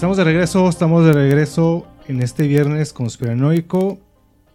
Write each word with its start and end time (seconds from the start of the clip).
Estamos 0.00 0.16
de 0.16 0.24
regreso, 0.24 0.66
estamos 0.66 1.04
de 1.04 1.12
regreso 1.12 1.86
en 2.08 2.22
este 2.22 2.48
viernes 2.48 2.94
conspiranoico, 2.94 3.98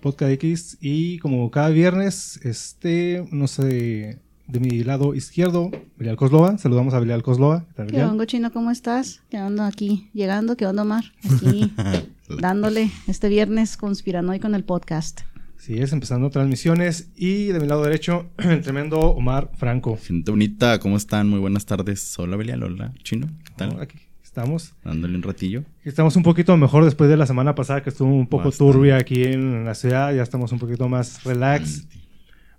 Podcast 0.01 0.31
X, 0.31 0.77
y 0.81 1.19
como 1.19 1.51
cada 1.51 1.69
viernes, 1.69 2.39
este, 2.41 3.23
no 3.31 3.45
sé, 3.45 4.17
de 4.47 4.59
mi 4.59 4.83
lado 4.83 5.13
izquierdo, 5.13 5.69
Belial 5.97 6.15
Coslova, 6.15 6.57
saludamos 6.57 6.95
a 6.95 6.99
Belial 6.99 7.21
Coslova. 7.21 7.63
¿Qué 7.87 8.03
onda, 8.03 8.25
Chino? 8.25 8.51
¿Cómo 8.51 8.71
estás? 8.71 9.21
¿Qué 9.29 9.39
onda 9.39 9.67
aquí? 9.67 10.09
Llegando, 10.13 10.57
¿qué 10.57 10.65
onda, 10.65 10.81
Omar? 10.81 11.03
Aquí, 11.23 11.71
dándole 12.41 12.89
este 13.05 13.29
viernes 13.29 13.77
conspiranoico 13.77 14.47
en 14.47 14.55
el 14.55 14.63
podcast. 14.63 15.21
Sí, 15.59 15.75
es 15.77 15.93
empezando 15.93 16.31
transmisiones. 16.31 17.11
Y 17.15 17.49
de 17.49 17.59
mi 17.59 17.67
lado 17.67 17.83
derecho, 17.83 18.31
el 18.39 18.63
tremendo 18.63 18.99
Omar 18.99 19.51
Franco. 19.53 19.95
Gente 19.95 20.31
bonita, 20.31 20.79
¿cómo 20.79 20.97
están? 20.97 21.29
Muy 21.29 21.39
buenas 21.39 21.67
tardes. 21.67 22.17
Hola, 22.17 22.35
Belial, 22.35 22.63
hola, 22.63 22.93
Chino. 23.03 23.27
¿Qué 23.43 23.53
tal? 23.55 23.79
Aquí 23.79 24.04
estamos. 24.35 24.73
Dándole 24.83 25.15
un 25.15 25.23
ratillo. 25.23 25.63
Estamos 25.85 26.17
un 26.17 26.23
poquito 26.23 26.57
mejor 26.57 26.83
después 26.83 27.09
de 27.09 27.15
la 27.15 27.25
semana 27.25 27.55
pasada 27.55 27.81
que 27.81 27.89
estuvo 27.89 28.13
un 28.13 28.27
poco 28.27 28.51
turbia 28.51 28.97
aquí 28.97 29.23
en 29.23 29.63
la 29.63 29.73
ciudad. 29.75 30.13
Ya 30.13 30.23
estamos 30.23 30.51
un 30.51 30.59
poquito 30.59 30.89
más 30.89 31.23
relax. 31.23 31.87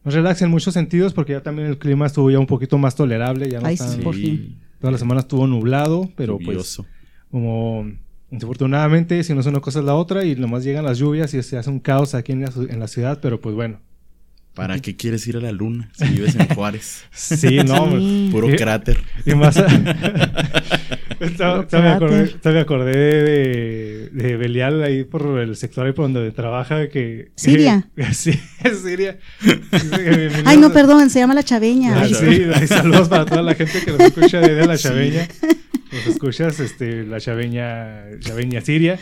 Más 0.03 0.15
relax 0.15 0.41
en 0.41 0.51
muchos 0.51 0.73
sentidos 0.73 1.13
porque 1.13 1.33
ya 1.35 1.43
también 1.43 1.69
el 1.69 1.77
clima 1.79 2.07
estuvo 2.07 2.31
ya 2.31 2.39
un 2.39 2.47
poquito 2.47 2.79
más 2.79 2.95
tolerable. 2.97 3.51
Ya 3.51 3.61
no 3.61 3.67
Ay, 3.67 3.77
tan- 3.77 3.91
sí, 3.91 4.01
por 4.01 4.15
fin. 4.15 4.57
Toda 4.81 4.91
la 4.93 4.97
semana 4.99 5.21
estuvo 5.21 5.47
nublado, 5.47 6.11
pero 6.17 6.39
Lluvioso. 6.39 6.85
pues 6.85 6.95
como 7.31 7.91
desafortunadamente 8.31 9.23
si 9.23 9.35
no 9.35 9.41
es 9.41 9.47
una 9.47 9.61
cosa 9.61 9.81
es 9.81 9.85
la 9.85 9.95
otra 9.95 10.25
y 10.25 10.35
nomás 10.35 10.65
llegan 10.65 10.85
las 10.85 10.99
lluvias 10.99 11.33
y 11.35 11.43
se 11.43 11.59
hace 11.59 11.69
un 11.71 11.79
caos 11.81 12.15
aquí 12.15 12.33
en 12.33 12.41
la, 12.43 12.53
en 12.71 12.81
la 12.81 12.89
ciudad, 12.89 13.19
pero 13.21 13.41
pues 13.41 13.55
bueno. 13.55 13.81
¿Para 14.55 14.79
qué 14.81 14.97
quieres 14.97 15.27
ir 15.27 15.37
a 15.37 15.41
la 15.41 15.53
luna 15.53 15.91
si 15.93 16.07
vives 16.07 16.35
en 16.37 16.49
Juárez? 16.55 17.05
Sí, 17.13 17.59
no. 17.67 17.91
Sí. 17.99 18.29
Puro 18.33 18.49
cráter. 18.57 18.97
Y 19.27 19.35
más. 19.35 19.57
Estaba- 21.21 21.67
me 21.73 21.89
acordé, 21.89 22.35
me 22.45 22.61
acordé 22.61 22.93
de, 22.93 24.11
de 24.13 24.37
Belial 24.37 24.83
ahí 24.83 25.05
por 25.05 25.39
el 25.39 25.57
sector 25.57 25.87
ahí 25.87 25.93
por 25.93 26.05
donde 26.11 26.31
trabaja 26.33 26.89
que. 26.89 27.31
Siria. 27.37 27.89
sí, 28.13 28.33
Siria. 28.83 29.19
Ay, 30.45 30.59
no, 30.59 30.73
perdón, 30.73 31.09
se 31.11 31.19
llama 31.21 31.35
La 31.35 31.43
Chaveña. 31.43 32.07
Sí, 32.09 32.47
saludos 32.67 33.09
para 33.09 33.25
toda 33.25 33.43
la 33.43 33.55
gente 33.57 33.81
que 33.85 33.91
nos 33.93 34.01
escucha 34.01 34.41
de 34.41 34.67
la 34.67 34.77
Chaveña. 34.77 35.27
Nos 35.93 36.07
escuchas, 36.09 36.61
este, 36.61 37.05
la 37.05 37.21
Chaveña, 37.21 38.19
Chaveña 38.21 38.61
Siria. 38.61 38.99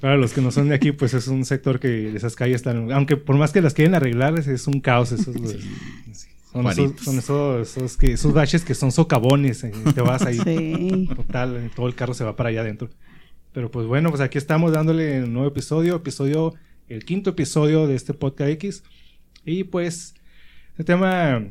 Para 0.00 0.16
los 0.16 0.32
que 0.32 0.40
no 0.40 0.50
son 0.50 0.68
de 0.68 0.74
aquí, 0.74 0.92
pues 0.92 1.12
es 1.14 1.26
un 1.28 1.44
sector 1.44 1.80
que 1.80 2.14
esas 2.16 2.36
calles 2.36 2.56
están, 2.56 2.90
aunque 2.92 3.16
por 3.16 3.36
más 3.36 3.52
que 3.52 3.60
las 3.60 3.74
quieren 3.74 3.94
arreglar, 3.94 4.38
es, 4.38 4.46
es 4.46 4.66
un 4.66 4.80
caos. 4.80 5.12
Esos, 5.12 5.34
son, 6.52 6.66
esos, 6.66 7.00
son 7.00 7.18
esos, 7.18 7.76
esos, 7.76 7.96
que, 7.96 8.12
esos 8.12 8.32
baches 8.32 8.64
que 8.64 8.74
son 8.74 8.92
socavones. 8.92 9.64
eh, 9.64 9.72
te 9.94 10.00
vas 10.02 10.22
ahí, 10.22 10.38
Sí. 10.44 11.08
total, 11.14 11.56
eh, 11.56 11.70
todo 11.74 11.86
el 11.86 11.94
carro 11.94 12.14
se 12.14 12.24
va 12.24 12.36
para 12.36 12.48
allá 12.50 12.62
adentro. 12.62 12.88
Pero 13.52 13.70
pues 13.70 13.86
bueno, 13.86 14.10
pues 14.10 14.20
aquí 14.20 14.38
estamos 14.38 14.72
dándole 14.72 15.24
un 15.24 15.32
nuevo 15.32 15.48
episodio, 15.48 15.96
episodio, 15.96 16.54
el 16.88 17.04
quinto 17.04 17.30
episodio 17.30 17.86
de 17.86 17.94
este 17.96 18.14
podcast 18.14 18.50
X. 18.50 18.82
Y 19.44 19.64
pues, 19.64 20.14
el 20.78 20.84
tema, 20.84 21.44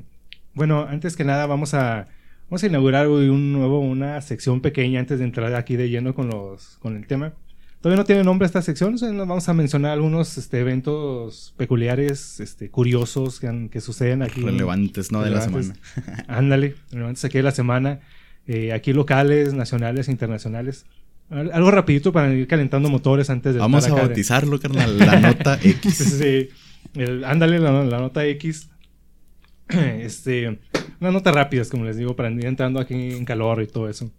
bueno, 0.53 0.85
antes 0.87 1.15
que 1.15 1.23
nada 1.25 1.45
vamos 1.45 1.73
a, 1.73 2.07
vamos 2.49 2.63
a 2.63 2.67
inaugurar 2.67 3.07
hoy 3.07 3.29
un 3.29 3.51
nuevo, 3.51 3.79
una 3.79 4.21
sección 4.21 4.61
pequeña 4.61 4.99
antes 4.99 5.19
de 5.19 5.25
entrar 5.25 5.53
aquí 5.55 5.75
de 5.75 5.89
lleno 5.89 6.13
con 6.15 6.29
los, 6.29 6.77
con 6.79 6.95
el 6.95 7.07
tema. 7.07 7.33
Todavía 7.81 7.97
no 8.01 8.05
tiene 8.05 8.23
nombre 8.25 8.45
esta 8.45 8.61
sección, 8.61 8.91
nos 8.93 9.01
vamos 9.27 9.47
a 9.47 9.53
mencionar 9.53 9.91
algunos 9.93 10.37
este, 10.37 10.59
eventos 10.59 11.53
peculiares, 11.55 12.41
este, 12.41 12.69
curiosos 12.69 13.39
que, 13.39 13.47
han- 13.47 13.69
que 13.69 13.79
suceden 13.79 14.21
aquí. 14.21 14.41
Relevantes, 14.41 15.11
¿no? 15.13 15.21
De 15.23 15.29
la 15.29 15.39
semana. 15.41 15.73
Ándale, 16.27 16.75
relevantes 16.91 17.23
aquí 17.23 17.37
de 17.37 17.43
la 17.43 17.51
semana. 17.51 18.01
eh, 18.47 18.73
aquí 18.73 18.91
locales, 18.93 19.53
nacionales, 19.53 20.09
internacionales. 20.09 20.85
Al- 21.29 21.51
Algo 21.53 21.71
rapidito 21.71 22.11
para 22.11 22.33
ir 22.33 22.47
calentando 22.47 22.89
motores 22.89 23.29
antes 23.29 23.53
de 23.53 23.59
Vamos 23.59 23.85
a 23.85 23.87
acá 23.93 24.01
bautizarlo, 24.01 24.59
carnal. 24.59 24.97
La 24.97 25.19
nota 25.19 25.57
X. 25.63 25.93
Sí, 25.95 26.49
el- 26.95 27.23
ándale, 27.23 27.59
la, 27.59 27.71
la 27.85 27.99
nota 27.99 28.25
X. 28.25 28.69
Este, 29.69 30.59
una 30.99 31.11
nota 31.11 31.31
rápida, 31.31 31.63
como 31.69 31.85
les 31.85 31.95
digo, 31.95 32.15
para 32.15 32.31
ir 32.31 32.45
entrando 32.45 32.79
aquí 32.79 33.11
en 33.13 33.23
calor 33.23 33.61
y 33.61 33.67
todo 33.67 33.87
eso. 33.87 34.11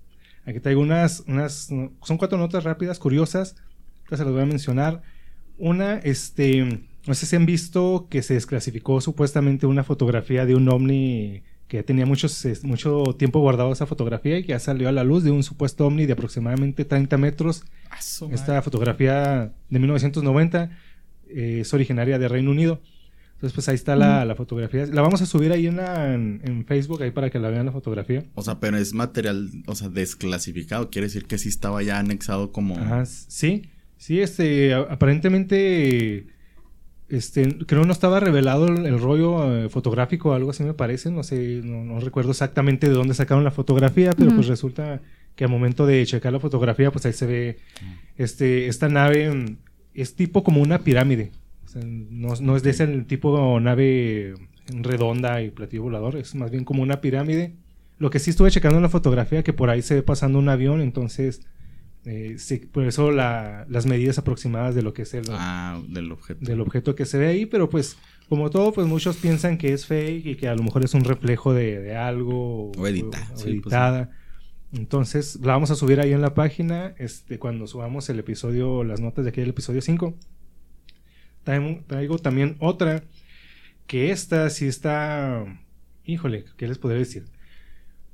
Aquí 0.46 0.60
traigo 0.60 0.80
unas, 0.80 1.24
unas, 1.26 1.68
son 2.02 2.18
cuatro 2.18 2.38
notas 2.38 2.64
rápidas, 2.64 2.98
curiosas. 2.98 3.56
que 4.08 4.16
se 4.16 4.24
las 4.24 4.32
voy 4.32 4.42
a 4.42 4.46
mencionar. 4.46 5.02
Una, 5.58 5.98
este, 5.98 6.82
no 7.06 7.14
sé 7.14 7.26
si 7.26 7.36
han 7.36 7.46
visto 7.46 8.06
que 8.10 8.22
se 8.22 8.34
desclasificó 8.34 9.00
supuestamente 9.00 9.66
una 9.66 9.84
fotografía 9.84 10.46
de 10.46 10.54
un 10.54 10.68
ovni 10.68 11.42
que 11.68 11.76
ya 11.76 11.82
tenía 11.84 12.04
muchos, 12.04 12.44
mucho 12.64 13.14
tiempo 13.16 13.38
guardado 13.38 13.72
esa 13.72 13.86
fotografía 13.86 14.38
y 14.38 14.42
que 14.42 14.48
ya 14.48 14.58
salió 14.58 14.88
a 14.88 14.92
la 14.92 15.04
luz 15.04 15.22
de 15.22 15.30
un 15.30 15.44
supuesto 15.44 15.86
ovni 15.86 16.04
de 16.04 16.14
aproximadamente 16.14 16.84
30 16.84 17.16
metros 17.16 17.62
esta 18.32 18.62
fotografía 18.62 19.52
de 19.68 19.78
1990 19.78 20.70
eh, 21.28 21.58
es 21.60 21.74
originaria 21.74 22.18
de 22.18 22.28
Reino 22.28 22.50
Unido. 22.50 22.80
Entonces, 23.40 23.54
pues 23.54 23.68
ahí 23.70 23.74
está 23.74 23.96
la, 23.96 24.26
la 24.26 24.34
fotografía. 24.34 24.84
La 24.86 25.00
vamos 25.00 25.22
a 25.22 25.26
subir 25.26 25.50
ahí 25.50 25.66
en, 25.66 25.76
la- 25.76 26.12
en, 26.12 26.42
en 26.44 26.66
Facebook, 26.66 27.02
ahí 27.02 27.10
para 27.10 27.30
que 27.30 27.38
la 27.38 27.48
vean 27.48 27.64
la 27.64 27.72
fotografía. 27.72 28.22
O 28.34 28.42
sea, 28.42 28.60
pero 28.60 28.76
es 28.76 28.92
material, 28.92 29.48
o 29.66 29.74
sea, 29.74 29.88
desclasificado. 29.88 30.90
Quiere 30.90 31.06
decir 31.06 31.24
que 31.24 31.38
sí 31.38 31.48
estaba 31.48 31.82
ya 31.82 31.98
anexado 31.98 32.52
como. 32.52 32.76
Ajá, 32.76 33.06
sí. 33.06 33.62
Sí, 33.96 34.20
este, 34.20 34.74
aparentemente, 34.74 36.26
este, 37.08 37.56
creo 37.66 37.84
no 37.84 37.92
estaba 37.92 38.20
revelado 38.20 38.66
el, 38.68 38.86
el 38.86 38.98
rollo 39.00 39.56
eh, 39.64 39.68
fotográfico 39.68 40.30
o 40.30 40.32
algo 40.34 40.50
así 40.50 40.62
me 40.62 40.74
parece. 40.74 41.10
No 41.10 41.22
sé, 41.22 41.60
no, 41.64 41.84
no 41.84 42.00
recuerdo 42.00 42.30
exactamente 42.30 42.88
de 42.88 42.94
dónde 42.94 43.14
sacaron 43.14 43.44
la 43.44 43.50
fotografía, 43.50 44.12
pero 44.16 44.34
pues 44.34 44.46
resulta 44.46 45.00
que 45.34 45.44
al 45.44 45.50
momento 45.50 45.86
de 45.86 46.04
checar 46.06 46.32
la 46.32 46.40
fotografía, 46.40 46.90
pues 46.90 47.06
ahí 47.06 47.12
se 47.12 47.26
ve, 47.26 47.56
este, 48.16 48.66
esta 48.66 48.88
nave 48.88 49.32
mm, 49.32 49.56
es 49.94 50.14
tipo 50.14 50.44
como 50.44 50.60
una 50.60 50.80
pirámide. 50.80 51.30
Sea, 51.70 51.82
no, 51.84 52.34
no 52.40 52.56
es 52.56 52.62
de 52.62 52.70
ese 52.70 52.86
tipo 53.02 53.58
nave 53.60 54.34
redonda 54.68 55.42
y 55.42 55.50
platillo 55.50 55.82
volador, 55.84 56.16
es 56.16 56.34
más 56.34 56.50
bien 56.50 56.64
como 56.64 56.82
una 56.82 57.00
pirámide. 57.00 57.54
Lo 57.98 58.10
que 58.10 58.18
sí 58.18 58.30
estuve 58.30 58.50
checando 58.50 58.76
en 58.78 58.82
la 58.82 58.88
fotografía, 58.88 59.42
que 59.42 59.52
por 59.52 59.70
ahí 59.70 59.82
se 59.82 59.94
ve 59.96 60.02
pasando 60.02 60.38
un 60.38 60.48
avión, 60.48 60.80
entonces, 60.80 61.42
eh, 62.06 62.36
sí, 62.38 62.56
por 62.72 62.84
eso 62.86 63.10
la- 63.10 63.66
las 63.68 63.86
medidas 63.86 64.18
aproximadas 64.18 64.74
de 64.74 64.82
lo 64.82 64.92
que 64.94 65.02
es 65.02 65.12
el, 65.14 65.24
Ah, 65.30 65.80
del 65.88 66.10
objeto. 66.12 66.44
del 66.44 66.60
objeto 66.60 66.94
que 66.94 67.04
se 67.04 67.18
ve 67.18 67.26
ahí, 67.28 67.46
pero 67.46 67.68
pues, 67.68 67.98
como 68.28 68.48
todo, 68.50 68.72
pues 68.72 68.86
muchos 68.86 69.16
piensan 69.18 69.58
que 69.58 69.72
es 69.72 69.86
fake 69.86 70.24
y 70.26 70.34
que 70.36 70.48
a 70.48 70.54
lo 70.54 70.62
mejor 70.62 70.84
es 70.84 70.94
un 70.94 71.04
reflejo 71.04 71.52
de, 71.52 71.78
de 71.80 71.96
algo. 71.96 72.70
O 72.72 72.86
edita, 72.86 73.18
o 73.32 73.36
sí, 73.36 73.42
pues, 73.44 73.46
editada. 73.46 74.10
Entonces, 74.72 75.38
la 75.42 75.52
vamos 75.52 75.70
a 75.70 75.74
subir 75.74 76.00
ahí 76.00 76.12
en 76.12 76.20
la 76.22 76.32
página, 76.34 76.94
este, 76.98 77.38
cuando 77.38 77.66
subamos 77.66 78.08
el 78.08 78.18
episodio, 78.20 78.84
las 78.84 79.00
notas 79.00 79.24
de 79.24 79.30
aquí 79.30 79.40
del 79.40 79.50
episodio 79.50 79.80
5. 79.82 80.14
Traigo, 81.44 81.80
traigo 81.86 82.18
también 82.18 82.56
otra, 82.58 83.02
que 83.86 84.10
esta 84.10 84.48
sí 84.50 84.66
está, 84.66 85.44
híjole, 86.04 86.44
¿qué 86.56 86.68
les 86.68 86.78
podría 86.78 86.98
decir? 86.98 87.26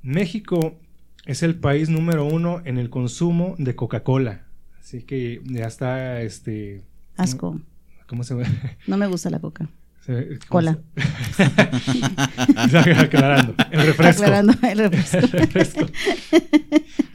México 0.01 0.79
es 1.25 1.43
el 1.43 1.55
país 1.55 1.89
número 1.89 2.25
uno 2.25 2.61
en 2.65 2.77
el 2.77 2.89
consumo 2.89 3.55
de 3.57 3.75
Coca-Cola. 3.75 4.45
Así 4.79 5.03
que 5.03 5.41
ya 5.45 5.65
está, 5.65 6.21
este... 6.21 6.83
Asco. 7.17 7.59
¿Cómo 8.07 8.23
se 8.23 8.35
ve? 8.35 8.45
No 8.87 8.97
me 8.97 9.07
gusta 9.07 9.29
la 9.29 9.39
coca. 9.39 9.67
Se- 10.05 10.39
¿cómo 10.47 10.49
Cola. 10.49 10.79
Aclarando. 12.99 13.55
El 13.71 13.81
refresco. 13.85 14.23
Aclarando 14.23 14.53
el 14.63 14.77
refresco. 14.77 15.17
El 15.17 15.31
refresco. 15.31 15.85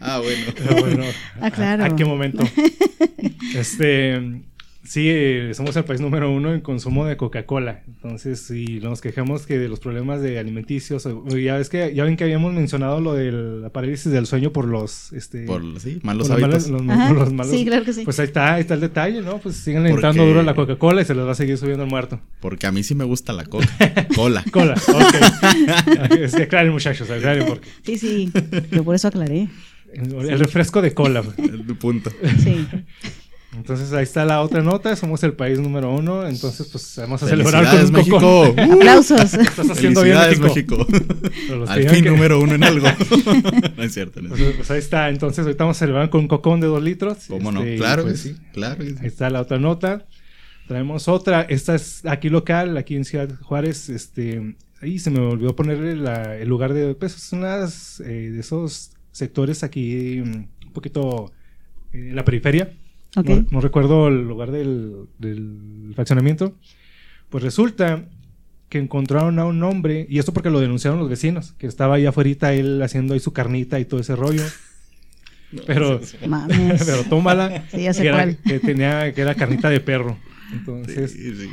Ah, 0.01 0.19
bueno. 0.21 1.05
Ah, 1.41 1.51
claro. 1.51 1.85
¿A, 1.85 1.87
a 1.87 1.97
qué 1.97 2.05
momento? 2.05 2.45
Este, 3.55 4.43
Sí, 4.85 5.13
somos 5.55 5.77
el 5.77 5.85
país 5.85 6.01
número 6.01 6.29
uno 6.33 6.53
en 6.53 6.61
consumo 6.61 7.07
de 7.07 7.17
Coca-Cola. 7.17 7.83
Entonces, 7.87 8.41
si 8.41 8.81
nos 8.81 9.01
quejamos 9.01 9.47
que 9.47 9.57
de 9.59 9.69
los 9.69 9.79
problemas 9.79 10.21
de 10.23 10.41
alimenticios, 10.41 11.09
ya 11.41 11.57
ves 11.57 11.69
que 11.69 11.95
ya 11.95 12.03
ven 12.03 12.17
que 12.17 12.25
habíamos 12.25 12.53
mencionado 12.53 13.01
lo 13.01 13.15
de 13.15 13.31
la 13.31 13.71
parálisis 13.71 14.11
del 14.11 14.27
sueño 14.27 14.53
por 14.53 14.67
los 14.67 15.13
este 15.13 15.45
Por 15.45 15.63
sí, 15.79 16.01
malos 16.03 16.27
por 16.29 16.41
los 16.41 16.45
hábitos. 16.53 16.71
malos- 16.71 16.87
los- 16.87 16.97
Ajá, 16.99 17.13
los 17.15 17.33
malos- 17.33 17.53
sí, 17.57 17.65
claro 17.65 17.85
que 17.85 17.93
sí. 17.93 18.03
Pues 18.05 18.19
ahí 18.19 18.27
está, 18.27 18.55
ahí 18.55 18.61
está 18.63 18.75
el 18.75 18.81
detalle, 18.81 19.21
¿no? 19.23 19.39
Pues 19.39 19.55
siguen 19.57 19.87
entrando 19.87 20.27
duro 20.27 20.41
a 20.41 20.43
la 20.43 20.55
Coca-Cola 20.57 21.03
y 21.03 21.05
se 21.05 21.15
les 21.15 21.25
va 21.25 21.31
a 21.31 21.35
seguir 21.37 21.57
subiendo 21.59 21.85
el 21.85 21.91
muerto. 21.91 22.21
Porque 22.41 22.67
a 22.67 22.73
mí 22.73 22.83
sí 22.83 22.97
me 22.97 23.05
gusta 23.05 23.33
la 23.33 23.45
coca. 23.45 23.69
Cola. 24.17 24.43
Cola, 24.53 24.75
ok. 24.75 26.11
es 26.19 26.35
que 26.35 26.43
aclaren, 26.43 26.73
muchachos, 26.73 27.09
aclaren 27.09 27.47
porque 27.47 27.69
Sí, 27.85 27.99
sí. 27.99 28.33
Yo 28.73 28.83
por 28.83 28.97
eso 28.97 29.07
aclaré. 29.09 29.49
el 29.95 30.39
refresco 30.41 30.83
de 30.83 30.93
cola. 30.93 31.23
El 31.39 31.63
punto. 31.77 32.11
Sí. 32.43 32.67
Entonces 33.55 33.93
ahí 33.93 34.03
está 34.05 34.25
la 34.25 34.41
otra 34.41 34.63
nota, 34.63 34.97
somos 34.97 35.23
el 35.25 35.35
país 35.35 35.59
número 35.61 35.95
uno, 35.95 36.27
entonces 36.27 36.67
pues 36.73 36.95
vamos 36.97 37.23
a 37.23 37.29
celebrar 37.29 37.69
con 37.71 37.85
un 37.85 37.93
México. 37.93 38.17
cocón. 38.19 38.55
Uh, 38.71 38.73
Aplausos. 38.75 39.35
Estás 39.35 39.71
haciendo 39.71 40.03
bien 40.03 40.17
México. 40.41 40.87
México. 40.87 40.87
Al 41.69 41.89
fin 41.89 42.03
que- 42.05 42.11
número 42.11 42.41
uno 42.41 42.55
en 42.55 42.65
algo. 42.65 42.87
no 43.77 43.83
es 43.83 43.93
cierto. 43.93 44.23
No 44.23 44.29
es 44.29 44.31
Pues, 44.31 44.41
cierto. 44.41 44.57
pues 44.57 44.71
ahí 44.71 44.79
está, 44.79 45.09
entonces 45.11 45.45
ahorita 45.45 45.65
vamos 45.65 45.77
a 45.77 45.81
celebrar 45.81 46.09
con 46.09 46.23
un 46.23 46.29
cocón 46.29 46.61
de 46.61 46.67
dos 46.67 46.83
litros. 46.83 47.19
¿Cómo 47.29 47.53
no? 47.53 47.63
Este, 47.63 47.77
Claro 47.77 48.05
pues, 48.05 48.23
que 48.23 48.29
sí. 48.31 48.37
Claro 48.55 48.79
que 48.79 48.91
sí. 48.91 48.97
Ahí 49.01 49.07
está 49.09 49.29
la 49.29 49.41
otra 49.43 49.59
nota. 49.59 50.07
Traemos 50.67 51.09
otra. 51.09 51.43
Esta 51.43 51.75
es 51.75 52.07
aquí 52.07 52.31
local, 52.31 52.77
aquí 52.79 52.97
en 52.97 53.05
Ciudad 53.05 53.29
Juárez. 53.43 53.91
Este, 53.91 54.57
ahí 54.81 54.99
se 54.99 55.11
me 55.11 55.21
olvidó 55.21 55.55
ponerle 55.55 55.95
la- 55.97 56.37
el 56.39 56.49
lugar 56.49 56.73
de 56.73 56.95
pues 56.95 57.15
es 57.17 57.33
unas 57.33 58.01
eh, 58.01 58.31
de 58.33 58.41
esos 58.41 58.93
sectores 59.11 59.63
aquí 59.63 60.23
mm, 60.25 60.47
un 60.69 60.73
poquito 60.73 61.31
eh, 61.93 62.09
en 62.11 62.17
la 62.17 62.25
periferia. 62.25 62.73
Ok. 63.17 63.29
No, 63.29 63.47
no 63.51 63.61
recuerdo 63.61 64.09
el 64.09 64.23
lugar 64.27 64.51
del, 64.51 65.07
del 65.19 65.93
fraccionamiento. 65.95 66.55
Pues 67.29 67.43
resulta 67.45 68.05
que 68.69 68.79
encontraron 68.79 69.39
a 69.39 69.45
un 69.45 69.63
hombre, 69.63 70.07
y 70.09 70.19
esto 70.19 70.33
porque 70.33 70.49
lo 70.51 70.59
denunciaron 70.61 70.99
los 70.99 71.09
vecinos, 71.11 71.53
que 71.59 71.67
estaba 71.67 71.97
ahí 71.97 72.07
afuera 72.07 72.53
él 72.55 72.81
haciendo 72.83 73.13
ahí 73.15 73.21
su 73.21 73.33
carnita 73.33 73.79
y 73.81 73.85
todo 73.85 74.01
ese 74.01 74.17
rollo. 74.17 74.43
Pero, 75.67 76.01
Mames. 76.27 76.83
pero 76.85 77.05
tómala. 77.05 77.65
Sí, 77.71 77.83
ya 77.83 77.93
sé 77.93 78.03
que, 78.03 78.09
era, 78.09 78.17
cuál. 78.19 78.39
que 78.45 78.59
tenía, 78.61 79.13
que 79.13 79.21
era 79.21 79.35
carnita 79.35 79.69
de 79.69 79.81
perro. 79.81 80.17
Entonces, 80.53 81.13
Sí, 81.13 81.35
sí, 81.35 81.49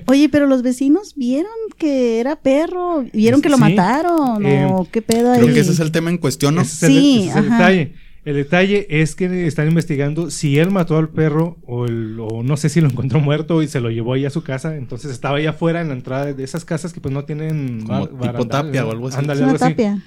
Oye, 0.06 0.28
pero 0.30 0.46
los 0.46 0.62
vecinos 0.62 1.14
vieron 1.16 1.52
que 1.78 2.18
era 2.20 2.36
perro, 2.36 3.04
vieron 3.12 3.42
que 3.42 3.48
lo 3.50 3.56
Sí. 3.56 3.60
mataron, 3.62 4.44
Eh, 4.44 4.66
o 4.70 4.86
qué 4.90 5.02
pedo 5.02 5.32
ahí. 5.32 5.40
Creo 5.40 5.54
que 5.54 5.60
ese 5.60 5.72
es 5.72 5.80
el 5.80 5.92
tema 5.92 6.10
en 6.10 6.18
cuestión, 6.18 6.54
¿no? 6.54 6.62
ese 6.62 6.74
es 6.76 6.82
el- 6.84 6.88
Sí, 7.02 7.18
ese 7.22 7.30
es 7.30 7.36
el 7.36 7.44
ajá. 7.52 7.56
detalle. 7.58 7.94
El 8.24 8.34
detalle 8.36 8.86
es 8.88 9.16
que 9.16 9.46
están 9.48 9.66
investigando 9.68 10.30
si 10.30 10.58
él 10.58 10.70
mató 10.70 10.96
al 10.96 11.08
perro 11.08 11.58
o, 11.66 11.86
el- 11.86 12.16
o 12.20 12.42
no 12.44 12.56
sé 12.56 12.68
si 12.68 12.80
lo 12.80 12.88
encontró 12.88 13.18
muerto 13.20 13.62
y 13.62 13.68
se 13.68 13.80
lo 13.80 13.90
llevó 13.90 14.12
ahí 14.14 14.24
a 14.24 14.30
su 14.30 14.44
casa. 14.44 14.76
Entonces 14.76 15.10
estaba 15.10 15.38
ahí 15.38 15.46
afuera 15.46 15.80
en 15.80 15.88
la 15.88 15.94
entrada 15.94 16.32
de 16.32 16.44
esas 16.44 16.64
casas 16.64 16.92
que 16.92 17.00
pues 17.00 17.12
no 17.12 17.24
tienen 17.24 17.82
Como 17.84 18.06
bar- 18.08 18.32
tipo 18.32 18.46
tapia 18.46 18.86
o 18.86 18.92
algo 18.92 19.08
así. 19.08 19.18
Ándale, 19.18 19.42
algo 19.42 19.56
así. 19.56 19.64
tapia. 19.64 20.02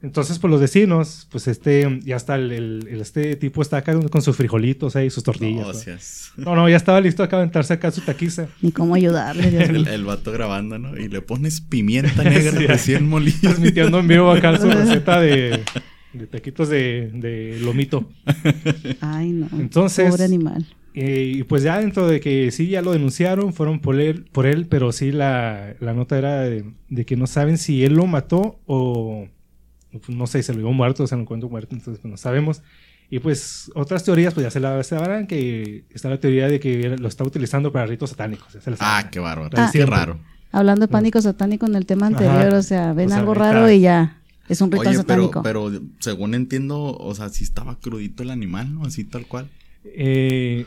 Entonces, 0.00 0.40
pues 0.40 0.50
los 0.50 0.60
vecinos, 0.60 1.28
pues 1.30 1.46
este, 1.46 2.00
ya 2.02 2.16
está 2.16 2.34
el, 2.34 2.50
el- 2.50 2.88
el- 2.90 3.00
este 3.02 3.36
tipo 3.36 3.62
está 3.62 3.76
acá 3.76 3.94
con 4.10 4.20
sus 4.22 4.34
frijolitos 4.34 4.96
ahí, 4.96 5.10
sus 5.10 5.22
tortillas. 5.22 5.60
No, 5.66 5.72
¿no? 5.72 5.78
seas- 5.78 6.32
No, 6.36 6.56
no, 6.56 6.68
ya 6.68 6.76
estaba 6.76 7.00
listo 7.00 7.22
acá 7.22 7.36
a 7.36 7.40
aventarse 7.40 7.74
acá 7.74 7.90
su 7.92 8.00
taquiza. 8.00 8.48
Ni 8.62 8.72
cómo 8.72 8.94
ayudarle, 8.96 9.48
Dios. 9.50 9.68
El, 9.68 9.86
el 9.86 10.04
vato 10.04 10.32
grabando, 10.32 10.76
¿no? 10.78 10.96
Y 10.98 11.06
le 11.08 11.20
pones 11.20 11.60
pimienta 11.60 12.24
negra 12.24 12.50
Sí. 12.58 12.66
recién 12.66 13.08
molida. 13.08 13.36
Transmitiendo 13.42 14.00
en 14.00 14.08
vivo 14.08 14.30
acá 14.32 14.58
su 14.58 14.68
receta 14.68 15.20
de, 15.20 15.60
de 16.12 16.26
taquitos 16.26 16.68
de, 16.68 17.10
de 17.14 17.58
lomito. 17.60 18.08
Ay, 19.00 19.30
no. 19.30 19.48
Entonces- 19.58 20.10
Pobre 20.10 20.24
animal. 20.24 20.66
Eh, 20.94 21.32
y 21.36 21.42
pues 21.44 21.62
ya 21.62 21.78
dentro 21.80 22.06
de 22.06 22.20
que 22.20 22.50
sí, 22.50 22.68
ya 22.68 22.82
lo 22.82 22.92
denunciaron, 22.92 23.54
fueron 23.54 23.80
por 23.80 23.98
él, 23.98 24.26
por 24.30 24.44
él 24.44 24.66
pero 24.68 24.92
sí 24.92 25.10
la, 25.10 25.74
la 25.80 25.94
nota 25.94 26.18
era 26.18 26.40
de, 26.42 26.66
de 26.90 27.06
que 27.06 27.16
no 27.16 27.26
saben 27.26 27.56
si 27.56 27.82
él 27.82 27.94
lo 27.94 28.06
mató 28.06 28.60
o 28.66 29.26
pues, 29.90 30.10
no 30.10 30.26
sé, 30.26 30.42
se 30.42 30.52
lo 30.52 30.58
llevó 30.58 30.74
muerto, 30.74 31.04
o 31.04 31.06
se 31.06 31.14
lo 31.16 31.22
encuentro 31.22 31.48
muerto, 31.48 31.74
entonces 31.74 31.98
pues, 32.02 32.10
no 32.10 32.18
sabemos. 32.18 32.62
Y 33.08 33.18
pues 33.20 33.70
otras 33.74 34.04
teorías, 34.04 34.34
pues 34.34 34.44
ya 34.44 34.50
se 34.50 34.60
la 34.60 34.82
sabrán, 34.82 35.26
que 35.26 35.84
está 35.90 36.08
la 36.10 36.18
teoría 36.20 36.46
de 36.48 36.60
que 36.60 36.96
lo 36.98 37.08
está 37.08 37.24
utilizando 37.24 37.72
para 37.72 37.86
ritos 37.86 38.10
satánicos. 38.10 38.52
ya 38.52 38.60
se 38.60 38.70
la 38.70 38.76
Ah, 38.80 39.08
qué 39.10 39.18
bárbaro. 39.18 39.50
Ah. 39.56 39.70
Qué 39.72 39.84
raro. 39.86 40.18
Hablando 40.50 40.86
de 40.86 40.92
pánico 40.92 41.20
satánico 41.22 41.64
en 41.66 41.74
el 41.74 41.86
tema 41.86 42.06
anterior, 42.06 42.48
Ajá. 42.48 42.58
o 42.58 42.62
sea, 42.62 42.92
ven 42.92 43.06
O 43.06 43.08
sea, 43.10 43.18
algo 43.18 43.32
raro 43.34 43.70
y 43.70 43.80
ya. 43.80 44.18
Es 44.48 44.60
un 44.60 44.70
ritual 44.70 44.88
Oye, 44.88 45.04
pero, 45.06 45.22
satánico. 45.30 45.42
pero 45.42 45.70
según 46.00 46.34
entiendo, 46.34 46.96
o 46.96 47.14
sea, 47.14 47.28
sí 47.28 47.44
estaba 47.44 47.78
crudito 47.78 48.22
el 48.22 48.30
animal, 48.30 48.74
¿no? 48.74 48.84
Así 48.84 49.04
tal 49.04 49.26
cual. 49.26 49.48
Eh, 49.84 50.64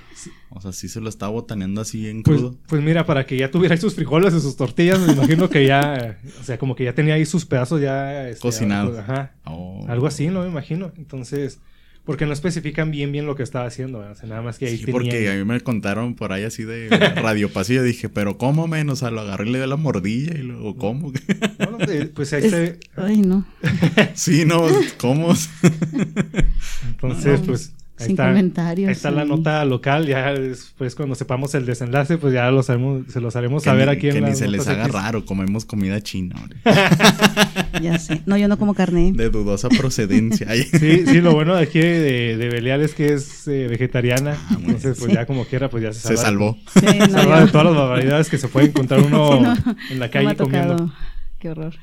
O 0.50 0.60
sea, 0.62 0.72
sí 0.74 0.90
se 0.90 1.00
lo 1.00 1.08
estaba 1.10 1.32
botaneando 1.32 1.80
así 1.82 2.08
en 2.08 2.22
pues, 2.24 2.38
crudo. 2.38 2.58
pues 2.68 2.82
mira, 2.84 3.06
para 3.06 3.26
que 3.26 3.38
ya 3.38 3.50
tuviera 3.52 3.74
ahí 3.76 3.80
sus 3.82 3.96
frijoles 3.96 4.34
y 4.34 4.40
sus 4.42 4.58
tortillas, 4.58 5.00
me 5.00 5.14
imagino 5.14 5.50
que 5.50 5.66
ya, 5.66 6.20
o 6.42 6.44
sea, 6.44 6.58
como 6.58 6.76
que 6.76 6.84
ya 6.86 6.94
tenía 6.94 7.14
ahí 7.14 7.26
sus 7.26 7.46
pedazos 7.46 7.80
ya... 7.82 8.28
este, 8.28 8.42
Cocinados. 8.42 8.98
Ajá. 8.98 9.34
Oh. 9.46 9.86
Algo 9.88 10.08
así, 10.08 10.28
no 10.28 10.42
me 10.42 10.48
imagino. 10.50 10.92
Entonces, 10.98 11.60
porque 12.06 12.26
no 12.26 12.34
especifican 12.34 12.92
bien 12.92 13.12
bien 13.12 13.26
lo 13.26 13.36
que 13.36 13.44
estaba 13.44 13.66
haciendo, 13.66 13.98
¿verdad? 14.00 14.14
o 14.14 14.20
sea, 14.20 14.30
nada 14.30 14.42
más 14.42 14.58
que 14.60 14.68
ahí 14.68 14.78
Sí, 14.78 14.86
tenía- 14.86 14.94
porque 14.94 15.30
a 15.30 15.34
mí 15.36 15.44
me 15.44 15.60
contaron 15.62 16.16
por 16.16 16.32
ahí 16.34 16.44
así 16.44 16.64
de 16.64 16.88
radio 17.22 17.50
pasillo. 17.52 17.84
Dije, 17.84 18.10
pero 18.10 18.38
¿cómo 18.38 18.68
menos? 18.68 19.00
O 19.00 19.06
sea, 19.06 19.12
lo 19.12 19.22
agarré 19.22 19.48
y 19.50 19.52
le 19.52 19.58
dio 19.58 19.68
la 19.68 19.76
mordilla 19.76 20.34
y 20.38 20.44
luego, 20.44 20.76
¿cómo? 20.78 21.12
Bueno, 21.58 21.78
eh, 21.92 22.10
pues 22.14 22.32
ahí 22.34 22.46
Es- 22.46 22.52
se 22.52 22.60
ve. 22.60 22.80
Ay, 22.96 23.18
no. 23.18 23.46
sí, 24.14 24.46
no, 24.46 24.64
¿cómo? 24.98 25.34
Entonces, 26.88 27.40
No, 27.42 27.46
pues 27.46 27.74
ahí 27.98 28.06
sin 28.08 28.12
está. 28.12 28.28
comentarios, 28.28 28.88
Ahí 28.90 28.92
está 28.94 29.12
la 29.12 29.26
nota 29.26 29.64
local. 29.66 30.06
Ya 30.08 30.34
después, 30.34 30.96
cuando 30.96 31.16
sepamos 31.16 31.54
el 31.56 31.66
desenlace, 31.66 32.18
pues 32.18 32.34
ya 32.34 32.50
lo 32.52 32.64
sabemos, 32.64 33.04
se 33.10 33.22
los 33.22 33.36
haremos 33.36 33.64
que 33.64 33.70
saber 33.70 33.88
ni, 33.88 33.94
aquí 33.96 34.08
en 34.10 34.16
que 34.16 34.22
ni 34.22 34.36
se 34.36 34.48
les 34.48 34.68
haga 34.68 34.84
X. 34.84 34.94
raro. 34.94 35.26
Comemos 35.26 35.66
comida 35.66 36.02
china. 36.02 36.36
Ya 37.82 38.00
sé. 38.00 38.22
No, 38.26 38.38
yo 38.38 38.48
no 38.48 38.58
como 38.58 38.74
carne. 38.74 39.12
De 39.14 39.30
dudosa 39.30 39.70
procedencia. 39.70 40.48
Sí, 40.56 41.06
sí, 41.06 41.22
lo 41.22 41.34
bueno 41.34 41.56
de 41.56 41.64
aquí 41.64 41.80
de, 41.80 42.38
de 42.38 42.50
Belial 42.50 42.82
es 42.82 42.94
que 42.94 43.14
es 43.14 43.48
eh, 43.48 43.68
vegetariana. 43.68 44.36
Ah, 44.50 44.56
Entonces, 44.60 44.98
pues 44.98 45.10
Sí. 45.12 45.16
ya 45.16 45.26
como 45.26 45.46
quiera, 45.46 45.70
pues 45.70 45.84
ya 45.84 45.94
se, 45.94 46.00
Se 46.00 46.18
salva. 46.18 46.24
salvó. 46.24 46.58
Sí, 46.74 46.80
Se 46.80 46.98
no, 47.00 47.08
salva 47.10 47.40
yo- 47.40 47.46
de 47.46 47.52
todas 47.52 47.66
las 47.68 47.76
barbaridades 47.76 48.30
que 48.30 48.38
se 48.38 48.48
puede 48.48 48.68
encontrar 48.68 49.02
uno 49.02 49.32
Sí, 49.38 49.42
no, 49.44 49.76
en 49.92 50.00
la 50.00 50.06
no 50.08 50.12
calle 50.12 50.26
me 50.26 50.32
ha 50.32 50.36
comiendo. 50.36 50.76
tocado. 50.76 50.94
Qué 51.40 51.50
horror. 51.50 51.76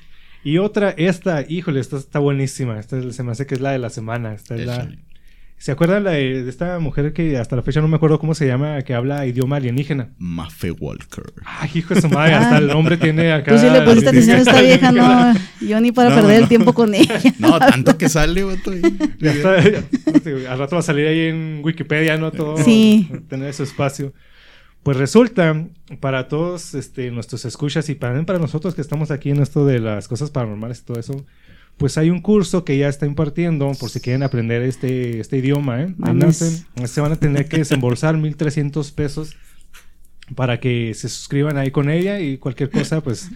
Y 0.44 0.58
otra, 0.58 0.90
esta, 0.96 1.44
híjole, 1.48 1.80
esta 1.80 1.96
está 1.98 2.18
buenísima. 2.18 2.78
Esta 2.78 2.98
es- 2.98 3.14
se 3.14 3.22
me 3.22 3.32
hace 3.32 3.46
que 3.46 3.54
es 3.54 3.60
la 3.60 3.70
de 3.72 3.78
la 3.78 3.90
semana. 3.90 4.34
Esta 4.34 4.54
es 4.56 4.66
la... 4.66 4.88
¿Se 5.62 5.70
acuerdan 5.70 6.02
la 6.02 6.10
de, 6.10 6.42
de 6.42 6.50
esta 6.50 6.80
mujer 6.80 7.12
que 7.12 7.38
hasta 7.38 7.54
la 7.54 7.62
fecha 7.62 7.80
no 7.80 7.86
me 7.86 7.94
acuerdo 7.94 8.18
cómo 8.18 8.34
se 8.34 8.48
llama, 8.48 8.82
que 8.82 8.94
habla 8.94 9.24
idioma 9.26 9.56
alienígena? 9.58 10.10
Mafe 10.18 10.72
Walker. 10.72 11.22
Ay, 11.44 11.70
hijo 11.74 11.94
de 11.94 12.00
su 12.00 12.08
madre, 12.08 12.34
hasta 12.34 12.58
el 12.58 12.66
nombre 12.66 12.96
tiene 12.96 13.32
acá. 13.32 13.52
Tú 13.52 13.58
sí 13.60 13.70
le 13.70 13.80
pusiste 13.82 14.08
atención 14.08 14.38
a 14.38 14.40
esta 14.40 14.60
vieja, 14.60 14.90
no. 14.90 15.34
Yo 15.60 15.80
ni 15.80 15.92
para 15.92 16.08
No, 16.10 16.16
perder 16.16 16.38
no. 16.38 16.42
el 16.42 16.48
tiempo 16.48 16.72
con 16.72 16.92
ella. 16.96 17.20
No, 17.38 17.60
tanto 17.60 17.96
que 17.96 18.08
sale, 18.08 18.42
vato. 18.42 18.72
ahí. 18.72 18.82
Ya 19.20 19.30
está, 19.32 19.62
ya- 19.62 20.50
al 20.52 20.58
rato 20.58 20.74
va 20.74 20.80
a 20.80 20.82
salir 20.82 21.06
ahí 21.06 21.20
en 21.28 21.60
Wikipedia, 21.62 22.16
¿no? 22.16 22.32
Todo. 22.32 22.56
Sí. 22.58 23.08
Tener 23.28 23.54
su 23.54 23.62
espacio. 23.62 24.12
Pues 24.82 24.96
resulta, 24.96 25.68
para 26.00 26.26
todos 26.26 26.74
este, 26.74 27.12
nuestros 27.12 27.44
escuchas 27.44 27.88
y 27.88 27.94
también 27.94 28.24
para 28.24 28.40
nosotros 28.40 28.74
que 28.74 28.80
estamos 28.80 29.12
aquí 29.12 29.30
en 29.30 29.40
esto 29.40 29.64
de 29.64 29.78
las 29.78 30.08
cosas 30.08 30.32
paranormales 30.32 30.80
y 30.80 30.84
todo 30.86 30.98
eso, 30.98 31.24
pues 31.82 31.98
hay 31.98 32.10
un 32.10 32.20
curso 32.20 32.64
que 32.64 32.78
ya 32.78 32.88
está 32.88 33.06
impartiendo 33.06 33.72
por 33.72 33.90
si 33.90 33.98
quieren 33.98 34.22
aprender 34.22 34.62
este, 34.62 35.18
este 35.18 35.38
idioma, 35.38 35.82
¿eh? 35.82 35.94
Nacen. 35.98 36.64
se 36.86 37.00
van 37.00 37.10
a 37.10 37.16
tener 37.16 37.48
que 37.48 37.56
desembolsar 37.56 38.14
1.300 38.14 38.94
pesos 38.94 39.34
para 40.36 40.60
que 40.60 40.94
se 40.94 41.08
suscriban 41.08 41.56
ahí 41.56 41.72
con 41.72 41.90
ella 41.90 42.20
y 42.20 42.38
cualquier 42.38 42.70
cosa, 42.70 43.00
pues 43.00 43.30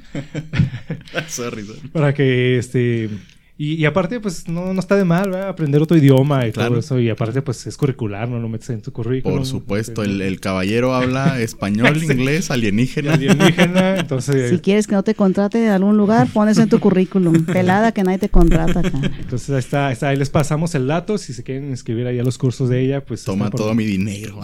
sorry. 1.27 1.67
para 1.93 2.15
que 2.15 2.57
este 2.57 3.11
y, 3.59 3.73
y 3.75 3.87
aparte 3.87 4.21
pues 4.21 4.49
no, 4.49 4.75
no 4.75 4.81
está 4.81 4.97
de 4.97 5.05
mal 5.07 5.31
¿verdad? 5.31 5.49
aprender 5.49 5.81
otro 5.81 5.97
idioma 5.97 6.47
y 6.47 6.53
Claro. 6.53 6.71
todo 6.73 6.79
eso 6.81 7.01
y 7.01 7.09
aparte 7.09 7.41
pues 7.41 7.67
es 7.67 7.77
curricular 7.79 8.29
no 8.29 8.39
lo 8.39 8.49
metes 8.51 8.69
en 8.71 8.83
tu 8.83 8.93
currículum 8.93 9.39
Por 9.39 9.47
supuesto, 9.47 10.03
Este, 10.03 10.15
el, 10.15 10.21
el 10.21 10.41
caballero 10.41 10.95
habla 10.95 11.41
español, 11.41 11.99
Sí. 11.99 12.05
inglés, 12.13 12.51
alienígena. 12.51 13.15
alienígena 13.15 13.97
entonces 14.01 14.51
Si 14.51 14.59
quieres 14.59 14.87
que 14.87 14.95
no 14.95 15.03
te 15.03 15.15
contrate 15.15 15.57
de 15.59 15.71
algún 15.71 15.97
lugar, 15.97 16.29
pones 16.33 16.59
en 16.59 16.69
tu 16.69 16.81
currículum. 16.81 17.45
Pelada 17.47 17.93
que 17.93 18.03
nadie 18.03 18.19
te 18.19 18.29
contrata 18.29 18.81
acá. 18.81 19.01
entonces 19.21 19.49
ahí 19.51 19.59
está, 19.59 19.87
ahí 19.87 19.93
está, 19.95 20.09
ahí 20.11 20.17
les 20.19 20.29
pasamos 20.29 20.75
el 20.75 20.87
dato 20.87 21.17
si 21.17 21.33
se 21.33 21.43
quieren 21.43 21.71
inscribir 21.71 22.07
ahí 22.07 22.19
a 22.19 22.25
los 22.25 22.37
cursos 22.37 22.69
de 22.69 22.83
ella 22.85 23.05
pues 23.05 23.25
Toma 23.25 23.49
todo 23.51 23.75
mi 23.75 23.87
dinero. 23.87 24.39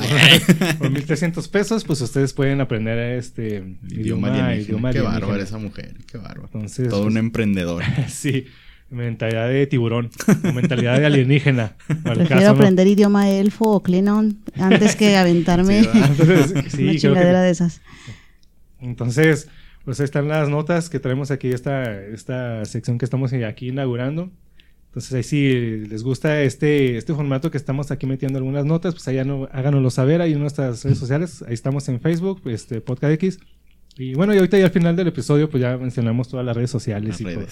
por 0.78 0.90
1300 0.90 1.48
pesos 1.48 1.84
pues 1.84 2.00
ustedes 2.00 2.32
pueden 2.32 2.62
aprender 2.62 2.98
este 3.18 3.56
Idioma 3.88 4.00
idioma 4.00 4.28
alienígena. 4.28 4.62
idioma 4.62 4.92
qué 4.92 4.98
alienígena. 5.00 5.26
bárbaro 5.26 5.42
esa 5.42 5.58
mujer. 5.58 5.94
Qué 6.06 6.16
bárbaro. 6.18 6.48
Entonces, 6.54 6.88
Todo 6.88 7.02
pues, 7.02 7.12
un 7.12 7.18
emprendedor. 7.18 7.82
sí 8.08 8.46
mentalidad 8.92 9.48
de 9.48 9.66
tiburón 9.66 10.10
o 10.28 10.52
mentalidad 10.52 10.98
de 10.98 11.06
alienígena 11.06 11.76
Prefiero 11.86 12.28
caso, 12.28 12.44
¿no? 12.44 12.50
aprender 12.50 12.86
idioma 12.86 13.30
elfo 13.30 13.64
o 13.64 13.82
Klingon 13.82 14.38
antes 14.58 14.96
que 14.96 15.16
aventarme 15.24 15.82
Sí. 15.82 15.90
Entonces, 15.94 16.54
sí, 16.72 16.82
una 16.82 16.92
que- 16.92 16.98
chingadera 16.98 17.42
de 17.42 17.50
esas. 17.50 17.80
Entonces, 18.80 19.48
pues 19.84 20.00
ahí 20.00 20.04
están 20.04 20.28
las 20.28 20.48
notas 20.48 20.88
que 20.90 20.98
traemos 21.00 21.30
aquí, 21.30 21.48
esta, 21.48 22.00
esta 22.06 22.64
sección 22.64 22.98
que 22.98 23.04
estamos 23.04 23.32
aquí 23.32 23.68
inaugurando. 23.68 24.30
Entonces 24.88 25.12
ahí 25.14 25.22
si 25.22 25.86
les 25.86 26.02
gusta 26.02 26.42
este, 26.42 26.98
este 26.98 27.14
formato 27.14 27.50
que 27.50 27.56
estamos 27.56 27.90
aquí 27.90 28.06
metiendo 28.06 28.38
algunas 28.38 28.66
notas, 28.66 28.94
pues 28.94 29.08
allá 29.08 29.24
no, 29.24 29.48
háganoslo 29.50 29.88
saber 29.90 30.20
ahí 30.20 30.34
en 30.34 30.40
nuestras 30.40 30.84
redes 30.84 30.98
sociales. 30.98 31.42
Ahí 31.48 31.54
estamos 31.54 31.88
en 31.88 31.98
Facebook, 32.00 32.42
este 32.44 32.82
Podcast 32.82 33.14
X. 33.14 33.38
Y 33.96 34.14
bueno, 34.14 34.34
y 34.34 34.36
ahorita 34.38 34.58
ya 34.58 34.66
al 34.66 34.70
final 34.70 34.94
del 34.94 35.08
episodio, 35.08 35.48
pues 35.48 35.62
ya 35.62 35.78
mencionamos 35.78 36.28
todas 36.28 36.44
las 36.44 36.54
redes 36.54 36.70
sociales 36.70 37.20
Las 37.20 37.20
y 37.20 37.24
todo. 37.34 37.46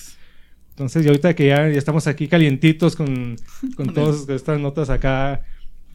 Entonces, 0.81 1.05
y 1.05 1.09
ahorita 1.09 1.35
que 1.35 1.47
ya, 1.47 1.69
ya 1.69 1.77
estamos 1.77 2.07
aquí 2.07 2.27
calientitos 2.27 2.97
con, 2.97 3.37
con 3.77 3.93
todas 3.93 4.27
estas 4.31 4.59
notas 4.59 4.89
acá, 4.89 5.43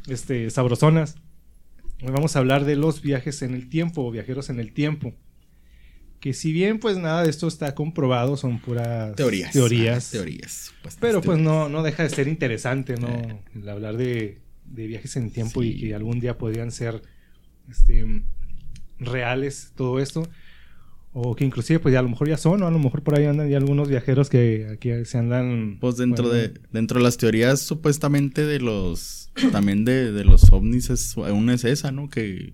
este, 0.08 0.51
sabrosonas, 0.51 1.15
hoy 2.04 2.12
vamos 2.12 2.36
a 2.36 2.39
hablar 2.39 2.65
de 2.65 2.75
los 2.75 3.01
viajes 3.01 3.42
en 3.42 3.56
el 3.56 3.68
tiempo, 3.68 4.06
o 4.06 4.12
viajeros 4.12 4.51
en 4.51 4.60
el 4.60 4.74
tiempo. 4.74 5.15
Que 6.20 6.34
si 6.34 6.54
bien, 6.54 6.77
pues 6.77 6.98
nada 7.00 7.24
de 7.24 7.32
esto 7.32 7.48
está 7.48 7.74
comprobado, 7.74 8.38
son 8.38 8.60
puras 8.60 9.15
Teorías. 9.15 9.54
teorías. 9.54 10.10
Ah, 10.10 10.12
teorías. 10.12 10.72
Pero 11.00 11.22
pues 11.22 11.39
teorías. 11.39 11.39
no, 11.39 11.68
no 11.68 11.82
deja 11.82 12.04
de 12.04 12.10
ser 12.10 12.27
interesante, 12.27 12.96
¿no? 12.98 13.08
Eh. 13.08 13.39
El 13.56 13.68
hablar 13.68 13.98
de, 13.98 14.38
de 14.65 14.86
viajes 14.86 15.15
en 15.15 15.32
tiempo 15.32 15.63
y 15.63 15.80
que 15.80 15.96
algún 15.96 16.20
día 16.20 16.38
podrían 16.38 16.72
ser 16.72 17.01
este, 17.72 18.22
reales 19.00 19.72
todo 19.75 20.00
esto. 20.00 20.30
O 21.17 21.34
que 21.34 21.45
inclusive 21.45 21.79
pues 21.79 21.93
ya 21.93 22.00
a 22.00 22.01
lo 22.01 22.10
mejor 22.10 22.27
ya 22.27 22.36
son, 22.36 22.62
o 22.62 22.67
a 22.67 22.72
lo 22.72 22.77
mejor 22.77 23.01
por 23.01 23.17
ahí 23.17 23.24
andan 23.24 23.50
ya 23.50 23.55
algunos 23.55 23.88
viajeros 23.88 24.29
que 24.29 24.67
aquí 24.69 24.91
se 25.05 25.17
andan... 25.17 25.77
Pues 25.79 25.95
dentro 25.95 26.25
bueno, 26.25 26.41
de 26.41 26.53
dentro 26.74 27.00
de 27.00 27.05
las 27.05 27.15
teorías 27.15 27.62
supuestamente 27.62 28.45
de 28.45 28.60
los 28.60 29.31
también 29.53 29.86
de, 29.86 30.12
de 30.12 30.25
los 30.25 30.51
ovnis 30.51 30.89
es 30.89 31.15
una 31.15 31.53
es 31.53 31.63
esa, 31.63 31.93
¿no? 31.93 32.10
Que 32.10 32.53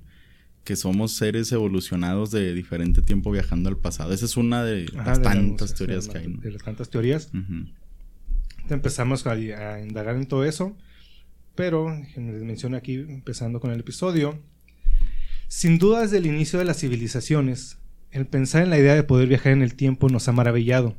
que 0.64 0.76
somos 0.76 1.14
seres 1.14 1.52
evolucionados 1.52 2.30
de 2.30 2.54
diferente 2.54 3.02
tiempo 3.02 3.32
viajando 3.32 3.68
al 3.68 3.78
pasado. 3.78 4.14
Esa 4.14 4.26
es 4.26 4.38
una 4.38 4.64
de 4.64 4.86
ajá, 4.96 5.06
las 5.06 5.18
de 5.18 5.24
tantas 5.24 5.74
teorías 5.74 6.06
de 6.06 6.12
que 6.12 6.18
hay. 6.20 6.28
De 6.28 6.52
las 6.52 6.62
tantas 6.62 6.90
teorías. 6.92 7.32
Empezamos 8.70 9.26
a, 9.26 9.32
a 9.32 9.82
indagar 9.82 10.16
en 10.16 10.28
todo 10.28 10.46
eso. 10.46 10.78
Pero, 11.56 11.90
les 12.16 12.44
menciono 12.44 12.78
aquí, 12.78 12.94
empezando 12.94 13.60
con 13.60 13.72
el 13.72 13.80
episodio. 13.80 14.40
Sin 15.48 15.80
duda, 15.80 16.02
desde 16.02 16.18
el 16.18 16.28
inicio 16.28 16.60
de 16.60 16.66
las 16.66 16.80
civilizaciones, 16.80 17.81
el 18.12 18.28
pensar 18.28 18.64
en 18.64 18.70
la 18.70 18.78
idea 18.78 18.96
de 18.96 19.04
poder 19.04 19.28
viajar 19.28 19.54
en 19.54 19.62
el 19.62 19.76
tiempo 19.76 20.10
nos 20.10 20.28
ha 20.28 20.32
maravillado. 20.32 20.96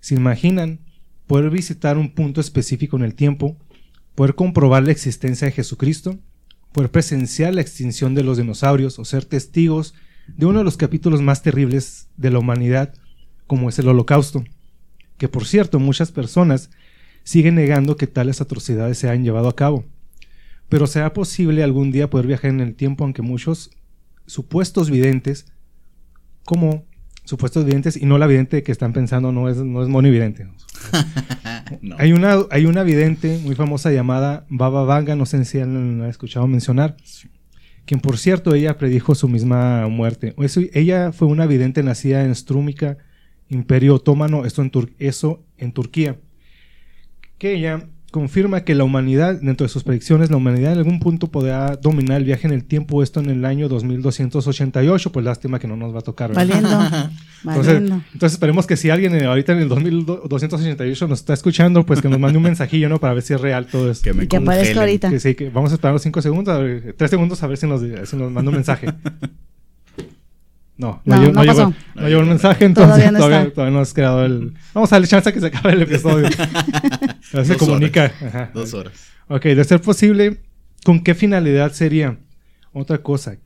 ¿Se 0.00 0.14
imaginan 0.14 0.80
poder 1.26 1.50
visitar 1.50 1.96
un 1.96 2.10
punto 2.10 2.40
específico 2.40 2.96
en 2.96 3.04
el 3.04 3.14
tiempo, 3.14 3.56
poder 4.16 4.34
comprobar 4.34 4.82
la 4.82 4.90
existencia 4.90 5.46
de 5.46 5.52
Jesucristo, 5.52 6.18
poder 6.72 6.90
presenciar 6.90 7.54
la 7.54 7.60
extinción 7.60 8.16
de 8.16 8.24
los 8.24 8.36
dinosaurios 8.36 8.98
o 8.98 9.04
ser 9.04 9.24
testigos 9.24 9.94
de 10.26 10.46
uno 10.46 10.58
de 10.58 10.64
los 10.64 10.76
capítulos 10.76 11.22
más 11.22 11.42
terribles 11.42 12.08
de 12.16 12.30
la 12.30 12.40
humanidad, 12.40 12.94
como 13.46 13.68
es 13.68 13.78
el 13.78 13.88
Holocausto? 13.88 14.42
Que 15.18 15.28
por 15.28 15.46
cierto, 15.46 15.78
muchas 15.78 16.10
personas 16.10 16.70
siguen 17.22 17.54
negando 17.54 17.96
que 17.96 18.08
tales 18.08 18.40
atrocidades 18.40 18.98
se 18.98 19.08
hayan 19.08 19.22
llevado 19.22 19.48
a 19.48 19.54
cabo. 19.54 19.84
Pero 20.68 20.88
será 20.88 21.12
posible 21.12 21.62
algún 21.62 21.92
día 21.92 22.10
poder 22.10 22.26
viajar 22.26 22.50
en 22.50 22.60
el 22.60 22.74
tiempo, 22.74 23.04
aunque 23.04 23.22
muchos 23.22 23.70
supuestos 24.26 24.90
videntes, 24.90 25.46
como 26.50 26.84
supuestos 27.24 27.64
videntes, 27.64 27.96
y 27.96 28.06
no 28.06 28.18
la 28.18 28.26
vidente 28.26 28.64
que 28.64 28.72
están 28.72 28.92
pensando, 28.92 29.30
no 29.30 29.48
es, 29.48 29.56
no 29.58 29.84
es 29.84 29.88
Moni 29.88 30.10
Vidente. 30.10 30.48
No. 31.82 31.94
Hay 32.00 32.12
una, 32.12 32.36
hay 32.50 32.66
una 32.66 32.82
vidente 32.82 33.38
muy 33.44 33.54
famosa 33.54 33.92
llamada 33.92 34.44
Baba 34.48 34.82
Vanga, 34.82 35.14
no 35.14 35.24
sé 35.24 35.44
si 35.44 35.60
han 35.60 36.02
escuchado 36.04 36.48
mencionar, 36.48 36.96
quien 37.84 38.00
por 38.00 38.18
cierto 38.18 38.52
ella 38.56 38.76
predijo 38.76 39.14
su 39.14 39.28
misma 39.28 39.86
muerte. 39.86 40.34
Eso- 40.38 40.62
ella 40.72 41.12
fue 41.12 41.28
una 41.28 41.46
vidente 41.46 41.84
nacida 41.84 42.24
en 42.24 42.34
Strúmica, 42.34 42.98
Imperio 43.48 43.94
Otomano, 43.94 44.44
esto 44.44 44.62
en 44.62 44.72
Tur- 44.72 44.90
eso 44.98 45.44
en 45.58 45.70
Turquía, 45.70 46.16
que 47.38 47.52
ella 47.54 47.88
confirma 48.10 48.64
que 48.64 48.74
la 48.74 48.84
humanidad, 48.84 49.40
dentro 49.40 49.64
de 49.64 49.72
sus 49.72 49.84
predicciones, 49.84 50.30
la 50.30 50.36
humanidad 50.36 50.72
en 50.72 50.78
algún 50.78 51.00
punto 51.00 51.28
podrá 51.28 51.76
dominar 51.76 52.18
el 52.18 52.24
viaje 52.24 52.46
en 52.46 52.52
el 52.52 52.64
tiempo, 52.64 53.02
esto 53.02 53.20
en 53.20 53.30
el 53.30 53.44
año 53.44 53.68
2288, 53.68 55.12
pues 55.12 55.24
lástima 55.24 55.58
que 55.58 55.68
no 55.68 55.76
nos 55.76 55.94
va 55.94 56.00
a 56.00 56.02
tocar. 56.02 56.34
¿verdad? 56.34 56.46
Valiendo. 56.46 57.10
Entonces, 57.42 57.74
valiendo. 57.74 58.02
entonces 58.12 58.32
esperemos 58.32 58.66
que 58.66 58.76
si 58.76 58.90
alguien 58.90 59.14
eh, 59.14 59.24
ahorita 59.24 59.52
en 59.52 59.60
el 59.60 59.68
2288 59.68 61.08
nos 61.08 61.20
está 61.20 61.32
escuchando, 61.32 61.86
pues 61.86 62.02
que 62.02 62.08
nos 62.08 62.18
mande 62.18 62.36
un 62.36 62.44
mensajillo, 62.44 62.88
¿no? 62.88 62.98
Para 62.98 63.14
ver 63.14 63.22
si 63.22 63.32
es 63.32 63.40
real 63.40 63.66
todo 63.66 63.90
esto. 63.90 64.04
Que 64.04 64.12
me 64.12 64.24
Y 64.24 64.26
que 64.26 64.36
aparezca 64.36 64.80
ahorita. 64.80 65.10
Que 65.10 65.20
sí, 65.20 65.34
que 65.34 65.48
vamos 65.48 65.70
a 65.70 65.74
esperar 65.74 65.94
los 65.94 66.02
5 66.02 66.20
segundos, 66.22 66.54
a 66.54 66.58
ver, 66.58 66.94
3 66.96 67.10
segundos 67.10 67.42
a 67.42 67.46
ver 67.46 67.56
si 67.56 67.66
nos, 67.66 67.80
si 67.80 68.16
nos 68.16 68.30
manda 68.30 68.50
un 68.50 68.56
mensaje. 68.56 68.88
No, 70.80 71.02
no, 71.04 71.16
No, 71.16 71.20
llegó, 71.22 71.32
no 71.32 71.38
no 71.40 71.42
llegó- 71.52 71.70
pasó. 71.70 71.74
no 71.94 72.08
llegó 72.08 72.20
el 72.22 72.26
mensaje, 72.26 72.64
entonces 72.64 72.88
Todavía 72.94 73.12
no 73.12 73.18
todavía, 73.18 73.40
está. 73.42 73.54
todavía 73.54 73.74
no 73.76 73.80
has 73.82 73.92
creado 73.94 74.24
el... 74.24 74.54
Vamos 74.74 74.92
a 74.92 74.96
darle 74.96 75.08
chance 75.08 75.28
a 75.28 75.32
que 75.32 75.40
se 75.40 75.46
acabe 75.46 75.72
el 75.74 75.82
episodio. 75.82 76.28
Se 77.20 77.42
Dos 77.44 77.56
comunica. 77.58 78.04
horas. 78.04 78.22
Ajá. 78.22 78.50
Dos 78.54 78.72
horas. 78.74 78.94
Ok, 79.28 79.42
de 79.44 79.64
ser 79.64 79.80
posible, 79.82 80.40
¿con 80.84 81.02
qué 81.04 81.14
finalidad 81.14 81.72
sería? 81.72 82.18
Otra 82.72 82.98
cosa, 83.02 83.36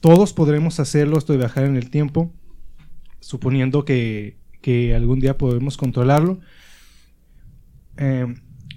todos 0.00 0.32
podremos 0.32 0.80
hacerlo, 0.80 1.18
esto 1.18 1.32
de 1.34 1.38
viajar 1.40 1.64
en 1.64 1.76
el 1.76 1.90
tiempo, 1.90 2.32
suponiendo 3.20 3.84
que, 3.84 4.38
que 4.62 4.94
algún 4.94 5.20
día 5.20 5.36
podemos 5.36 5.76
controlarlo. 5.76 6.40
Eh, 7.98 8.26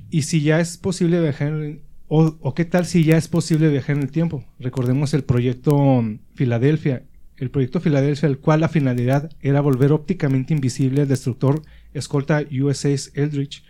y 0.09 0.23
si 0.23 0.41
ya 0.41 0.59
es 0.59 0.77
posible 0.77 1.21
viajar 1.21 1.47
en 1.49 1.61
el- 1.63 1.81
o, 2.07 2.37
o 2.41 2.53
qué 2.53 2.65
tal 2.65 2.85
si 2.85 3.03
ya 3.03 3.17
es 3.17 3.27
posible 3.27 3.69
viajar 3.69 3.95
en 3.95 4.03
el 4.03 4.11
tiempo. 4.11 4.43
Recordemos 4.59 5.13
el 5.13 5.23
proyecto 5.23 6.03
Filadelfia. 6.35 7.03
El 7.43 7.51
proyecto 7.51 7.81
Filadelfia, 7.81 8.29
el 8.29 8.39
cual 8.39 8.61
la 8.61 8.69
finalidad 8.69 9.29
era 9.41 9.59
volver 9.59 9.91
ópticamente 9.91 10.53
invisible 10.53 11.01
al 11.01 11.09
destructor 11.09 11.61
escolta 11.93 12.41
USS 12.49 13.11
Eldridge. 13.15 13.65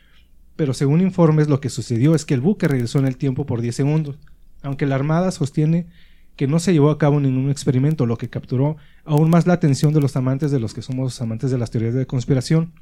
Pero 0.55 0.75
según 0.75 1.01
informes, 1.01 1.49
lo 1.49 1.59
que 1.59 1.69
sucedió 1.69 2.13
es 2.13 2.23
que 2.23 2.35
el 2.35 2.41
buque 2.41 2.67
regresó 2.67 2.99
en 2.99 3.07
el 3.07 3.17
tiempo 3.17 3.47
por 3.47 3.61
10 3.61 3.75
segundos. 3.75 4.19
Aunque 4.61 4.85
la 4.85 4.93
Armada 4.93 5.31
sostiene 5.31 5.87
que 6.35 6.45
no 6.45 6.59
se 6.59 6.71
llevó 6.71 6.91
a 6.91 6.99
cabo 6.99 7.19
ningún 7.19 7.49
experimento, 7.49 8.05
lo 8.05 8.19
que 8.19 8.29
capturó 8.29 8.77
aún 9.05 9.31
más 9.31 9.47
la 9.47 9.53
atención 9.53 9.91
de 9.91 10.01
los 10.01 10.15
amantes 10.15 10.51
de 10.51 10.59
los 10.59 10.75
que 10.75 10.83
somos 10.83 11.19
amantes 11.19 11.49
de 11.49 11.57
las 11.57 11.71
teorías 11.71 11.95
de 11.95 12.05
conspiración. 12.05 12.73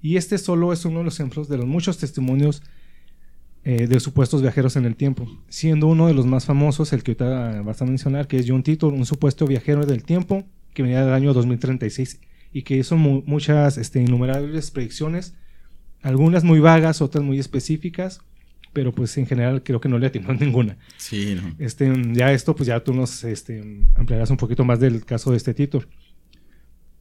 Y 0.00 0.18
este 0.18 0.38
solo 0.38 0.72
es 0.72 0.84
uno 0.84 1.00
de 1.00 1.06
los 1.06 1.18
ejemplos 1.18 1.48
de 1.48 1.56
los 1.56 1.66
muchos 1.66 1.98
testimonios 1.98 2.62
eh, 3.64 3.86
de 3.86 4.00
supuestos 4.00 4.42
viajeros 4.42 4.76
en 4.76 4.84
el 4.86 4.96
tiempo, 4.96 5.28
siendo 5.48 5.86
uno 5.86 6.06
de 6.08 6.14
los 6.14 6.26
más 6.26 6.44
famosos 6.46 6.92
el 6.92 7.02
que 7.02 7.12
ahorita 7.12 7.62
vas 7.62 7.80
a 7.80 7.84
mencionar, 7.84 8.26
que 8.26 8.36
es 8.38 8.46
John 8.48 8.62
Titor, 8.62 8.92
un 8.92 9.06
supuesto 9.06 9.46
viajero 9.46 9.86
del 9.86 10.02
tiempo 10.04 10.44
que 10.74 10.82
venía 10.82 11.04
del 11.04 11.14
año 11.14 11.32
2036 11.32 12.20
y 12.52 12.62
que 12.62 12.76
hizo 12.76 12.96
mu- 12.96 13.22
muchas 13.26 13.78
este, 13.78 14.00
innumerables 14.02 14.70
predicciones, 14.70 15.34
algunas 16.02 16.42
muy 16.44 16.58
vagas, 16.60 17.00
otras 17.00 17.22
muy 17.24 17.38
específicas, 17.38 18.20
pero 18.72 18.92
pues 18.92 19.16
en 19.18 19.26
general 19.26 19.62
creo 19.62 19.80
que 19.80 19.88
no 19.88 19.98
le 19.98 20.06
atinó 20.08 20.32
ninguna. 20.40 20.76
Sí, 20.96 21.34
no. 21.36 21.54
Este, 21.58 21.92
ya 22.14 22.32
esto, 22.32 22.56
pues 22.56 22.66
ya 22.66 22.80
tú 22.82 22.92
nos 22.94 23.22
este, 23.22 23.62
ampliarás 23.94 24.30
un 24.30 24.38
poquito 24.38 24.64
más 24.64 24.80
del 24.80 25.04
caso 25.04 25.30
de 25.30 25.36
este 25.36 25.54
Titor. 25.54 25.88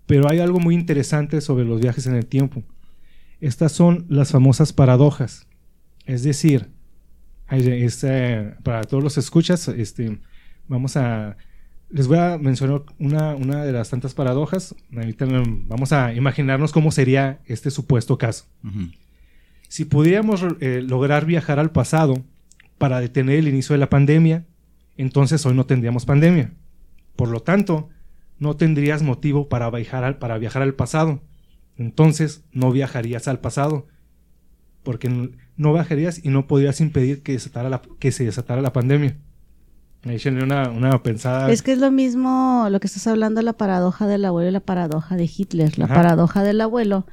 Pero 0.06 0.30
hay 0.30 0.39
algo 0.39 0.60
muy 0.60 0.75
interesante 0.75 1.39
sobre 1.41 1.63
los 1.65 1.80
viajes 1.82 2.06
en 2.06 2.15
el 2.15 2.25
tiempo. 2.25 2.63
Estas 3.39 3.72
son 3.72 4.06
las 4.10 4.32
famosas 4.32 4.74
paradojas. 4.74 5.48
Es 6.12 6.24
decir, 6.24 6.68
hay- 7.48 7.84
es, 7.86 8.03
eh, 8.03 8.53
para 8.63 8.84
todos 8.84 9.01
los 9.03 9.18
escuchas, 9.18 9.68
este, 9.70 10.20
vamos 10.68 10.98
a... 10.98 11.38
Les 11.89 12.08
voy 12.08 12.18
a 12.18 12.38
mencionar 12.38 12.84
una, 13.00 13.36
una 13.36 13.63
de 13.65 13.72
las 13.72 13.89
tantas 13.89 14.13
paradojas. 14.13 14.75
Ahorita 14.96 15.25
vamos 15.68 15.91
a 15.94 16.13
imaginarnos 16.13 16.72
cómo 16.72 16.91
sería 16.91 17.39
este 17.46 17.70
supuesto 17.72 18.18
caso. 18.18 18.46
Si 19.68 19.86
pudiéramos 19.86 20.41
eh, 20.62 20.82
lograr 20.86 21.25
viajar 21.25 21.60
al 21.60 21.72
pasado 21.72 22.24
para 22.77 23.00
detener 23.01 23.39
el 23.39 23.48
inicio 23.50 23.74
de 23.74 23.80
la 23.80 23.89
pandemia, 23.89 24.46
entonces 24.98 25.46
hoy 25.46 25.53
no 25.53 25.65
tendríamos 25.65 26.06
pandemia. 26.06 26.53
Por 27.18 27.27
lo 27.30 27.41
tanto, 27.41 27.89
no 28.39 28.56
tendrías 28.56 29.01
motivo 29.01 29.50
para 29.50 29.70
viajar 29.70 30.03
al, 30.06 30.18
para 30.18 30.38
viajar 30.38 30.62
al 30.62 30.74
pasado. 30.74 31.22
Entonces, 31.77 32.44
no 32.53 32.72
viajarías 32.72 33.27
al 33.27 33.39
pasado. 33.39 33.88
Porque 34.84 35.10
no 35.62 35.74
viajarías 35.74 36.24
y 36.24 36.30
no 36.30 36.48
podrías 36.48 36.82
impedir 36.82 37.22
que, 37.24 37.34
desatara 37.34 37.70
la- 37.70 37.82
que 38.00 38.12
se 38.12 38.25
desatara 38.25 38.62
la 38.62 38.74
pandemia. 38.74 39.15
Ahí 40.03 40.20
una, 40.27 40.70
una 40.72 41.03
pensada. 41.03 41.51
Es 41.51 41.62
que 41.62 41.74
es 41.74 41.77
lo 41.77 41.91
mismo 41.91 42.65
lo 42.72 42.80
que 42.80 42.88
estás 42.88 43.06
hablando, 43.06 43.41
la 43.44 43.53
paradoja 43.53 44.08
del 44.08 44.25
abuelo 44.25 44.50
y 44.50 44.51
la 44.51 44.60
paradoja 44.60 45.15
de 45.15 45.25
Hitler. 45.34 45.77
La 45.77 45.86
Ajá. 45.86 45.94
paradoja 45.94 46.44
del 46.44 46.60
abuelo 46.62 47.06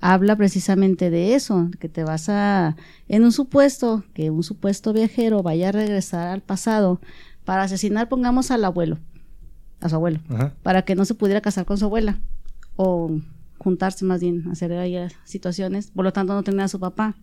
habla 0.00 0.34
precisamente 0.34 1.10
de 1.10 1.36
eso, 1.36 1.70
que 1.78 1.88
te 1.88 2.02
vas 2.02 2.28
a, 2.28 2.74
en 3.08 3.22
un 3.22 3.30
supuesto, 3.30 4.02
que 4.14 4.30
un 4.30 4.42
supuesto 4.42 4.92
viajero 4.92 5.44
vaya 5.44 5.68
a 5.68 5.72
regresar 5.72 6.26
al 6.26 6.40
pasado 6.40 7.00
para 7.44 7.62
asesinar, 7.62 8.08
pongamos 8.08 8.50
al 8.50 8.64
abuelo, 8.64 8.98
a 9.80 9.88
su 9.88 9.94
abuelo, 9.94 10.18
Ajá. 10.28 10.54
para 10.64 10.82
que 10.82 10.96
no 10.96 11.04
se 11.04 11.14
pudiera 11.14 11.40
casar 11.40 11.64
con 11.64 11.78
su 11.78 11.84
abuela, 11.84 12.18
o 12.74 13.12
juntarse 13.58 14.04
más 14.04 14.20
bien, 14.20 14.48
hacer 14.50 14.72
ahí 14.72 14.96
situaciones, 15.22 15.92
por 15.92 16.04
lo 16.04 16.12
tanto 16.12 16.34
no 16.34 16.42
tener 16.42 16.62
a 16.62 16.68
su 16.68 16.80
papá, 16.80 17.14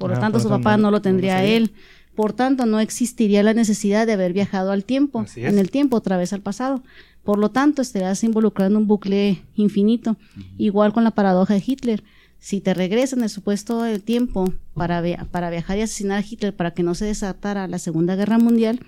por 0.00 0.10
lo 0.10 0.16
Ah, 0.16 0.20
tanto 0.20 0.34
por 0.38 0.42
su 0.42 0.48
tanto 0.48 0.62
papá 0.64 0.76
no- 0.76 0.90
lo 0.90 1.00
tendría 1.02 1.44
él, 1.44 1.72
por 2.16 2.32
tanto 2.32 2.66
no 2.66 2.80
existiría 2.80 3.42
la 3.42 3.54
necesidad 3.54 4.06
de 4.06 4.14
haber 4.14 4.32
viajado 4.32 4.72
al 4.72 4.84
tiempo, 4.84 5.20
en 5.36 5.58
el 5.58 5.70
tiempo 5.70 5.96
otra 5.96 6.16
vez 6.16 6.32
al 6.32 6.40
pasado, 6.40 6.82
por 7.22 7.38
lo 7.38 7.50
tanto 7.50 7.82
estarías 7.82 8.24
involucrado 8.24 8.70
en 8.70 8.76
un 8.76 8.86
bucle 8.88 9.42
infinito, 9.54 10.16
igual 10.58 10.92
con 10.92 11.04
la 11.04 11.12
paradoja 11.12 11.54
de 11.54 11.62
Hitler, 11.64 12.02
si 12.38 12.60
te 12.60 12.72
regresan 12.74 13.18
en 13.20 13.24
el 13.24 13.30
supuesto 13.30 13.82
del 13.82 14.02
tiempo 14.02 14.52
para, 14.74 15.02
para 15.30 15.50
viajar 15.50 15.76
y 15.78 15.82
asesinar 15.82 16.18
a 16.18 16.26
Hitler 16.26 16.56
para 16.56 16.70
que 16.72 16.82
no 16.82 16.94
se 16.94 17.04
desatara 17.04 17.68
la 17.68 17.78
Segunda 17.78 18.16
Guerra 18.16 18.38
Mundial, 18.38 18.80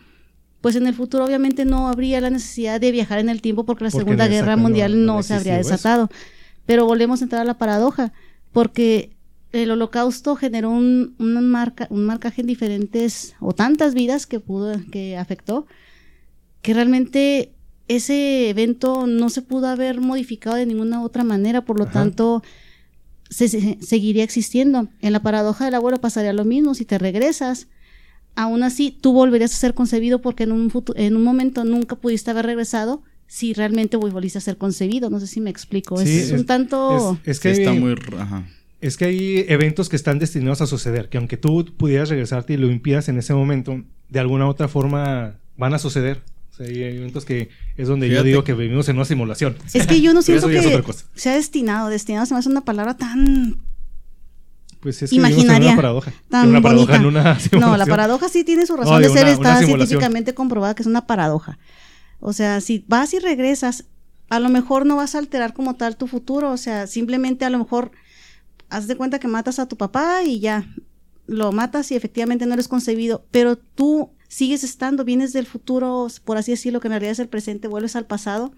pues 0.62 0.75
en 0.76 0.87
el 0.87 0.95
futuro 0.95 1.25
obviamente 1.26 1.64
no 1.66 1.88
habría 1.88 2.21
la 2.23 2.31
necesidad 2.31 2.81
de 2.81 2.90
viajar 2.92 3.19
en 3.19 3.28
el 3.28 3.42
tiempo 3.42 3.64
porque 3.64 3.85
la 3.85 3.90
Segunda 3.90 4.26
Guerra 4.28 4.57
Mundial 4.57 5.04
no, 5.04 5.23
se 5.23 5.35
habría 5.35 5.52
desatado. 5.59 6.09
Pero 6.64 6.87
volvemos 6.87 7.21
a 7.21 7.25
entrar 7.25 7.42
a 7.42 7.45
la 7.45 7.59
paradoja, 7.59 8.12
porque 8.52 9.11
el 9.52 9.71
holocausto 9.71 10.35
generó 10.35 10.71
un, 10.71 11.14
marca, 11.18 11.87
un 11.90 12.04
marcaje 12.06 12.40
en 12.40 12.47
diferentes 12.47 13.35
o 13.40 13.54
tantas 13.54 13.94
vidas 13.94 14.26
que 14.26 14.40
pudo, 14.40 14.75
que 14.90 15.16
afectó, 15.16 15.66
que 16.62 16.75
realmente 16.75 17.52
ese 17.88 18.49
evento 18.49 19.06
no 19.06 19.28
se 19.28 19.42
pudo 19.42 19.68
haber 19.68 20.00
modificado 20.00 20.56
de 20.56 20.66
ninguna 20.66 21.02
otra 21.02 21.25
manera, 21.25 21.64
por 21.64 21.78
lo 21.78 21.87
tanto 21.87 22.42
se, 23.28 23.78
seguiría 23.80 24.25
existiendo. 24.25 24.88
En 25.00 25.12
la 25.12 25.23
paradoja 25.23 25.66
del 25.66 25.75
abuelo 25.75 26.00
pasaría 26.00 26.32
lo 26.32 26.44
mismo, 26.44 26.75
si 26.75 26.85
te 26.85 26.99
regresas, 26.99 27.68
aún 28.35 28.62
así 28.62 28.90
tú 28.90 29.12
volverías 29.12 29.52
a 29.52 29.56
ser 29.56 29.75
concebido 29.75 30.21
porque 30.23 30.44
en 30.44 30.52
un, 30.52 30.73
en 30.97 31.16
un 31.16 31.25
momento 31.25 31.64
nunca 31.64 31.97
pudiste 31.97 32.30
haber 32.30 32.47
regresado 32.47 33.02
si 33.26 33.54
realmente 33.54 33.97
volviste 33.97 34.38
a 34.38 34.42
ser 34.42 34.56
concebido. 34.59 35.11
No 35.11 35.21
sé 35.21 35.26
si 35.26 35.40
me 35.40 35.50
explico. 35.50 36.00
es, 36.00 36.32
un 36.32 36.44
tanto... 36.44 37.18
Es, 37.25 37.40
que 37.40 37.50
está 37.50 37.73
muy... 37.73 37.94
Es 38.82 38.96
que 38.96 39.04
hay 39.06 39.44
eventos 39.48 39.88
que 39.88 39.96
están 39.96 40.18
destinados 40.18 40.60
a 40.60 40.66
suceder, 40.66 41.08
que 41.08 41.16
aunque 41.16 41.36
tú 41.36 41.64
pudieras 41.76 42.08
regresarte 42.08 42.54
y 42.54 42.56
lo 42.56 42.70
impidas 42.70 43.08
en 43.08 43.16
ese 43.16 43.32
momento, 43.32 43.82
de 44.08 44.20
alguna 44.20 44.46
u 44.46 44.48
otra 44.48 44.66
forma 44.68 45.36
van 45.56 45.72
a 45.72 45.78
suceder. 45.78 46.20
O 46.50 46.54
sea, 46.54 46.66
hay 46.66 46.82
eventos 46.82 47.24
que 47.24 47.48
es 47.76 47.88
donde 47.88 48.10
yo 48.10 48.22
digo 48.24 48.42
que 48.42 48.54
vivimos 48.54 48.88
en 48.88 48.96
una 48.96 49.04
simulación. 49.04 49.56
Es 49.72 49.86
que 49.86 50.00
yo 50.00 50.12
no 50.12 50.20
siento 50.20 50.48
que 50.48 50.60
sea 51.14 51.34
destinado. 51.34 51.88
Destinado 51.88 52.26
se 52.26 52.34
me 52.34 52.40
hace 52.40 52.48
una 52.48 52.64
palabra 52.64 52.96
tan 52.96 53.60
pues 54.80 55.00
es 55.00 55.10
que 55.10 55.16
imaginaria. 55.16 55.68
Una 55.68 55.76
paradoja. 55.76 56.12
Tan 56.28 56.48
una 56.48 56.60
paradoja 56.60 56.96
en 56.96 57.06
una 57.06 57.38
No, 57.52 57.76
la 57.76 57.86
paradoja 57.86 58.28
sí 58.28 58.42
tiene 58.42 58.66
su 58.66 58.76
razón 58.76 59.00
de 59.00 59.08
ser, 59.10 59.28
está 59.28 59.62
científicamente 59.62 60.34
comprobada 60.34 60.74
que 60.74 60.82
es 60.82 60.88
una 60.88 61.06
paradoja. 61.06 61.56
O 62.18 62.32
sea, 62.32 62.60
si 62.60 62.84
vas 62.88 63.14
y 63.14 63.20
regresas, 63.20 63.84
a 64.28 64.40
lo 64.40 64.48
mejor 64.48 64.86
no 64.86 64.96
vas 64.96 65.14
a 65.14 65.18
alterar 65.18 65.54
como 65.54 65.76
tal 65.76 65.96
tu 65.96 66.08
futuro, 66.08 66.50
o 66.50 66.56
sea, 66.56 66.88
simplemente 66.88 67.44
a 67.44 67.50
lo 67.50 67.58
mejor 67.58 67.92
haz 68.72 68.86
de 68.86 68.96
cuenta 68.96 69.18
que 69.18 69.28
matas 69.28 69.58
a 69.58 69.68
tu 69.68 69.76
papá 69.76 70.22
y 70.24 70.40
ya 70.40 70.66
lo 71.26 71.52
matas 71.52 71.90
y 71.92 71.94
efectivamente 71.94 72.46
no 72.46 72.54
eres 72.54 72.68
concebido, 72.68 73.24
pero 73.30 73.56
tú 73.56 74.10
sigues 74.28 74.64
estando, 74.64 75.04
vienes 75.04 75.32
del 75.32 75.46
futuro, 75.46 76.08
por 76.24 76.38
así 76.38 76.52
decirlo, 76.52 76.80
que 76.80 76.88
en 76.88 76.92
realidad 76.92 77.12
es 77.12 77.18
el 77.18 77.28
presente, 77.28 77.68
vuelves 77.68 77.96
al 77.96 78.06
pasado 78.06 78.52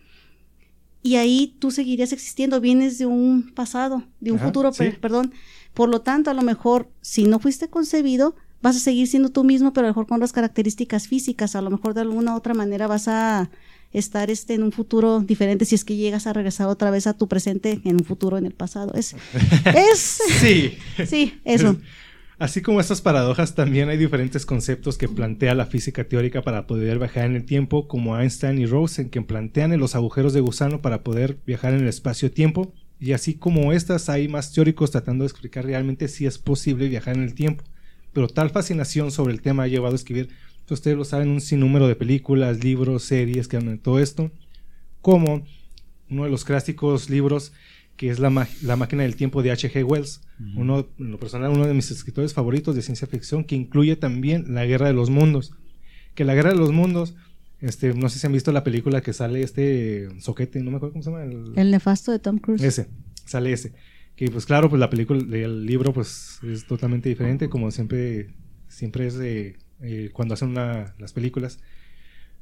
y 1.03 1.17
ahí 1.17 1.57
tú 1.59 1.71
seguirías 1.71 2.13
existiendo, 2.13 2.61
vienes 2.61 2.97
de 2.97 3.07
un 3.07 3.53
pasado, 3.55 4.05
de 4.21 4.33
un 4.33 4.39
futuro, 4.39 4.71
perdón. 5.01 5.35
Por 5.75 5.91
lo 5.91 6.01
tanto, 6.01 6.31
a 6.31 6.35
lo 6.35 6.43
mejor, 6.43 6.89
si 7.03 7.25
no 7.25 7.41
fuiste 7.41 7.69
concebido, 7.69 8.37
vas 8.63 8.77
a 8.77 8.81
seguir 8.81 9.07
siendo 9.07 9.29
tú 9.29 9.45
mismo, 9.45 9.75
pero 9.75 9.87
a 9.87 9.89
lo 9.89 9.93
mejor 9.93 10.07
con 10.07 10.21
las 10.21 10.33
características 10.33 11.09
físicas, 11.09 11.57
a 11.57 11.61
lo 11.61 11.71
mejor 11.71 11.93
de 11.93 12.01
alguna 12.01 12.35
otra 12.35 12.55
manera 12.55 12.87
vas 12.87 13.09
a 13.09 13.51
estar 13.95 14.31
este, 14.31 14.55
en 14.55 14.63
un 14.63 14.73
futuro 14.73 15.21
diferente 15.21 15.65
si 15.65 15.75
es 15.75 15.85
que 15.85 15.97
llegas 15.97 16.27
a 16.27 16.33
regresar 16.33 16.69
otra 16.69 16.91
vez 16.91 17.07
a 17.07 17.15
tu 17.15 17.29
presente 17.29 17.81
en 17.85 17.95
un 17.95 18.05
futuro 18.05 18.37
en 18.37 18.45
el 18.45 18.53
pasado. 18.53 18.93
Es, 18.95 19.15
es 19.65 20.21
sí. 20.41 20.77
sí, 21.07 21.41
eso. 21.45 21.77
Así 22.39 22.63
como 22.63 22.81
estas 22.81 23.01
paradojas, 23.01 23.55
también 23.55 23.89
hay 23.89 23.97
diferentes 23.97 24.45
conceptos 24.45 24.99
que 24.99 25.09
plantea 25.09 25.55
la 25.55 25.67
física 25.67 26.05
teórica 26.05 26.43
para 26.43 26.67
poder 26.67 26.99
viajar 26.99 27.27
en 27.27 27.37
el 27.37 27.45
tiempo, 27.45 27.87
como 27.87 28.19
Einstein 28.19 28.59
y 28.59 28.67
Rosen, 28.67 29.09
que 29.09 29.23
plantean 29.23 29.79
los 29.79 29.95
agujeros 29.95 30.33
de 30.33 30.41
gusano 30.41 30.83
para 30.83 31.05
poder 31.05 31.39
viajar 31.47 31.75
en 31.75 31.81
el 31.81 31.89
espacio-tiempo. 31.89 32.75
Y 32.99 33.13
así 33.13 33.35
como 33.35 33.73
estas, 33.73 34.09
hay 34.09 34.27
más 34.27 34.53
teóricos 34.53 34.91
tratando 34.91 35.23
de 35.23 35.29
explicar 35.29 35.65
realmente 35.65 36.09
si 36.09 36.27
es 36.27 36.39
posible 36.39 36.89
viajar 36.89 37.17
en 37.17 37.23
el 37.23 37.35
tiempo. 37.35 37.63
Pero 38.13 38.29
tal 38.29 38.51
fascinación 38.51 39.13
sobre 39.13 39.33
el 39.33 39.41
tema 39.41 39.65
ha 39.65 39.69
llevado 39.69 39.93
a 39.93 39.97
escribir 39.97 40.31
ustedes 40.73 40.97
lo 40.97 41.05
saben, 41.05 41.29
un 41.29 41.43
sinnúmero 41.43 41.87
de 41.87 41.97
películas, 41.97 42.65
libros, 42.65 43.03
series 43.05 43.49
que 43.49 43.57
hablan 43.57 43.77
de 43.77 43.83
todo 43.83 43.99
esto, 43.99 44.31
como 45.03 45.45
uno 46.09 46.25
de 46.25 46.31
los 46.31 46.45
clásicos 46.45 47.11
libros 47.11 47.53
que 47.97 48.11
es 48.11 48.19
La, 48.19 48.49
la 48.63 48.77
máquina 48.77 49.03
del 49.03 49.17
tiempo 49.17 49.43
de 49.43 49.53
H.G. 49.53 49.85
Wells, 49.85 50.21
uno, 50.57 50.89
en 50.99 51.13
lo 51.13 51.19
personal, 51.19 51.53
uno 51.53 51.67
de 51.67 51.75
mis 51.75 51.91
escritores 51.91 52.35
favoritos 52.35 52.75
de 52.75 52.83
ciencia 52.83 53.07
ficción, 53.07 53.45
que 53.45 53.55
incluye 53.55 53.97
también 53.97 54.53
La 54.53 54.65
Guerra 54.65 54.89
de 54.89 54.95
los 54.95 55.11
Mundos. 55.11 55.53
Que 56.15 56.25
La 56.25 56.35
Guerra 56.35 56.51
de 56.51 56.57
los 56.57 56.73
Mundos, 56.73 57.15
este, 57.61 57.95
no 57.95 58.09
sé 58.09 58.19
si 58.19 58.27
han 58.27 58.33
visto 58.33 58.51
la 58.51 58.65
película 58.65 59.01
que 59.01 59.13
sale 59.13 59.43
este 59.43 60.09
soquete, 60.19 60.61
no 60.61 60.71
me 60.71 60.79
acuerdo 60.79 60.95
cómo 60.95 61.05
se 61.05 61.11
llama. 61.11 61.23
El, 61.23 61.71
nefasto 61.71 62.11
de 62.11 62.19
Tom 62.19 62.39
Cruise. 62.39 62.63
Ese, 62.63 62.89
sale 63.25 63.53
ese. 63.53 63.75
Que 64.17 64.29
pues 64.31 64.45
claro, 64.45 64.69
pues 64.69 64.81
la 64.81 64.91
película, 64.91 65.21
el 65.21 65.65
libro 65.65 65.93
pues 65.93 66.39
es 66.43 66.67
totalmente 66.67 67.09
diferente, 67.09 67.49
como 67.49 67.71
siempre, 67.71 68.31
siempre 68.69 69.07
es 69.07 69.15
de 69.15 69.57
eh, 69.83 70.11
cuando 70.13 70.35
hacen 70.35 70.55
las 70.55 71.13
películas. 71.13 71.59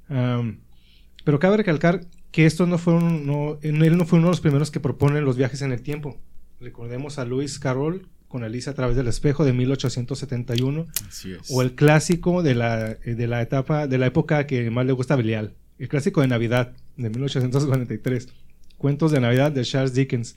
pero 0.08 1.38
cabe 1.38 1.56
recalcar 1.56 2.06
que 2.30 2.46
esto 2.46 2.66
no 2.66 2.78
fue 2.78 2.94
no, 2.94 3.58
él 3.62 3.96
no 3.96 4.06
fue 4.06 4.18
uno 4.18 4.28
de 4.28 4.32
los 4.32 4.40
primeros 4.40 4.70
que 4.70 4.80
propone 4.80 5.20
los 5.20 5.36
viajes 5.36 5.62
en 5.62 5.72
el 5.72 5.82
tiempo. 5.82 6.18
Recordemos 6.60 7.18
a 7.18 7.24
Lewis 7.24 7.58
Carroll 7.58 8.08
con 8.32 8.44
Alicia 8.44 8.72
a 8.72 8.74
través 8.74 8.96
del 8.96 9.08
espejo 9.08 9.44
de 9.44 9.52
1871. 9.52 10.86
O 11.50 11.62
el 11.62 11.74
clásico 11.74 12.42
de 12.42 12.54
la, 12.54 12.92
eh, 13.04 13.14
de 13.14 13.26
la 13.26 13.42
etapa, 13.42 13.86
de 13.86 13.98
la 13.98 14.06
época 14.06 14.46
que 14.46 14.70
más 14.70 14.86
le 14.86 14.92
gusta 14.92 15.14
a 15.14 15.16
Belial. 15.18 15.54
El 15.78 15.88
clásico 15.88 16.22
de 16.22 16.28
Navidad 16.28 16.72
de 16.96 17.10
1843. 17.10 18.28
Cuentos 18.78 19.12
de 19.12 19.20
Navidad 19.20 19.52
de 19.52 19.62
Charles 19.64 19.92
Dickens. 19.92 20.34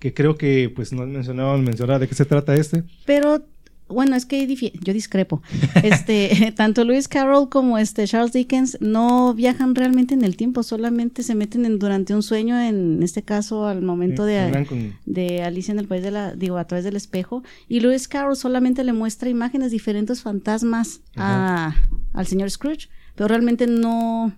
Que 0.00 0.12
creo 0.12 0.36
que 0.36 0.72
pues 0.74 0.92
no 0.92 1.02
han 1.02 1.12
mencionado, 1.12 1.56
mencionado 1.58 2.00
de 2.00 2.08
qué 2.08 2.16
se 2.16 2.24
trata 2.24 2.54
este. 2.56 2.82
Pero 3.04 3.46
bueno, 3.88 4.16
es 4.16 4.26
que 4.26 4.46
yo 4.46 4.92
discrepo. 4.92 5.42
Este, 5.82 6.52
tanto 6.56 6.84
Lewis 6.84 7.08
Carroll 7.08 7.48
como 7.48 7.78
este 7.78 8.06
Charles 8.06 8.32
Dickens 8.32 8.78
no 8.80 9.34
viajan 9.34 9.74
realmente 9.74 10.14
en 10.14 10.24
el 10.24 10.36
tiempo, 10.36 10.62
solamente 10.62 11.22
se 11.22 11.34
meten 11.34 11.64
en, 11.66 11.78
durante 11.78 12.14
un 12.14 12.22
sueño, 12.22 12.58
en 12.58 13.02
este 13.02 13.22
caso 13.22 13.66
al 13.66 13.82
momento 13.82 14.24
de, 14.24 14.94
de 15.06 15.42
Alicia 15.42 15.72
en 15.72 15.78
el 15.78 15.86
país 15.86 16.02
de 16.02 16.10
la, 16.10 16.34
digo, 16.34 16.58
a 16.58 16.66
través 16.66 16.84
del 16.84 16.96
espejo, 16.96 17.42
y 17.68 17.80
Lewis 17.80 18.08
Carroll 18.08 18.36
solamente 18.36 18.82
le 18.84 18.92
muestra 18.92 19.28
imágenes 19.28 19.70
diferentes 19.70 20.22
fantasmas 20.22 21.00
a, 21.16 21.74
al 22.12 22.26
señor 22.26 22.50
Scrooge, 22.50 22.88
pero 23.14 23.28
realmente 23.28 23.66
no, 23.66 24.32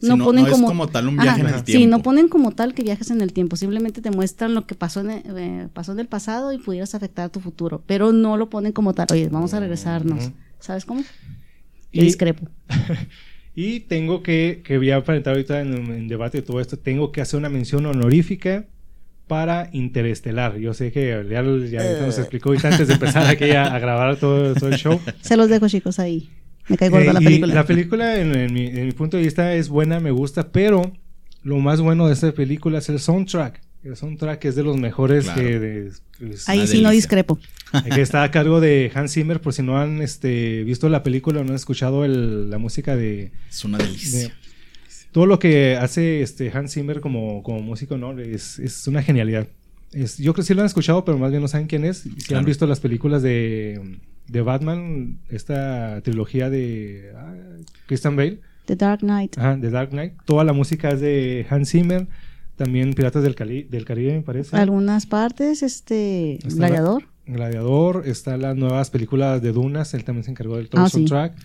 no, 0.00 0.18
ponen 0.18 0.46
como, 0.46 0.66
es 0.66 0.70
como 0.70 0.88
tal 0.88 1.08
un 1.08 1.16
viaje 1.16 1.40
en 1.40 1.46
el 1.46 1.64
tiempo. 1.64 1.82
Sí, 1.82 1.86
no 1.86 2.02
ponen 2.02 2.28
como 2.28 2.52
tal 2.52 2.74
que 2.74 2.82
viajes 2.82 3.10
en 3.10 3.20
el 3.22 3.32
tiempo, 3.32 3.56
simplemente 3.56 4.00
te 4.00 4.10
muestran 4.10 4.54
lo 4.54 4.66
que 4.66 4.74
pasó 4.74 5.00
en, 5.00 5.10
eh, 5.10 5.68
pasó 5.72 5.92
en 5.92 6.00
el 6.00 6.06
pasado 6.06 6.52
y 6.52 6.58
pudieras 6.58 6.94
afectar 6.94 7.30
tu 7.30 7.40
futuro, 7.40 7.82
pero 7.86 8.12
no 8.12 8.36
lo 8.36 8.50
ponen 8.50 8.72
como 8.72 8.94
tal, 8.94 9.06
oye, 9.10 9.28
vamos 9.28 9.54
a 9.54 9.60
regresarnos, 9.60 10.30
¿sabes 10.58 10.84
cómo? 10.84 11.02
y, 11.92 12.00
discrepo. 12.00 12.46
y 13.54 13.80
tengo 13.80 14.22
que, 14.22 14.62
que 14.64 14.76
voy 14.78 14.90
a 14.90 14.96
aparentar 14.96 15.34
ahorita 15.34 15.60
en, 15.60 15.74
en 15.74 16.08
debate 16.08 16.38
de 16.38 16.42
todo 16.42 16.60
esto, 16.60 16.78
tengo 16.78 17.12
que 17.12 17.20
hacer 17.20 17.38
una 17.38 17.48
mención 17.48 17.86
honorífica 17.86 18.66
para 19.26 19.68
Interestelar. 19.72 20.56
Yo 20.58 20.74
sé 20.74 20.92
que 20.92 21.08
ya, 21.28 21.42
ya 21.42 22.06
nos 22.06 22.18
explicó 22.18 22.52
antes 22.52 22.86
de 22.86 22.94
empezar 22.94 23.26
aquí 23.26 23.50
a, 23.50 23.78
grabar 23.78 24.16
todo, 24.16 24.54
todo, 24.54 24.68
el 24.68 24.76
show. 24.76 25.00
Se 25.20 25.36
los 25.36 25.48
dejo 25.48 25.68
chicos 25.68 25.98
ahí. 25.98 26.30
Me 26.68 26.76
cae 26.76 26.88
gorda 26.88 27.12
la 27.12 27.20
eh, 27.20 27.24
película. 27.24 27.54
La 27.54 27.64
película, 27.64 28.18
en, 28.18 28.52
mi, 28.52 28.92
punto 28.92 29.16
de 29.16 29.22
vista, 29.22 29.54
es 29.54 29.68
buena, 29.68 30.00
me 30.00 30.10
gusta, 30.10 30.50
pero 30.50 30.92
lo 31.42 31.58
más 31.58 31.80
bueno 31.80 32.06
de 32.06 32.14
esta 32.14 32.32
película 32.32 32.78
es 32.78 32.88
el 32.88 32.98
soundtrack. 32.98 33.60
El 33.84 33.96
soundtrack 33.96 34.44
es 34.46 34.56
de 34.56 34.64
los 34.64 34.76
mejores 34.76 35.28
que... 35.30 35.90
Pues, 36.18 36.48
Ahí 36.48 36.66
sí 36.66 36.82
no 36.82 36.90
discrepo. 36.90 37.38
Que 37.94 38.00
está 38.00 38.24
a 38.24 38.30
cargo 38.32 38.60
de 38.60 38.90
Hans 38.92 39.12
Zimmer, 39.12 39.40
por 39.40 39.52
si 39.52 39.62
no 39.62 39.78
han 39.78 40.02
este, 40.02 40.64
visto 40.64 40.88
la 40.88 41.04
película 41.04 41.40
o 41.40 41.44
no 41.44 41.50
han 41.50 41.56
escuchado 41.56 42.06
la 42.06 42.58
música 42.58 42.96
de... 42.96 43.30
Es 43.48 43.64
una 43.64 43.78
delicia. 43.78 44.32
todo 45.12 45.26
lo 45.26 45.38
que 45.38 45.76
hace 45.76 46.22
este 46.22 46.50
Hans 46.52 46.72
Zimmer 46.72 47.00
como, 47.00 47.44
como 47.44 47.60
músico, 47.60 47.96
¿no? 47.96 48.18
Es, 48.18 48.58
es 48.58 48.88
una 48.88 49.02
genialidad. 49.02 49.46
Es, 49.92 50.18
yo 50.18 50.32
creo 50.32 50.42
que 50.42 50.48
sí 50.48 50.54
lo 50.54 50.62
han 50.62 50.66
escuchado, 50.66 51.04
pero 51.04 51.16
más 51.16 51.30
bien 51.30 51.42
no 51.42 51.48
saben 51.48 51.68
quién 51.68 51.84
es. 51.84 52.08
Si 52.18 52.34
han 52.34 52.44
visto 52.44 52.66
las 52.66 52.80
películas 52.80 53.22
de 53.22 53.98
de 54.28 54.42
Batman, 54.42 55.18
esta 55.28 56.00
trilogía 56.02 56.50
de 56.50 57.12
ah, 57.16 57.34
Christian 57.86 58.16
Bale. 58.16 58.40
The 58.66 58.76
Dark 58.76 59.00
Knight. 59.00 59.38
Ajá, 59.38 59.58
The 59.60 59.70
Dark 59.70 59.90
Knight. 59.90 60.14
Toda 60.24 60.44
la 60.44 60.52
música 60.52 60.90
es 60.90 61.00
de 61.00 61.46
Hans 61.48 61.70
Zimmer. 61.70 62.08
También 62.56 62.94
Piratas 62.94 63.22
del, 63.22 63.34
del 63.70 63.84
Caribe, 63.84 64.14
me 64.14 64.22
parece. 64.22 64.56
Algunas 64.56 65.06
partes, 65.06 65.62
este. 65.62 66.38
Gladiador. 66.42 67.04
Gladiador. 67.26 68.04
Está 68.06 68.36
las 68.36 68.56
nuevas 68.56 68.90
películas 68.90 69.42
de 69.42 69.52
Dunas. 69.52 69.92
Él 69.94 70.04
también 70.04 70.24
se 70.24 70.30
encargó 70.30 70.56
del 70.56 70.68
todo 70.68 70.82
ah, 70.82 70.88
soundtrack. 70.88 71.38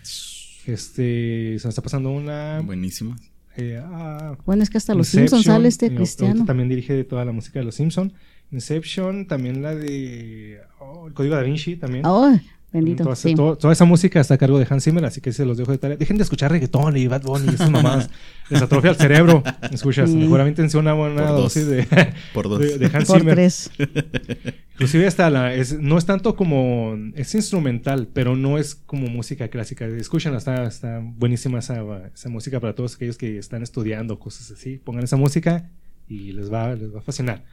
Este. 0.66 1.60
Se 1.60 1.68
me 1.68 1.70
está 1.70 1.82
pasando 1.82 2.12
una. 2.12 2.62
Buenísima. 2.64 3.18
Eh, 3.58 3.82
ah, 3.84 4.38
bueno, 4.46 4.64
es 4.64 4.70
que 4.70 4.78
hasta 4.78 4.96
Los 4.96 5.10
Simpsons 5.10 5.44
sale 5.44 5.68
este 5.68 5.94
cristiano. 5.94 6.46
También 6.46 6.70
dirige 6.70 7.04
toda 7.04 7.26
la 7.26 7.34
música 7.34 7.60
de 7.60 7.66
Los 7.66 7.76
Simpsons. 7.76 8.14
Inception, 8.52 9.28
también 9.28 9.62
la 9.62 9.76
de. 9.76 10.62
Oh, 10.80 11.08
el 11.08 11.14
Código 11.14 11.36
da 11.36 11.42
Vinci 11.42 11.76
también. 11.76 12.06
Oh, 12.06 12.32
Bendito. 12.74 13.04
Toda, 13.04 13.16
sí. 13.18 13.36
todo- 13.36 13.58
toda 13.58 13.74
esa 13.74 13.84
música 13.84 14.22
está 14.22 14.36
a 14.36 14.38
cargo 14.38 14.58
de 14.58 14.66
Hans 14.70 14.86
Zimmer, 14.86 15.04
así 15.04 15.20
que 15.20 15.34
se 15.34 15.44
los 15.46 15.58
dejo 15.58 15.72
de 15.74 15.78
tarea. 15.78 15.98
Dejen 15.98 16.16
de 16.18 16.24
escuchar 16.24 16.52
reggaetón 16.52 16.96
y 16.96 17.06
Bad 17.08 17.24
Bunny 17.24 17.48
y 17.52 17.56
esas 17.56 17.70
mamadas. 17.70 18.10
Les 18.50 18.62
atrofia 18.62 18.92
el 18.92 18.96
cerebro. 18.96 19.44
Escuchas, 19.72 20.10
Sí. 20.10 20.24
aviéntense 20.34 20.78
una 20.78 20.94
buena 20.94 21.16
Por 21.24 21.28
dos. 21.32 21.42
dosis 21.54 21.68
de, 21.68 21.86
Por 22.34 22.48
dos. 22.50 22.60
de, 22.60 22.78
de 22.78 22.86
Hans 22.86 23.06
Por 23.08 23.20
Zimmer. 23.20 23.36
tres. 23.36 23.72
Inclusive 24.74 25.06
hasta 25.06 25.30
la, 25.30 25.54
es, 25.54 25.80
no 25.80 25.98
es 25.98 26.06
tanto 26.06 26.36
como, 26.36 26.98
es 27.16 27.36
instrumental, 27.36 28.08
pero 28.14 28.36
no 28.36 28.58
es 28.58 28.74
como 28.76 29.08
música 29.08 29.50
clásica. 29.50 29.86
Escúchenla, 29.86 30.38
está, 30.38 30.64
está 30.64 31.02
buenísima 31.04 31.60
esa, 31.60 31.84
esa 32.14 32.30
música 32.30 32.60
para 32.62 32.74
todos 32.74 32.96
aquellos 32.96 33.18
que 33.18 33.38
están 33.38 33.64
estudiando 33.64 34.18
cosas 34.18 34.50
así. 34.50 34.78
Pongan 34.78 35.04
esa 35.04 35.18
música 35.18 35.70
y 36.08 36.32
les 36.32 36.52
va, 36.52 36.74
les 36.76 36.94
va 36.96 37.00
a 37.00 37.04
fascinar. 37.04 37.44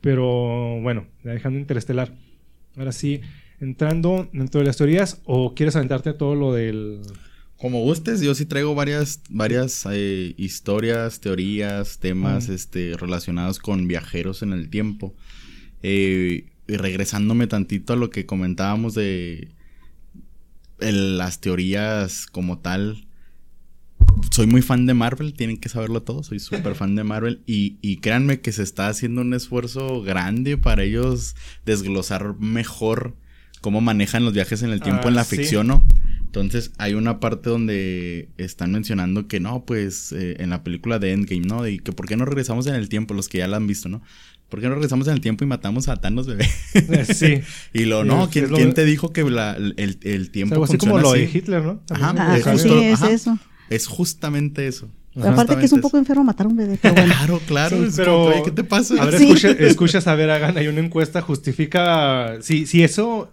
Pero 0.00 0.80
bueno, 0.80 1.06
dejando 1.24 1.58
Interestelar. 1.58 2.12
Ahora 2.76 2.92
sí, 2.92 3.20
entrando 3.60 4.28
dentro 4.32 4.60
de 4.60 4.66
las 4.66 4.76
teorías, 4.76 5.20
o 5.24 5.54
quieres 5.54 5.76
aventarte 5.76 6.12
todo 6.12 6.34
lo 6.34 6.52
del... 6.54 7.00
Como 7.56 7.82
gustes, 7.82 8.22
yo 8.22 8.34
sí 8.34 8.46
traigo 8.46 8.74
varias, 8.74 9.20
varias 9.28 9.86
eh, 9.90 10.34
historias, 10.38 11.20
teorías, 11.20 11.98
temas 11.98 12.48
Mm. 12.48 12.52
este, 12.52 12.96
relacionados 12.96 13.58
con 13.58 13.86
viajeros 13.86 14.42
en 14.42 14.52
el 14.54 14.70
tiempo. 14.70 15.14
Eh, 15.82 16.46
y 16.66 16.76
regresándome 16.76 17.46
tantito 17.48 17.92
a 17.92 17.96
lo 17.96 18.08
que 18.10 18.24
comentábamos 18.24 18.94
de 18.94 19.48
el- 20.78 21.18
las 21.18 21.40
teorías 21.40 22.26
como 22.26 22.58
tal. 22.60 23.04
Soy 24.30 24.46
muy 24.46 24.62
fan 24.62 24.86
de 24.86 24.94
Marvel, 24.94 25.34
tienen 25.34 25.58
que 25.58 25.68
saberlo 25.68 26.02
todo, 26.02 26.22
soy 26.22 26.38
súper 26.40 26.74
fan 26.74 26.94
de 26.94 27.04
Marvel 27.04 27.42
y, 27.46 27.76
y 27.82 27.98
créanme 27.98 28.40
que 28.40 28.52
se 28.52 28.62
está 28.62 28.88
haciendo 28.88 29.20
un 29.20 29.34
esfuerzo 29.34 30.00
grande 30.02 30.56
para 30.56 30.84
ellos 30.84 31.34
desglosar 31.66 32.36
mejor 32.38 33.16
cómo 33.60 33.80
manejan 33.80 34.24
los 34.24 34.32
viajes 34.34 34.62
en 34.62 34.70
el 34.70 34.80
tiempo 34.80 35.02
Ah, 35.06 35.08
en 35.08 35.14
la 35.14 35.24
sí. 35.24 35.36
ficción, 35.36 35.66
¿no? 35.66 35.84
Entonces 36.24 36.70
hay 36.78 36.94
una 36.94 37.18
parte 37.18 37.50
donde 37.50 38.28
están 38.38 38.70
mencionando 38.72 39.26
que 39.26 39.40
no, 39.40 39.64
pues 39.64 40.12
eh, 40.12 40.36
en 40.38 40.50
la 40.50 40.62
película 40.62 40.98
de 41.00 41.12
Endgame, 41.12 41.46
¿no? 41.46 41.66
Y 41.66 41.78
que 41.80 41.92
por 41.92 42.06
qué 42.06 42.16
no 42.16 42.24
regresamos 42.24 42.66
en 42.68 42.74
el 42.76 42.88
tiempo, 42.88 43.14
los 43.14 43.28
que 43.28 43.38
ya 43.38 43.48
la 43.48 43.56
han 43.56 43.66
visto, 43.66 43.88
¿no? 43.88 44.00
¿Por 44.48 44.60
qué 44.60 44.68
no 44.68 44.74
regresamos 44.74 45.06
en 45.08 45.14
el 45.14 45.20
tiempo 45.20 45.44
y 45.44 45.46
matamos 45.48 45.88
a 45.88 45.96
Thanos, 45.96 46.26
bebé? 46.26 46.48
sí. 47.12 47.40
y 47.72 47.84
lo, 47.84 48.02
Sí, 48.02 48.08
no, 48.08 48.30
¿quién, 48.30 48.44
es 48.46 48.50
lo 48.50 48.56
quién 48.56 48.68
de- 48.70 48.74
te 48.74 48.84
dijo 48.84 49.12
que 49.12 49.22
la- 49.24 49.54
el, 49.56 49.74
el 49.76 50.22
Es 50.22 50.32
tiempo 50.32 50.54
algo 50.54 50.64
así 50.64 50.76
como 50.78 50.98
lo 50.98 51.12
de 51.12 51.24
así? 51.24 51.38
Hitler, 51.38 51.62
¿no? 51.64 51.82
Ajá, 51.90 52.14
También, 52.14 52.26
Ah, 52.26 52.32
Ah, 52.32 52.36
es 52.38 52.44
sí, 52.44 52.50
justo- 52.68 52.80
es 52.80 52.94
ajá. 53.02 53.10
eso. 53.10 53.38
Es 53.68 53.86
justamente 53.86 54.66
eso. 54.66 54.88
Aparte 55.20 55.56
que 55.56 55.64
es 55.66 55.72
un 55.72 55.80
poco 55.80 55.98
enfermo 55.98 56.22
matar 56.22 56.46
a 56.46 56.48
un 56.48 56.56
bebé, 56.56 56.78
pero 56.80 56.94
bueno. 56.94 57.12
Claro, 57.12 57.40
claro. 57.46 57.76
Sí. 57.86 57.92
Pero- 57.96 58.12
como 58.12 58.28
que, 58.30 58.34
"Oye, 58.36 58.42
¿qué 58.44 58.50
te 58.52 58.64
pasa? 58.64 58.94
A 59.02 59.06
ver, 59.06 59.18
Sí. 59.18 59.24
escucha, 59.24 59.50
escuchas, 59.50 60.06
a 60.06 60.14
ver, 60.14 60.30
hagan 60.30 60.56
ahí 60.56 60.68
una 60.68 60.78
encuesta, 60.80 61.20
justifica, 61.20 62.38
si, 62.42 62.66
si 62.66 62.82
eso 62.84 63.32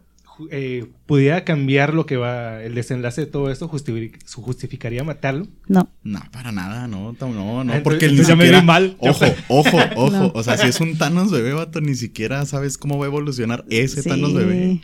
eh, 0.52 0.86
pudiera 1.06 1.44
cambiar 1.44 1.94
lo 1.94 2.06
que 2.06 2.18
va, 2.18 2.64
el 2.64 2.76
desenlace 2.76 3.22
de 3.22 3.28
todo 3.28 3.52
esto, 3.52 3.68
justificaría 3.68 5.04
matarlo. 5.04 5.48
No. 5.68 5.90
No, 6.04 6.22
para 6.32 6.52
nada, 6.52 6.88
no, 6.88 7.16
no, 7.20 7.64
no, 7.64 7.84
porque 7.84 8.06
entonces 8.06 8.28
ni 8.36 8.36
ya 8.36 8.44
siquiera, 8.44 8.62
mal. 8.62 8.96
Ojo, 9.00 9.26
ojo, 9.48 9.78
ojo, 9.96 10.12
No. 10.12 10.32
o 10.34 10.44
sea, 10.44 10.58
si 10.58 10.68
es 10.68 10.80
un 10.80 10.98
Thanos 10.98 11.32
bebé, 11.32 11.54
vato, 11.54 11.82
ni 11.82 11.96
siquiera 11.96 12.46
sabes 12.46 12.78
cómo 12.78 12.98
va 12.98 13.06
a 13.06 13.08
evolucionar 13.08 13.66
ese 13.70 14.02
Sí. 14.02 14.10
Thanos 14.10 14.34
bebé. 14.34 14.82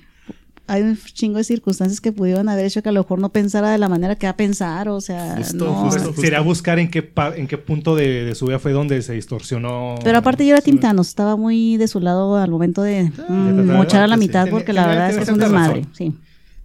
Hay 0.66 0.82
un 0.82 0.98
chingo 0.98 1.38
de 1.40 1.44
circunstancias 1.44 2.00
que 2.00 2.12
pudieron 2.14 2.48
haber 2.48 2.66
hecho 2.66 2.82
que 2.82 2.88
a 2.90 2.92
lo 2.94 3.02
mejor 3.02 3.20
no 3.20 3.30
pensara 3.30 3.70
de 3.72 3.78
la 3.78 3.90
manera 3.90 4.16
que 4.16 4.28
va 4.28 4.32
a 4.32 4.38
pensar, 4.38 4.88
o 4.88 5.02
sea, 5.02 5.36
Justo, 5.38 5.66
no. 5.66 5.74
justo, 5.74 5.90
Pues, 5.98 6.08
justo. 6.08 6.22
Sería 6.22 6.40
buscar 6.40 6.80
en 6.80 6.90
qué, 6.90 7.04
pa- 7.04 7.36
en 7.36 7.48
qué 7.48 7.58
punto 7.58 7.96
de, 7.96 8.24
de 8.24 8.34
su 8.36 8.46
vida 8.46 8.60
fue 8.60 8.72
donde 8.72 9.02
se 9.02 9.14
distorsionó. 9.14 9.96
Pero 10.04 10.18
aparte 10.20 10.46
yo 10.48 10.56
era 10.56 10.64
Thanos, 10.80 11.10
estaba 11.10 11.36
muy 11.36 11.76
de 11.78 11.88
su 11.90 12.00
lado 12.00 12.38
al 12.38 12.50
momento 12.50 12.82
de 12.82 13.04
mm, 13.28 13.68
ya, 13.68 13.74
mochar 13.74 14.04
a 14.04 14.08
la 14.08 14.16
mitad 14.18 14.48
porque 14.50 14.72
la 14.72 14.88
verdad 14.88 15.10
es 15.10 15.18
que 15.18 15.24
es 15.24 15.30
un 15.30 15.40
desmadre, 15.40 15.80
razón. 15.82 15.90
sí. 15.96 16.14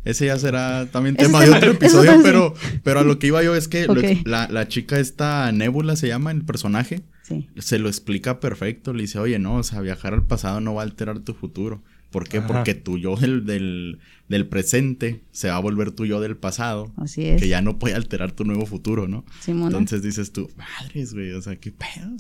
Ese 0.05 0.27
ya 0.27 0.39
será 0.39 0.87
también 0.87 1.17
Ese 1.19 1.27
tema 1.27 1.41
de 1.45 1.51
otro 1.51 1.73
episodio, 1.73 2.13
pero, 2.23 2.55
pero 2.85 3.01
a 3.01 3.03
lo 3.03 3.19
que 3.19 3.27
iba 3.27 3.43
yo 3.43 3.55
es 3.57 3.67
que 3.69 3.87
lo 3.87 3.97
la, 4.25 4.49
la 4.49 4.69
chica 4.69 4.99
esta 4.99 5.51
Nebula 5.53 5.97
se 5.97 6.07
llama 6.09 6.31
el 6.31 6.45
personaje, 6.45 7.03
Sí. 7.23 7.47
se 7.59 7.79
lo 7.79 7.89
explica 7.89 8.41
perfecto, 8.41 8.95
le 8.95 9.03
dice, 9.03 9.19
oye, 9.19 9.39
no, 9.39 9.57
o 9.57 9.63
sea, 9.63 9.83
viajar 9.83 10.15
al 10.15 10.23
pasado 10.25 10.61
no 10.63 10.73
va 10.75 10.81
a 10.83 10.85
alterar 10.85 11.19
tu 11.19 11.35
futuro. 11.35 11.83
¿Por 12.11 12.29
qué? 12.29 12.39
Ajá. 12.39 12.47
Porque 12.47 12.75
tu 12.75 12.97
yo 12.99 13.17
del, 13.17 13.45
del, 13.45 13.99
del 14.29 14.47
presente 14.49 15.21
se 15.31 15.49
va 15.49 15.57
a 15.57 15.61
volver 15.61 15.91
tu 15.93 16.07
yo 16.07 16.21
del 16.21 16.37
pasado. 16.37 16.93
Así 16.97 17.27
es. 17.27 17.41
Que 17.41 17.49
ya 17.49 17.61
no 17.61 17.79
puede 17.79 17.95
alterar 17.95 18.33
tu 18.33 18.45
nuevo 18.45 18.65
futuro, 18.67 19.09
¿no? 19.09 19.25
Simona. 19.41 19.67
Entonces 19.67 20.03
dices 20.03 20.33
tú, 20.33 20.51
madres, 20.57 21.13
güey, 21.15 21.33
o 21.33 21.43
sea, 21.43 21.57
qué 21.57 21.71
pedo. 21.73 22.11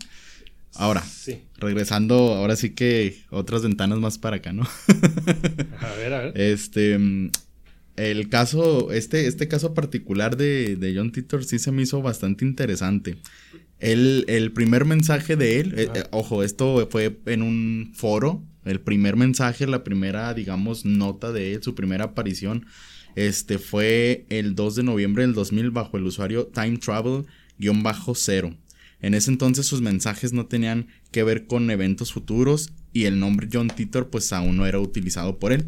Ahora, 0.75 1.03
Sí. 1.03 1.41
regresando, 1.57 2.15
ahora 2.35 2.55
sí 2.55 2.71
que 2.71 3.17
otras 3.31 3.63
ventanas 3.63 3.99
más 3.99 4.19
para 4.19 4.37
acá, 4.37 4.53
¿no? 4.53 4.63
A 5.81 5.95
ver, 5.97 6.13
a 6.13 6.21
ver. 6.25 6.33
Este, 6.41 6.99
el 7.97 8.29
caso, 8.29 8.93
este, 8.93 9.27
este 9.27 9.49
caso 9.49 9.75
particular 9.75 10.37
de, 10.37 10.77
de 10.77 10.95
John 10.95 11.11
Titor 11.13 11.45
sí 11.45 11.59
se 11.59 11.73
me 11.73 11.83
hizo 11.83 12.01
bastante 12.03 12.45
interesante. 12.45 13.17
El, 13.81 14.25
el 14.29 14.53
primer 14.53 14.85
mensaje 14.85 15.37
de 15.37 15.61
él, 15.61 15.75
eh, 15.77 15.89
eh, 15.95 16.05
ojo, 16.11 16.43
esto 16.43 16.87
fue 16.91 17.19
en 17.27 17.43
un 17.43 17.93
foro, 17.95 18.45
el 18.69 18.81
primer 18.81 19.17
mensaje, 19.17 19.67
la 19.67 19.85
primera, 19.85 20.33
digamos, 20.35 20.85
nota 20.85 21.33
de 21.33 21.55
él, 21.55 21.63
su 21.63 21.75
primera 21.75 22.05
aparición, 22.07 22.67
este 23.15 23.59
fue 23.59 24.27
el 24.29 24.55
2 24.55 24.77
de 24.77 24.83
noviembre 24.85 25.23
del 25.23 25.35
2000 25.35 25.71
bajo 25.71 25.97
el 25.97 26.05
usuario 26.05 26.47
Time 26.47 26.79
Travel-0. 26.79 28.57
En 29.01 29.15
ese 29.15 29.31
entonces 29.31 29.67
sus 29.67 29.81
mensajes 29.81 30.33
no 30.33 30.47
tenían 30.47 30.89
que 31.11 31.23
ver 31.23 31.47
con 31.47 31.71
eventos 31.71 32.13
futuros 32.13 32.73
y 32.93 33.05
el 33.05 33.19
nombre 33.19 33.49
John 33.53 33.69
Titor 33.69 34.11
pues 34.11 34.33
aún 34.33 34.57
no 34.57 34.67
era 34.67 34.81
utilizado 34.81 35.39
por 35.39 35.53
él. 35.53 35.67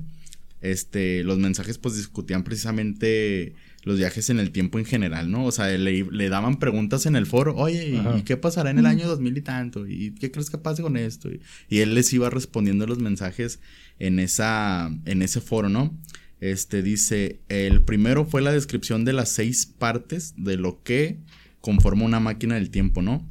Este, 0.61 1.25
los 1.25 1.39
mensajes 1.39 1.79
pues 1.79 1.97
discutían 1.97 2.45
precisamente 2.45 3.55
los 3.85 3.97
viajes 3.99 4.29
en 4.31 4.39
el 4.39 4.51
tiempo 4.51 4.79
en 4.79 4.85
general, 4.85 5.31
¿no? 5.31 5.45
O 5.45 5.53
sea, 5.53 5.67
le, 5.69 6.05
le 6.11 6.29
daban 6.29 6.59
preguntas 6.59 7.07
en 7.07 7.17
el 7.17 7.27
foro, 7.27 7.57
oye, 7.57 7.89
¿y, 7.89 7.97
Ajá. 7.97 8.19
y 8.19 8.23
qué 8.23 8.37
pasará 8.37 8.71
en 8.71 8.79
el 8.79 8.87
año 8.87 9.07
2000 9.09 9.39
y 9.39 9.41
tanto? 9.43 9.87
¿Y 9.87 10.13
qué 10.15 10.31
crees 10.31 10.51
que 10.51 10.59
pase 10.59 10.83
con 10.83 10.97
esto? 10.97 11.31
Y, 11.31 11.41
y 11.69 11.79
él 11.81 11.95
les 11.95 12.13
iba 12.13 12.29
respondiendo 12.31 12.87
los 12.87 12.99
mensajes 12.99 13.61
en, 13.99 14.19
esa, 14.19 14.91
en 15.07 15.23
ese 15.23 15.41
foro, 15.41 15.69
¿no? 15.69 15.99
Este 16.41 16.83
dice, 16.83 17.41
el 17.49 17.83
primero 17.83 18.25
fue 18.25 18.41
la 18.43 18.53
descripción 18.53 19.05
de 19.05 19.13
las 19.13 19.31
seis 19.31 19.67
partes 19.67 20.35
de 20.37 20.57
lo 20.57 20.83
que 20.83 21.19
conforma 21.61 22.05
una 22.05 22.21
máquina 22.21 22.55
del 22.55 22.71
tiempo, 22.71 23.03
¿no? 23.03 23.27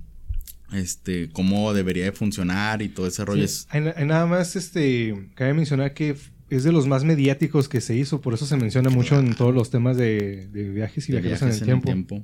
Este, 0.72 1.30
cómo 1.32 1.74
debería 1.74 2.06
de 2.06 2.12
funcionar 2.12 2.84
y 2.84 2.90
todo 2.90 3.08
ese 3.08 3.26
rollo. 3.26 3.40
Sí, 3.48 3.54
es- 3.56 3.68
hay, 3.72 3.82
na- 3.82 3.94
hay 3.98 4.06
nada 4.06 4.28
más, 4.28 4.56
este, 4.56 5.30
cabe 5.34 5.56
mencionar 5.56 5.96
que 5.96 6.16
es 6.50 6.64
de 6.64 6.72
los 6.72 6.88
más 6.88 7.04
mediáticos 7.04 7.70
que 7.70 7.82
se 7.82 7.96
hizo, 7.96 8.22
por 8.22 8.34
eso 8.34 8.46
se 8.46 8.58
menciona 8.58 8.90
mucho 8.90 9.20
en 9.20 9.36
todos 9.36 9.54
los 9.54 9.70
temas 9.70 9.98
de, 9.98 10.48
de 10.48 10.70
viajes 10.70 11.08
y 11.10 11.14
de 11.14 11.22
viajeros 11.22 11.42
viajes 11.42 11.62
en 11.62 11.70
el 11.70 11.82
tiempo. 11.82 12.24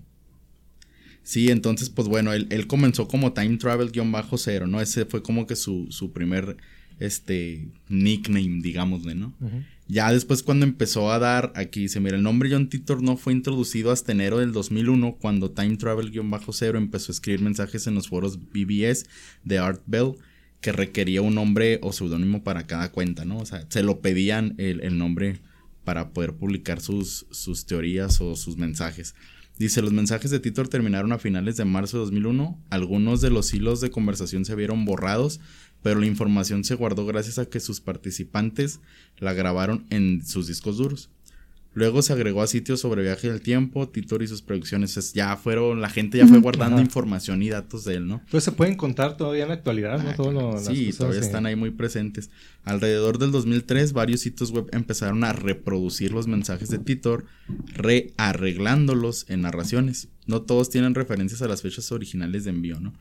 Sí, 1.23 1.49
entonces, 1.49 1.89
pues 1.89 2.07
bueno, 2.07 2.33
él, 2.33 2.47
él 2.51 2.67
comenzó 2.67 3.07
como 3.07 3.33
Time 3.33 3.57
Travel-cero, 3.57 4.67
¿no? 4.67 4.79
Ese 4.79 5.05
fue 5.05 5.23
como 5.23 5.47
que 5.47 5.55
su, 5.55 5.87
su 5.89 6.13
primer, 6.13 6.57
este, 6.99 7.67
nickname, 7.89 8.61
digámosle, 8.61 9.15
¿no? 9.15 9.33
Ya 9.87 10.11
después 10.11 10.43
cuando 10.43 10.65
empezó 10.65 11.11
a 11.11 11.17
dar, 11.17 11.51
aquí 11.55 11.81
dice, 11.81 11.99
mira, 11.99 12.15
el 12.15 12.23
nombre 12.23 12.49
John 12.51 12.69
Titor 12.69 13.01
no 13.01 13.17
fue 13.17 13.33
introducido 13.33 13.91
hasta 13.91 14.11
enero 14.11 14.37
del 14.37 14.51
2001 14.51 15.17
cuando 15.19 15.49
Time 15.49 15.77
Travel-Cero 15.77 16.77
empezó 16.77 17.11
a 17.11 17.13
escribir 17.13 17.41
mensajes 17.41 17.87
en 17.87 17.95
los 17.95 18.07
foros 18.07 18.39
BBS 18.39 19.07
de 19.43 19.57
Art 19.57 19.81
Bell 19.87 20.13
que 20.65 20.71
requería 20.71 21.21
un 21.21 21.35
nombre 21.35 21.77
o 21.83 21.93
seudónimo 21.93 22.43
para 22.43 22.65
cada 22.65 22.91
cuenta, 22.91 23.23
¿no? 23.23 23.37
O 23.37 23.45
sea, 23.45 23.67
se 23.69 23.83
lo 23.83 24.01
pedían 24.01 24.55
el, 24.57 24.81
el 24.81 24.97
nombre 24.97 25.39
para 25.83 26.09
poder 26.09 26.33
publicar 26.33 26.81
sus, 26.81 27.27
sus 27.29 27.67
teorías 27.67 28.19
o 28.19 28.35
sus 28.35 28.57
mensajes. 28.57 29.13
Dice, 29.59 29.83
los 29.83 29.93
mensajes 29.93 30.31
de 30.31 30.39
Titor 30.39 30.67
terminaron 30.67 31.11
a 31.11 31.19
finales 31.19 31.55
de 31.55 31.65
marzo 31.65 31.97
de 31.97 32.05
2001. 32.05 32.59
Algunos 32.71 33.21
de 33.21 33.29
los 33.29 33.53
hilos 33.53 33.79
de 33.79 33.91
conversación 33.91 34.43
se 34.43 34.55
vieron 34.55 34.85
borrados, 34.85 35.39
pero 35.83 35.99
la 35.99 36.07
información 36.07 36.63
se 36.63 36.73
guardó 36.73 37.05
gracias 37.05 37.37
a 37.37 37.47
que 37.47 37.59
sus 37.59 37.79
participantes 37.79 38.79
la 39.19 39.33
grabaron 39.33 39.85
en 39.91 40.25
sus 40.25 40.47
discos 40.47 40.77
duros. 40.77 41.11
Luego 41.75 42.01
se 42.01 42.13
agregó 42.13 42.41
a 42.41 42.47
sitios 42.47 42.79
sobre 42.79 43.03
viaje 43.03 43.29
del 43.29 43.41
tiempo, 43.41 43.87
Titor 43.89 44.23
y 44.23 44.27
sus 44.27 44.41
producciones. 44.41 44.95
Es- 44.97 45.13
ya 45.13 45.35
fueron, 45.35 45.81
la 45.81 45.89
gente 45.89 46.17
ya 46.17 46.25
fue 46.25 46.39
guardando 46.39 46.77
Ajá. 46.77 46.83
información 46.85 47.43
y 47.43 47.49
datos 47.49 47.83
de 47.83 47.95
él, 47.95 48.07
¿no? 48.07 48.15
Entonces 48.23 48.45
se 48.45 48.51
pueden 48.53 48.75
contar 48.75 49.17
todavía 49.17 49.43
en 49.43 49.49
la 49.49 49.55
actualidad, 49.55 50.01
¿no? 50.01 50.09
Ah, 50.09 50.15
Todo 50.15 50.31
lo- 50.31 50.53
las 50.53 50.65
sí, 50.65 50.85
cosas 50.85 50.97
todavía 50.97 51.19
están 51.19 51.45
ahí 51.45 51.55
muy 51.57 51.71
presentes. 51.71 52.29
Alrededor 52.63 53.19
del 53.19 53.31
2003, 53.31 53.91
varios 53.93 54.21
sitios 54.21 54.51
web 54.51 54.67
empezaron 54.71 55.23
a 55.25 55.33
reproducir 55.33 56.11
los 56.13 56.27
mensajes 56.27 56.69
de 56.69 56.77
Titor, 56.79 57.25
rearreglándolos 57.75 59.25
en 59.29 59.41
narraciones. 59.41 60.07
No 60.27 60.41
todos 60.41 60.69
tienen 60.69 60.95
referencias 60.95 61.41
a 61.41 61.47
las 61.47 61.61
fechas 61.61 61.91
originales 61.91 62.43
de 62.45 62.51
envío, 62.51 62.79
¿no? 62.79 62.93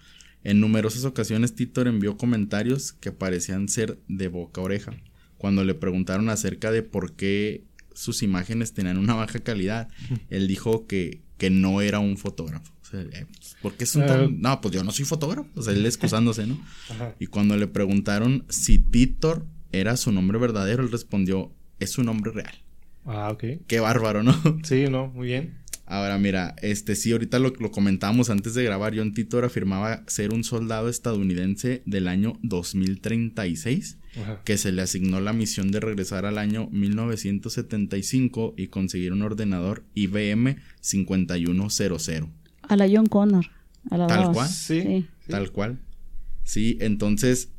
En 0.43 0.61
numerosas 0.61 1.05
ocasiones, 1.05 1.55
Titor 1.55 1.87
envió 1.89 2.17
comentarios 2.19 2.93
que 2.93 3.13
parecían 3.13 3.69
ser 3.69 3.99
de 4.09 4.29
boca 4.29 4.61
a 4.61 4.65
oreja. 4.65 4.93
Cuando 5.39 5.65
le 5.65 5.75
preguntaron 5.75 6.29
acerca 6.29 6.71
de 6.71 6.83
por 6.83 7.13
qué 7.13 7.65
sus 7.95 8.23
imágenes 8.23 8.73
tenían 8.75 8.99
una 8.99 9.15
baja 9.15 9.39
calidad, 9.41 9.89
él 10.31 10.47
dijo 10.49 10.87
que, 10.87 11.23
que 11.39 11.49
no 11.51 11.81
era 11.81 11.99
un 12.01 12.17
fotógrafo. 12.19 12.73
O 12.83 12.87
sea, 12.87 13.01
eh, 13.01 13.27
¿por 13.63 13.75
qué 13.75 13.85
es 13.85 13.95
un 13.97 14.03
Ah. 14.03 14.07
tan- 14.07 14.41
No, 14.41 14.61
pues 14.61 14.75
yo 14.75 14.85
no 14.85 14.93
soy 14.93 15.05
fotógrafo. 15.05 15.49
O 15.57 15.63
sea, 15.63 15.73
él 15.73 15.85
excusándose, 15.87 16.47
¿no? 16.47 16.61
Ajá. 16.91 17.15
Y 17.19 17.27
cuando 17.27 17.57
le 17.57 17.67
preguntaron 17.67 18.45
si 18.51 18.79
Titor 18.79 19.47
era 19.73 19.97
su 19.97 20.13
nombre 20.13 20.39
verdadero, 20.39 20.83
él 20.83 20.93
respondió, 20.93 21.51
es 21.81 21.91
su 21.91 22.05
nombre 22.05 22.31
real. 22.33 22.55
Ah, 23.07 23.31
ok. 23.33 23.45
Qué 23.67 23.81
bárbaro, 23.81 24.23
¿no? 24.23 24.35
Sí, 24.65 24.85
no, 24.91 25.09
muy 25.09 25.29
bien. 25.29 25.59
Ahora, 25.87 26.17
mira, 26.19 26.57
este 26.63 26.97
sí, 26.97 27.13
ahorita 27.13 27.39
lo, 27.39 27.53
lo 27.59 27.71
comentábamos 27.71 28.31
antes 28.31 28.55
de 28.55 28.65
grabar. 28.65 28.97
John 28.97 29.13
Titor 29.13 29.45
afirmaba 29.45 30.03
ser 30.07 30.33
un 30.33 30.43
soldado 30.43 30.89
estadounidense 30.89 31.83
del 31.85 32.09
año 32.09 32.39
2036, 32.43 33.99
Ajá. 34.23 34.41
que 34.45 34.57
se 34.59 34.73
le 34.73 34.83
asignó 34.83 35.21
la 35.21 35.33
misión 35.33 35.71
de 35.71 35.81
regresar 35.81 36.25
al 36.27 36.39
año 36.39 36.69
1975 36.71 38.55
y 38.57 38.69
conseguir 38.69 39.13
un 39.13 39.23
ordenador 39.23 39.85
IBM 39.95 40.57
5100. 40.81 42.33
A 42.63 42.77
la 42.77 42.89
John 42.91 43.07
Connor. 43.07 43.47
A 43.91 43.99
la 43.99 44.07
Tal 44.07 44.33
cual. 44.33 44.49
Sí. 44.49 44.81
Sí. 44.83 45.07
Tal 45.29 45.51
cual. 45.53 45.79
Sí, 46.45 46.77
entonces, 46.81 47.51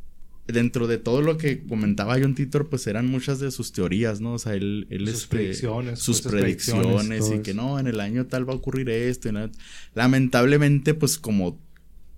dentro 0.47 0.87
de 0.87 0.97
todo 0.97 1.21
lo 1.21 1.37
que 1.37 1.65
comentaba 1.65 2.17
John 2.19 2.35
Titor, 2.35 2.69
pues 2.69 2.85
eran 2.87 3.07
muchas 3.07 3.39
de 3.39 3.49
sus 3.51 3.71
teorías, 3.71 4.21
¿no? 4.21 4.33
O 4.33 4.39
sea, 4.39 4.53
él, 4.53 4.87
él 4.91 5.07
Sus 5.07 5.23
este, 5.23 5.35
predicciones, 5.35 5.99
sus 5.99 6.21
predicciones, 6.21 6.85
predicciones, 6.85 7.39
y 7.39 7.41
que 7.41 7.53
no, 7.53 7.79
en 7.79 7.87
el 7.87 7.99
año 7.99 8.25
tal 8.27 8.47
va 8.47 8.53
a 8.53 8.57
ocurrir 8.57 8.89
esto. 8.89 9.29
y 9.29 9.31
no- 9.31 9.49
Lamentablemente, 9.95 10.93
pues 10.93 11.17
como 11.17 11.59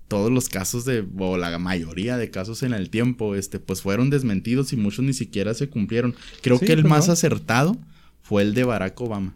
todos 0.07 0.31
los 0.31 0.49
casos 0.49 0.85
de, 0.85 1.05
o 1.17 1.37
la 1.37 1.57
mayoría 1.59 2.17
de 2.17 2.29
casos 2.31 2.63
en 2.63 2.73
el 2.73 2.89
tiempo, 2.89 3.35
este, 3.35 3.59
pues 3.59 3.81
fueron 3.81 4.09
desmentidos 4.09 4.71
y 4.73 4.77
muchos 4.77 5.03
ni 5.05 5.13
siquiera 5.13 5.53
se 5.53 5.69
cumplieron. 5.69 6.15
Creo 6.41 6.57
Sí, 6.57 6.65
que 6.65 6.73
el 6.73 6.81
pues, 6.81 6.89
más 6.89 7.07
no. 7.07 7.13
acertado 7.13 7.77
fue 8.21 8.41
el 8.43 8.53
de 8.53 8.63
Barack 8.63 8.99
Obama. 9.01 9.35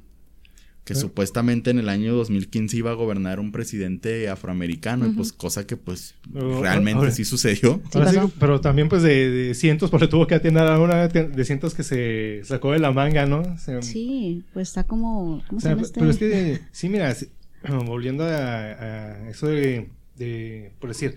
Que 0.84 0.96
supuestamente 0.96 1.70
en 1.70 1.78
el 1.78 1.90
año 1.90 2.14
2015 2.16 2.76
iba 2.76 2.90
a 2.90 2.96
gobernar 2.96 3.40
un 3.40 3.52
presidente 3.52 4.28
afroamericano, 4.30 5.06
y 5.06 5.10
pues 5.12 5.32
cosa 5.32 5.66
que 5.68 5.78
pues 5.78 6.16
Pero, 6.34 6.60
realmente 6.62 6.98
ahora- 6.98 7.12
sí 7.12 7.24
sucedió. 7.24 7.80
Sí 7.94 8.00
pero 8.40 8.60
también 8.62 8.90
pues 8.90 9.04
de, 9.04 9.30
de 9.30 9.54
cientos, 9.54 9.92
porque 9.92 10.08
tuvo 10.08 10.26
que 10.26 10.34
atender 10.36 10.64
a 10.64 10.80
una 10.80 11.08
de 11.08 11.46
cientos 11.46 11.76
que 11.76 11.84
se 11.84 12.42
sacó 12.46 12.72
de 12.72 12.80
la 12.80 12.92
manga, 12.92 13.28
¿no? 13.28 13.42
O 13.42 13.58
sea, 13.60 13.82
Sí, 13.84 14.44
pues 14.54 14.70
está 14.70 14.84
como. 14.86 15.44
¿Cómo 15.48 15.60
o 15.60 15.62
se 15.62 15.72
este? 15.74 16.00
pero 16.00 16.10
es 16.12 16.18
que, 16.18 16.60
sí, 16.72 16.90
mira, 16.90 17.16
volviendo 17.86 18.24
a, 18.26 18.30
a 18.38 19.30
eso 19.30 19.48
de, 19.48 19.88
de, 20.24 20.74
por 20.80 20.90
decir, 20.90 21.16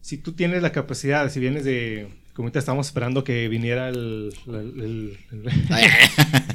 si 0.00 0.18
tú 0.18 0.32
tienes 0.34 0.62
la 0.62 0.72
capacidad, 0.72 1.30
si 1.30 1.40
vienes 1.40 1.64
de, 1.64 2.08
como 2.34 2.46
ahorita 2.46 2.58
estamos 2.60 2.86
esperando 2.88 3.24
que 3.24 3.48
viniera 3.48 3.88
el, 3.90 4.32
el, 4.46 4.54
el- 4.80 5.18
el- 5.32 5.48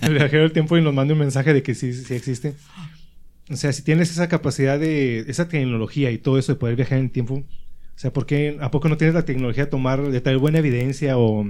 el 0.01 0.13
viajero 0.13 0.43
del 0.43 0.51
tiempo 0.53 0.77
y 0.77 0.81
nos 0.81 0.93
mande 0.93 1.13
un 1.13 1.19
mensaje 1.19 1.53
de 1.53 1.63
que 1.63 1.75
sí, 1.75 1.93
sí 1.93 2.13
existe. 2.13 2.55
O 3.49 3.55
sea, 3.55 3.71
si 3.73 3.83
tienes 3.83 4.09
esa 4.11 4.27
capacidad 4.27 4.79
de, 4.79 5.19
esa 5.27 5.47
tecnología 5.47 6.11
y 6.11 6.17
todo 6.17 6.39
eso 6.39 6.53
de 6.53 6.59
poder 6.59 6.75
viajar 6.75 6.97
en 6.97 7.05
el 7.05 7.11
tiempo, 7.11 7.35
o 7.35 7.45
sea, 7.95 8.11
¿por 8.11 8.25
qué, 8.25 8.57
¿a 8.59 8.71
poco 8.71 8.89
no 8.89 8.97
tienes 8.97 9.13
la 9.13 9.25
tecnología 9.25 9.65
de 9.65 9.71
tomar, 9.71 10.01
de 10.09 10.21
traer 10.21 10.39
buena 10.39 10.59
evidencia 10.59 11.17
o, 11.17 11.45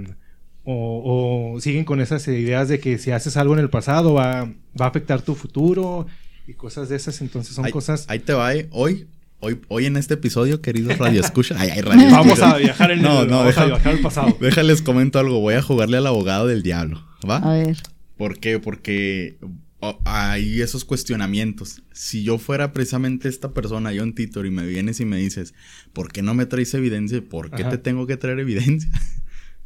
o, 0.64 1.54
o 1.56 1.60
siguen 1.62 1.86
con 1.86 2.02
esas 2.02 2.28
ideas 2.28 2.68
de 2.68 2.80
que 2.80 2.98
si 2.98 3.12
haces 3.12 3.38
algo 3.38 3.54
en 3.54 3.60
el 3.62 3.70
pasado 3.70 4.14
va, 4.14 4.44
va 4.80 4.86
a 4.86 4.90
afectar 4.90 5.22
tu 5.22 5.36
futuro 5.36 6.06
y 6.48 6.54
cosas 6.56 6.90
de 6.90 6.98
esas? 6.98 7.22
Entonces 7.22 7.56
son 7.56 7.66
ahí, 7.66 7.72
cosas... 7.72 8.06
ahí 8.10 8.20
te 8.20 8.34
va, 8.34 8.54
eh. 8.54 8.68
Hoy, 8.72 9.08
hoy, 9.46 9.60
hoy 9.68 9.86
en 9.86 9.98
este 9.98 10.16
episodio, 10.16 10.62
queridos 10.62 10.98
Radio 11.00 11.22
Escucha. 11.22 11.56
Ay, 11.58 11.70
ay, 11.74 11.82
radio 11.82 12.10
Vamos 12.10 12.28
escucha. 12.40 12.52
a 12.52 12.58
viajar 12.58 12.92
en 12.92 13.02
No, 13.02 13.22
el, 13.22 13.28
no, 13.28 13.38
vamos 13.38 13.48
deja- 13.48 13.62
a 13.64 13.66
viajar 13.68 13.94
al 13.94 14.00
pasado. 14.00 14.38
Déjales 14.42 14.82
comento 14.82 15.20
algo. 15.20 15.40
Voy 15.40 15.54
a 15.54 15.62
jugarle 15.62 15.98
al 15.98 16.08
abogado 16.08 16.48
del 16.48 16.64
diablo. 16.64 17.06
¿Va? 17.30 17.38
A 17.38 17.54
ver. 17.54 17.78
¿Por 18.18 18.40
qué? 18.40 18.60
Porque 18.60 19.38
oh, 19.82 20.00
hay 20.06 20.62
esos 20.62 20.86
cuestionamientos. 20.86 21.84
Si 21.92 22.24
yo 22.24 22.38
fuera 22.38 22.72
precisamente 22.72 23.30
esta 23.30 23.54
persona, 23.54 23.92
John 23.96 24.14
Titor, 24.14 24.46
y 24.46 24.52
me 24.52 24.66
vienes 24.66 25.00
y 25.00 25.06
me 25.06 25.18
dices, 25.18 25.54
¿por 25.94 26.12
qué 26.12 26.22
no 26.22 26.34
me 26.34 26.46
traes 26.46 26.74
evidencia? 26.74 27.22
¿Por 27.22 27.52
qué 27.52 27.64
Ajá. 27.64 27.72
te 27.72 27.78
tengo 27.78 28.08
que 28.08 28.18
traer 28.18 28.40
evidencia? 28.40 28.90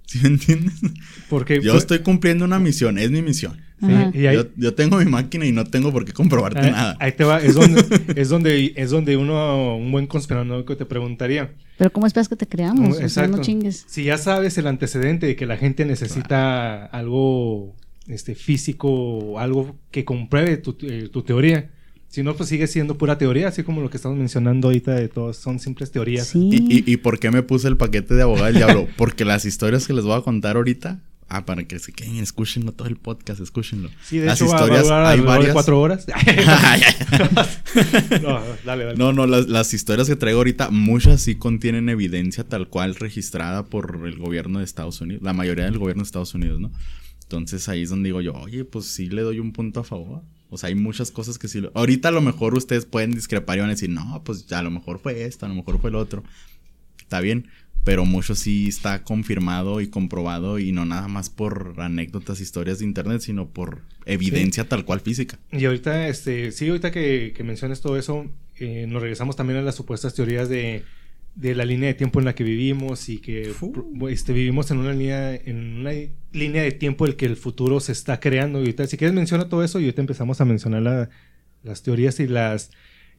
¿Sí 0.10 0.19
me 0.24 0.30
entiendes? 0.30 0.74
Porque 1.30 1.62
Yo 1.62 1.72
fue- 1.74 1.80
estoy 1.80 2.00
cumpliendo 2.00 2.43
una 2.45 2.58
misión, 2.58 2.98
es 2.98 3.12
mi 3.12 3.22
misión. 3.22 3.62
sí, 3.80 3.88
y 4.19 4.26
ahí, 4.26 4.36
Yo, 4.36 4.45
yo 4.58 4.74
tengo 4.74 4.98
mi 4.98 5.06
máquina 5.06 5.45
y 5.45 5.52
no 5.52 5.65
tengo 5.65 5.91
por 5.91 6.04
qué 6.04 6.13
comprobarte 6.13 6.60
ahí- 6.60 6.72
nada. 6.72 6.98
ahí 7.00 7.12
te 7.12 7.24
va, 7.24 7.38
es 7.39 7.54
donde, 7.54 7.86
es 8.15 8.30
donde, 8.30 8.74
es 8.76 8.89
donde 8.89 9.15
uno, 9.17 9.78
un 9.78 9.91
buen 9.91 10.08
conspiranoico 10.08 10.76
te 10.76 10.86
preguntaría. 10.86 11.52
Pero 11.78 11.91
¿cómo 11.93 12.08
esperas 12.08 12.28
que 12.28 12.36
te 12.36 12.48
creamos? 12.48 12.89
O 12.89 12.98
sea, 12.98 13.06
Exacto. 13.06 13.38
no 13.38 13.43
chingues. 13.43 13.86
Si 13.88 14.04
ya 14.04 14.17
sabes 14.17 14.58
el 14.58 14.65
antecedente 14.67 15.28
de 15.28 15.36
que 15.36 15.45
la 15.45 15.58
gente 15.58 15.86
necesita 15.86 16.86
algo 16.86 17.76
este, 18.08 18.34
físico 18.34 18.89
o 18.89 19.38
algo 19.39 19.78
que 19.91 20.04
compruebe 20.06 20.58
tu, 20.58 20.76
eh, 20.82 21.08
tu 21.13 21.22
teoría. 21.22 21.69
Si 22.10 22.24
no, 22.24 22.36
pues 22.36 22.50
sigue 22.50 22.65
siendo 22.67 22.98
pura 22.98 23.17
teoría, 23.19 23.50
así 23.50 23.62
como 23.63 23.82
lo 23.82 23.89
que 23.91 23.98
estamos 23.98 24.17
mencionando 24.17 24.67
ahorita 24.69 24.95
de 24.95 25.10
todos, 25.10 25.38
son 25.38 25.60
simples 25.60 25.91
teorías. 25.91 26.28
Sí. 26.28 26.50
¿Y, 26.52 26.80
y, 26.80 26.84
y 26.93 26.98
por 26.98 27.19
qué 27.19 27.30
me 27.30 27.43
puse 27.43 27.67
el 27.67 27.78
paquete 27.78 28.15
de 28.15 28.24
abogado 28.24 28.45
del 28.48 28.56
diablo? 28.56 28.88
Porque 28.98 29.26
las 29.26 29.45
historias 29.45 29.86
que 29.86 29.93
les 29.93 30.04
voy 30.06 30.17
a 30.17 30.22
contar 30.22 30.56
ahorita, 30.56 31.02
ah, 31.28 31.45
para 31.45 31.65
que 31.65 31.78
se 31.78 31.91
queden, 31.91 32.15
escúchenlo 32.17 32.72
todo 32.72 32.88
el 32.88 32.95
podcast, 32.98 33.39
escúchenlo. 33.41 33.91
Sí, 34.04 34.17
de 34.17 34.26
las 34.26 34.41
hecho, 34.41 34.50
va- 34.50 34.56
va 34.56 34.60
a 34.60 34.63
historias, 34.63 34.84
durar 34.86 35.06
hay 35.06 35.19
varias. 35.19 35.54
cuatro 35.54 35.80
horas. 35.80 36.08
no, 38.24 38.39
dale, 38.65 38.84
dale. 38.86 38.98
No, 38.98 39.13
no, 39.13 39.26
las, 39.28 39.48
las 39.48 39.74
historias 39.74 40.08
que 40.08 40.15
traigo 40.15 40.39
ahorita, 40.39 40.69
muchas 40.72 41.22
sí 41.22 41.36
contienen 41.36 41.89
evidencia 41.89 42.43
tal 42.43 42.67
cual 42.69 42.95
registrada 42.95 43.65
por 43.65 44.02
el 44.06 44.17
gobierno 44.17 44.60
de 44.60 44.65
Estados 44.65 45.00
Unidos, 45.02 45.24
la 45.24 45.34
mayoría 45.34 45.65
del 45.65 45.78
gobierno 45.78 46.04
de 46.04 46.08
Estados 46.08 46.34
Unidos, 46.34 46.60
¿no? 46.60 46.72
Entonces 47.24 47.69
ahí 47.69 47.84
es 47.84 47.89
donde 47.91 48.08
digo 48.08 48.22
yo, 48.22 48.34
oye, 48.34 48.65
pues 48.65 48.86
sí 48.86 49.08
le 49.10 49.22
doy 49.22 49.39
un 49.39 49.52
punto 49.54 49.82
a 49.82 49.84
favor. 49.84 50.24
O 50.49 50.57
sea, 50.57 50.69
hay 50.69 50.75
muchas 50.75 51.12
cosas 51.12 51.38
que 51.38 51.47
sí. 51.47 51.62
lo- 51.62 51.71
Ahorita 51.75 52.09
a 52.09 52.12
lo 52.12 52.21
mejor 52.21 52.55
ustedes 52.55 52.85
pueden 52.85 53.12
discrepar 53.12 53.57
y 53.57 53.62
van 53.62 53.69
a 53.69 53.73
decir, 53.73 53.89
no, 53.89 54.21
pues 54.23 54.51
a 54.51 54.62
lo 54.63 54.71
mejor 54.71 54.99
fue 54.99 55.23
esto, 55.25 55.45
a 55.45 55.49
lo 55.49 55.55
mejor 55.55 55.79
fue 55.79 55.89
el 55.91 55.95
otro. 55.95 56.23
Está 56.99 57.21
bien, 57.21 57.47
pero 57.83 58.05
mucho 58.05 58.35
sí 58.35 58.67
está 58.67 59.03
confirmado 59.03 59.79
y 59.81 59.88
comprobado 59.88 60.59
y 60.59 60.71
no 60.71 60.85
nada 60.85 61.07
más 61.07 61.29
por 61.29 61.75
anécdotas, 61.77 62.41
historias 62.41 62.79
de 62.79 62.85
internet, 62.85 63.21
sino 63.21 63.47
por 63.47 63.81
evidencia 64.05 64.67
tal 64.67 64.85
cual 64.85 64.99
física. 65.01 65.39
Y 65.51 65.65
ahorita, 65.65 66.07
este, 66.07 66.51
sí, 66.51 66.67
ahorita 66.67 66.91
que, 66.91 67.33
que 67.35 67.43
mencionas 67.43 67.81
todo 67.81 67.97
eso, 67.97 68.25
eh, 68.57 68.85
nos 68.88 69.01
regresamos 69.01 69.35
también 69.35 69.59
a 69.59 69.62
las 69.62 69.75
supuestas 69.75 70.13
teorías 70.13 70.49
de, 70.49 70.83
de 71.35 71.55
la 71.55 71.63
línea 71.65 71.87
de 71.87 71.93
tiempo 71.93 72.19
en 72.19 72.25
la 72.25 72.35
que 72.35 72.43
vivimos 72.43 73.07
y 73.09 73.19
que 73.19 73.53
este, 74.09 74.33
vivimos 74.33 74.71
en 74.71 74.77
una 74.79 74.91
línea, 74.91 75.33
en 75.35 75.79
una 75.79 75.91
línea 76.33 76.63
de 76.63 76.71
tiempo 76.71 77.05
en 77.05 77.11
el 77.11 77.17
que 77.17 77.25
el 77.25 77.37
futuro 77.37 77.79
se 77.79 77.91
está 77.93 78.19
creando. 78.19 78.59
Y 78.59 78.63
ahorita, 78.63 78.87
si 78.87 78.97
quieres 78.97 79.15
menciona 79.15 79.47
todo 79.47 79.63
eso 79.63 79.79
y 79.79 79.85
ahorita 79.85 80.01
empezamos 80.01 80.41
a 80.41 80.45
mencionar 80.45 80.81
la- 80.81 81.09
las 81.63 81.81
teorías 81.83 82.19
y 82.19 82.27
las 82.27 82.71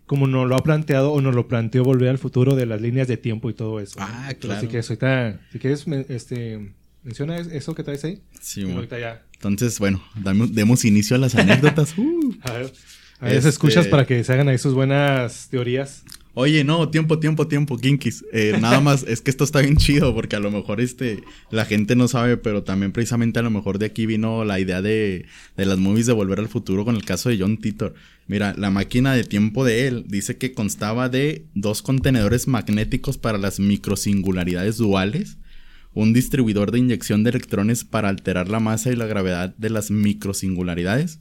como 0.06 0.26
nos 0.26 0.48
lo 0.48 0.56
ha 0.56 0.62
planteado 0.64 1.12
o 1.12 1.20
nos 1.20 1.34
lo 1.36 1.46
planteó 1.46 1.84
volver 1.84 2.08
al 2.08 2.18
futuro 2.18 2.56
de 2.56 2.66
las 2.66 2.80
líneas 2.80 3.06
de 3.06 3.16
tiempo 3.16 3.48
y 3.48 3.54
todo 3.54 3.78
eso. 3.78 3.94
Ah, 4.00 4.32
claro. 4.40 4.60
Si 4.60 4.66
quieres, 4.66 4.90
ahorita, 4.90 5.40
si 5.52 5.58
quieres, 5.60 5.86
este, 6.08 6.72
menciona 7.04 7.38
es- 7.38 7.46
eso 7.46 7.74
que 7.76 7.84
traes 7.84 8.04
ahí. 8.04 8.20
Sí, 8.40 8.62
bueno. 8.62 8.78
ahorita 8.78 8.98
ya. 8.98 9.22
Entonces, 9.34 9.78
bueno, 9.78 10.02
damos- 10.16 10.52
demos 10.52 10.84
inicio 10.84 11.14
a 11.14 11.18
las 11.20 11.34
anécdotas. 11.36 11.96
Uh. 11.96 12.34
A 12.42 12.52
ver, 12.54 12.72
a 13.20 13.26
ver, 13.26 13.36
Este- 13.36 13.48
escuchas 13.50 13.86
para 13.86 14.04
que 14.04 14.24
se 14.24 14.32
hagan 14.32 14.48
ahí 14.48 14.58
sus 14.58 14.74
buenas 14.74 15.48
teorías. 15.48 16.02
Oye, 16.34 16.62
no, 16.62 16.88
tiempo, 16.90 17.18
tiempo, 17.18 17.48
tiempo, 17.48 17.76
Kinkis. 17.76 18.24
Eh, 18.32 18.56
nada 18.60 18.80
más, 18.82 19.02
es 19.02 19.20
que 19.20 19.30
esto 19.30 19.44
está 19.44 19.60
bien 19.60 19.76
chido 19.76 20.14
porque 20.14 20.36
a 20.36 20.40
lo 20.40 20.50
mejor 20.50 20.80
este, 20.80 21.22
la 21.50 21.64
gente 21.64 21.96
no 21.96 22.06
sabe, 22.06 22.36
pero 22.36 22.62
también 22.62 22.92
precisamente 22.92 23.40
a 23.40 23.42
lo 23.42 23.50
mejor 23.50 23.78
de 23.78 23.86
aquí 23.86 24.06
vino 24.06 24.44
la 24.44 24.60
idea 24.60 24.80
de, 24.80 25.26
de 25.56 25.66
las 25.66 25.78
movies 25.78 26.06
de 26.06 26.12
Volver 26.12 26.38
al 26.38 26.48
Futuro 26.48 26.84
con 26.84 26.94
el 26.94 27.04
caso 27.04 27.28
de 27.28 27.38
John 27.38 27.56
Titor. 27.56 27.94
Mira, 28.28 28.54
la 28.56 28.70
máquina 28.70 29.12
de 29.12 29.24
tiempo 29.24 29.64
de 29.64 29.88
él 29.88 30.04
dice 30.06 30.36
que 30.36 30.52
constaba 30.52 31.08
de 31.08 31.46
dos 31.54 31.82
contenedores 31.82 32.46
magnéticos 32.46 33.18
para 33.18 33.38
las 33.38 33.58
microsingularidades 33.58 34.76
duales, 34.76 35.36
un 35.94 36.12
distribuidor 36.12 36.70
de 36.70 36.78
inyección 36.78 37.24
de 37.24 37.30
electrones 37.30 37.82
para 37.82 38.08
alterar 38.08 38.48
la 38.48 38.60
masa 38.60 38.92
y 38.92 38.94
la 38.96 39.06
gravedad 39.06 39.56
de 39.56 39.70
las 39.70 39.90
microsingularidades, 39.90 41.18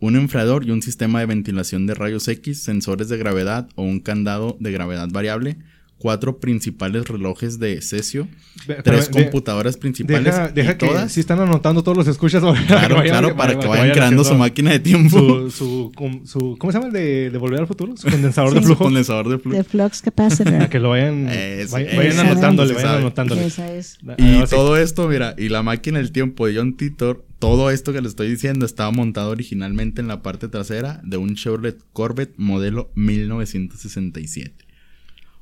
un 0.00 0.16
enfriador 0.16 0.66
y 0.66 0.70
un 0.70 0.82
sistema 0.82 1.20
de 1.20 1.26
ventilación 1.26 1.86
de 1.86 1.94
rayos 1.94 2.26
X, 2.28 2.62
sensores 2.62 3.08
de 3.08 3.16
gravedad 3.18 3.68
o 3.74 3.82
un 3.82 4.00
candado 4.00 4.56
de 4.60 4.72
gravedad 4.72 5.08
variable, 5.10 5.58
cuatro 5.98 6.40
principales 6.40 7.06
relojes 7.06 7.58
de 7.58 7.82
cesio, 7.82 8.26
tres 8.64 8.78
pero, 8.82 8.96
de- 9.02 9.06
computadoras 9.24 9.76
principales 9.76 10.24
Deja, 10.24 10.48
y 10.48 10.52
deja 10.54 10.78
que 10.78 10.86
todas. 10.86 11.12
si 11.12 11.20
están 11.20 11.38
ananotando 11.40 11.82
todos 11.82 11.98
los 11.98 12.06
escuchas. 12.08 12.42
para 12.42 12.64
Claro, 12.66 12.96
vayan- 12.96 13.10
claro, 13.18 13.36
para 13.36 13.52
que 13.58 13.66
vayan 13.66 13.80
vayan 13.82 13.94
creando 13.94 14.24
su 14.24 14.34
máquina 14.34 14.70
de 14.70 14.78
tiempo. 14.78 15.18
Su, 15.18 15.50
su, 15.50 15.92
com- 15.94 16.24
su- 16.24 16.56
¿Cómo 16.58 16.72
se 16.72 16.78
llama 16.78 16.86
el 16.86 16.94
de, 16.94 17.28
de 17.28 17.36
volver 17.36 17.60
al 17.60 17.66
futuro? 17.66 17.94
Su 17.98 18.08
condensador 18.08 18.54
de 18.54 18.60
Su 18.60 18.66
flujo. 18.68 18.84
condensador 18.84 19.28
de 19.28 19.38
flujo. 19.38 19.58
De 19.58 19.64
flux 19.64 20.00
capacitor. 20.00 20.50
Para 20.54 20.70
que 20.70 20.78
lo 20.78 20.88
vayan, 20.88 21.28
Eso, 21.28 21.76
vay- 21.76 21.86
eso, 21.88 21.96
vayan 21.98 22.18
anotándole, 22.20 22.72
vayan 22.72 22.94
anotándole. 22.96 23.44
Esa 23.44 23.70
es. 23.70 23.98
Y 24.16 24.42
todo 24.48 24.78
esto, 24.78 25.06
mira, 25.06 25.34
y 25.36 25.50
la 25.50 25.62
máquina 25.62 25.98
del 25.98 26.12
tiempo 26.12 26.46
de 26.46 26.56
John 26.56 26.78
Titor, 26.78 27.26
todo 27.40 27.70
esto 27.72 27.92
que 27.92 28.00
le 28.00 28.06
estoy 28.06 28.28
diciendo 28.30 28.64
estaba 28.64 28.92
montado 28.92 29.30
originalmente 29.30 30.00
en 30.00 30.06
la 30.06 30.22
parte 30.22 30.46
trasera 30.46 31.00
de 31.02 31.16
un 31.16 31.34
Chevrolet 31.34 31.78
Corvette 31.92 32.34
modelo 32.36 32.90
1967. 32.94 34.66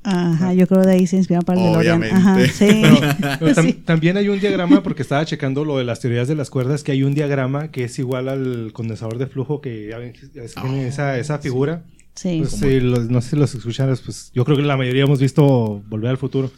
Ajá, 0.01 0.53
yo 0.53 0.65
creo 0.65 0.81
de 0.83 0.93
ahí 0.93 1.07
se 1.07 1.17
inspiraron 1.17 1.43
para 1.45 1.59
el 1.59 1.65
DeLorean. 1.67 1.97
Obviamente. 2.01 2.15
Ajá, 2.15 2.47
sí. 2.47 3.37
Pero 3.39 3.51
tam- 3.53 3.65
Sí. 3.65 3.73
También 3.73 4.15
hay 4.15 4.29
un 4.29 4.39
diagrama, 4.39 4.81
porque 4.81 5.01
estaba 5.01 5.25
checando 5.25 5.65
lo 5.65 5.77
de 5.77 5.83
las 5.83 5.99
teorías 5.99 6.27
de 6.29 6.35
las 6.35 6.49
cuerdas, 6.49 6.83
que 6.83 6.93
hay 6.93 7.03
un 7.03 7.13
diagrama 7.13 7.69
que 7.69 7.83
es 7.83 7.99
igual 7.99 8.29
al 8.29 8.71
condensador 8.71 9.17
de 9.17 9.27
flujo, 9.27 9.59
que 9.59 9.89
que 10.13 10.27
tiene 10.29 10.47
Ah, 10.55 10.87
esa, 10.87 11.17
esa 11.19 11.39
figura. 11.39 11.83
Sí. 12.15 12.37
Pues, 12.39 12.51
sí, 12.51 12.79
los- 12.79 13.09
no 13.09 13.19
sé 13.21 13.31
si 13.31 13.35
los 13.35 13.53
escuchan, 13.53 13.93
pues 14.05 14.31
yo 14.33 14.45
creo 14.45 14.55
que 14.55 14.63
la 14.63 14.77
mayoría 14.77 15.03
hemos 15.03 15.19
visto 15.19 15.83
Volver 15.89 16.11
al 16.11 16.17
Futuro, 16.17 16.49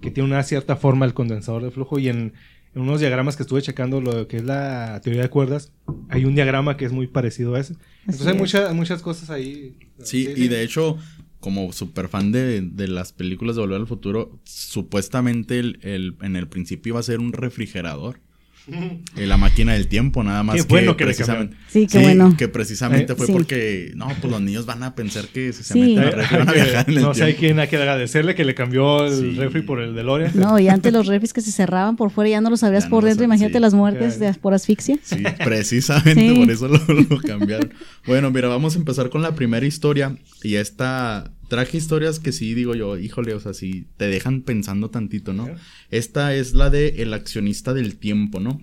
que 0.00 0.10
tiene 0.12 0.28
una 0.28 0.42
cierta 0.44 0.76
forma 0.76 1.04
el 1.04 1.14
condensador 1.14 1.64
de 1.64 1.72
flujo 1.72 1.98
y 1.98 2.08
en, 2.08 2.32
en 2.74 2.82
unos 2.82 3.00
diagramas 3.00 3.36
que 3.36 3.42
estuve 3.42 3.62
checando 3.62 4.00
lo 4.00 4.26
que 4.26 4.38
es 4.38 4.44
la 4.44 5.00
teoría 5.02 5.22
de 5.22 5.30
cuerdas, 5.30 5.72
hay 6.08 6.24
un 6.24 6.34
diagrama 6.34 6.76
que 6.76 6.84
es 6.84 6.92
muy 6.92 7.06
parecido 7.06 7.54
a 7.54 7.60
ese. 7.60 7.74
Entonces 8.00 8.26
hay 8.26 8.36
muchas, 8.36 8.74
muchas 8.74 9.02
cosas 9.02 9.30
ahí. 9.30 9.76
Sí, 10.02 10.28
y 10.36 10.48
de 10.48 10.62
hecho, 10.62 10.98
como 11.40 11.72
super 11.72 12.08
fan 12.08 12.32
de, 12.32 12.62
de, 12.62 12.88
las 12.88 13.12
películas 13.12 13.56
de 13.56 13.62
Volver 13.62 13.80
al 13.80 13.86
Futuro, 13.86 14.40
supuestamente 14.44 15.58
el, 15.58 15.78
el, 15.82 16.16
en 16.22 16.36
el 16.36 16.48
principio 16.48 16.92
iba 16.92 17.00
a 17.00 17.04
ser 17.04 17.20
un 17.20 17.32
refrigerador. 17.32 18.20
En 19.16 19.28
la 19.28 19.36
máquina 19.36 19.74
del 19.74 19.88
tiempo, 19.88 20.22
nada 20.24 20.42
más. 20.42 20.56
Qué 20.56 20.62
que 20.62 20.68
bueno 20.68 20.96
que 20.96 21.04
precisamente. 21.04 21.56
Sí, 21.68 21.86
qué 21.86 21.98
bueno. 21.98 22.34
Que 22.36 22.48
precisamente 22.48 23.12
Eh, 23.12 23.16
fue 23.16 23.26
sí. 23.26 23.32
porque, 23.32 23.92
no, 23.94 24.08
pues 24.20 24.30
los 24.30 24.40
niños 24.40 24.64
van 24.66 24.82
a 24.82 24.94
pensar 24.94 25.26
que 25.28 25.52
si 25.52 25.62
se 25.62 25.74
Sí. 25.74 25.80
meten 25.80 25.98
Hay- 25.98 26.04
al 26.06 26.12
refri 26.14 26.36
van 26.38 26.48
a 26.48 26.50
hay 26.52 26.60
viajar 26.62 26.90
en 26.90 26.96
el 26.96 27.02
no 27.02 27.14
sé, 27.14 27.22
hay 27.24 27.32
tiempo. 27.32 27.40
quien 27.40 27.58
hay 27.60 27.68
que 27.68 27.76
agradecerle 27.76 28.34
que 28.34 28.44
le 28.44 28.54
cambió 28.54 29.04
el 29.06 29.12
Sí. 29.14 29.30
refri 29.38 29.62
por 29.62 29.80
el 29.80 29.94
DeLorean. 29.94 30.32
No, 30.34 30.58
y 30.58 30.68
antes 30.68 30.92
los 30.92 31.06
refris 31.06 31.32
que 31.32 31.40
se 31.40 31.52
cerraban 31.52 31.96
por 31.96 32.10
fuera 32.10 32.30
ya 32.30 32.40
no 32.40 32.50
los 32.50 32.62
abrías 32.62 32.84
no 32.84 32.90
por 32.90 33.04
dentro. 33.04 33.24
Imagínate 33.24 33.54
sí. 33.54 33.60
las 33.60 33.74
muertes 33.74 34.18
de, 34.18 34.32
por 34.34 34.54
asfixia. 34.54 34.98
Sí, 35.02 35.22
precisamente 35.44 36.20
Sí. 36.28 36.34
por 36.34 36.50
eso 36.50 36.68
lo, 36.68 36.78
lo 36.94 37.18
cambiaron. 37.20 37.72
Bueno, 38.06 38.30
mira, 38.30 38.48
vamos 38.48 38.76
a 38.76 38.78
empezar 38.78 39.10
con 39.10 39.22
la 39.22 39.34
primera 39.34 39.66
historia. 39.66 40.16
Y 40.42 40.54
esta 40.56 41.30
traje 41.54 41.76
historias 41.76 42.18
que 42.18 42.32
sí 42.32 42.52
digo 42.52 42.74
yo, 42.74 42.98
híjole, 42.98 43.32
o 43.32 43.38
sea, 43.38 43.54
sí 43.54 43.86
te 43.96 44.08
dejan 44.08 44.42
pensando 44.42 44.90
tantito, 44.90 45.32
¿no? 45.32 45.48
Esta 45.88 46.34
es 46.34 46.52
la 46.52 46.68
de 46.68 47.00
El 47.00 47.14
accionista 47.14 47.72
del 47.72 47.96
tiempo, 47.96 48.40
¿no? 48.40 48.60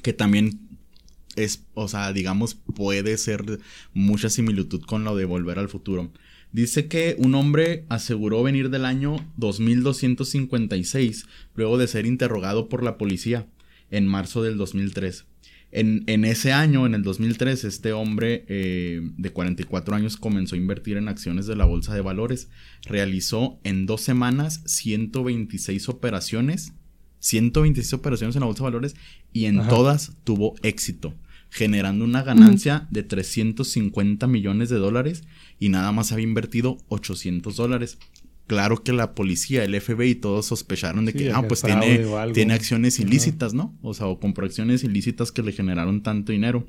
Que 0.00 0.14
también 0.14 0.78
es, 1.36 1.66
o 1.74 1.86
sea, 1.86 2.14
digamos, 2.14 2.54
puede 2.54 3.18
ser 3.18 3.60
mucha 3.92 4.30
similitud 4.30 4.80
con 4.86 5.04
lo 5.04 5.14
de 5.16 5.26
Volver 5.26 5.58
al 5.58 5.68
Futuro. 5.68 6.12
Dice 6.50 6.88
que 6.88 7.14
un 7.18 7.34
hombre 7.34 7.84
aseguró 7.90 8.42
venir 8.42 8.70
del 8.70 8.86
año 8.86 9.16
2256 9.36 11.26
luego 11.54 11.76
de 11.76 11.88
ser 11.88 12.06
interrogado 12.06 12.70
por 12.70 12.82
la 12.82 12.96
policía 12.96 13.46
en 13.90 14.06
marzo 14.06 14.42
del 14.42 14.56
2003. 14.56 15.26
En, 15.76 16.04
en 16.06 16.24
ese 16.24 16.52
año, 16.52 16.86
en 16.86 16.94
el 16.94 17.02
2003, 17.02 17.64
este 17.64 17.92
hombre 17.92 18.44
eh, 18.46 19.00
de 19.16 19.30
44 19.30 19.96
años 19.96 20.16
comenzó 20.16 20.54
a 20.54 20.58
invertir 20.58 20.96
en 20.96 21.08
acciones 21.08 21.48
de 21.48 21.56
la 21.56 21.64
bolsa 21.64 21.92
de 21.92 22.00
valores. 22.00 22.48
Realizó 22.84 23.58
en 23.64 23.84
dos 23.84 24.00
semanas 24.00 24.62
126 24.66 25.88
operaciones. 25.88 26.74
126 27.18 27.92
operaciones 27.92 28.36
en 28.36 28.40
la 28.40 28.46
bolsa 28.46 28.62
de 28.62 28.70
valores 28.70 28.94
y 29.32 29.46
en 29.46 29.58
Ajá. 29.58 29.68
todas 29.68 30.16
tuvo 30.22 30.54
éxito, 30.62 31.12
generando 31.50 32.04
una 32.04 32.22
ganancia 32.22 32.86
de 32.92 33.02
350 33.02 34.28
millones 34.28 34.68
de 34.68 34.76
dólares 34.76 35.24
y 35.58 35.70
nada 35.70 35.90
más 35.90 36.12
había 36.12 36.24
invertido 36.24 36.78
800 36.86 37.56
dólares. 37.56 37.98
Claro 38.46 38.82
que 38.82 38.92
la 38.92 39.14
policía, 39.14 39.64
el 39.64 39.80
FBI, 39.80 40.16
todos 40.16 40.46
sospecharon 40.46 41.06
de 41.06 41.12
Sí, 41.12 41.18
que, 41.18 41.30
ah, 41.30 41.46
pues 41.48 41.62
tiene, 41.62 42.52
acciones 42.52 42.98
Ajá. 42.98 43.08
ilícitas, 43.08 43.54
¿no? 43.54 43.74
O 43.80 43.94
sea, 43.94 44.06
o 44.06 44.20
compró 44.20 44.44
acciones 44.44 44.84
ilícitas 44.84 45.32
que 45.32 45.42
le 45.42 45.52
generaron 45.52 46.02
tanto 46.02 46.32
dinero. 46.32 46.66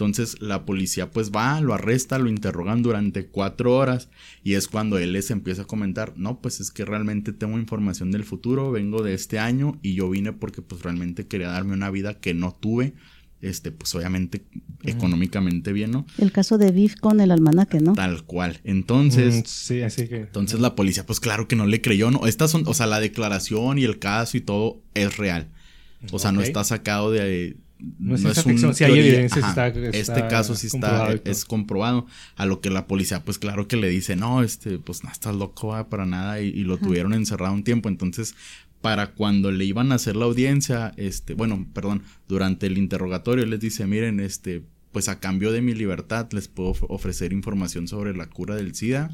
Entonces 0.00 0.40
la 0.40 0.64
policía 0.64 1.10
pues 1.10 1.30
va, 1.30 1.60
lo 1.60 1.74
arresta, 1.74 2.18
lo 2.18 2.30
interrogan 2.30 2.82
durante 2.82 3.26
cuatro 3.26 3.76
horas 3.76 4.08
y 4.42 4.54
es 4.54 4.66
cuando 4.66 4.96
él 4.96 5.12
les 5.12 5.30
empieza 5.30 5.62
a 5.62 5.66
comentar, 5.66 6.14
no, 6.16 6.40
pues 6.40 6.58
es 6.60 6.70
que 6.70 6.86
realmente 6.86 7.34
tengo 7.34 7.58
información 7.58 8.10
del 8.10 8.24
futuro, 8.24 8.70
vengo 8.70 9.02
de 9.02 9.12
este 9.12 9.38
año 9.38 9.78
y 9.82 9.94
yo 9.94 10.08
vine 10.08 10.32
porque 10.32 10.62
pues 10.62 10.82
realmente 10.82 11.26
quería 11.26 11.50
darme 11.50 11.74
una 11.74 11.90
vida 11.90 12.14
que 12.18 12.32
no 12.32 12.56
tuve, 12.58 12.94
este, 13.42 13.70
pues 13.72 13.94
obviamente 13.94 14.42
económicamente 14.84 15.72
bien, 15.72 15.90
¿no? 15.90 16.06
El 16.18 16.32
caso 16.32 16.58
de 16.58 16.72
Viv 16.72 16.96
con 17.00 17.20
el 17.20 17.30
almanaque, 17.30 17.80
¿no? 17.80 17.94
Tal 17.94 18.24
cual. 18.24 18.60
Entonces... 18.64 19.36
Mm, 19.36 19.42
sí, 19.46 19.82
así 19.82 20.08
que. 20.08 20.16
Entonces 20.16 20.60
la 20.60 20.74
policía, 20.74 21.06
pues 21.06 21.20
claro 21.20 21.48
que 21.48 21.56
no 21.56 21.66
le 21.66 21.80
creyó, 21.80 22.10
¿no? 22.10 22.26
Estas 22.26 22.50
son, 22.50 22.64
o 22.66 22.74
sea, 22.74 22.86
la 22.86 23.00
declaración 23.00 23.78
y 23.78 23.84
el 23.84 23.98
caso 23.98 24.36
y 24.36 24.40
todo 24.40 24.82
es 24.94 25.16
real. 25.16 25.48
O 26.12 26.18
sea, 26.18 26.32
no 26.32 26.40
está 26.40 26.64
sacado 26.64 27.10
de... 27.10 27.56
No 27.98 28.14
es 28.14 28.20
ciencia 28.20 28.42
ficción, 28.42 28.74
sí 28.74 28.84
hay 28.84 28.98
evidencia, 28.98 29.40
está- 29.40 29.68
está 29.68 29.90
este 29.96 30.28
caso 30.28 30.54
sí 30.54 30.66
está, 30.66 31.06
todo. 31.16 31.20
es 31.24 31.46
comprobado. 31.46 32.06
A 32.36 32.44
lo 32.44 32.60
que 32.60 32.68
la 32.68 32.86
policía, 32.86 33.24
pues 33.24 33.38
claro 33.38 33.68
que 33.68 33.76
le 33.76 33.88
dice, 33.88 34.16
no, 34.16 34.42
este, 34.42 34.78
pues 34.78 35.02
no 35.02 35.10
estás 35.10 35.34
loco 35.34 35.68
va, 35.68 35.88
para 35.88 36.04
nada. 36.04 36.42
Y, 36.42 36.48
y 36.48 36.64
lo 36.64 36.76
tuvieron 36.76 37.14
encerrado 37.14 37.54
un 37.54 37.64
tiempo. 37.64 37.88
Entonces, 37.88 38.34
para 38.80 39.12
cuando 39.12 39.50
le 39.52 39.64
iban 39.64 39.92
a 39.92 39.96
hacer 39.96 40.16
la 40.16 40.24
audiencia, 40.24 40.92
este, 40.96 41.34
bueno, 41.34 41.66
perdón, 41.74 42.02
durante 42.28 42.66
el 42.66 42.78
interrogatorio 42.78 43.44
les 43.46 43.60
dice, 43.60 43.86
miren, 43.86 44.20
este, 44.20 44.62
pues 44.92 45.08
a 45.08 45.20
cambio 45.20 45.52
de 45.52 45.60
mi 45.62 45.74
libertad 45.74 46.28
les 46.32 46.48
puedo 46.48 46.70
of- 46.70 46.84
ofrecer 46.88 47.32
información 47.32 47.86
sobre 47.88 48.16
la 48.16 48.26
cura 48.30 48.56
del 48.56 48.74
SIDA, 48.74 49.10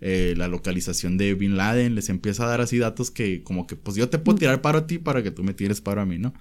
eh, 0.00 0.34
la 0.36 0.48
localización 0.48 1.16
de 1.16 1.34
Bin 1.34 1.56
Laden, 1.56 1.94
les 1.94 2.08
empieza 2.08 2.44
a 2.44 2.48
dar 2.48 2.60
así 2.60 2.78
datos 2.78 3.10
que 3.10 3.42
como 3.42 3.66
que 3.66 3.76
pues 3.76 3.96
yo 3.96 4.08
te 4.08 4.18
puedo 4.18 4.36
tirar 4.38 4.60
paro 4.60 4.78
a 4.80 4.86
ti 4.86 4.98
para 4.98 5.22
que 5.22 5.30
tú 5.30 5.44
me 5.44 5.54
tires 5.54 5.80
paro 5.80 6.00
a 6.00 6.06
mí, 6.06 6.18
¿no? 6.18 6.34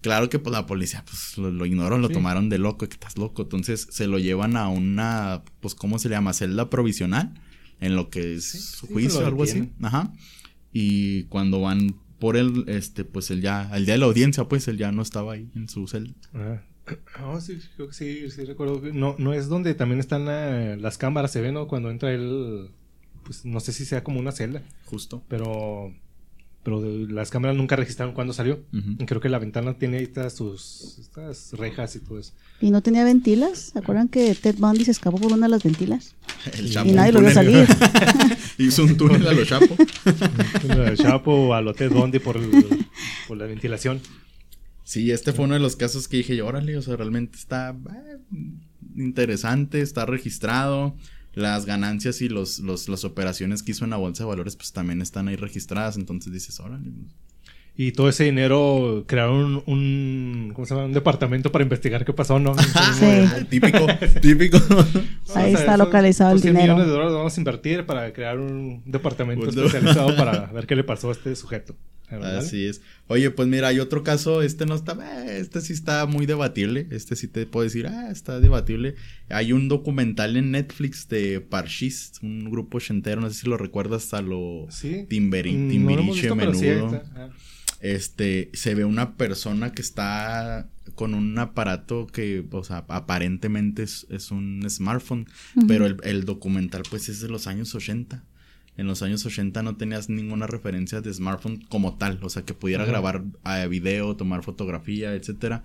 Claro 0.00 0.28
que 0.30 0.38
pues 0.38 0.52
la 0.52 0.66
policía 0.66 1.04
pues 1.04 1.36
lo, 1.36 1.50
lo 1.50 1.66
ignoró, 1.66 1.98
lo 1.98 2.08
Sí. 2.08 2.14
tomaron 2.14 2.48
de 2.48 2.58
loco, 2.58 2.88
que 2.88 2.94
estás 2.94 3.16
loco, 3.18 3.42
entonces 3.42 3.86
se 3.90 4.06
lo 4.06 4.18
llevan 4.18 4.56
a 4.56 4.68
una, 4.68 5.42
pues 5.60 5.74
¿cómo 5.74 5.98
se 5.98 6.08
llama? 6.08 6.32
Celda 6.32 6.70
provisional, 6.70 7.34
en 7.80 7.94
lo 7.94 8.08
que 8.08 8.34
es 8.36 8.44
Sí, 8.44 8.58
su 8.58 8.86
juicio 8.86 9.20
o 9.20 9.26
algo 9.26 9.42
así, 9.42 9.68
ajá. 9.82 10.12
Y 10.72 11.24
cuando 11.24 11.60
van 11.60 11.96
por 12.18 12.36
él, 12.36 12.64
este, 12.68 13.04
pues 13.04 13.30
él 13.30 13.40
ya, 13.42 13.62
al 13.70 13.84
día 13.84 13.94
de 13.94 13.98
la 13.98 14.06
audiencia, 14.06 14.44
pues 14.44 14.66
él 14.68 14.78
ya 14.78 14.92
no 14.92 15.02
estaba 15.02 15.34
ahí 15.34 15.50
en 15.54 15.68
su 15.68 15.86
celda. 15.88 16.14
Ah. 16.34 16.62
Oh, 17.24 17.40
sí, 17.40 17.58
creo 17.74 17.88
que 17.88 17.94
sí, 17.94 18.30
sí 18.30 18.44
recuerdo. 18.44 18.80
No, 18.92 19.16
no 19.18 19.32
es 19.32 19.48
donde 19.48 19.74
también 19.74 19.98
están 19.98 20.24
la- 20.24 20.76
las 20.76 20.98
cámaras, 20.98 21.32
se 21.32 21.40
ve, 21.40 21.50
¿no? 21.50 21.66
Cuando 21.66 21.90
entra 21.90 22.12
él, 22.12 22.70
pues 23.24 23.44
no 23.44 23.58
sé 23.58 23.72
si 23.72 23.84
sea 23.84 24.04
como 24.04 24.20
una 24.20 24.30
celda, 24.30 24.62
Justo. 24.84 25.20
pero 25.28 25.92
pero 26.66 26.80
de- 26.80 27.06
las 27.12 27.30
cámaras 27.30 27.56
nunca 27.56 27.76
registraron 27.76 28.12
cuándo 28.12 28.32
salió. 28.32 28.54
Ujú. 28.74 28.96
Y 28.98 29.06
Creo 29.06 29.20
que 29.20 29.28
la 29.28 29.38
ventana 29.38 29.74
tiene 29.78 29.98
ahí 29.98 30.02
estas 30.02 30.34
sus 30.34 30.98
estas 30.98 31.52
rejas 31.52 31.94
y 31.94 32.00
todo 32.00 32.18
eso. 32.18 32.32
¿Y 32.60 32.70
no 32.72 32.82
tenía 32.82 33.04
ventilas? 33.04 33.70
¿Se 33.72 33.78
acuerdan 33.78 34.08
que 34.08 34.34
Ted 34.34 34.56
Bundy 34.58 34.84
se 34.84 34.90
escapó 34.90 35.18
por 35.18 35.32
una 35.32 35.46
de 35.46 35.50
las 35.52 35.62
ventilas? 35.62 36.16
El 36.58 36.66
Y 36.66 36.70
Chapo, 36.70 36.88
y 36.88 36.92
nadie 36.92 37.12
lo 37.12 37.20
vio 37.20 37.30
salir. 37.30 37.66
Hizo 38.58 38.82
un 38.82 38.96
túnel 38.96 39.24
a 39.28 39.32
los 39.32 39.46
Chapo. 39.46 39.76
El 40.68 40.96
Chapo 40.98 41.54
a 41.54 41.60
lo 41.60 41.72
Ted 41.72 41.92
Bundy 41.92 42.18
por, 42.18 42.36
el- 42.36 42.86
por 43.28 43.36
la 43.36 43.46
ventilación. 43.46 44.00
Sí, 44.82 45.10
este 45.12 45.32
fue 45.32 45.44
uno 45.44 45.54
de 45.54 45.60
los 45.60 45.76
casos 45.76 46.08
que 46.08 46.16
dije 46.18 46.34
yo, 46.36 46.46
órale, 46.46 46.76
o 46.76 46.82
sea, 46.82 46.96
realmente 46.96 47.38
está 47.38 47.70
eh, 47.70 48.18
interesante, 48.96 49.80
está 49.80 50.06
registrado. 50.06 50.96
Las 51.36 51.64
ganancias 51.66 52.20
y 52.22 52.28
los, 52.28 52.58
los, 52.58 52.88
las 52.88 53.04
operaciones 53.04 53.62
que 53.62 53.70
hizo 53.70 53.84
en 53.84 53.90
la 53.90 53.96
bolsa 53.98 54.24
de 54.24 54.28
valores, 54.30 54.56
pues 54.56 54.72
también 54.72 55.00
están 55.02 55.28
ahí 55.28 55.36
registradas. 55.36 55.96
Entonces 55.96 56.32
dices, 56.32 56.58
órale. 56.60 56.90
pues, 56.90 57.14
Y 57.76 57.92
todo 57.92 58.08
ese 58.08 58.24
dinero 58.24 59.04
crearon 59.06 59.62
un, 59.66 59.72
un 60.46 60.52
¿cómo 60.54 60.64
se 60.66 60.74
llama? 60.74 60.86
Un 60.86 60.94
departamento 60.94 61.52
para 61.52 61.62
investigar 61.62 62.04
qué 62.06 62.12
pasó, 62.14 62.38
¿no? 62.38 62.54
Sí. 62.58 63.04
típico, 63.50 63.86
típico. 64.22 64.58
Ahí 65.34 65.52
está 65.52 65.76
localizado 65.76 66.32
el 66.32 66.40
100 66.40 66.54
dinero. 66.54 66.72
millones 66.74 66.86
de 66.86 66.92
dólares 66.92 67.12
vamos 67.14 67.36
a 67.36 67.40
invertir 67.40 67.84
para 67.84 68.10
crear 68.14 68.38
un 68.38 68.82
departamento 68.86 69.44
de- 69.44 69.66
especializado 69.66 70.16
para 70.16 70.46
ver 70.54 70.66
qué 70.66 70.74
le 70.74 70.84
pasó 70.84 71.10
a 71.10 71.12
este 71.12 71.36
sujeto. 71.36 71.76
¿Verdad? 72.10 72.38
Así 72.38 72.66
es. 72.66 72.82
Oye, 73.08 73.30
pues 73.30 73.48
mira, 73.48 73.68
hay 73.68 73.80
otro 73.80 74.02
caso, 74.02 74.42
este 74.42 74.64
no 74.66 74.74
está, 74.74 74.92
eh, 75.26 75.38
este 75.40 75.60
sí 75.60 75.72
está 75.72 76.06
muy 76.06 76.26
debatible, 76.26 76.86
este 76.90 77.16
sí 77.16 77.26
te 77.28 77.46
puedo 77.46 77.64
decir, 77.64 77.86
ah, 77.86 78.10
está 78.10 78.38
debatible. 78.40 78.94
Hay 79.28 79.52
un 79.52 79.68
documental 79.68 80.36
en 80.36 80.52
Netflix 80.52 81.08
de 81.08 81.40
Parshis, 81.40 82.12
un 82.22 82.50
grupo 82.50 82.78
ochentero, 82.78 83.20
no 83.20 83.28
sé 83.28 83.40
si 83.42 83.48
lo 83.48 83.56
recuerdas, 83.56 84.12
a 84.14 84.22
lo 84.22 84.66
Sí. 84.70 85.06
Timberi, 85.08 85.52
Mm, 85.52 85.84
no 85.84 85.90
lo 85.96 86.00
hemos 86.00 86.16
Timbiriche 86.16 86.20
visto, 86.22 86.36
pero 86.36 86.54
sí, 86.54 86.64
menudo. 86.66 87.02
Ah. 87.16 87.28
Este, 87.80 88.50
se 88.54 88.74
ve 88.74 88.84
una 88.84 89.16
persona 89.16 89.72
que 89.72 89.82
está 89.82 90.68
con 90.94 91.12
un 91.14 91.38
aparato 91.38 92.06
que, 92.06 92.44
o 92.50 92.64
sea, 92.64 92.84
aparentemente 92.88 93.82
es, 93.82 94.06
es 94.10 94.30
un 94.30 94.64
smartphone, 94.68 95.26
pero 95.68 95.86
el, 95.86 95.96
el 96.04 96.24
documental 96.24 96.82
pues 96.88 97.08
es 97.08 97.20
de 97.20 97.28
los 97.28 97.46
años 97.46 97.74
80. 97.74 98.24
En 98.76 98.86
los 98.86 99.02
años 99.02 99.24
80 99.24 99.62
no 99.62 99.76
tenías 99.76 100.08
ninguna 100.08 100.46
referencia 100.46 101.00
de 101.00 101.12
smartphone 101.12 101.62
como 101.68 101.96
tal, 101.96 102.18
o 102.22 102.28
sea, 102.28 102.42
que 102.42 102.52
pudiera 102.54 102.84
grabar 102.84 103.24
a 103.42 103.64
video, 103.66 104.16
tomar 104.16 104.42
fotografía, 104.42 105.14
etcétera. 105.14 105.64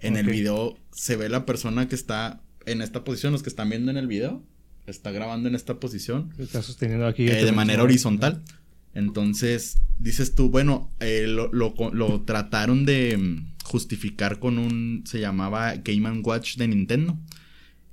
En 0.00 0.16
el 0.16 0.26
video 0.26 0.76
se 0.92 1.16
ve 1.16 1.28
la 1.28 1.44
persona 1.46 1.88
que 1.88 1.94
está 1.94 2.40
en 2.64 2.82
esta 2.82 3.04
posición, 3.04 3.32
los 3.32 3.42
que 3.42 3.48
están 3.50 3.68
viendo 3.68 3.90
en 3.90 3.96
el 3.96 4.06
video, 4.06 4.42
está 4.86 5.10
grabando 5.10 5.48
en 5.48 5.54
esta 5.54 5.80
posición 5.80 6.32
Está 6.38 6.62
sosteniendo 6.62 7.06
aquí. 7.06 7.24
eh, 7.24 7.32
este 7.32 7.44
de 7.46 7.52
manera 7.52 7.82
horizontal. 7.82 8.42
Entonces, 8.94 9.76
dices 9.98 10.34
tú, 10.34 10.48
bueno, 10.48 10.90
eh, 11.00 11.26
lo, 11.28 11.52
lo, 11.52 11.74
lo 11.92 12.22
trataron 12.22 12.86
de 12.86 13.16
mm, 13.18 13.54
justificar 13.64 14.38
con 14.38 14.58
un, 14.58 15.02
se 15.06 15.20
llamaba 15.20 15.74
Game 15.76 16.08
Watch 16.20 16.56
de 16.56 16.68
Nintendo, 16.68 17.18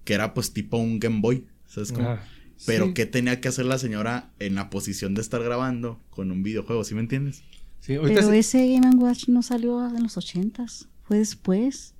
que 0.06 0.13
era 0.13 0.34
pues 0.34 0.54
tipo 0.54 0.78
un 0.78 0.99
Game 0.99 1.19
Boy, 1.19 1.45
¿sabes 1.67 1.91
cómo? 1.91 2.17
Pero 2.65 2.88
Sí. 2.88 2.93
¿qué 2.93 3.06
tenía 3.06 3.41
que 3.41 3.47
hacer 3.47 3.65
la 3.65 3.78
señora 3.78 4.30
en 4.39 4.56
la 4.56 4.69
posición 4.69 5.13
de 5.15 5.21
estar 5.21 5.41
grabando 5.43 5.99
con 6.10 6.32
un 6.32 6.43
videojuego? 6.43 6.84
¿Sí 6.84 6.95
me 6.95 7.02
entiendes? 7.02 7.43
Sí, 7.80 7.95
ahorita 7.95 8.21
Pero 8.21 8.32
sí- 8.32 8.38
ese 8.39 8.67
Game 8.80 8.95
Watch 8.95 9.28
no 9.28 9.41
salió 9.41 9.86
en 9.88 10.04
los 10.04 10.17
ochentas. 10.17 10.88
Fue 11.04 11.17
después. 11.17 11.93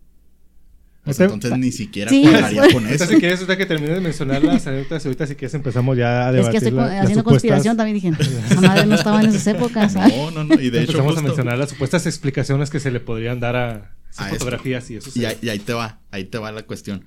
Pues 1.04 1.20
entonces 1.20 1.58
ni 1.58 1.74
siquiera 1.74 2.10
Sí, 2.10 2.22
cuadraría 2.22 2.62
pues. 2.62 2.74
con 2.76 2.86
Ahorita 2.86 3.04
eso. 3.04 3.14
si 3.14 3.20
quieres, 3.20 3.40
ahorita 3.40 3.58
que 3.58 3.66
termine 3.66 3.94
de 3.94 4.00
mencionar 4.00 4.42
las 4.42 4.66
anécdotas, 4.68 5.06
ahorita 5.06 5.28
si 5.28 5.36
quieres 5.36 5.54
empezamos 5.54 5.98
ya 5.98 6.28
a 6.28 6.30
Es 6.30 6.36
debatir 6.38 6.52
que 6.52 6.58
estoy 6.66 6.72
la- 6.72 6.86
haciendo 6.86 7.08
supuestas- 7.10 7.24
conspiración 7.26 7.76
también 7.76 7.96
dije, 7.96 8.12
esa 8.50 8.62
madre 8.62 8.86
no 8.86 8.96
estaba 8.96 9.22
en 9.22 9.28
esas 9.30 9.46
épocas. 9.48 9.92
¿sabes? 9.92 10.16
No, 10.16 10.32
no, 10.32 10.44
no. 10.46 10.54
Y 10.62 10.70
de 10.70 10.78
hecho, 10.84 10.92
empezamos 10.92 11.12
a 11.12 11.16
justo- 11.16 11.24
mencionar 11.24 11.58
las 11.58 11.72
supuestas 11.72 12.06
explicaciones 12.06 12.70
que 12.70 12.80
se 12.80 12.90
le 12.90 13.02
podrían 13.02 13.42
dar 13.42 13.58
a 13.58 13.72
A 14.16 14.26
esto. 14.28 14.30
fotografías 14.38 14.90
y 14.92 14.96
eso. 14.96 15.12
Y 15.14 15.26
ahí, 15.26 15.36
y 15.42 15.50
ahí 15.50 15.60
te 15.60 15.74
va, 15.74 16.00
ahí 16.12 16.24
te 16.24 16.38
va 16.38 16.54
la 16.54 16.62
cuestión. 16.64 17.04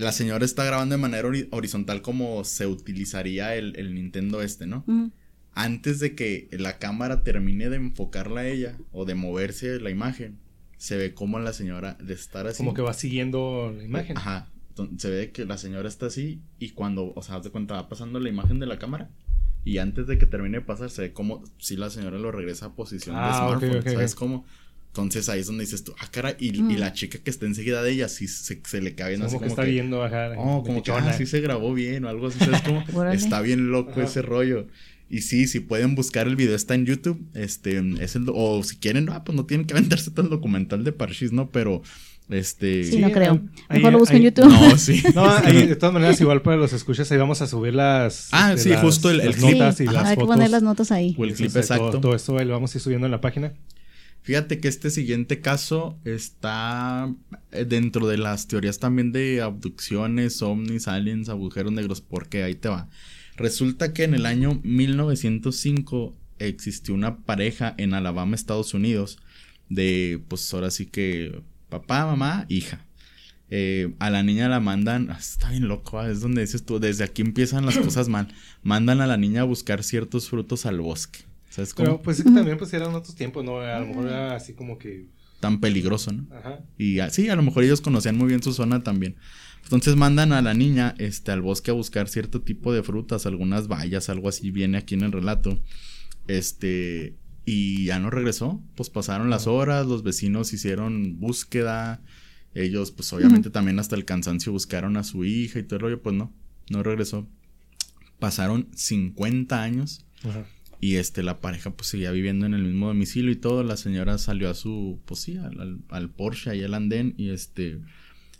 La 0.00 0.12
señora 0.12 0.44
está 0.44 0.64
grabando 0.64 0.94
de 0.94 1.00
manera 1.00 1.28
hori- 1.28 1.48
horizontal 1.50 2.02
como 2.02 2.42
se 2.44 2.66
utilizaría 2.66 3.54
el, 3.54 3.74
el 3.76 3.94
Nintendo 3.94 4.42
este, 4.42 4.66
¿no? 4.66 4.84
Antes 5.52 5.98
de 6.00 6.14
que 6.14 6.48
la 6.52 6.78
cámara 6.78 7.22
termine 7.22 7.68
de 7.68 7.76
enfocarla 7.76 8.42
a 8.42 8.46
ella 8.48 8.78
o 8.92 9.04
de 9.04 9.14
moverse 9.14 9.80
la 9.80 9.90
imagen, 9.90 10.38
se 10.78 10.96
ve 10.96 11.12
como 11.12 11.38
la 11.40 11.52
señora 11.52 11.98
de 12.00 12.14
estar 12.14 12.46
así. 12.46 12.58
Como 12.58 12.72
que 12.72 12.82
va 12.82 12.94
siguiendo 12.94 13.72
la 13.76 13.82
imagen. 13.84 14.16
Ajá. 14.16 14.48
Entonces, 14.70 15.02
se 15.02 15.10
ve 15.10 15.30
que 15.32 15.44
la 15.44 15.58
señora 15.58 15.88
está 15.88 16.06
así 16.06 16.40
y 16.58 16.70
cuando, 16.70 17.12
o 17.14 17.22
sea, 17.22 17.36
haz 17.36 17.44
de 17.44 17.50
cuenta, 17.50 17.74
va 17.74 17.88
pasando 17.88 18.20
la 18.20 18.28
imagen 18.28 18.60
de 18.60 18.66
la 18.66 18.78
cámara 18.78 19.10
y 19.64 19.76
antes 19.78 20.06
de 20.06 20.16
que 20.16 20.24
termine 20.24 20.58
de 20.58 20.64
pasar 20.64 20.88
se 20.88 21.02
ve 21.02 21.12
como 21.12 21.44
si 21.58 21.76
la 21.76 21.90
señora 21.90 22.18
lo 22.18 22.32
regresa 22.32 22.66
a 22.66 22.74
posición 22.74 23.16
de 23.16 23.20
Ah, 23.22 23.34
smartphone, 23.58 23.80
ok, 23.80 23.88
¿sabes 23.92 24.12
ok. 24.14 24.18
cómo? 24.18 24.46
Entonces 24.90 25.28
ahí 25.28 25.40
es 25.40 25.46
donde 25.46 25.64
dices 25.64 25.84
tú, 25.84 25.94
ah, 26.00 26.08
cara, 26.10 26.34
y, 26.38 26.56
y 26.56 26.62
Mm. 26.62 26.76
la 26.78 26.92
chica 26.92 27.18
que 27.18 27.30
está 27.30 27.46
enseguida 27.46 27.80
de 27.82 27.92
ella, 27.92 28.08
sí 28.08 28.26
se, 28.26 28.60
se 28.66 28.80
le 28.82 28.94
cae 28.96 29.10
viendo 29.10 29.26
como 29.26 29.36
así 29.36 29.36
que 29.36 29.38
como 29.38 29.50
está 29.50 29.64
que, 29.64 29.70
viendo 29.70 30.02
ajá, 30.04 30.32
oh, 30.36 30.64
como 30.64 30.82
que, 30.82 30.90
ah, 30.90 31.12
sí 31.16 31.26
se 31.26 31.40
grabó 31.40 31.72
bien 31.74 32.04
o 32.04 32.08
algo 32.08 32.26
así, 32.26 32.38
¿sabes? 32.40 32.60
Órale. 32.94 33.16
está 33.16 33.40
bien 33.40 33.70
loco 33.70 33.92
Ajá. 33.92 34.02
ese 34.04 34.20
rollo. 34.22 34.66
Y 35.08 35.22
sí, 35.22 35.46
si 35.48 35.60
pueden 35.60 35.94
buscar 35.96 36.26
el 36.28 36.36
video, 36.36 36.54
está 36.54 36.74
en 36.74 36.86
YouTube. 36.86 37.20
Este, 37.34 37.82
es 38.00 38.14
el, 38.16 38.26
o 38.32 38.62
si 38.62 38.76
quieren, 38.76 39.08
ah, 39.10 39.22
pues 39.24 39.34
no 39.36 39.44
tienen 39.46 39.66
que 39.66 39.74
aventarse 39.76 40.10
todo 40.10 40.22
el 40.22 40.30
documental 40.30 40.82
de 40.84 40.92
Parchis, 40.92 41.32
¿no? 41.32 41.50
Pero, 41.50 41.82
este. 42.28 42.84
Sí, 42.84 42.98
no 42.98 43.10
creo. 43.10 43.40
ahí- 43.68 43.78
Mejor 43.78 43.92
lo 43.92 43.98
busco 44.00 44.14
en 44.14 44.18
ahí- 44.22 44.24
YouTube. 44.26 44.46
No, 44.52 44.76
sí. 44.78 45.02
No, 45.14 45.28
ahí, 45.28 45.66
de 45.66 45.74
todas 45.76 45.92
maneras, 45.92 46.20
igual 46.20 46.42
para 46.42 46.56
los 46.56 46.72
escuchas, 46.72 47.10
ahí 47.10 47.18
vamos 47.18 47.42
a 47.42 47.46
subir 47.48 47.74
las. 47.74 48.28
Ah, 48.32 48.54
sí, 48.56 48.68
las- 48.70 48.80
justo 48.82 49.10
el- 49.10 49.20
el 49.20 49.26
las 49.28 49.36
clip. 49.36 49.52
notas 49.52 49.76
Sí, 49.76 49.82
y 49.82 49.86
las 49.86 50.04
hay 50.04 50.14
que 50.16 50.20
fotos. 50.20 50.36
poner 50.36 50.50
las 50.50 50.62
notas 50.62 50.90
ahí. 50.92 51.14
O 51.18 51.24
el 51.24 51.34
clip 51.34 51.56
exacto. 51.56 51.90
Todo, 51.90 52.00
todo 52.00 52.14
esto 52.16 52.38
ahí 52.38 52.44
lo 52.46 52.52
vamos 52.52 52.72
a 52.74 52.78
ir 52.78 52.82
subiendo 52.82 53.06
en 53.06 53.10
la 53.12 53.20
página. 53.20 53.52
Fíjate 54.22 54.60
que 54.60 54.68
este 54.68 54.90
siguiente 54.90 55.40
caso 55.40 55.98
está 56.04 57.12
eh, 57.52 57.64
dentro 57.64 58.06
de 58.06 58.18
las 58.18 58.48
teorías 58.48 58.78
también 58.78 59.12
de 59.12 59.40
abducciones, 59.40 60.42
ovnis, 60.42 60.88
aliens, 60.88 61.28
agujeros 61.28 61.72
negros, 61.72 62.00
porque 62.00 62.42
ahí 62.42 62.54
te 62.54 62.68
va. 62.68 62.88
Resulta 63.36 63.94
que 63.94 64.04
en 64.04 64.14
el 64.14 64.26
año 64.26 64.60
1905 64.62 66.14
existió 66.38 66.94
una 66.94 67.18
pareja 67.18 67.74
en 67.78 67.94
Alabama, 67.94 68.34
Estados 68.34 68.74
Unidos, 68.74 69.18
de 69.68 70.22
pues 70.28 70.52
ahora 70.52 70.70
sí 70.70 70.86
que 70.86 71.42
papá, 71.70 72.04
mamá, 72.04 72.44
hija. 72.48 72.84
Eh, 73.52 73.94
a 73.98 74.10
la 74.10 74.22
niña 74.22 74.48
la 74.48 74.60
mandan, 74.60 75.10
ah, 75.10 75.16
está 75.18 75.50
bien 75.50 75.66
loco, 75.66 75.98
ah, 75.98 76.08
es 76.08 76.20
donde 76.20 76.42
dices 76.42 76.64
tú, 76.64 76.78
desde 76.78 77.02
aquí 77.02 77.22
empiezan 77.22 77.66
las 77.66 77.78
cosas 77.78 78.08
mal. 78.08 78.28
Mandan 78.62 79.00
a 79.00 79.06
la 79.06 79.16
niña 79.16 79.40
a 79.40 79.44
buscar 79.44 79.82
ciertos 79.82 80.28
frutos 80.28 80.66
al 80.66 80.80
bosque. 80.80 81.29
¿Sabes 81.50 81.74
cómo? 81.74 81.86
Pero 81.86 82.02
pues 82.02 82.24
también 82.24 82.56
pues 82.56 82.72
eran 82.72 82.94
otros 82.94 83.14
tiempos, 83.16 83.44
¿no? 83.44 83.60
A 83.60 83.80
lo 83.80 83.86
mejor 83.86 84.06
era 84.06 84.36
así 84.36 84.54
como 84.54 84.78
que. 84.78 85.08
Tan 85.40 85.60
peligroso, 85.60 86.12
¿no? 86.12 86.26
Ajá. 86.34 86.60
Y 86.78 87.00
ah, 87.00 87.10
sí, 87.10 87.28
a 87.28 87.36
lo 87.36 87.42
mejor 87.42 87.64
ellos 87.64 87.80
conocían 87.80 88.16
muy 88.16 88.28
bien 88.28 88.42
su 88.42 88.52
zona 88.52 88.82
también. 88.82 89.16
Entonces 89.64 89.96
mandan 89.96 90.32
a 90.32 90.42
la 90.42 90.54
niña 90.54 90.94
este, 90.98 91.32
al 91.32 91.42
bosque 91.42 91.70
a 91.70 91.74
buscar 91.74 92.08
cierto 92.08 92.42
tipo 92.42 92.72
de 92.72 92.82
frutas, 92.82 93.26
algunas 93.26 93.66
bayas, 93.66 94.08
algo 94.08 94.28
así, 94.28 94.50
viene 94.50 94.78
aquí 94.78 94.94
en 94.94 95.02
el 95.02 95.12
relato. 95.12 95.60
Este, 96.28 97.16
y 97.44 97.86
ya 97.86 97.98
no 97.98 98.10
regresó. 98.10 98.62
Pues 98.76 98.88
pasaron 98.88 99.28
las 99.28 99.46
horas, 99.46 99.86
los 99.86 100.02
vecinos 100.04 100.52
hicieron 100.52 101.18
búsqueda. 101.18 102.00
Ellos, 102.54 102.92
pues 102.92 103.12
obviamente 103.12 103.50
también 103.50 103.78
hasta 103.78 103.96
el 103.96 104.04
cansancio 104.04 104.52
buscaron 104.52 104.96
a 104.96 105.04
su 105.04 105.24
hija 105.24 105.58
y 105.58 105.62
todo 105.64 105.76
el 105.76 105.82
rollo, 105.82 106.02
pues 106.02 106.14
no, 106.14 106.32
no 106.68 106.82
regresó. 106.82 107.26
Pasaron 108.18 108.68
50 108.74 109.62
años 109.62 110.04
Ajá. 110.24 110.44
Y 110.80 110.96
este, 110.96 111.22
la 111.22 111.40
pareja 111.40 111.70
pues 111.70 111.88
seguía 111.88 112.10
viviendo 112.10 112.46
en 112.46 112.54
el 112.54 112.62
mismo 112.62 112.88
domicilio 112.88 113.30
y 113.30 113.36
todo. 113.36 113.62
La 113.64 113.76
señora 113.76 114.16
salió 114.18 114.48
a 114.50 114.54
su, 114.54 114.98
pues 115.04 115.20
sí, 115.20 115.36
al, 115.36 115.78
al- 115.90 116.10
Porsche 116.10 116.56
y 116.56 116.62
al 116.62 116.74
andén 116.74 117.14
y 117.18 117.30
este, 117.30 117.80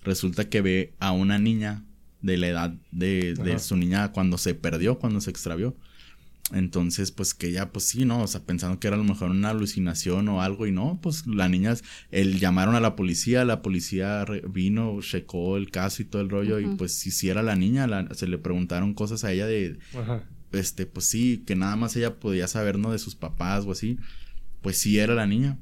resulta 0.04 0.48
que 0.48 0.60
ve 0.62 0.94
a 1.00 1.12
una 1.12 1.38
niña 1.38 1.84
de 2.22 2.36
la 2.36 2.48
edad 2.48 2.74
de, 2.90 3.34
de 3.34 3.58
su 3.58 3.76
niña 3.76 4.12
cuando 4.12 4.38
se 4.38 4.54
perdió, 4.54 4.98
cuando 4.98 5.20
se 5.20 5.30
extravió. 5.30 5.76
Entonces, 6.52 7.12
pues 7.12 7.32
que 7.32 7.46
ella, 7.48 7.70
pues 7.70 7.84
sí, 7.84 8.04
¿no? 8.04 8.22
O 8.22 8.26
sea, 8.26 8.40
pensando 8.44 8.80
que 8.80 8.88
era 8.88 8.96
a 8.96 8.98
lo 8.98 9.04
mejor 9.04 9.30
una 9.30 9.50
alucinación 9.50 10.26
o 10.28 10.42
algo 10.42 10.66
y 10.66 10.72
no, 10.72 10.98
pues 11.00 11.24
la 11.28 11.48
niña, 11.48 11.74
el, 12.10 12.40
llamaron 12.40 12.74
a 12.74 12.80
la 12.80 12.96
policía, 12.96 13.44
la 13.44 13.62
policía 13.62 14.24
re- 14.24 14.42
vino, 14.48 14.98
checó 15.00 15.56
el 15.56 15.70
caso 15.70 16.02
y 16.02 16.06
todo 16.06 16.22
el 16.22 16.28
rollo 16.28 16.58
y 16.58 16.66
pues 16.76 16.92
si 16.94 17.12
sí 17.12 17.28
era 17.28 17.42
la 17.44 17.54
niña, 17.54 17.86
la- 17.86 18.12
se 18.14 18.26
le 18.26 18.36
preguntaron 18.38 18.94
cosas 18.94 19.22
a 19.22 19.32
ella 19.32 19.46
de, 19.46 19.78
Ajá. 19.96 20.24
Este, 20.52 20.86
pues 20.86 21.06
sí, 21.06 21.42
que 21.46 21.56
nada 21.56 21.76
más 21.76 21.96
ella 21.96 22.18
podía 22.18 22.46
saber, 22.48 22.78
¿no? 22.78 22.92
De 22.92 22.98
sus 22.98 23.14
papás 23.14 23.64
o 23.66 23.72
así, 23.72 23.98
pues 24.62 24.78
sí 24.78 24.98
era 24.98 25.14
la 25.14 25.26
niña. 25.26 25.58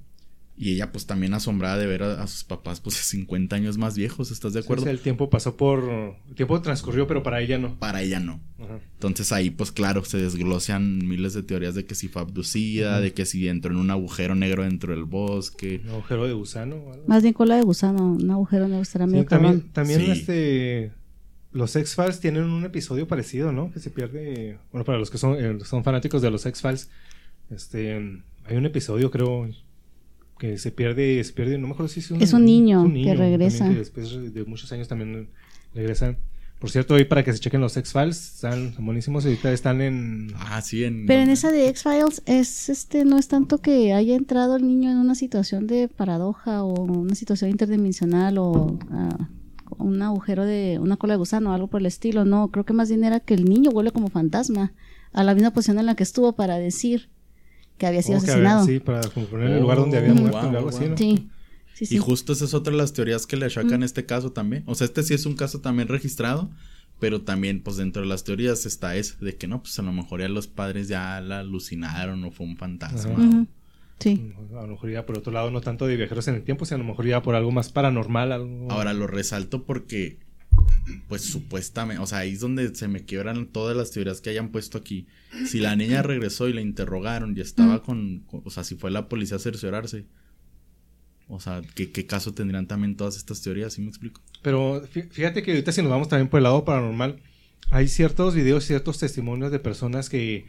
Y 0.61 0.73
ella 0.73 0.91
pues 0.91 1.07
también 1.07 1.35
asombrada 1.35 1.79
de 1.79 1.87
ver 1.87 2.03
a, 2.03 2.21
a 2.21 2.27
sus 2.27 2.43
papás 2.43 2.81
pues 2.81 2.97
50 2.97 3.55
años 3.55 3.79
más 3.79 3.97
viejos, 3.97 4.33
¿estás 4.33 4.53
de 4.55 4.61
Sí, 4.61 4.67
acuerdo? 4.67 4.83
o 4.83 4.85
sea, 4.87 4.91
el 4.93 4.99
tiempo 4.99 5.31
pasó 5.31 5.57
por. 5.57 5.85
El 6.29 6.35
tiempo 6.35 6.61
transcurrió, 6.61 7.07
pero 7.07 7.23
para 7.23 7.41
ella 7.41 7.59
no. 7.59 7.79
Para 7.79 8.03
ella 8.03 8.19
no. 8.19 8.41
Ajá. 8.59 8.81
Entonces 8.95 9.31
ahí 9.31 9.51
pues 9.51 9.71
claro, 9.71 10.05
se 10.05 10.19
desglosean 10.19 11.07
miles 11.07 11.33
de 11.35 11.45
teorías 11.45 11.77
de 11.77 11.85
que 11.85 11.95
si 11.95 12.09
fue 12.09 12.23
abducida, 12.23 13.01
de 13.01 13.13
que 13.15 13.25
si 13.25 13.47
entró 13.47 13.71
en 13.71 13.79
un 13.79 13.93
agujero 13.93 14.35
negro 14.35 14.65
dentro 14.65 14.93
del 14.93 15.05
bosque. 15.05 15.81
Un 15.85 15.91
agujero 15.91 16.27
de 16.27 16.33
gusano 16.33 16.75
o 16.75 16.93
algo. 16.93 17.05
Más 17.07 17.23
bien 17.23 17.35
cola 17.35 17.55
de 17.55 17.63
gusano, 17.63 18.15
un 18.15 18.29
agujero 18.29 18.67
negro 18.67 18.83
estará 18.83 19.05
Sí, 19.07 19.13
medio 19.13 19.27
también, 19.27 19.53
cabrón. 19.61 19.73
también 19.73 20.01
Sí. 20.01 20.11
este. 20.11 20.93
Los 21.53 21.75
X-Files 21.77 22.21
tienen 22.21 22.45
un 22.45 22.65
episodio 22.65 23.09
parecido, 23.09 23.53
¿no? 23.53 23.73
Que 23.73 23.81
se 23.81 23.91
pierde. 23.91 24.59
Bueno, 24.71 24.85
para 24.85 24.99
los 24.99 25.11
que 25.11 25.19
son, 25.19 25.37
eh, 25.39 25.59
son 25.65 25.83
fanáticos 25.83 26.21
de 26.23 26.31
los 26.31 26.45
X-Files, 26.45 26.91
este. 27.51 28.23
Hay 28.45 28.57
un 28.57 28.67
episodio, 28.67 29.11
creo. 29.11 29.49
Que 30.39 30.57
se 30.57 30.71
pierde, 30.71 31.23
se 31.25 31.33
pierde, 31.33 31.59
no 31.59 31.67
me 31.67 31.73
acuerdo 31.73 31.89
si 31.89 31.99
es 31.99 32.11
un, 32.13 32.23
Es 32.23 32.33
un 32.33 32.45
niño 32.45 32.85
que 32.85 32.89
también 32.89 33.19
regresa. 33.19 33.69
que 33.69 33.75
después 33.75 34.33
de 34.33 34.45
muchos 34.45 34.71
años 34.71 34.87
también 34.87 35.29
regresa. 35.75 36.17
Por 36.59 36.71
cierto, 36.71 36.95
hoy 36.95 37.05
para 37.05 37.23
que 37.23 37.33
se 37.33 37.39
chequen 37.39 37.61
los 37.61 37.77
X-Files, 37.77 38.35
están 38.35 38.75
buenísimos. 38.79 39.25
Ahorita 39.25 39.53
están 39.53 39.81
en. 39.81 40.33
Ah, 40.37 40.61
sí, 40.61 40.85
en... 40.85 41.07
Pero 41.07 41.23
en 41.23 41.31
esa 41.31 41.53
de 41.53 41.69
X-Files 41.69 42.23
es 42.27 42.69
este 42.69 43.05
no 43.05 43.17
es 43.17 43.29
tanto 43.29 43.59
que 43.59 43.93
haya 43.93 44.17
entrado 44.17 44.57
el 44.57 44.67
niño 44.67 44.91
en 44.91 44.99
una 44.99 45.15
situación 45.15 45.67
de 45.67 45.89
paradoja 45.89 46.65
o 46.65 46.83
una 46.83 47.15
situación 47.15 47.51
interdimensional 47.51 48.39
o 48.39 48.79
ah, 48.91 49.29
un 49.79 50.03
agujero 50.03 50.45
de 50.45 50.79
una 50.81 50.97
cola 50.97 51.15
de 51.15 51.19
gusano 51.19 51.51
o 51.51 51.53
algo 51.55 51.69
por 51.69 51.81
el 51.81 51.87
estilo, 51.87 52.25
no, 52.25 52.51
creo 52.51 52.65
que 52.65 52.73
más 52.73 52.89
bien 52.89 53.05
era 53.05 53.21
que 53.21 53.35
el 53.35 53.45
niño 53.45 53.71
vuelve 53.71 53.91
como 53.93 54.09
fantasma 54.11 54.73
a 55.13 55.25
la 55.25 55.35
misma 55.35 55.53
posición 55.53 55.79
en 55.79 55.87
la 55.87 55.95
que 55.95 56.03
estuvo 56.03 56.35
para 56.35 56.59
decir 56.59 57.09
que 57.79 57.87
había 57.87 58.03
sido 58.03 58.19
Oh, 58.19 58.23
que 58.23 58.31
asesinado. 58.31 58.61
había- 58.63 58.75
sí, 58.75 58.81
para 58.81 59.09
como 59.09 59.27
poner 59.27 59.51
el 59.53 59.61
lugar 59.61 59.79
donde 59.79 59.99
había 59.99 60.15
muerto 60.15 60.41
wow, 60.49 60.57
algo 60.57 60.69
así. 60.71 60.85
Sí, 60.97 61.29
sí, 61.75 61.87
sí. 61.87 61.95
Y 61.95 61.99
justo 61.99 62.33
esa 62.33 62.45
es 62.45 62.55
otra 62.55 62.73
de 62.73 62.79
las 62.79 62.93
teorías 62.93 63.27
que 63.27 63.37
le 63.37 63.47
achacan 63.47 63.83
este 63.83 64.05
caso 64.05 64.33
también. 64.33 64.65
O 64.67 64.75
sea, 64.75 64.85
este 64.87 65.03
sí 65.03 65.15
es 65.15 65.25
un 65.27 65.35
caso 65.37 65.61
también 65.61 65.89
registrado, 65.89 66.51
pero 66.99 67.23
también, 67.23 67.63
pues 67.63 67.77
dentro 67.77 68.03
de 68.03 68.09
las 68.09 68.25
teorías 68.25 68.67
está 68.67 68.97
eso, 68.97 69.15
de 69.25 69.37
que 69.37 69.47
no, 69.47 69.63
pues 69.63 69.79
a 69.79 69.83
lo 69.83 69.93
mejor 69.93 70.21
ya 70.21 70.29
los 70.29 70.49
padres 70.49 70.89
ya 70.89 71.21
la 71.21 71.39
alucinaron 71.41 72.25
o 72.25 72.31
fue 72.33 72.47
un 72.47 72.57
fantasma. 72.57 73.47
Sí. 73.99 74.33
A 74.57 74.63
lo 74.63 74.69
mejor 74.69 74.91
ya 74.91 75.05
por 75.07 75.19
otro 75.19 75.33
lado, 75.33 75.51
no 75.51 75.61
tanto 75.61 75.87
de 75.87 75.97
viajeros 75.97 76.29
en 76.29 76.37
el 76.37 76.43
tiempo, 76.45 76.65
sino 76.65 76.77
a 76.77 76.79
lo 76.79 76.85
mejor 76.85 77.07
ya 77.07 77.23
por 77.23 77.35
algo 77.35 77.51
más 77.51 77.71
paranormal. 77.73 78.33
Algo... 78.33 78.71
Ahora 78.71 78.93
lo 78.93 79.07
resalto 79.07 79.65
porque, 79.65 80.19
pues 81.09 81.23
supuestamente, 81.23 82.03
o 82.03 82.07
sea, 82.07 82.19
ahí 82.19 82.33
es 82.33 82.41
donde 82.41 82.75
se 82.75 82.87
me 82.89 83.05
quiebran 83.05 83.47
todas 83.47 83.77
las 83.77 83.91
teorías 83.91 84.21
que 84.21 84.31
hayan 84.31 84.51
puesto 84.51 84.79
aquí. 84.79 85.07
Si 85.47 85.59
la 85.61 85.75
niña 85.77 86.03
regresó 86.03 86.49
y 86.49 86.53
la 86.53 86.61
interrogaron 86.61 87.37
y 87.37 87.41
estaba 87.41 87.83
con, 87.83 88.21
con- 88.21 88.43
o 88.45 88.51
sea, 88.51 88.63
si 88.65 88.77
fue 88.77 88.91
la 88.91 89.09
policía 89.09 89.37
a 89.37 89.41
cerciorarse. 89.41 90.07
O 91.31 91.41
sea, 91.41 91.61
¿qué, 91.75 91.91
qué 91.91 92.07
caso 92.07 92.33
tendrían 92.33 92.67
también 92.67 92.97
todas 92.97 93.17
estas 93.17 93.43
teorías? 93.43 93.75
¿Sí 93.75 93.83
me 93.83 93.89
explico? 93.89 94.23
Pero 94.43 94.83
fí- 94.87 95.11
fíjate 95.11 95.43
que 95.43 95.51
ahorita 95.51 95.73
si 95.73 95.83
nos 95.83 95.91
vamos 95.91 96.09
también 96.09 96.29
por 96.29 96.39
el 96.39 96.45
lado 96.45 96.65
paranormal, 96.65 97.21
hay 97.71 97.89
ciertos 97.89 98.35
videos, 98.35 98.65
ciertos 98.65 98.99
testimonios 98.99 99.51
de 99.53 99.59
personas 99.59 100.09
que, 100.09 100.47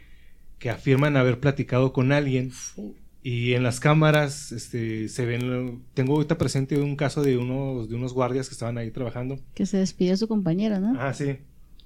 que 0.58 0.70
afirman 0.70 1.18
haber 1.18 1.38
platicado 1.38 1.92
con 1.92 2.12
alguien 2.12 2.50
y 3.22 3.52
en 3.52 3.62
las 3.62 3.80
cámaras 3.80 4.50
este, 4.52 5.08
se 5.08 5.26
ven, 5.26 5.82
tengo 5.94 6.14
ahorita 6.14 6.38
presente 6.38 6.78
un 6.78 6.96
caso 6.96 7.22
de 7.22 7.36
unos, 7.36 7.88
de 7.90 7.96
unos 7.96 8.12
guardias 8.14 8.48
que 8.48 8.54
estaban 8.54 8.78
ahí 8.78 8.90
trabajando. 8.90 9.38
Que 9.54 9.66
se 9.66 9.76
despidió 9.76 10.16
su 10.16 10.26
compañero, 10.28 10.80
¿no? 10.80 10.98
Ah, 11.00 11.12
sí. 11.12 11.36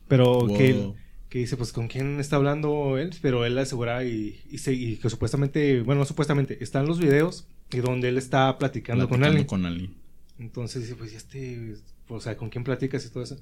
Pero 0.07 0.47
que, 0.57 0.71
él- 0.71 0.93
que 1.29 1.39
dice, 1.41 1.57
pues, 1.57 1.73
¿con 1.73 1.89
quién 1.89 2.21
está 2.21 2.37
hablando 2.37 2.99
él? 2.99 3.11
Pero 3.21 3.45
él 3.45 3.59
asegura 3.59 4.05
y, 4.05 4.41
y, 4.51 4.59
se- 4.59 4.75
y 4.75 4.97
que 4.97 5.11
supuestamente, 5.11 5.81
bueno, 5.83 6.01
no 6.01 6.05
supuestamente, 6.05 6.63
están 6.63 6.87
los 6.87 7.01
videos 7.01 7.47
y 7.73 7.79
donde 7.79 8.09
él 8.11 8.19
está 8.19 8.57
platicando, 8.59 9.09
con 9.09 9.19
Platicando 9.19 9.31
alguien. 9.31 9.47
con 9.47 9.67
alguien. 9.67 9.95
Entonces 10.39 10.83
dice, 10.83 10.95
pues, 10.95 11.13
¿y 11.13 11.17
este, 11.17 11.75
o 12.09 12.21
sea, 12.21 12.37
¿con 12.37 12.51
quién 12.51 12.63
platicas 12.65 13.05
y 13.07 13.09
todo 13.09 13.23
eso? 13.25 13.37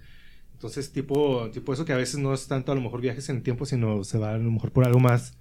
Entonces, 0.55 0.93
tipo, 0.93 1.51
tipo 1.53 1.72
eso 1.74 1.84
que 1.84 1.93
a 1.93 1.97
veces 1.97 2.20
no 2.20 2.32
es 2.32 2.47
tanto 2.47 2.70
a 2.72 2.74
lo 2.74 2.80
mejor 2.80 3.01
viajes 3.01 3.28
en 3.28 3.36
el 3.36 3.43
tiempo, 3.43 3.66
sino 3.66 4.05
se 4.05 4.16
va 4.16 4.32
a 4.34 4.38
lo 4.38 4.51
mejor 4.51 4.70
por 4.70 4.84
algo 4.86 5.01
más, 5.01 5.34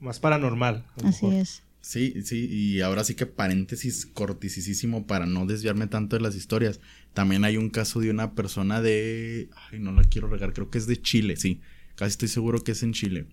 más 0.00 0.20
paranormal. 0.20 0.84
a 0.96 1.02
lo 1.02 1.08
Así 1.08 1.26
mejor. 1.26 1.40
es. 1.42 1.62
Sí, 1.80 2.14
sí, 2.24 2.46
y 2.50 2.80
ahora 2.80 3.04
sí 3.04 3.14
que 3.14 3.26
paréntesis 3.26 4.04
cortisísimo 4.06 5.06
para 5.06 5.26
no 5.26 5.46
desviarme 5.46 5.86
tanto 5.86 6.16
de 6.16 6.22
las 6.22 6.34
historias. 6.34 6.80
También 7.14 7.44
hay 7.44 7.56
un 7.56 7.70
caso 7.70 8.00
de 8.00 8.10
una 8.10 8.34
persona 8.34 8.82
de... 8.82 9.48
Ay, 9.70 9.78
no 9.78 9.92
la 9.92 10.04
quiero 10.04 10.28
regar, 10.28 10.52
creo 10.52 10.70
que 10.70 10.78
es 10.78 10.86
de 10.86 11.00
Chile, 11.00 11.36
sí. 11.36 11.60
Casi 11.94 12.10
estoy 12.10 12.28
seguro 12.28 12.62
que 12.62 12.72
es 12.72 12.82
en 12.82 12.92
Chile. 12.92 13.26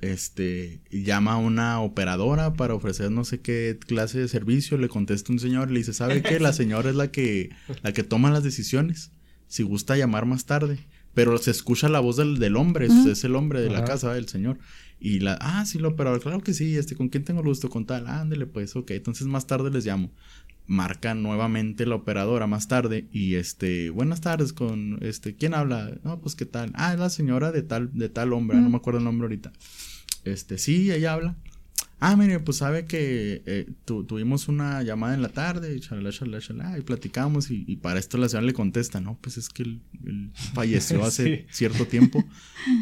Este, 0.00 0.80
llama 0.90 1.32
a 1.32 1.36
una 1.38 1.80
operadora 1.80 2.52
para 2.52 2.74
ofrecer 2.74 3.10
no 3.10 3.24
sé 3.24 3.40
qué 3.40 3.78
clase 3.86 4.18
de 4.18 4.28
servicio, 4.28 4.76
le 4.76 4.88
contesta 4.88 5.32
un 5.32 5.38
señor, 5.38 5.70
le 5.70 5.78
dice, 5.78 5.94
¿sabe 5.94 6.22
qué? 6.22 6.38
La 6.38 6.52
señora 6.52 6.90
es 6.90 6.96
la 6.96 7.10
que, 7.10 7.50
la 7.82 7.92
que 7.92 8.02
toma 8.02 8.30
las 8.30 8.44
decisiones. 8.44 9.10
Si 9.48 9.62
gusta 9.62 9.96
llamar 9.96 10.26
más 10.26 10.44
tarde. 10.44 10.78
Pero 11.16 11.38
se 11.38 11.50
escucha 11.50 11.88
la 11.88 12.00
voz 12.00 12.18
del, 12.18 12.38
del 12.38 12.56
hombre, 12.56 12.88
es, 12.88 13.06
es 13.06 13.24
el 13.24 13.36
hombre 13.36 13.62
de 13.62 13.70
la 13.70 13.84
casa, 13.84 14.18
el 14.18 14.28
señor. 14.28 14.58
Y 15.00 15.20
la, 15.20 15.38
ah, 15.40 15.64
sí, 15.64 15.78
lo 15.78 15.88
operador, 15.88 16.20
claro 16.20 16.42
que 16.42 16.52
sí, 16.52 16.76
este, 16.76 16.94
¿con 16.94 17.08
quién 17.08 17.24
tengo 17.24 17.40
el 17.40 17.46
gusto? 17.46 17.70
Con 17.70 17.86
tal, 17.86 18.06
ándele, 18.06 18.44
pues, 18.44 18.76
ok, 18.76 18.90
entonces 18.90 19.26
más 19.26 19.46
tarde 19.46 19.70
les 19.70 19.86
llamo. 19.86 20.12
Marca 20.66 21.14
nuevamente 21.14 21.86
la 21.86 21.94
operadora 21.94 22.46
más 22.46 22.68
tarde 22.68 23.08
y 23.12 23.36
este, 23.36 23.88
buenas 23.88 24.20
tardes 24.20 24.52
con, 24.52 24.98
este, 25.00 25.34
¿quién 25.34 25.54
habla? 25.54 25.90
No, 26.04 26.20
pues, 26.20 26.36
¿qué 26.36 26.44
tal? 26.44 26.70
Ah, 26.74 26.92
es 26.92 27.00
la 27.00 27.08
señora 27.08 27.50
de 27.50 27.62
tal, 27.62 27.96
de 27.96 28.10
tal 28.10 28.34
hombre, 28.34 28.58
no 28.58 28.68
me 28.68 28.76
acuerdo 28.76 28.98
el 28.98 29.06
nombre 29.06 29.24
ahorita. 29.24 29.54
Este, 30.24 30.58
sí, 30.58 30.92
ella 30.92 31.14
habla. 31.14 31.36
Ah, 31.98 32.14
mire, 32.14 32.40
pues 32.40 32.58
sabe 32.58 32.84
que 32.84 33.42
eh, 33.46 33.66
tu- 33.86 34.04
tuvimos 34.04 34.48
una 34.48 34.82
llamada 34.82 35.14
en 35.14 35.22
la 35.22 35.30
tarde, 35.30 35.74
y 35.74 35.80
chalala, 35.80 36.10
chalala, 36.12 36.40
chalala, 36.40 36.78
y 36.78 36.82
platicamos, 36.82 37.50
y, 37.50 37.64
y 37.66 37.76
para 37.76 37.98
esto 37.98 38.18
la 38.18 38.28
señora 38.28 38.46
le 38.46 38.52
contesta, 38.52 39.00
no, 39.00 39.18
pues 39.22 39.38
es 39.38 39.48
que 39.48 39.62
él, 39.62 39.80
él 40.04 40.30
falleció 40.54 41.02
hace 41.04 41.24
Sí. 41.24 41.46
cierto 41.50 41.86
tiempo. 41.86 42.22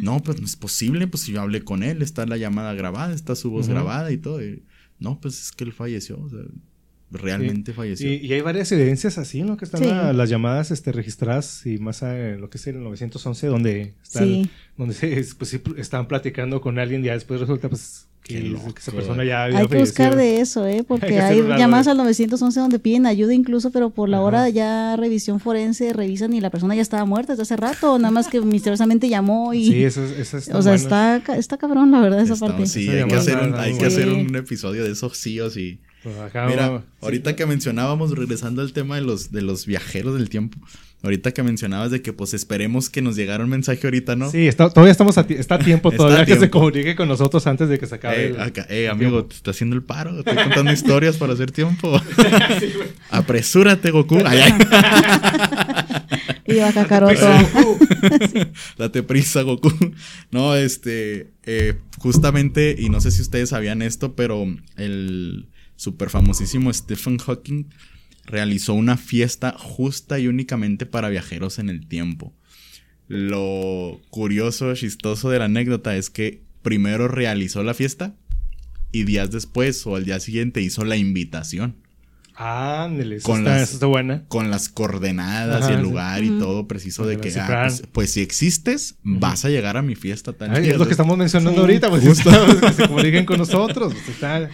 No, 0.03 0.21
pues 0.21 0.41
no 0.41 0.47
es 0.47 0.57
posible, 0.57 1.07
pues 1.07 1.23
si 1.23 1.33
yo 1.33 1.41
hablé 1.43 1.63
con 1.63 1.85
él, 1.85 2.03
está 2.03 2.27
la 2.27 2.37
llamada 2.37 2.75
grabada, 2.75 3.15
está 3.15 3.37
su 3.37 3.51
voz 3.51 3.69
grabada 3.69 4.11
y 4.11 4.19
todo. 4.19 4.45
y, 4.45 4.65
no, 4.99 5.21
pues 5.21 5.41
es 5.41 5.53
que 5.53 5.63
él 5.65 5.73
falleció, 5.73 6.19
o 6.21 6.29
sea, 6.29 6.41
realmente 7.11 7.73
falleció. 7.73 8.11
Y, 8.13 8.17
y 8.17 8.33
hay 8.33 8.41
varias 8.41 8.73
evidencias 8.73 9.19
así, 9.19 9.43
¿no? 9.43 9.57
Que 9.57 9.65
están 9.67 9.81
Sí. 9.83 9.87
la- 9.87 10.13
las 10.13 10.29
llamadas 10.29 10.71
este, 10.73 10.91
registradas 10.91 11.65
y 11.67 11.79
más 11.79 12.03
a 12.03 12.15
lo 12.37 12.51
que 12.51 12.59
es 12.59 12.67
el 12.67 12.83
911, 12.83 13.47
donde 13.47 13.95
están, 14.03 14.25
Sí. 14.27 14.51
donde 14.77 14.95
se, 14.95 15.25
pues, 15.39 15.55
estaban 15.77 16.09
platicando 16.09 16.61
con 16.61 16.79
alguien 16.81 17.03
y 17.03 17.07
ya 17.07 17.13
después 17.13 17.41
resulta 17.41 17.69
pues 17.69 18.09
que, 18.25 18.41
loco. 18.41 18.75
que 18.75 18.81
esa 18.81 18.91
persona 18.91 19.23
ya 19.23 19.45
había 19.45 19.59
Hay 19.59 19.67
que 19.69 19.79
buscar 19.79 20.17
de 20.17 20.41
eso, 20.41 20.67
¿eh? 20.67 20.83
Porque 20.89 21.07
que 21.09 21.21
hay, 21.21 21.41
llamadas 21.43 21.87
al 21.89 21.99
911 21.99 22.59
donde 22.59 22.79
piden 22.81 23.07
ayuda 23.07 23.35
incluso, 23.35 23.71
pero 23.71 23.91
por 23.91 24.09
la 24.09 24.17
Ajá. 24.17 24.27
hora 24.27 24.49
ya 24.49 24.97
revisión 24.97 25.41
forense 25.41 25.93
revisan 25.93 26.33
y 26.33 26.41
la 26.41 26.51
persona 26.51 26.75
ya 26.75 26.83
estaba 26.83 27.05
muerta 27.05 27.35
desde 27.35 27.43
hace 27.43 27.57
rato, 27.57 27.99
nada 27.99 28.11
más 28.11 28.29
que 28.29 28.41
misteriosamente 28.41 29.09
llamó 29.09 29.53
y... 29.55 29.67
Sí, 29.71 29.85
eso, 29.85 30.03
es- 30.03 30.19
eso 30.19 30.39
está 30.39 30.59
o 30.59 30.63
sea, 30.63 30.73
bueno. 30.73 30.83
está, 31.21 31.37
está 31.37 31.57
cabrón 31.59 31.91
la 31.93 32.01
verdad 32.01 32.21
esa 32.21 32.33
Está- 32.35 32.47
parte. 32.47 32.67
sí, 32.67 32.89
Esa 32.89 33.03
hay 33.05 33.09
que, 33.09 33.15
hacer 33.15 33.37
un, 33.39 33.45
está 33.51 33.63
hay 33.63 33.71
muy 33.73 33.81
que 33.81 33.87
hacer 33.87 34.09
buena. 34.09 34.29
un 34.31 34.37
episodio 34.37 34.85
de 34.85 34.91
esos 34.93 35.17
sí 35.17 35.39
o 35.41 35.51
sí. 35.51 35.79
Pues 36.03 36.19
acá 36.19 36.47
Mira, 36.47 36.69
vamos- 36.69 36.83
ahorita 37.03 37.37
que 37.37 37.47
mencionábamos, 37.47 38.11
regresando 38.17 38.63
al 38.63 38.73
tema 38.73 38.97
de 38.97 39.03
los, 39.03 39.33
de 39.33 39.43
los 39.43 39.67
viajeros 39.67 40.15
del 40.15 40.29
tiempo, 40.29 40.59
ahorita 41.05 41.31
que 41.33 41.43
mencionabas 41.45 41.93
de 41.93 42.03
que 42.03 42.13
pues 42.13 42.35
esperemos 42.35 42.91
que 42.91 43.01
nos 43.03 43.15
llegara 43.15 43.45
un 43.45 43.51
mensaje 43.51 43.81
ahorita, 43.87 44.17
¿no? 44.17 44.31
Sí, 44.31 44.49
está- 44.49 44.71
todavía 44.71 44.91
estamos 44.91 45.17
a, 45.19 45.27
ti- 45.27 45.35
está 45.35 45.55
a 45.57 45.59
tiempo 45.61 45.89
Está 45.93 45.99
todavía 45.99 46.23
a 46.23 46.27
que 46.27 46.37
se 46.37 46.51
comunique 46.51 46.97
con 46.97 47.07
nosotros 47.09 47.47
antes 47.47 47.69
de 47.69 47.79
que 47.79 47.87
se 47.87 47.95
acabe. 47.95 48.17
Eh, 48.25 48.27
el- 48.31 48.41
acá, 48.41 48.67
eh, 48.69 48.89
amigo, 48.89 49.11
tiempo. 49.11 49.29
te 49.29 49.37
está 49.37 49.51
haciendo 49.53 49.77
el 49.77 49.83
paro. 49.83 50.19
Estoy 50.19 50.35
contando 50.35 50.73
historias 50.73 51.17
para 51.17 51.35
hacer 51.35 51.53
tiempo. 51.53 52.01
Apresúrate, 53.11 53.91
Goku. 53.91 54.19
Ay, 54.25 54.39
ay. 54.41 54.53
Y 56.47 56.57
va 56.57 56.73
Kakaroto. 56.73 57.27
Date 58.79 59.03
prisa, 59.03 59.43
Goku. 59.43 59.71
No, 60.31 60.55
este, 60.57 61.31
eh, 61.45 61.75
justamente, 61.99 62.75
y 62.79 62.89
no 62.89 63.01
sé 63.01 63.11
si 63.11 63.23
ustedes 63.23 63.51
sabían 63.51 63.83
esto, 63.83 64.15
pero 64.15 64.45
el 64.77 65.47
super 65.77 66.11
famosísimo 66.11 66.73
Stephen 66.73 67.19
Hawking 67.19 67.65
realizó 68.27 68.75
una 68.75 68.97
fiesta 68.97 69.55
justa 69.59 70.19
y 70.19 70.29
únicamente 70.29 70.87
para 70.87 71.09
viajeros 71.09 71.59
en 71.59 71.69
el 71.69 71.87
tiempo. 71.87 72.35
Lo 73.09 74.01
curioso, 74.11 74.75
chistoso 74.75 75.31
de 75.31 75.39
la 75.39 75.45
anécdota 75.45 75.97
es 75.97 76.11
que 76.11 76.43
primero 76.63 77.09
realizó 77.09 77.63
la 77.63 77.75
fiesta 77.75 78.17
y 78.93 79.05
días 79.05 79.31
después 79.31 79.87
o 79.87 79.97
al 79.97 80.05
día 80.05 80.21
siguiente 80.21 80.63
hizo 80.63 80.85
la 80.85 80.97
invitación 80.97 81.84
Ándale, 82.37 83.17
eso 83.17 83.27
Con 83.29 83.39
está, 83.41 83.51
las- 83.53 83.63
eso 83.63 83.75
está 83.75 83.87
buena. 83.87 84.25
con 84.29 84.51
las 84.51 84.69
coordenadas 84.69 85.63
Ajá, 85.63 85.71
y 85.71 85.75
el 85.75 85.81
sí. 85.81 85.87
lugar 85.87 86.25
y 86.25 86.31
todo 86.39 86.67
preciso 86.67 87.07
de 87.07 87.19
que 87.19 87.33
ah, 87.39 87.65
pues, 87.69 87.83
pues 87.93 88.11
si 88.11 88.23
existes, 88.23 88.97
vas 89.05 89.45
a 89.45 89.51
llegar 89.51 89.77
a 89.77 89.83
mi 89.83 89.95
fiesta 89.95 90.33
tal 90.33 90.51
Ay, 90.55 90.71
es 90.71 90.77
lo 90.79 90.85
que 90.87 90.91
estamos 90.93 91.17
mencionando 91.17 91.53
Sí. 91.53 91.61
ahorita, 91.61 91.91
pues 91.91 92.05
Justo. 92.05 92.31
estamos- 92.31 92.57
que 92.57 92.73
se 92.73 92.89
comuniquen 92.89 93.25
con 93.25 93.39
nosotros. 93.39 93.93
pues, 93.95 94.09
está 94.09 94.51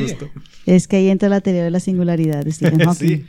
Justo. 0.00 0.30
Es 0.66 0.86
que 0.86 0.96
ahí 0.96 1.08
entra 1.08 1.28
la 1.28 1.40
teoría 1.40 1.64
de 1.64 1.70
la 1.72 1.80
singularidad 1.80 2.44
de 2.44 2.52
Stephen 2.52 2.78
Hawking. 2.84 3.08
Sí. 3.08 3.26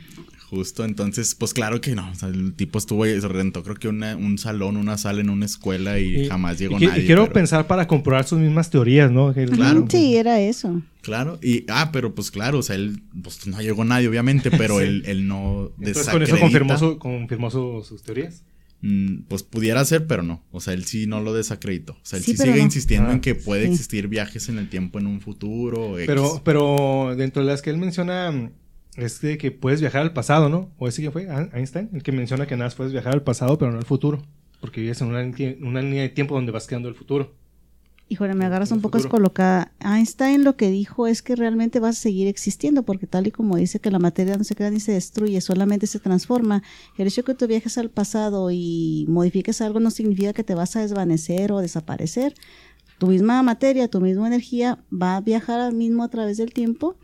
Justo, 0.50 0.84
entonces, 0.86 1.34
pues 1.34 1.52
claro 1.52 1.80
que 1.82 1.94
no. 1.94 2.10
o 2.10 2.14
sea, 2.14 2.30
el 2.30 2.54
tipo 2.54 2.78
estuvo 2.78 3.04
y 3.06 3.20
se 3.20 3.28
rentó, 3.28 3.62
creo 3.62 3.76
que 3.76 3.88
una- 3.88 4.16
un 4.16 4.38
salón, 4.38 4.78
una 4.78 4.96
sala 4.96 5.20
en 5.20 5.28
una 5.28 5.44
escuela 5.44 5.98
y, 5.98 6.26
jamás 6.26 6.58
llegó 6.58 6.76
y, 6.76 6.78
que- 6.78 6.84
y 6.86 6.88
nadie. 6.88 7.04
quiero 7.06 7.22
pero- 7.24 7.34
pensar 7.34 7.66
para 7.66 7.86
comprobar 7.86 8.24
sus 8.26 8.38
mismas 8.38 8.70
teorías, 8.70 9.10
¿no? 9.10 9.34
Que- 9.34 9.44
Claro. 9.44 9.84
Sí, 9.90 10.16
era 10.16 10.40
eso. 10.40 10.80
Claro, 11.02 11.38
y 11.42 11.64
ah, 11.68 11.90
pero 11.92 12.14
pues 12.14 12.30
claro, 12.30 12.58
o 12.60 12.62
sea, 12.62 12.76
él 12.76 13.02
pues, 13.22 13.46
no 13.46 13.60
llegó 13.60 13.84
nadie, 13.84 14.08
obviamente, 14.08 14.50
pero 14.50 14.78
Sí. 14.78 14.84
él, 14.84 15.02
él 15.06 15.28
no 15.28 15.70
Entonces 15.78 16.08
con 16.08 16.22
eso 16.22 16.38
confirmó, 16.38 16.78
su- 16.78 16.98
confirmó 16.98 17.50
su- 17.50 17.84
sus 17.86 18.02
teorías. 18.02 18.42
Mm, 18.80 19.22
pues 19.28 19.42
pudiera 19.42 19.84
ser, 19.84 20.06
pero 20.06 20.22
no. 20.22 20.42
O 20.52 20.60
sea, 20.60 20.72
él 20.72 20.84
sí 20.84 21.06
no 21.08 21.20
lo 21.20 21.34
desacreditó. 21.34 21.92
O 21.94 21.98
sea, 22.04 22.18
él 22.18 22.24
Sí, 22.24 22.36
sigue 22.36 22.52
no. 22.56 22.62
insistiendo 22.62 23.10
Ah, 23.10 23.14
en 23.14 23.20
que 23.20 23.34
puede 23.34 23.66
sí. 23.66 23.72
existir 23.72 24.06
viajes 24.08 24.48
en 24.48 24.56
el 24.56 24.68
tiempo 24.70 24.98
en 25.00 25.08
un 25.08 25.20
futuro. 25.20 25.98
X. 25.98 26.06
Pero, 26.06 26.40
pero 26.44 27.14
dentro 27.16 27.42
de 27.42 27.48
las 27.48 27.60
que 27.60 27.70
él 27.70 27.76
menciona 27.78 28.50
es 28.98 29.20
de 29.20 29.38
que 29.38 29.50
puedes 29.50 29.80
viajar 29.80 30.02
al 30.02 30.12
pasado, 30.12 30.48
¿no? 30.48 30.70
¿O 30.78 30.88
ese 30.88 31.02
que 31.02 31.10
fue? 31.10 31.28
¿Ein- 31.28 31.50
Einstein, 31.54 31.90
el 31.92 32.02
que 32.02 32.12
menciona 32.12 32.46
que 32.46 32.56
nada 32.56 32.70
puedes 32.76 32.92
viajar 32.92 33.14
al 33.14 33.22
pasado, 33.22 33.56
pero 33.58 33.70
no 33.72 33.78
al 33.78 33.84
futuro. 33.84 34.22
Porque 34.60 34.80
vives 34.80 35.00
en 35.00 35.08
una, 35.08 35.22
línea- 35.22 35.56
una 35.62 35.80
línea 35.82 36.02
de 36.02 36.08
tiempo 36.08 36.34
donde 36.34 36.52
vas 36.52 36.66
quedando 36.66 36.88
el 36.88 36.94
futuro. 36.94 37.32
Híjole, 38.10 38.34
me 38.34 38.46
agarras 38.46 38.72
un 38.72 38.80
poco 38.80 38.96
descolocada. 38.96 39.72
Einstein 39.80 40.42
lo 40.42 40.56
que 40.56 40.70
dijo 40.70 41.06
es 41.06 41.20
que 41.20 41.36
realmente 41.36 41.78
vas 41.78 41.98
a 41.98 42.00
seguir 42.00 42.26
existiendo, 42.26 42.82
porque 42.82 43.06
tal 43.06 43.26
y 43.26 43.30
como 43.30 43.56
dice 43.56 43.80
que 43.80 43.90
la 43.90 43.98
materia 43.98 44.34
no 44.38 44.44
se 44.44 44.54
crea 44.54 44.70
ni 44.70 44.80
se 44.80 44.92
destruye, 44.92 45.40
solamente 45.42 45.86
se 45.86 45.98
transforma. 45.98 46.62
El 46.96 47.06
hecho 47.06 47.20
de 47.20 47.26
que 47.26 47.34
tú 47.34 47.46
viajes 47.46 47.76
al 47.76 47.90
pasado 47.90 48.50
y 48.50 49.04
modifiques 49.10 49.60
algo 49.60 49.78
no 49.78 49.90
significa 49.90 50.32
que 50.32 50.42
te 50.42 50.54
vas 50.54 50.74
a 50.74 50.80
desvanecer 50.80 51.52
o 51.52 51.58
desaparecer. 51.60 52.32
Tu 52.98 53.08
misma 53.08 53.42
materia, 53.42 53.88
tu 53.88 54.00
misma 54.00 54.26
energía 54.26 54.82
va 54.90 55.16
a 55.16 55.20
viajar 55.20 55.60
al 55.60 55.74
mismo 55.74 56.02
a 56.02 56.08
través 56.08 56.38
del 56.38 56.52
tiempo, 56.54 56.96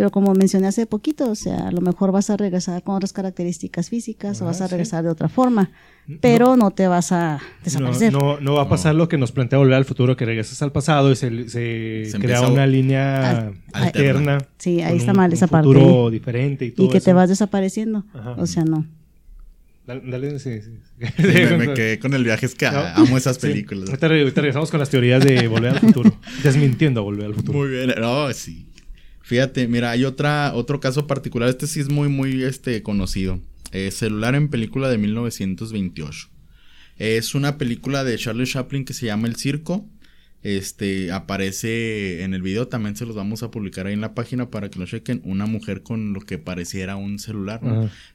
pero 0.00 0.10
como 0.10 0.32
mencioné 0.32 0.66
hace 0.66 0.86
poquito, 0.86 1.30
o 1.30 1.34
sea, 1.34 1.68
a 1.68 1.72
lo 1.72 1.82
mejor 1.82 2.10
vas 2.10 2.30
a 2.30 2.36
regresar 2.38 2.82
con 2.82 2.94
otras 2.94 3.12
características 3.12 3.90
físicas 3.90 4.40
o 4.40 4.44
Ah, 4.44 4.46
vas 4.46 4.62
a 4.62 4.66
sí. 4.66 4.70
regresar 4.70 5.04
de 5.04 5.10
otra 5.10 5.28
forma, 5.28 5.72
pero 6.22 6.56
no, 6.56 6.70
te 6.70 6.88
vas 6.88 7.12
a 7.12 7.38
desaparecer. 7.62 8.10
No, 8.10 8.18
no, 8.36 8.40
no 8.40 8.54
va 8.54 8.62
a 8.62 8.68
pasar 8.70 8.94
lo 8.94 9.10
que 9.10 9.18
nos 9.18 9.30
plantea 9.30 9.58
volver 9.58 9.74
al 9.74 9.84
futuro, 9.84 10.16
que 10.16 10.24
regresas 10.24 10.62
al 10.62 10.72
pasado 10.72 11.12
y 11.12 11.16
se, 11.16 11.50
se 11.50 12.06
Se 12.10 12.18
crea 12.18 12.40
una 12.48 12.62
a- 12.62 12.66
línea 12.66 13.40
Al- 13.40 13.54
alterna. 13.74 14.38
Sí, 14.56 14.80
ahí 14.80 14.96
está 14.96 15.10
un- 15.10 15.18
mal 15.18 15.28
un 15.28 15.34
esa 15.34 15.48
parte. 15.48 15.66
futuro 15.68 16.08
diferente 16.08 16.64
y 16.64 16.70
todo 16.70 16.86
y 16.86 16.88
que 16.88 17.02
te 17.02 17.12
vas 17.12 17.28
desapareciendo. 17.28 18.06
Ajá. 18.14 18.36
O 18.38 18.46
sea, 18.46 18.64
no. 18.64 18.86
Dale, 19.86 20.02
dale, 20.06 20.38
sí, 20.38 20.60
sí. 20.62 20.70
Sí, 21.16 21.22
me, 21.24 21.56
me 21.66 21.74
quedé 21.74 21.98
con 21.98 22.14
el 22.14 22.22
viaje, 22.22 22.46
es 22.46 22.54
que 22.54 22.64
ah, 22.66 22.94
amo 22.96 23.16
esas 23.18 23.38
películas. 23.46 23.88
Ahorita, 23.88 24.08
re- 24.08 24.20
ahorita 24.20 24.40
regresamos 24.40 24.70
con 24.70 24.78
las 24.80 24.88
teorías 24.88 25.22
de 25.24 25.46
volver 25.48 25.72
al 25.72 25.80
futuro. 25.80 26.10
Desmintiendo 26.42 27.00
a 27.00 27.02
volver 27.02 27.26
al 27.26 27.34
futuro. 27.34 27.58
Muy 27.58 27.68
bien, 27.68 27.92
no, 28.00 28.32
sí. 28.32 28.66
Fíjate, 29.30 29.68
mira, 29.68 29.92
hay 29.92 30.04
otra, 30.04 30.50
otro 30.56 30.80
caso 30.80 31.06
particular, 31.06 31.48
este 31.48 31.68
sí 31.68 31.78
es 31.78 31.88
muy, 31.88 32.08
muy 32.08 32.42
este, 32.42 32.82
conocido. 32.82 33.38
Eh, 33.70 33.92
celular 33.92 34.34
en 34.34 34.48
película 34.48 34.88
de 34.88 34.98
1928. 34.98 36.26
Es 36.96 37.36
una 37.36 37.56
película 37.56 38.02
de 38.02 38.18
Charlie 38.18 38.44
Chaplin 38.44 38.84
que 38.84 38.92
se 38.92 39.06
llama 39.06 39.28
El 39.28 39.36
Circo. 39.36 39.86
Este 40.42 41.12
aparece 41.12 42.24
en 42.24 42.34
el 42.34 42.42
video, 42.42 42.66
también 42.66 42.96
se 42.96 43.06
los 43.06 43.14
vamos 43.14 43.44
a 43.44 43.52
publicar 43.52 43.86
ahí 43.86 43.92
en 43.92 44.00
la 44.00 44.14
página 44.14 44.50
para 44.50 44.68
que 44.68 44.80
lo 44.80 44.86
chequen. 44.86 45.22
Una 45.24 45.46
mujer 45.46 45.84
con 45.84 46.12
lo 46.12 46.22
que 46.22 46.38
pareciera 46.38 46.96
un 46.96 47.20
celular. 47.20 47.60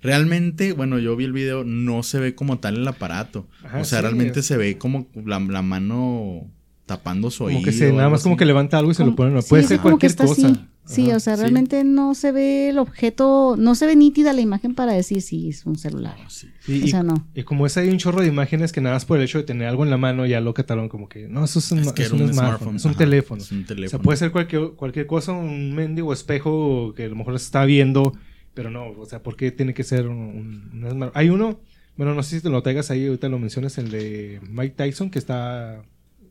Realmente, 0.02 0.74
bueno, 0.74 1.00
yo 1.00 1.16
vi 1.16 1.24
el 1.24 1.32
video, 1.32 1.64
no 1.64 2.04
se 2.04 2.20
ve 2.20 2.36
como 2.36 2.60
tal 2.60 2.76
el 2.76 2.86
aparato. 2.90 3.48
Ajá, 3.64 3.80
o 3.80 3.86
sea, 3.86 4.00
sí, 4.00 4.04
realmente 4.04 4.42
es- 4.42 4.48
se 4.48 4.58
ve 4.58 4.78
como 4.78 5.08
la, 5.26 5.40
la 5.40 5.62
mano 5.62 6.52
tapando 6.86 7.32
su 7.32 7.46
oído. 7.46 7.60
Como 7.60 7.66
que 7.66 7.72
se, 7.72 7.94
nada 7.94 8.10
más 8.10 8.22
como 8.22 8.36
que 8.36 8.44
levanta 8.44 8.78
algo 8.78 8.92
y 8.92 8.96
se 8.96 9.06
lo 9.06 9.16
ponen. 9.16 9.42
Puede 9.48 9.64
sí, 9.64 9.70
ser 9.70 9.80
cualquier 9.80 10.14
cosa. 10.14 10.48
así. 10.50 10.60
Sí, 10.88 11.08
Ajá, 11.08 11.18
o 11.18 11.20
sea, 11.20 11.36
sí. 11.36 11.42
realmente 11.42 11.84
no 11.84 12.14
se 12.14 12.32
ve 12.32 12.70
el 12.70 12.78
objeto, 12.78 13.56
no 13.58 13.74
se 13.74 13.88
ve 13.88 13.96
nítida 13.96 14.34
la 14.34 14.42
imagen 14.42 14.76
para 14.76 14.94
decir 14.94 15.22
si 15.24 15.50
es 15.50 15.66
un 15.66 15.78
celular. 15.78 16.16
No, 16.22 16.30
sí. 16.30 16.48
Sí, 16.60 16.82
o 16.84 16.86
y, 16.86 16.88
sea, 16.90 17.02
no. 17.02 17.28
y 17.34 17.42
como 17.44 17.66
es 17.66 17.76
ahí 17.78 17.90
un 17.90 17.98
chorro 17.98 18.22
de 18.22 18.28
imágenes 18.28 18.72
que 18.72 18.82
nada 18.82 18.96
más 18.96 19.06
por 19.06 19.18
el 19.18 19.24
hecho 19.24 19.40
de 19.40 19.46
tener 19.46 19.68
algo 19.68 19.84
en 19.84 19.90
la 19.90 19.98
mano 19.98 20.26
ya 20.28 20.42
lo 20.42 20.54
catalogan 20.54 20.88
como 20.90 21.10
que 21.10 21.28
no, 21.28 21.44
eso 21.46 21.58
es 21.58 21.72
un, 21.72 21.80
Es 21.80 21.92
que 21.94 22.04
es 22.04 22.12
un 22.12 22.22
un 22.22 22.28
smartphone, 22.32 22.58
smartphone, 22.58 22.76
es 22.76 22.86
un 22.86 22.92
ajá, 22.92 22.98
teléfono. 23.00 23.42
es 23.42 23.52
un 23.52 23.66
O 23.86 23.88
sea, 23.90 24.00
puede 24.00 24.18
ser 24.18 24.32
cualquier, 24.32 24.72
cualquier 24.76 25.08
cosa, 25.08 25.32
un 25.32 25.74
mendigo 25.74 26.14
espejo 26.14 26.94
que 26.96 27.06
a 27.06 27.08
lo 27.08 27.16
mejor 27.16 27.40
se 27.40 27.46
está 27.46 27.66
viendo, 27.66 28.14
pero 28.54 28.70
no, 28.70 28.90
o 28.92 29.06
sea, 29.08 29.24
¿por 29.24 29.36
qué 29.36 29.52
tiene 29.52 29.74
que 29.74 29.84
ser 29.84 30.08
un, 30.08 30.18
un- 30.18 30.84
un 30.84 30.90
smart- 30.92 31.12
Hay 31.16 31.30
uno, 31.30 31.60
bueno, 31.98 32.14
no 32.14 32.22
sé 32.22 32.36
si 32.38 32.42
te 32.44 32.50
lo 32.50 32.62
traigas 32.62 32.92
ahí, 32.92 33.08
ahorita 33.08 33.28
lo 33.28 33.40
mencionas, 33.40 33.78
el 33.80 33.90
de 33.90 34.40
Mike 34.50 34.76
Tyson, 34.78 35.10
que 35.10 35.18
está 35.18 35.82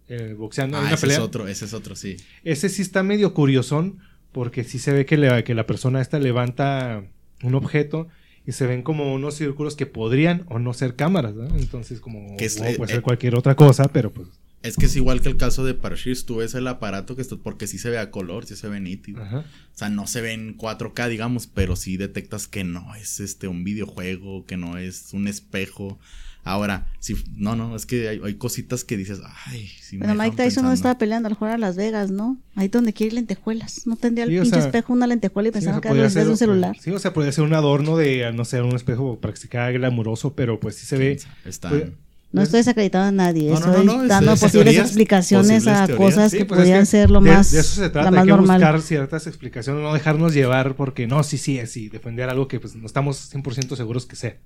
eh, 0.09 0.35
boxeando 0.39 0.77
en 0.77 0.83
Ah, 0.85 0.87
una 0.87 0.95
ese 0.95 1.01
pelea. 1.03 1.17
es 1.19 1.23
otro, 1.25 1.49
ese 1.49 1.65
es 1.65 1.75
otro, 1.75 1.97
sí. 1.97 2.17
Ese 2.45 2.69
sí 2.69 2.83
está 2.83 3.03
medio 3.03 3.35
curiosón 3.35 3.99
porque 4.35 4.65
sí 4.65 4.79
se 4.79 4.93
ve 4.93 5.07
que, 5.07 5.17
le- 5.17 5.45
que 5.45 5.55
la 5.55 5.65
persona 5.67 6.03
esta 6.03 6.19
levanta 6.19 7.03
un 7.43 7.55
objeto 7.55 8.09
y 8.47 8.53
se 8.53 8.67
ven 8.67 8.83
como 8.83 9.15
unos 9.15 9.37
círculos 9.37 9.77
que 9.77 9.87
podrían 9.87 10.45
o 10.49 10.59
no 10.59 10.75
ser 10.75 10.97
cámaras, 10.97 11.35
¿no? 11.35 11.47
Entonces 11.57 12.01
como 12.01 12.37
Que 12.37 12.45
es- 12.45 12.59
eh, 12.59 12.75
puede 12.77 12.93
eh, 12.93 12.95
ser 12.97 13.03
cualquier 13.03 13.37
otra 13.37 13.55
cosa, 13.55 13.85
pero 13.91 14.13
pues 14.13 14.29
Es 14.63 14.77
que 14.77 14.87
es 14.87 14.97
igual 14.97 15.21
que 15.21 15.29
el 15.29 15.37
caso 15.37 15.65
de 15.65 15.75
Parashis, 15.75 16.25
tú 16.27 16.37
ves 16.37 16.55
el 16.55 16.67
aparato 16.67 17.17
que 17.17 17.23
está, 17.23 17.37
porque 17.37 17.67
sí 17.67 17.79
se 17.79 17.91
ve 17.91 17.99
a 17.99 18.11
color, 18.11 18.45
sí 18.47 18.57
se 18.57 18.67
ve 18.69 18.81
nítido. 18.81 19.23
ajá. 19.23 19.39
O 19.41 19.77
sea, 19.79 19.89
no 19.91 20.07
se 20.07 20.21
ve 20.23 20.33
en 20.33 20.57
4K, 20.57 21.09
digamos, 21.09 21.47
pero 21.47 21.77
sí 21.77 21.97
detectas 21.99 22.49
que 22.49 22.65
no 22.65 22.95
es 22.95 23.21
este 23.21 23.47
un 23.47 23.63
videojuego, 23.65 24.45
que 24.47 24.57
no 24.57 24.79
es 24.79 25.13
un 25.13 25.29
espejo. 25.29 25.99
Ahora, 26.47 26.87
sí, 27.01 27.17
no, 27.37 27.57
no, 27.57 27.75
es 27.75 27.87
que 27.87 28.07
hay, 28.09 28.21
hay 28.23 28.35
cositas 28.35 28.85
que 28.85 28.99
dices, 28.99 29.19
ay, 29.47 29.71
me 29.93 29.99
Bueno, 30.07 30.15
Mike 30.23 30.37
Tyson 30.37 30.65
no 30.65 30.73
estaba 30.73 30.99
peleando 30.99 31.27
a 31.27 31.31
lo 31.31 31.35
mejor 31.37 31.49
a 31.49 31.57
Las 31.59 31.75
Vegas, 31.77 32.11
¿no? 32.11 32.37
Ahí 32.55 32.69
donde 32.69 32.93
quiere 32.93 33.09
ir 33.09 33.13
lentejuelas. 33.15 33.87
No 33.87 33.97
tendría 33.97 34.25
el 34.25 34.31
Sí, 34.31 34.37
pinche 34.41 34.51
sea, 34.59 34.67
espejo 34.67 34.93
una 34.93 35.07
lentejuela 35.07 35.49
y 35.49 35.53
Sí, 35.53 35.59
o 35.59 35.61
sea, 35.63 35.81
que 35.81 35.89
era 35.89 36.31
un 36.31 36.37
celular. 36.37 36.77
Sí, 36.79 36.91
o 36.91 36.99
sea, 36.99 37.15
podría 37.15 37.33
ser 37.33 37.45
un 37.45 37.55
adorno 37.55 37.97
de, 37.97 38.31
no 38.35 38.45
sé, 38.45 38.61
un 38.61 38.77
espejo 38.77 39.19
para 39.21 39.33
que 39.33 39.41
se 39.41 39.49
quede 39.49 39.73
glamuroso, 39.73 40.35
pero 40.35 40.61
pues 40.61 40.77
sí 40.77 40.85
se 40.87 40.99
ve. 40.99 41.19
Están- 41.47 41.71
pues, 41.71 41.93
No 42.33 42.43
estoy 42.43 42.59
desacreditando 42.59 43.07
a 43.09 43.13
nadie, 43.13 43.45
No, 43.51 43.61
no, 43.61 43.67
estoy 43.67 43.87
no, 43.87 43.97
no, 44.03 44.09
dando 44.09 44.33
es 44.33 44.41
posibles 44.41 44.65
teorías, 44.67 44.87
explicaciones 44.89 45.67
a 45.69 45.87
teorías. 45.87 45.97
cosas 46.15 46.31
Sí, 46.33 46.39
que 46.39 46.45
pues 46.47 46.69
es 46.69 46.79
que 46.81 46.85
ser 46.87 47.09
lo 47.11 47.21
de- 47.21 47.31
más, 47.31 47.53
de 47.53 47.61
eso 47.61 47.75
se 47.77 47.81
la 47.83 47.93
trata, 47.93 48.11
más 48.11 48.21
hay 48.21 48.27
que 48.27 48.31
normal. 48.33 48.61
buscar 48.61 48.83
ciertas 48.83 49.27
explicaciones, 49.29 49.83
no 49.83 49.95
dejarnos 49.95 50.35
llevar 50.35 50.75
porque 50.75 51.07
no, 51.07 51.23
sí, 51.23 51.39
sí, 51.39 51.59
es, 51.59 51.71
sí, 51.71 51.89
defender 51.89 52.29
algo 52.29 52.49
que 52.49 52.59
pues 52.61 52.75
no 52.75 52.85
estamos 52.87 53.31
100% 53.33 53.77
seguros 53.77 54.05
que 54.07 54.17
sea. 54.17 54.37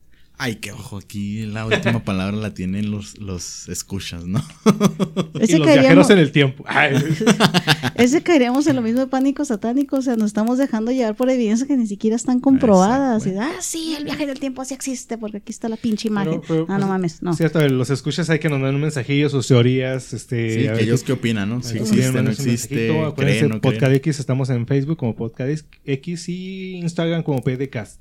Ay, 0.40 0.56
que 0.56 0.70
ojo, 0.70 0.98
aquí 0.98 1.46
la 1.46 1.66
última 1.66 2.04
palabra 2.04 2.36
la 2.36 2.54
tienen 2.54 2.92
los, 2.92 3.18
los 3.18 3.68
escuchas, 3.68 4.24
¿no? 4.24 4.38
Ese 5.40 5.56
y 5.56 5.58
los 5.58 5.66
caeríamos, 5.66 5.80
viajeros 5.80 6.10
en 6.10 6.18
el 6.18 6.30
tiempo. 6.30 6.64
Ay, 6.66 6.94
ese 7.96 8.22
caeríamos 8.22 8.66
en 8.68 8.76
lo 8.76 8.82
mismo 8.82 9.00
de 9.00 9.06
pánico 9.08 9.44
satánico, 9.44 9.96
o 9.96 10.02
sea, 10.02 10.14
nos 10.16 10.26
estamos 10.26 10.56
dejando 10.58 10.92
llevar 10.92 11.16
por 11.16 11.28
evidencias 11.28 11.66
que 11.66 11.76
ni 11.76 11.86
siquiera 11.88 12.14
están 12.16 12.38
comprobadas. 12.40 13.26
Exacto, 13.26 13.52
Y, 13.52 13.56
ah, 13.56 13.60
sí, 13.62 13.94
el 13.98 14.04
viaje 14.04 14.26
del 14.26 14.38
tiempo 14.38 14.64
sí 14.64 14.74
existe, 14.74 15.18
porque 15.18 15.38
aquí 15.38 15.50
está 15.50 15.68
la 15.68 15.76
pinche 15.76 16.08
imagen. 16.08 16.40
Pero- 16.40 16.42
pero, 16.46 16.66
ah, 16.68 16.74
no 16.74 16.86
pues, 16.86 16.88
mames, 16.88 17.22
no. 17.22 17.34
Cierto, 17.34 17.66
los 17.68 17.90
escuchas 17.90 18.30
hay 18.30 18.38
que 18.38 18.48
nos 18.48 18.62
den 18.62 18.74
un 18.76 18.80
mensajillo, 18.80 19.28
sus 19.30 19.48
teorías, 19.48 20.12
este... 20.12 20.54
Sí, 20.54 20.66
a 20.66 20.70
que 20.70 20.76
ver 20.76 20.82
ellos 20.84 21.00
qué- 21.00 21.06
qué 21.06 21.12
opinan, 21.14 21.48
¿no? 21.48 21.62
Si 21.62 21.78
existe, 21.78 22.22
no 22.22 22.30
existe, 22.30 23.12
creen, 23.16 23.48
no 23.48 23.60
Podcast 23.60 23.80
creen. 23.86 23.96
X, 23.96 24.20
estamos 24.20 24.50
en 24.50 24.66
Facebook 24.66 24.98
como 24.98 25.16
Podcast 25.16 25.64
X 25.84 26.28
y 26.28 26.76
Instagram 26.76 27.22
como 27.24 27.42
PDCast. 27.42 28.00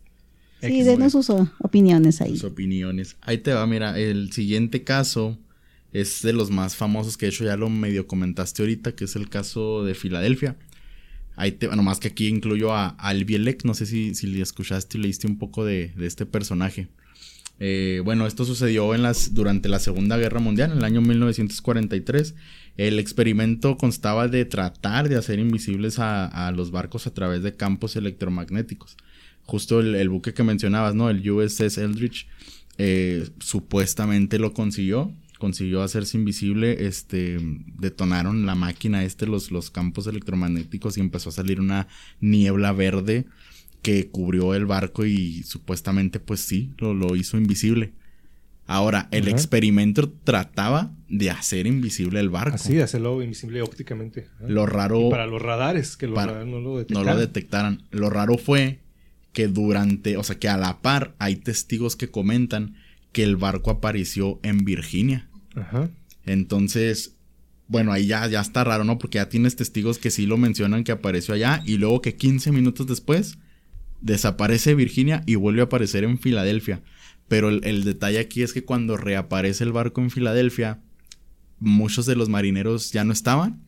Sí, 0.61 0.81
denos 0.81 1.11
sus 1.11 1.29
opiniones 1.59 2.21
ahí. 2.21 2.31
sus 2.31 2.45
opiniones. 2.45 3.17
Ahí 3.21 3.37
te 3.37 3.53
va, 3.53 3.65
mira, 3.67 3.97
el 3.99 4.31
siguiente 4.31 4.83
caso 4.83 5.37
es 5.93 6.21
de 6.21 6.33
los 6.33 6.49
más 6.51 6.75
famosos 6.75 7.17
que 7.17 7.27
de 7.27 7.31
hecho 7.31 7.45
ya 7.45 7.57
lo 7.57 7.69
medio 7.69 8.07
comentaste 8.07 8.61
ahorita, 8.63 8.95
que 8.95 9.05
es 9.05 9.15
el 9.15 9.29
caso 9.29 9.83
de 9.83 9.95
Filadelfia. 9.95 10.55
Ahí 11.35 11.51
te, 11.51 11.67
nomás 11.67 11.99
que 11.99 12.07
aquí 12.07 12.27
incluyo 12.27 12.73
a 12.73 12.89
Albielek, 12.89 13.63
no 13.63 13.75
sé 13.75 13.85
si, 13.85 14.15
si 14.15 14.25
le 14.27 14.41
escuchaste 14.41 14.97
y 14.97 15.01
leíste 15.01 15.27
un 15.27 15.37
poco 15.37 15.63
de, 15.63 15.93
de 15.95 16.07
este 16.07 16.25
personaje. 16.25 16.87
Eh, 17.59 18.01
bueno, 18.03 18.27
esto 18.27 18.45
sucedió 18.45 18.93
en 18.93 19.01
las, 19.03 19.33
durante 19.33 19.69
la 19.69 19.79
Segunda 19.79 20.17
Guerra 20.17 20.39
Mundial, 20.39 20.71
en 20.71 20.79
el 20.79 20.83
año 20.83 21.01
1943. 21.01 22.35
El 22.77 22.99
experimento 22.99 23.77
constaba 23.77 24.27
de 24.27 24.45
tratar 24.45 25.09
de 25.09 25.15
hacer 25.15 25.39
invisibles 25.39 25.99
a, 25.99 26.25
a 26.25 26.51
los 26.51 26.71
barcos 26.71 27.07
a 27.07 27.13
través 27.13 27.43
de 27.43 27.55
campos 27.55 27.95
electromagnéticos. 27.95 28.97
Justo 29.47 29.79
el, 29.79 29.95
el 29.95 30.09
buque 30.09 30.33
que 30.35 30.43
mencionabas, 30.43 30.93
¿no? 30.93 31.09
El 31.09 31.27
USS 31.27 31.79
Eldridge, 31.79 32.27
eh, 32.77 33.27
supuestamente 33.39 34.37
lo 34.39 34.53
consiguió. 34.53 35.11
Consiguió 35.39 35.83
hacerse 35.83 36.17
invisible, 36.17 36.87
este, 36.87 37.37
detonaron 37.79 38.45
la 38.47 38.55
máquina 38.55 39.03
este, 39.03 39.27
los, 39.27 39.51
los 39.51 39.69
campos 39.69 40.07
electromagnéticos 40.07 40.97
y 40.97 41.01
empezó 41.01 41.29
a 41.29 41.31
salir 41.31 41.59
una 41.59 41.87
niebla 42.21 42.71
verde 42.71 43.25
que 43.83 44.09
cubrió 44.09 44.55
el 44.55 44.65
barco 44.65 45.05
y 45.05 45.43
supuestamente 45.43 46.19
pues 46.19 46.39
sí, 46.41 46.73
lo, 46.79 46.93
lo 46.95 47.15
hizo 47.15 47.37
invisible. 47.37 47.93
Ahora, 48.65 49.07
el 49.11 49.27
experimento 49.29 50.09
trataba 50.11 50.91
de 51.07 51.29
hacer 51.29 51.67
invisible 51.67 52.19
el 52.19 52.29
barco. 52.29 52.55
Así, 52.55 52.73
de 52.73 52.83
hacerlo 52.83 53.21
invisible 53.21 53.61
ópticamente. 53.61 54.21
¿eh? 54.41 54.45
Lo 54.49 54.65
raro 54.65 55.07
Y 55.07 55.09
para 55.11 55.25
los 55.27 55.41
radares, 55.41 55.95
que 55.95 56.07
los 56.07 56.15
Para- 56.15 56.31
radares 56.33 56.51
no 56.51 56.59
lo 56.59 56.69
no 56.71 56.77
detectaron. 56.79 57.05
lo 57.13 57.17
detectaran. 57.17 57.83
Lo 57.91 58.09
raro 58.09 58.37
fue 58.39 58.79
que 59.37 59.47
durante, 59.47 60.17
o 60.17 60.23
sea, 60.23 60.39
que 60.39 60.49
a 60.49 60.57
la 60.57 60.81
par 60.81 61.13
hay 61.19 61.35
testigos 61.35 61.95
que 61.95 62.09
comentan 62.09 62.73
que 63.11 63.21
el 63.21 63.35
barco 63.35 63.69
apareció 63.69 64.39
en 64.41 64.65
Virginia. 64.65 65.29
Ajá. 65.55 65.91
Entonces, 66.25 67.13
bueno, 67.67 67.91
ahí 67.91 68.07
ya, 68.07 68.25
ya 68.25 68.41
está 68.41 68.63
raro, 68.63 68.83
¿no? 68.83 68.97
Porque 68.97 69.19
ya 69.19 69.29
tienes 69.29 69.55
testigos 69.55 69.99
que 69.99 70.09
sí 70.09 70.25
lo 70.25 70.37
mencionan 70.37 70.83
que 70.83 70.91
apareció 70.91 71.35
allá 71.35 71.61
y 71.67 71.77
luego 71.77 72.01
que 72.01 72.15
15 72.15 72.51
minutos 72.51 72.87
después 72.87 73.37
desaparece 74.01 74.73
Virginia 74.73 75.21
y 75.27 75.35
vuelve 75.35 75.61
a 75.61 75.65
aparecer 75.65 76.03
en 76.03 76.17
Filadelfia. 76.17 76.81
Pero 77.27 77.49
el, 77.49 77.61
el 77.63 77.83
detalle 77.83 78.17
aquí 78.17 78.41
es 78.41 78.53
que 78.53 78.63
cuando 78.63 78.97
reaparece 78.97 79.63
el 79.65 79.71
barco 79.71 80.01
en 80.01 80.09
Filadelfia, 80.09 80.79
muchos 81.59 82.07
de 82.07 82.15
los 82.15 82.27
marineros 82.27 82.91
ya 82.91 83.03
no 83.03 83.13
estaban. 83.13 83.66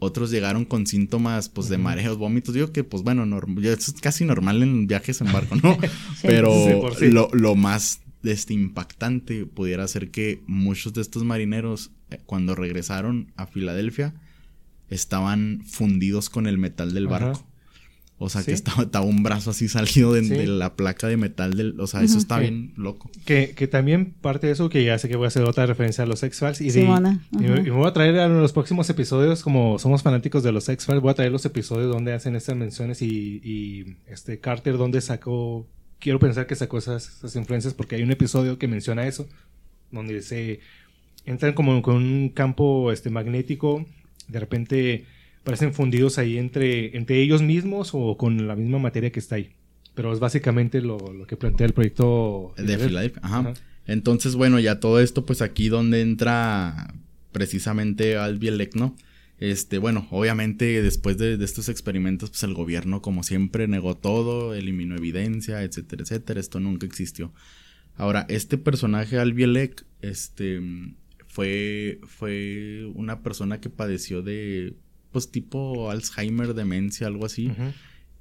Otros 0.00 0.30
llegaron 0.30 0.64
con 0.64 0.86
síntomas 0.86 1.48
pues 1.48 1.68
de 1.68 1.78
mareos, 1.78 2.16
vómitos. 2.16 2.54
Digo 2.54 2.72
que 2.72 2.84
pues 2.84 3.02
bueno, 3.02 3.24
eso 3.62 3.92
es 3.94 4.00
casi 4.00 4.24
normal 4.24 4.62
en 4.62 4.86
viajes 4.86 5.20
en 5.20 5.30
barco, 5.30 5.54
¿no? 5.56 5.76
Pero 6.22 6.52
Sí, 6.52 6.72
por 6.80 6.94
sí. 6.96 7.10
lo, 7.10 7.28
lo 7.32 7.54
más 7.54 8.00
este, 8.22 8.54
impactante 8.54 9.46
pudiera 9.46 9.86
ser 9.86 10.10
que 10.10 10.42
muchos 10.46 10.92
de 10.94 11.02
estos 11.02 11.22
marineros 11.24 11.90
eh, 12.10 12.18
cuando 12.26 12.54
regresaron 12.54 13.32
a 13.36 13.46
Filadelfia 13.46 14.14
estaban 14.88 15.62
fundidos 15.66 16.30
con 16.30 16.46
el 16.46 16.58
metal 16.58 16.92
del 16.92 17.06
Ajá. 17.06 17.32
O 18.22 18.28
sea, 18.28 18.42
que 18.44 18.52
estaba, 18.52 18.82
estaba 18.82 19.04
un 19.06 19.22
brazo 19.22 19.48
así 19.50 19.66
salido 19.66 20.12
de, 20.12 20.22
Sí. 20.22 20.28
de 20.28 20.46
la 20.46 20.74
placa 20.76 21.08
de 21.08 21.16
metal 21.16 21.54
del... 21.54 21.80
O 21.80 21.86
sea, 21.86 22.02
eso 22.02 22.18
está 22.18 22.36
Sí. 22.36 22.42
bien 22.42 22.74
loco. 22.76 23.10
Que, 23.24 23.52
que 23.56 23.66
también 23.66 24.12
parte 24.12 24.46
de 24.48 24.52
eso, 24.52 24.68
que 24.68 24.84
ya 24.84 24.98
sé 24.98 25.08
que 25.08 25.16
voy 25.16 25.24
a 25.24 25.28
hacer 25.28 25.42
otra 25.44 25.64
referencia 25.64 26.04
a 26.04 26.06
los 26.06 26.22
X-Files. 26.22 26.60
Y, 26.60 26.70
de- 26.70 26.82
y, 26.82 26.84
me- 26.86 26.92
ajá. 26.92 27.18
y 27.32 27.38
me 27.38 27.70
voy 27.70 27.88
a 27.88 27.92
traer 27.94 28.18
a 28.18 28.28
los 28.28 28.52
próximos 28.52 28.90
episodios, 28.90 29.42
como 29.42 29.78
somos 29.78 30.02
fanáticos 30.02 30.42
de 30.42 30.52
los 30.52 30.68
X-Files, 30.68 31.00
voy 31.00 31.10
a 31.12 31.14
traer 31.14 31.32
los 31.32 31.46
episodios 31.46 31.90
donde 31.90 32.12
hacen 32.12 32.36
estas 32.36 32.56
menciones 32.56 33.00
y, 33.00 33.40
y, 33.42 33.96
este 34.06 34.38
Carter 34.38 34.76
donde 34.76 35.00
sacó, 35.00 35.66
quiero 35.98 36.18
pensar 36.18 36.46
que 36.46 36.56
sacó 36.56 36.76
esas, 36.76 37.08
esas 37.08 37.34
influencias 37.36 37.72
porque 37.72 37.96
hay 37.96 38.02
un 38.02 38.10
episodio 38.12 38.58
que 38.58 38.68
menciona 38.68 39.06
eso, 39.06 39.26
donde 39.90 40.20
se 40.20 40.60
entran 41.24 41.54
como 41.54 41.80
con 41.80 41.96
un 41.96 42.28
campo 42.28 42.92
este, 42.92 43.08
magnético, 43.08 43.86
de 44.28 44.40
repente 44.40 45.06
parecen 45.44 45.72
fundidos 45.74 46.18
ahí 46.18 46.38
entre, 46.38 46.96
entre 46.96 47.20
ellos 47.20 47.42
mismos 47.42 47.90
o 47.92 48.16
con 48.16 48.46
la 48.46 48.56
misma 48.56 48.78
materia 48.78 49.10
que 49.10 49.20
está 49.20 49.36
ahí. 49.36 49.50
Pero 49.94 50.12
es 50.12 50.20
básicamente 50.20 50.80
lo, 50.80 50.98
lo 50.98 51.26
que 51.26 51.36
plantea 51.36 51.66
el 51.66 51.72
proyecto 51.72 52.54
De 52.56 52.78
Filadelfia. 52.78 53.20
Ajá. 53.24 53.38
Ajá. 53.40 53.54
Entonces, 53.86 54.36
bueno, 54.36 54.60
ya 54.60 54.78
todo 54.78 55.00
esto, 55.00 55.26
pues 55.26 55.42
aquí 55.42 55.68
donde 55.68 56.00
entra 56.00 56.94
precisamente 57.32 58.16
Albielek, 58.16 58.76
¿no? 58.76 58.94
Este, 59.38 59.78
bueno, 59.78 60.06
obviamente 60.10 60.82
después 60.82 61.16
de, 61.16 61.36
de 61.36 61.44
estos 61.44 61.68
experimentos, 61.68 62.30
pues 62.30 62.42
el 62.42 62.54
gobierno, 62.54 63.00
como 63.00 63.22
siempre, 63.22 63.66
negó 63.66 63.96
todo, 63.96 64.54
eliminó 64.54 64.96
evidencia, 64.96 65.62
etcétera, 65.62 66.02
etcétera. 66.02 66.38
Esto 66.38 66.60
nunca 66.60 66.86
existió. 66.86 67.32
Ahora, 67.96 68.26
este 68.28 68.58
personaje, 68.58 69.18
Albielek, 69.18 69.84
este, 70.02 70.60
fue, 71.26 72.00
fue 72.06 72.90
una 72.94 73.22
persona 73.22 73.60
que 73.60 73.70
padeció 73.70 74.22
de, 74.22 74.74
pues 75.12 75.30
tipo 75.30 75.90
Alzheimer, 75.90 76.54
demencia, 76.54 77.06
algo 77.06 77.26
así 77.26 77.50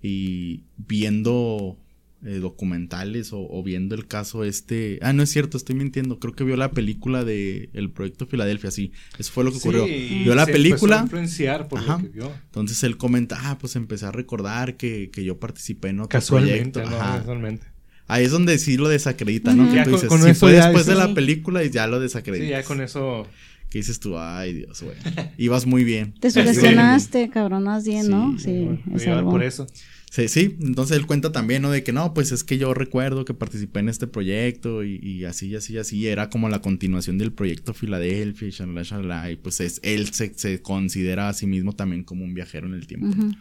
y 0.02 0.64
viendo 0.78 1.78
eh, 2.26 2.36
documentales 2.40 3.32
o, 3.34 3.40
o 3.50 3.64
viendo 3.64 3.96
el 3.96 4.08
caso 4.08 4.44
este... 4.44 5.00
Ah, 5.02 5.14
no 5.14 5.24
es 5.24 5.30
cierto, 5.30 5.58
estoy 5.58 5.76
mintiendo. 5.76 6.20
Creo 6.20 6.34
que 6.36 6.44
vio 6.44 6.56
la 6.58 6.72
película 6.72 7.24
de 7.24 7.70
El 7.74 7.92
Proyecto 7.92 8.26
Filadelfia, 8.28 8.72
sí. 8.72 8.92
Eso 9.18 9.32
fue 9.32 9.44
lo 9.44 9.52
que 9.52 9.58
ocurrió. 9.58 9.86
Sí, 9.86 10.22
vio 10.24 10.36
la 10.36 10.46
se 10.46 10.52
película. 10.52 11.00
a 11.00 11.04
influenciar 11.04 11.68
por 11.68 11.80
Ajá. 11.80 11.94
lo 11.98 12.04
que 12.04 12.10
vio. 12.10 12.32
Entonces 12.46 12.82
él 12.84 12.98
comenta, 12.98 13.38
ah, 13.42 13.58
pues 13.58 13.76
empecé 13.76 14.06
a 14.06 14.12
recordar 14.12 14.76
que, 14.78 15.10
que 15.12 15.24
yo 15.24 15.40
participé 15.40 15.90
en 15.90 16.00
otro 16.02 16.10
Casualmente, 16.10 16.80
proyecto. 16.82 16.90
¿no? 16.98 17.02
Ajá. 17.02 17.18
Casualmente. 17.20 17.68
Ahí 18.08 18.26
es 18.26 18.32
donde 18.32 18.58
sí 18.58 18.76
lo 18.76 18.90
desacredita, 18.90 19.54
¿no? 19.54 19.66
Ujú. 19.66 19.74
Que 19.76 19.84
tú 19.84 19.92
dices, 19.92 20.10
con 20.10 20.28
eso 20.28 20.40
fue 20.40 20.54
después 20.54 20.86
de 20.88 20.94
dices- 20.94 21.08
la 21.10 21.14
película 21.14 21.64
y 21.64 21.70
ya 21.70 21.88
lo 21.88 22.00
desacreditas. 22.00 22.48
Sí, 22.48 22.52
ya 22.52 22.64
con 22.64 22.82
eso. 22.82 23.28
Que 23.70 23.78
dices 23.80 24.00
tú, 24.00 24.18
ay 24.18 24.54
Dios, 24.54 24.82
güey. 24.82 24.96
Ibas 25.38 25.66
muy 25.68 25.84
bien. 25.84 26.14
Te 26.20 26.32
Sí. 26.32 26.40
sugestionaste, 26.40 27.30
cabrón, 27.30 27.64
más 27.64 27.86
bien, 27.86 28.10
¿no? 28.10 28.38
Sí, 28.40 28.46
Sí, 28.46 28.60
bueno, 28.66 28.82
es 28.96 29.04
iba 29.06 29.18
algo. 29.20 29.32
por 29.32 29.44
eso. 29.44 29.68
Sí, 30.12 30.28
sí, 30.28 30.58
entonces 30.62 30.98
él 30.98 31.06
cuenta 31.06 31.32
también, 31.32 31.62
¿no? 31.62 31.70
De 31.70 31.84
que 31.84 31.92
no, 31.94 32.16
pues 32.16 32.32
es 32.32 32.44
que 32.44 32.58
yo 32.58 32.74
recuerdo 32.74 33.26
que 33.26 33.36
participé 33.36 33.82
en 33.82 33.90
este 33.90 34.08
proyecto 34.08 34.84
y, 34.84 34.96
y 35.04 35.26
así, 35.26 35.56
así, 35.56 35.78
así. 35.78 36.08
Era 36.08 36.32
como 36.32 36.50
la 36.50 36.64
continuación 36.64 37.20
del 37.20 37.32
proyecto 37.32 37.76
Filadelfia 37.76 38.48
y 38.48 38.52
shalala, 38.52 38.82
shalala. 38.82 39.30
Y 39.32 39.36
pues 39.36 39.60
es, 39.62 39.80
él 39.84 40.12
se, 40.12 40.34
se 40.36 40.64
considera 40.64 41.30
a 41.30 41.34
sí 41.34 41.46
mismo 41.46 41.74
también 41.74 42.04
como 42.04 42.24
un 42.26 42.34
viajero 42.34 42.66
en 42.66 42.74
el 42.74 42.88
tiempo. 42.88 43.06
Ujú. 43.10 43.34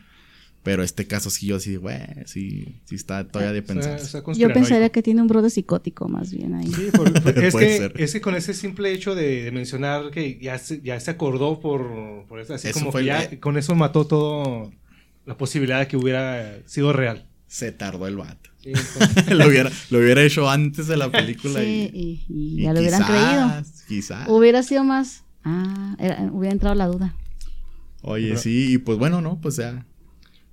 Pero 0.69 0.83
este 0.83 1.07
caso 1.07 1.31
sí, 1.31 1.47
yo 1.47 1.57
así, 1.57 1.77
güey, 1.77 1.97
sí, 2.27 2.83
sí 2.85 2.95
está 2.95 3.27
todavía 3.27 3.55
de 3.55 3.61
O 3.61 3.65
sea, 3.65 3.75
pensar. 3.75 3.95
o 4.03 4.35
sea, 4.35 4.35
Yo 4.35 4.53
pensaría 4.53 4.91
que 4.91 5.03
tiene 5.03 5.23
un 5.23 5.27
brother 5.29 5.51
psicótico 5.51 6.09
más 6.11 6.31
bien 6.31 6.55
ahí. 6.57 6.67
Sí, 6.71 6.91
por- 6.95 7.11
por- 7.23 7.39
es, 7.43 7.55
que, 7.55 7.77
ser. 7.79 7.95
es 7.97 8.13
que 8.13 8.21
con 8.21 8.35
ese 8.35 8.53
simple 8.53 8.93
hecho 8.93 9.15
de, 9.15 9.45
de 9.45 9.51
mencionar 9.51 10.11
que 10.11 10.39
ya 10.39 10.59
se, 10.59 10.83
ya 10.83 11.01
se 11.01 11.11
acordó 11.11 11.59
por, 11.59 12.27
por 12.29 12.39
eso, 12.39 12.53
así 12.53 12.69
Eso 12.69 12.81
como 12.81 12.93
fue 12.93 13.05
que 13.05 13.11
el- 13.11 13.31
ya 13.31 13.41
con 13.41 13.57
eso 13.57 13.75
mató 13.75 14.07
todo 14.07 14.71
la 15.25 15.39
posibilidad 15.39 15.79
de 15.81 15.89
que 15.89 15.97
hubiera 15.97 16.59
sido 16.67 16.93
real. 16.93 17.25
Se 17.47 17.73
tardó 17.73 18.07
el 18.07 18.17
vato. 18.19 18.51
Sí, 18.63 18.73
lo, 19.33 19.47
hubiera, 19.49 19.71
lo 19.89 20.01
hubiera 20.01 20.23
hecho 20.23 20.51
antes 20.51 20.87
de 20.87 20.99
la 20.99 21.11
película 21.11 21.61
Sí, 21.61 21.91
y, 21.95 21.99
y, 21.99 22.25
y 22.29 22.61
y 22.61 22.63
ya 22.65 22.75
lo 22.75 22.81
hubieran 22.81 23.01
quizás, 23.05 23.11
creído. 23.11 23.63
Quizás. 23.89 24.29
Hubiera 24.29 24.63
sido 24.63 24.85
más. 24.85 25.25
Ah, 25.45 25.97
era- 25.99 26.29
hubiera 26.31 26.53
entrado 26.53 26.75
la 26.75 26.89
duda. 26.89 27.15
Oye, 28.03 28.29
Pero- 28.29 28.41
sí, 28.41 28.75
y 28.75 28.77
pues 28.79 28.99
bueno, 28.99 29.23
¿no? 29.23 29.41
Pues 29.41 29.57
ya. 29.57 29.87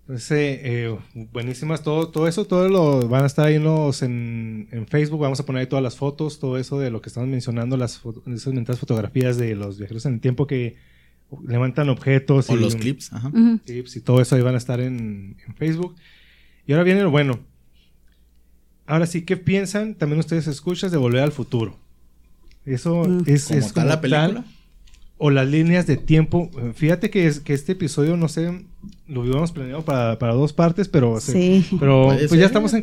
Entonces, 0.07 0.59
eh, 0.61 0.95
buenísimas, 1.33 1.81
todo, 1.81 2.09
todo 2.09 2.27
eso, 2.27 2.45
todo 2.45 2.69
lo 2.69 3.07
van 3.09 3.23
a 3.23 3.25
estar 3.27 3.47
ahí 3.47 3.55
en, 3.55 3.63
los, 3.63 4.03
en, 4.03 4.67
en 4.71 4.85
Facebook, 4.87 5.19
vamos 5.19 5.39
a 5.39 5.45
poner 5.47 5.61
ahí 5.61 5.67
todas 5.67 5.81
las 5.81 5.95
fotos, 5.95 6.37
todo 6.39 6.59
eso 6.59 6.77
de 6.77 6.91
lo 6.91 7.01
que 7.01 7.09
estamos 7.09 7.27
mencionando, 7.27 7.75
las 7.75 8.01
esas 8.27 8.53
mentadas 8.53 8.79
fotografías 8.79 9.37
de 9.37 9.55
los 9.55 9.79
viajeros 9.79 10.05
en 10.05 10.13
el 10.15 10.19
tiempo 10.19 10.45
que 10.45 10.75
levantan 11.47 11.89
objetos 11.89 12.51
O 12.51 12.55
y 12.55 12.59
los 12.59 12.75
clips, 12.75 13.11
ajá. 13.13 13.31
Clips 13.65 13.95
y 13.95 14.01
todo 14.01 14.21
eso 14.21 14.35
ahí 14.35 14.43
van 14.43 14.53
a 14.53 14.59
estar 14.59 14.79
en, 14.79 15.37
en 15.47 15.55
Facebook. 15.55 15.95
Y 16.67 16.73
ahora 16.73 16.83
viene 16.83 17.01
lo 17.01 17.09
bueno. 17.09 17.39
Ahora 18.85 19.07
sí, 19.07 19.23
¿qué 19.23 19.37
piensan 19.37 19.95
también 19.95 20.19
ustedes 20.19 20.45
escuchas 20.45 20.91
de 20.91 20.97
Volver 20.99 21.23
al 21.23 21.31
Futuro? 21.31 21.75
Eso 22.63 23.03
Mm. 23.05 23.23
es, 23.25 23.47
Como 23.47 23.59
es 23.59 23.73
tal 23.73 23.87
la 23.87 24.01
película. 24.01 24.45
O 25.17 25.29
las 25.29 25.47
líneas 25.47 25.87
de 25.87 25.95
tiempo. 25.97 26.51
Fíjate 26.75 27.09
que, 27.09 27.25
es, 27.27 27.39
que 27.39 27.53
este 27.53 27.71
episodio, 27.71 28.17
no 28.17 28.27
sé, 28.27 28.65
lo 29.07 29.21
habíamos 29.21 29.51
planeado 29.53 29.83
para, 29.85 30.19
para 30.19 30.33
dos 30.33 30.51
partes, 30.51 30.89
pero, 30.89 31.19
se- 31.21 31.31
Sí. 31.31 31.77
pero 31.79 32.07
pues 32.07 32.29
ser, 32.29 32.39
ya 32.39 32.45
estamos 32.47 32.71
puede 32.71 32.81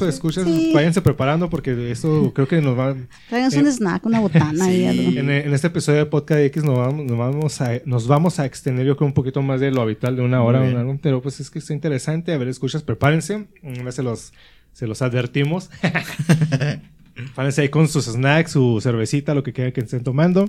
pues 0.00 0.14
escuchas, 0.14 0.44
Sí. 0.44 0.72
váyanse 0.74 1.02
preparando 1.02 1.48
porque 1.48 1.90
esto 1.92 2.32
creo 2.34 2.48
que 2.48 2.60
nos 2.60 2.76
va... 2.76 2.96
Tráiganse 3.28 3.58
Eh, 3.58 3.62
un 3.62 3.68
snack, 3.68 4.04
una 4.06 4.18
botana 4.18 4.72
y 4.72 4.76
sí. 4.78 4.86
algo. 4.86 5.20
En, 5.20 5.30
en 5.30 5.54
este 5.54 5.68
episodio 5.68 5.98
de 6.00 6.06
Podcast 6.06 6.40
X 6.40 6.64
nos 6.64 6.76
vamos, 6.78 7.06
nos, 7.06 7.16
vamos 7.16 7.60
a, 7.60 7.70
nos 7.84 8.06
vamos 8.08 8.40
a 8.40 8.44
extender 8.46 8.84
yo 8.84 8.96
creo 8.96 9.06
un 9.06 9.14
poquito 9.14 9.40
más 9.42 9.60
de 9.60 9.70
lo 9.70 9.80
habitual 9.80 10.16
de 10.16 10.22
una 10.22 10.42
hora, 10.42 10.60
una 10.62 10.80
hora, 10.84 10.98
pero 11.00 11.22
pues 11.22 11.38
es 11.38 11.48
que 11.48 11.60
está 11.60 11.72
interesante. 11.74 12.32
A 12.32 12.38
ver, 12.38 12.48
escuchas, 12.48 12.82
prepárense. 12.82 13.46
Una 13.62 13.84
vez 13.84 13.94
se 13.94 14.02
los, 14.02 14.32
se 14.72 14.86
los 14.88 15.00
advertimos. 15.00 15.70
Prepárense 17.14 17.62
ahí 17.62 17.68
con 17.68 17.88
sus 17.88 18.04
snacks, 18.06 18.52
su 18.52 18.80
cervecita, 18.80 19.34
lo 19.34 19.42
que 19.42 19.52
quieran 19.52 19.72
que 19.72 19.80
estén 19.80 20.02
tomando. 20.04 20.48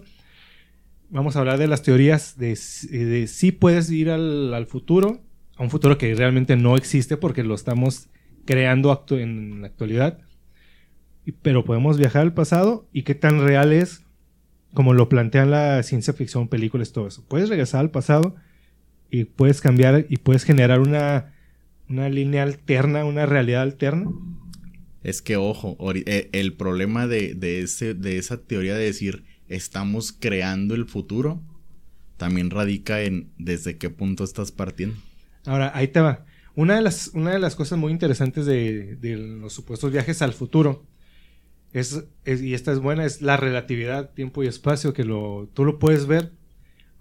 Vamos 1.09 1.35
a 1.35 1.39
hablar 1.39 1.57
de 1.57 1.67
las 1.67 1.81
teorías 1.81 2.37
de, 2.37 2.55
si- 2.55 2.87
de 2.87 3.27
si 3.27 3.51
puedes 3.51 3.89
ir 3.89 4.09
al, 4.09 4.53
al 4.53 4.67
futuro, 4.67 5.21
a 5.57 5.63
un 5.63 5.69
futuro 5.69 5.97
que 5.97 6.13
realmente 6.13 6.55
no 6.55 6.75
existe 6.77 7.17
porque 7.17 7.43
lo 7.43 7.55
estamos 7.55 8.07
creando 8.45 9.05
en 9.11 9.61
la 9.61 9.67
actualidad. 9.67 10.19
Pero 11.41 11.63
podemos 11.65 11.97
viajar 11.97 12.21
al 12.21 12.33
pasado 12.33 12.87
y 12.93 13.03
qué 13.03 13.15
tan 13.15 13.41
real 13.41 13.73
es 13.73 14.03
como 14.73 14.93
lo 14.93 15.09
plantean 15.09 15.49
la 15.49 15.81
ciencia 15.81 16.13
ficción, 16.13 16.47
películas, 16.47 16.91
todo 16.91 17.07
eso. 17.07 17.25
Puedes 17.27 17.49
regresar 17.49 17.81
al 17.81 17.89
pasado 17.89 18.35
y 19.09 19.23
puedes 19.23 19.61
cambiar 19.61 20.05
y 20.09 20.17
puedes 20.17 20.43
generar 20.43 20.79
una, 20.79 21.33
una 21.89 22.07
línea 22.09 22.43
alterna, 22.43 23.03
una 23.03 23.25
realidad 23.25 23.63
alterna. 23.63 24.11
Es 25.03 25.23
que, 25.23 25.37
ojo, 25.37 25.75
eh, 25.95 26.29
el 26.33 26.53
problema 26.53 27.07
de, 27.07 27.33
de, 27.33 27.61
ese, 27.61 27.95
de 27.95 28.17
esa 28.19 28.43
teoría 28.43 28.75
de 28.75 28.85
decir 28.85 29.23
estamos 29.49 30.11
creando 30.13 30.75
el 30.75 30.85
futuro 30.85 31.41
también 32.17 32.49
radica 32.49 33.01
en 33.01 33.31
desde 33.37 33.77
qué 33.77 33.89
punto 33.89 34.23
estás 34.23 34.51
partiendo. 34.51 34.95
Ahora, 35.45 35.71
ahí 35.73 35.87
te 35.87 36.01
va. 36.01 36.25
Una 36.55 36.75
de 36.75 36.81
las, 36.81 37.11
una 37.13 37.31
de 37.31 37.39
las 37.39 37.55
cosas 37.55 37.79
muy 37.79 37.91
interesantes 37.93 38.45
de, 38.45 38.97
de 38.97 39.15
los 39.17 39.53
supuestos 39.53 39.91
viajes 39.91 40.21
al 40.21 40.33
futuro 40.33 40.83
es, 41.73 42.03
es- 42.25 42.41
y 42.41 42.53
esta 42.53 42.71
es 42.71 42.79
buena, 42.79 43.05
es 43.05 43.21
la 43.21 43.37
relatividad, 43.37 44.11
tiempo 44.13 44.43
y 44.43 44.47
espacio, 44.47 44.93
que 44.93 45.03
lo, 45.05 45.49
tú 45.53 45.65
lo 45.65 45.79
puedes 45.79 46.07
ver, 46.07 46.31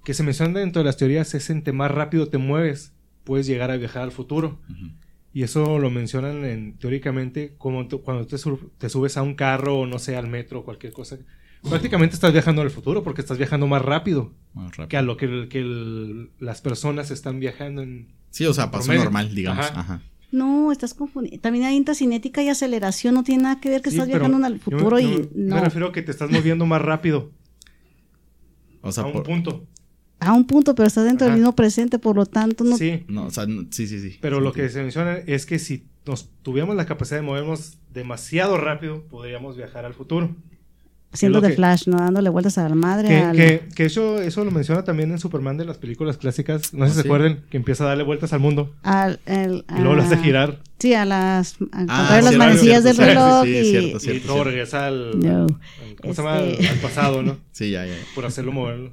que 0.05 0.15
se 0.15 0.23
menciona 0.23 0.61
dentro 0.61 0.81
de 0.83 0.87
las 0.87 0.97
teorías, 0.97 1.35
es 1.35 1.51
entre 1.51 1.73
más 1.73 1.91
rápido 1.91 2.29
te 2.29 2.39
mueves, 2.39 2.93
puedes 3.25 3.47
llegar 3.47 3.71
a 3.71 3.77
viajar 3.77 4.03
al 4.03 4.13
futuro. 4.13 4.61
Y 5.33 5.43
eso 5.43 5.79
lo 5.79 5.91
mencionan 5.91 6.45
en, 6.45 6.79
teóricamente 6.79 7.55
como 7.59 7.87
tú- 7.89 8.03
cuando 8.03 8.27
te, 8.27 8.37
te 8.79 8.89
subes 8.89 9.17
a 9.17 9.23
un 9.23 9.35
carro 9.35 9.81
o 9.81 9.87
no 9.87 9.99
sé, 9.99 10.17
al 10.17 10.29
metro 10.29 10.61
o 10.61 10.65
cualquier 10.65 10.93
cosa. 10.93 11.19
Prácticamente 11.69 12.15
estás 12.15 12.33
viajando 12.33 12.63
al 12.63 12.71
futuro 12.71 13.03
porque 13.03 13.21
estás 13.21 13.39
viajando 13.39 13.67
más 13.67 13.83
rápido 13.83 14.33
Más 14.55 14.71
rápido. 14.77 14.89
que 14.89 14.97
a 14.97 15.03
lo 15.03 15.17
que, 15.17 15.27
el- 15.27 15.49
que 15.49 15.59
el- 15.61 16.31
las 16.39 16.61
personas 16.61 17.11
están 17.11 17.41
viajando 17.41 17.83
en... 17.83 18.09
Sí, 18.31 18.45
o 18.47 18.55
sea, 18.55 18.71
promedio. 18.71 19.03
normal, 19.05 19.35
digamos. 19.35 19.67
Ajá. 19.67 19.81
Ajá. 19.81 20.03
No, 20.31 20.71
estás 20.73 20.93
confundiendo. 20.95 21.41
También 21.41 21.65
hay 21.65 21.77
intracinética 21.77 22.43
y 22.43 22.49
aceleración. 22.51 23.15
No 23.15 23.25
tiene 23.25 23.45
nada 23.45 23.61
que 23.61 23.71
ver 23.71 23.81
que 23.83 23.91
Sí, 23.91 23.97
estás 23.97 24.09
viajando 24.09 24.45
al 24.47 24.55
yo 24.59 24.61
futuro 24.61 24.97
me- 24.97 25.03
y 25.03 25.31
no. 25.35 25.55
Me 25.57 25.61
refiero 25.63 25.87
a 25.89 25.93
que 25.93 26.03
te 26.03 26.11
estás 26.11 26.31
moviendo 26.31 26.67
más 26.67 26.83
rápido 26.83 27.31
O 28.83 28.93
sea, 28.93 29.05
a 29.05 29.07
un 29.07 29.13
por- 29.13 29.23
punto. 29.25 29.67
A 30.21 30.33
un 30.33 30.47
punto, 30.47 30.75
pero 30.75 30.87
estás 30.89 31.05
dentro 31.05 31.27
Ajá. 31.27 31.35
del 31.35 31.41
mismo 31.43 31.55
presente, 31.55 31.99
por 31.99 32.17
lo 32.17 32.27
tanto, 32.27 32.65
no. 32.65 32.77
Sí, 32.77 33.05
no, 33.09 33.27
o 33.27 33.31
sea, 33.31 33.47
no- 33.47 33.67
sí, 33.71 33.87
sí, 33.87 34.01
sí. 34.01 34.19
pero 34.21 34.39
Sí, 34.39 34.43
lo 34.45 34.53
que 34.53 34.69
se 34.69 34.83
menciona 34.83 35.17
es 35.17 35.47
que 35.47 35.59
si 35.61 35.87
nos 36.07 36.29
tuviéramos 36.43 36.75
la 36.77 36.87
capacidad 36.87 37.19
de 37.21 37.23
movernos 37.27 37.79
demasiado 37.93 38.57
rápido, 38.59 39.05
podríamos 39.05 39.57
viajar 39.57 39.85
al 39.85 39.95
futuro. 39.95 40.35
Lo 41.23 41.41
de 41.41 41.49
que- 41.49 41.55
Flash, 41.57 41.87
¿no? 41.89 41.97
Dándole 41.97 42.29
vueltas 42.29 42.59
a 42.59 42.69
la 42.69 42.75
madre. 42.75 43.09
Que, 43.09 43.17
al- 43.19 43.37
que, 43.37 43.63
que 43.75 43.85
eso, 43.87 44.21
eso 44.21 44.45
lo 44.45 44.51
menciona 44.51 44.85
también 44.85 45.11
en 45.11 45.19
Superman 45.19 45.57
de 45.57 45.65
las 45.65 45.79
películas 45.79 46.19
clásicas. 46.19 46.75
No 46.75 46.85
sé 46.85 46.91
¿Ah, 46.91 46.91
si 46.91 46.97
se 46.97 47.03
sí? 47.03 47.09
acuerdan 47.09 47.41
que 47.51 47.57
empieza 47.57 47.85
a 47.85 47.89
darle 47.89 48.05
vueltas 48.05 48.33
al 48.35 48.41
mundo 48.41 48.75
al- 48.83 49.19
el- 49.27 49.65
y 49.75 49.79
luego 49.81 49.95
lo 49.95 50.03
hace 50.03 50.15
a- 50.15 50.19
girar 50.23 50.61
Sí, 50.79 50.95
a 50.95 51.05
las. 51.05 51.55
A 51.73 51.87
Ah, 52.17 52.21
las 52.23 52.37
manecillas 52.37 52.85
del 52.85 52.97
reloj. 52.97 53.45
sí, 53.45 53.53
sí, 53.53 53.59
y, 53.59 53.65
cierto, 53.71 53.97
y 53.97 54.01
cierto, 54.01 54.27
luego 54.27 54.35
cierto. 54.35 54.45
regresa 54.45 54.87
al, 54.87 55.19
No. 55.19 55.41
al- 55.47 55.97
¿cómo 56.01 56.15
se 56.15 56.23
llama? 56.23 56.39
Este- 56.41 56.67
Al, 56.69 56.73
al 56.75 56.79
pasado, 56.81 57.23
¿no? 57.23 57.39
Sí, 57.53 57.71
ya, 57.71 57.85
ya. 57.87 57.95
Por 58.15 58.27
hacerlo 58.27 58.53
moverlo. 58.53 58.93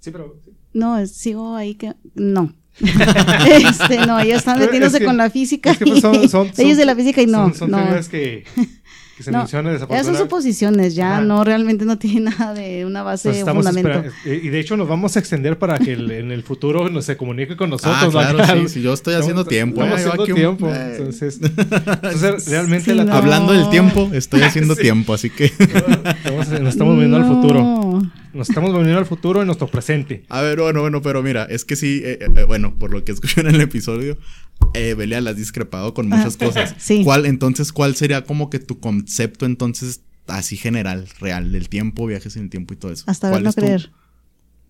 Sí, 0.00 0.10
pero. 0.10 0.36
No, 0.72 1.06
sigo 1.06 1.54
ahí 1.56 1.76
que. 1.76 1.94
No. 2.14 2.52
este, 2.80 3.98
no, 4.06 4.18
ellos 4.18 4.38
están 4.38 4.54
Pero 4.54 4.64
es 4.64 4.70
metiéndose 4.72 4.98
que- 4.98 5.04
con 5.04 5.16
la 5.16 5.30
física. 5.30 5.70
Es 5.70 5.78
que 5.78 5.86
pues, 5.86 6.00
son, 6.00 6.28
son, 6.28 6.46
ellos 6.48 6.56
son- 6.56 6.76
de 6.76 6.84
la 6.84 6.96
física 6.96 7.22
y 7.22 7.26
no. 7.26 7.44
Son, 7.50 7.54
son 7.54 7.70
no. 7.70 7.78
teorías 7.78 8.08
que, 8.08 8.44
que 9.16 9.22
se 9.22 9.30
No, 9.30 9.38
mencionan 9.38 9.74
Esas 9.74 9.80
son 9.80 9.88
desafortunadamente. 9.88 10.18
suposiciones, 10.18 10.94
ya 10.94 11.12
Ajá. 11.18 11.20
no 11.24 11.44
realmente 11.44 11.84
no 11.84 11.98
tiene 11.98 12.30
nada 12.38 12.52
de 12.54 12.84
una 12.84 13.02
base 13.02 13.44
fundamento. 13.44 14.04
eh, 14.24 14.40
y 14.42 14.48
de 14.48 14.60
hecho 14.60 14.76
nos 14.76 14.88
vamos 14.88 15.16
a 15.16 15.20
extender 15.20 15.58
para 15.58 15.78
que 15.78 15.92
el- 15.92 16.10
en 16.10 16.32
el 16.32 16.42
futuro 16.42 16.88
nos 16.88 17.04
se 17.04 17.16
comunique 17.16 17.56
con 17.56 17.70
nosotros. 17.70 18.14
Ah, 18.16 18.32
claro, 18.34 18.62
sí, 18.62 18.68
sí, 18.74 18.82
yo 18.82 18.92
estoy 18.92 19.14
haciendo 19.14 19.42
estamos- 19.42 19.48
tiempo. 19.48 19.82
Estamos 19.84 20.00
eh, 20.00 20.08
haciendo 20.08 20.34
tiempo. 20.34 20.68
eh. 20.68 20.96
Entonces, 20.98 21.40
entonces, 22.02 22.48
realmente 22.48 22.90
Sí, 22.90 22.96
la 22.96 23.04
no. 23.04 23.14
Hablando 23.14 23.52
del 23.52 23.68
tiempo, 23.70 24.10
estoy 24.12 24.42
haciendo 24.42 24.74
Sí. 24.76 24.82
tiempo, 24.82 25.14
así 25.14 25.30
que. 25.30 25.44
estamos, 25.46 26.48
nos 26.60 26.68
estamos 26.74 26.94
moviendo 26.94 27.16
al 27.16 27.24
futuro. 27.26 27.93
No. 28.04 28.38
Nos 28.38 28.48
estamos 28.48 28.70
moviendo 28.72 28.98
al 28.98 29.06
futuro 29.06 29.40
en 29.40 29.46
nuestro 29.46 29.66
presente. 29.68 30.24
A 30.28 30.40
ver, 30.42 30.60
bueno, 30.60 30.80
bueno, 30.80 31.02
pero 31.02 31.22
mira, 31.22 31.44
es 31.44 31.64
que 31.64 31.76
sí, 31.76 32.00
eh, 32.04 32.18
eh, 32.36 32.42
bueno, 32.44 32.74
por 32.78 32.90
lo 32.90 33.04
que 33.04 33.12
escuché 33.12 33.40
en 33.40 33.48
el 33.48 33.60
episodio, 33.60 34.18
eh, 34.74 34.94
Belial 34.94 35.26
has 35.28 35.36
discrepado 35.36 35.94
con 35.94 36.08
muchas 36.08 36.36
cosas. 36.38 36.74
Sí. 36.78 37.02
¿Cuál, 37.04 37.26
entonces, 37.26 37.72
cuál 37.72 37.94
sería 37.96 38.24
como 38.24 38.50
que 38.50 38.58
tu 38.58 38.80
concepto 38.80 39.46
entonces 39.46 40.00
así 40.26 40.56
general, 40.56 41.06
real, 41.20 41.52
del 41.52 41.68
tiempo, 41.68 42.06
viajes 42.06 42.36
en 42.36 42.44
el 42.44 42.50
tiempo 42.50 42.74
y 42.74 42.76
todo 42.76 42.92
eso? 42.92 43.04
Hasta 43.06 43.28
¿Cuál 43.30 43.42
ver 43.42 43.44
no 43.44 43.50
es 43.50 43.54
tu- 43.56 43.60
creer. 43.62 43.90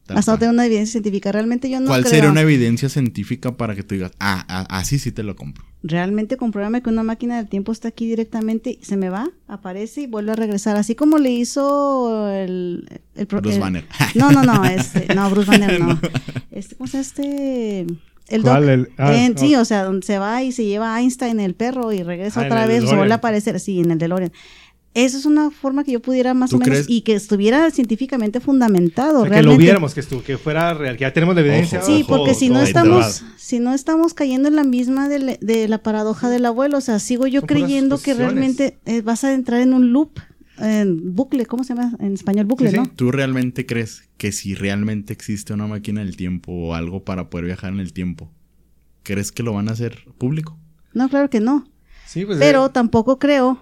Tal 0.06 0.18
Hasta 0.18 0.32
no 0.32 0.36
cual? 0.36 0.38
tener 0.40 0.52
una 0.54 0.66
evidencia 0.66 0.92
científica. 0.92 1.32
Realmente 1.32 1.68
yo 1.70 1.80
no 1.80 1.86
¿Cuál 1.86 2.02
creo. 2.02 2.10
sería 2.14 2.30
una 2.30 2.40
evidencia 2.42 2.88
científica 2.88 3.52
para 3.56 3.74
que 3.74 3.82
tú 3.82 3.94
digas, 3.94 4.12
ah, 4.20 4.44
ah, 4.48 4.66
así 4.70 4.98
sí 4.98 5.12
te 5.12 5.22
lo 5.22 5.34
compro? 5.36 5.64
Realmente 5.82 6.36
compruébame 6.36 6.82
que 6.82 6.88
una 6.88 7.02
máquina 7.02 7.36
del 7.36 7.48
tiempo 7.48 7.70
está 7.72 7.88
aquí 7.88 8.06
directamente, 8.06 8.78
se 8.82 8.96
me 8.96 9.10
va, 9.10 9.30
aparece 9.48 10.02
y 10.02 10.06
vuelve 10.06 10.32
a 10.32 10.36
regresar. 10.36 10.76
Así 10.76 10.94
como 10.94 11.18
le 11.18 11.30
hizo 11.30 12.30
el... 12.30 12.88
el, 13.14 13.26
Bruce 13.26 13.54
el- 13.56 13.60
Banner. 13.60 13.84
No, 14.14 14.30
no, 14.32 14.42
no, 14.42 14.64
este, 14.64 15.14
no, 15.14 15.28
Bruce 15.30 15.50
Banner 15.50 15.80
no. 15.80 15.98
Este, 16.50 16.76
¿cómo 16.76 16.86
se 16.88 17.00
este? 17.00 17.80
El 18.28 18.40
¿Cuál? 18.42 18.62
doc- 18.62 18.70
El- 18.70 18.88
ah, 18.96 19.14
en- 19.14 19.32
no. 19.34 19.38
Sí, 19.38 19.54
o 19.56 19.64
sea, 19.66 19.84
donde 19.84 20.06
se 20.06 20.18
va 20.18 20.42
y 20.42 20.52
se 20.52 20.64
lleva 20.64 20.94
a 20.94 21.00
Einstein 21.02 21.40
el 21.40 21.54
perro 21.54 21.92
y 21.92 22.02
regresa 22.02 22.40
Ah, 22.40 22.44
otra 22.46 22.60
vez, 22.66 22.76
DeLorean. 22.76 22.96
vuelve 22.98 23.12
a 23.12 23.16
aparecer, 23.16 23.60
sí, 23.60 23.80
en 23.80 23.90
el 23.90 23.98
DeLorean. 23.98 24.32
Esa 24.94 25.18
es 25.18 25.26
una 25.26 25.50
forma 25.50 25.82
que 25.82 25.90
yo 25.90 26.00
pudiera 26.00 26.34
más 26.34 26.50
¿Tú 26.50 26.56
o 26.56 26.58
menos 26.60 26.72
crees? 26.72 26.86
y 26.88 27.00
que 27.00 27.14
estuviera 27.14 27.68
científicamente 27.72 28.38
fundamentado. 28.40 29.18
O 29.18 29.22
sea, 29.22 29.24
que 29.24 29.30
realmente. 29.30 29.54
lo 29.56 29.58
viéramos, 29.58 29.92
que, 29.94 30.00
estu- 30.02 30.22
que 30.22 30.38
fuera 30.38 30.72
real, 30.72 30.96
que 30.96 31.02
ya 31.02 31.12
tenemos 31.12 31.34
la 31.34 31.40
evidencia. 31.40 31.80
Ojo, 31.80 31.86
Sí, 31.88 32.02
Ojo, 32.02 32.16
porque 32.16 32.34
si 32.34 32.48
no 32.48 32.62
estamos, 32.62 33.24
si 33.36 33.58
no 33.58 33.74
estamos 33.74 34.14
cayendo 34.14 34.46
en 34.48 34.54
la 34.56 34.62
misma 34.64 35.08
de, 35.08 35.18
la- 35.18 35.36
de 35.40 35.66
la 35.66 35.82
paradoja 35.82 36.30
del 36.30 36.46
abuelo, 36.46 36.78
o 36.78 36.80
sea, 36.80 37.00
sigo 37.00 37.26
yo 37.26 37.40
Son 37.40 37.48
creyendo 37.48 37.98
que 38.00 38.14
realmente 38.14 38.78
eh, 38.86 39.00
vas 39.02 39.24
a 39.24 39.32
entrar 39.34 39.60
en 39.60 39.74
un 39.74 39.92
loop, 39.92 40.20
en 40.58 41.16
bucle, 41.16 41.44
¿cómo 41.46 41.64
se 41.64 41.74
llama 41.74 41.96
en 41.98 42.14
español? 42.14 42.46
Bucle, 42.46 42.70
Sí, 42.70 42.76
sí. 42.76 42.80
¿no? 42.80 42.88
¿Tú 42.94 43.10
realmente 43.10 43.66
crees 43.66 44.08
que 44.16 44.30
si 44.30 44.54
realmente 44.54 45.12
existe 45.12 45.52
una 45.52 45.66
máquina 45.66 46.02
del 46.04 46.16
tiempo 46.16 46.52
o 46.52 46.74
algo 46.74 47.02
para 47.02 47.28
poder 47.30 47.46
viajar 47.46 47.72
en 47.72 47.80
el 47.80 47.92
tiempo, 47.92 48.30
crees 49.02 49.32
que 49.32 49.42
lo 49.42 49.52
van 49.54 49.68
a 49.68 49.72
hacer 49.72 50.04
público? 50.18 50.56
No, 50.92 51.08
claro 51.08 51.28
que 51.28 51.40
no. 51.40 51.66
Sí, 52.06 52.24
pues, 52.24 52.38
Pero 52.38 52.66
eh, 52.66 52.70
tampoco 52.72 53.18
creo, 53.18 53.58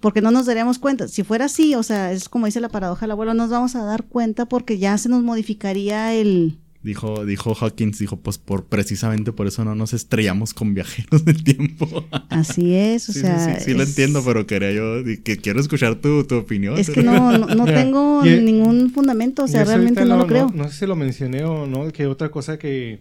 porque 0.00 0.20
no 0.20 0.30
nos 0.30 0.46
daríamos 0.46 0.78
cuenta. 0.78 1.08
Si 1.08 1.22
fuera 1.22 1.46
así, 1.46 1.74
o 1.74 1.82
sea, 1.82 2.12
es 2.12 2.28
como 2.28 2.46
dice 2.46 2.60
la 2.60 2.68
paradoja 2.68 3.02
del 3.02 3.12
abuelo, 3.12 3.34
nos 3.34 3.50
vamos 3.50 3.74
a 3.76 3.84
dar 3.84 4.04
cuenta 4.04 4.46
porque 4.46 4.78
ya 4.78 4.96
se 4.98 5.08
nos 5.08 5.22
modificaría 5.22 6.14
el... 6.14 6.58
Dijo, 6.82 7.24
dijo 7.24 7.52
Hawkins, 7.52 7.98
dijo, 7.98 8.20
pues 8.20 8.38
por 8.38 8.66
precisamente 8.66 9.32
por 9.32 9.48
eso 9.48 9.64
no 9.64 9.74
nos 9.74 9.92
estrellamos 9.92 10.54
con 10.54 10.72
viajeros 10.72 11.24
del 11.24 11.42
tiempo. 11.42 12.06
Así 12.28 12.74
es, 12.74 13.08
o 13.08 13.12
sí, 13.12 13.20
sea... 13.20 13.44
sí, 13.44 13.58
sí, 13.58 13.64
sí 13.72 13.74
lo 13.74 13.82
entiendo, 13.82 14.22
pero 14.24 14.46
quería 14.46 14.70
yo, 14.70 15.02
que 15.24 15.38
quiero 15.38 15.58
escuchar 15.58 15.96
tu, 15.96 16.22
tu 16.24 16.36
opinión. 16.36 16.78
Es 16.78 16.90
que 16.90 17.02
no, 17.02 17.36
no, 17.36 17.46
no 17.46 17.64
Mira, 17.64 17.82
tengo 17.82 18.22
ningún 18.22 18.92
fundamento, 18.92 19.44
o 19.44 19.48
sea, 19.48 19.64
realmente 19.64 20.04
no, 20.04 20.16
lo 20.16 20.26
creo. 20.28 20.52
No, 20.54 20.68
sé 20.68 20.78
si 20.78 20.86
lo 20.86 20.94
mencioné 20.94 21.42
o 21.42 21.66
no, 21.66 21.90
que 21.90 22.06
otra 22.06 22.28
cosa 22.28 22.56
que, 22.56 23.00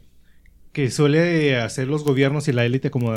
que 0.72 0.90
suele 0.90 1.58
hacer 1.58 1.88
los 1.88 2.04
gobiernos 2.04 2.48
y 2.48 2.54
la 2.54 2.66
élite 2.66 2.90
como... 2.90 3.14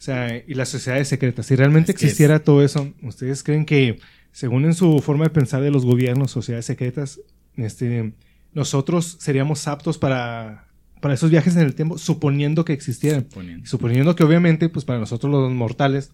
O 0.00 0.02
sea, 0.02 0.42
y 0.46 0.54
las 0.54 0.70
sociedades 0.70 1.08
secretas. 1.08 1.44
Si 1.44 1.54
realmente 1.54 1.92
Es 1.92 1.98
que 1.98 2.06
es- 2.06 2.12
existiera 2.12 2.38
todo 2.38 2.64
eso, 2.64 2.90
¿ustedes 3.02 3.42
creen 3.42 3.66
que, 3.66 4.00
según 4.32 4.64
en 4.64 4.72
su 4.72 4.98
forma 5.00 5.24
de 5.24 5.30
pensar 5.30 5.60
de 5.60 5.70
los 5.70 5.84
gobiernos, 5.84 6.30
sociedades 6.30 6.64
secretas, 6.64 7.20
este, 7.56 8.14
nosotros 8.54 9.18
seríamos 9.20 9.68
aptos 9.68 9.98
para, 9.98 10.66
para 11.02 11.12
esos 11.12 11.30
viajes 11.30 11.54
en 11.56 11.62
el 11.62 11.74
tiempo, 11.74 11.98
suponiendo 11.98 12.64
que 12.64 12.72
existieran? 12.72 13.24
Suponiendo. 13.28 13.66
Suponiendo 13.66 14.16
que 14.16 14.24
obviamente, 14.24 14.70
pues 14.70 14.86
para 14.86 14.98
nosotros 14.98 15.30
los 15.30 15.52
mortales, 15.52 16.12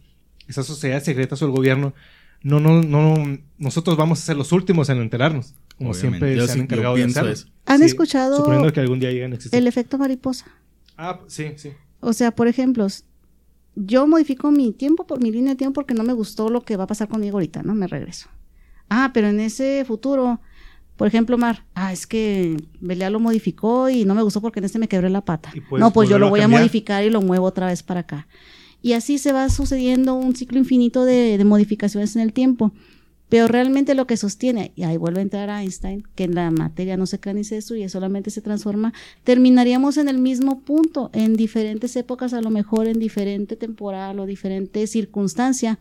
esas 0.48 0.66
sociedades 0.66 1.04
secretas 1.04 1.40
o 1.42 1.46
el 1.46 1.52
gobierno, 1.52 1.94
no, 2.42 2.58
no, 2.58 2.82
no, 2.82 3.38
nosotros 3.58 3.96
vamos 3.96 4.20
a 4.20 4.26
ser 4.26 4.36
los 4.36 4.50
últimos 4.50 4.88
en 4.88 4.98
enterarnos, 4.98 5.54
como 5.78 5.90
Obviamente. 5.90 6.00
siempre 6.26 6.36
Yo 6.36 6.42
se 6.48 6.54
sí- 6.54 6.58
han 6.58 6.64
encargado 6.64 6.96
de 6.96 7.04
eso. 7.04 7.46
¿Han 7.66 7.78
Sí, 7.78 7.84
escuchado 7.84 8.36
Suponiendo 8.36 8.72
que 8.72 8.80
algún 8.80 8.98
día 8.98 9.10
lleguen 9.12 9.30
a 9.30 9.36
existir. 9.36 9.56
el 9.58 9.68
efecto 9.68 9.96
mariposa? 9.96 10.46
Ah, 10.96 11.20
sí, 11.28 11.52
sí. 11.56 11.70
O 12.00 12.12
sea, 12.12 12.30
por 12.32 12.48
ejemplo, 12.48 12.86
yo 13.76 14.06
modifico 14.06 14.50
mi 14.50 14.72
tiempo 14.72 15.06
por 15.06 15.22
mi 15.22 15.30
línea 15.30 15.52
de 15.52 15.56
tiempo 15.56 15.74
porque 15.74 15.94
no 15.94 16.02
me 16.02 16.14
gustó 16.14 16.48
lo 16.48 16.62
que 16.62 16.76
va 16.76 16.84
a 16.84 16.86
pasar 16.86 17.08
conmigo 17.08 17.36
ahorita, 17.36 17.62
¿no? 17.62 17.74
Me 17.74 17.86
regreso. 17.86 18.28
Ah, 18.88 19.10
pero 19.12 19.28
en 19.28 19.38
ese 19.38 19.84
futuro, 19.84 20.40
por 20.96 21.06
ejemplo, 21.06 21.36
Mar, 21.36 21.64
ah, 21.74 21.92
es 21.92 22.06
que 22.06 22.56
Belea 22.80 23.10
lo 23.10 23.20
modificó 23.20 23.90
y 23.90 24.04
no 24.04 24.14
me 24.14 24.22
gustó 24.22 24.40
porque 24.40 24.60
en 24.60 24.64
este 24.64 24.78
me 24.78 24.88
quebré 24.88 25.10
la 25.10 25.20
pata. 25.20 25.52
No, 25.72 25.92
pues 25.92 26.08
yo 26.08 26.18
lo 26.18 26.30
voy 26.30 26.40
a 26.40 26.48
modificar 26.48 27.04
y 27.04 27.10
lo 27.10 27.20
muevo 27.20 27.46
otra 27.46 27.66
vez 27.66 27.82
para 27.82 28.00
acá. 28.00 28.26
Y 28.80 28.94
así 28.94 29.18
se 29.18 29.32
va 29.32 29.48
sucediendo 29.50 30.14
un 30.14 30.34
ciclo 30.34 30.58
infinito 30.58 31.04
de, 31.04 31.36
de 31.36 31.44
modificaciones 31.44 32.16
en 32.16 32.22
el 32.22 32.32
tiempo. 32.32 32.72
Pero 33.28 33.48
realmente 33.48 33.94
lo 33.96 34.06
que 34.06 34.16
sostiene, 34.16 34.70
y 34.76 34.84
ahí 34.84 34.96
vuelve 34.96 35.18
a 35.18 35.22
entrar 35.22 35.48
Einstein, 35.50 36.04
que 36.14 36.24
en 36.24 36.36
la 36.36 36.50
materia 36.52 36.96
no 36.96 37.06
se 37.06 37.18
crea 37.18 37.34
ni 37.34 37.42
se 37.42 37.56
destruye, 37.56 37.88
solamente 37.88 38.30
se 38.30 38.40
transforma, 38.40 38.92
terminaríamos 39.24 39.96
en 39.96 40.08
el 40.08 40.18
mismo 40.18 40.60
punto, 40.60 41.10
en 41.12 41.34
diferentes 41.34 41.96
épocas, 41.96 42.32
a 42.34 42.40
lo 42.40 42.50
mejor 42.50 42.86
en 42.86 43.00
diferente 43.00 43.56
temporal 43.56 44.20
o 44.20 44.26
diferente 44.26 44.86
circunstancia. 44.86 45.78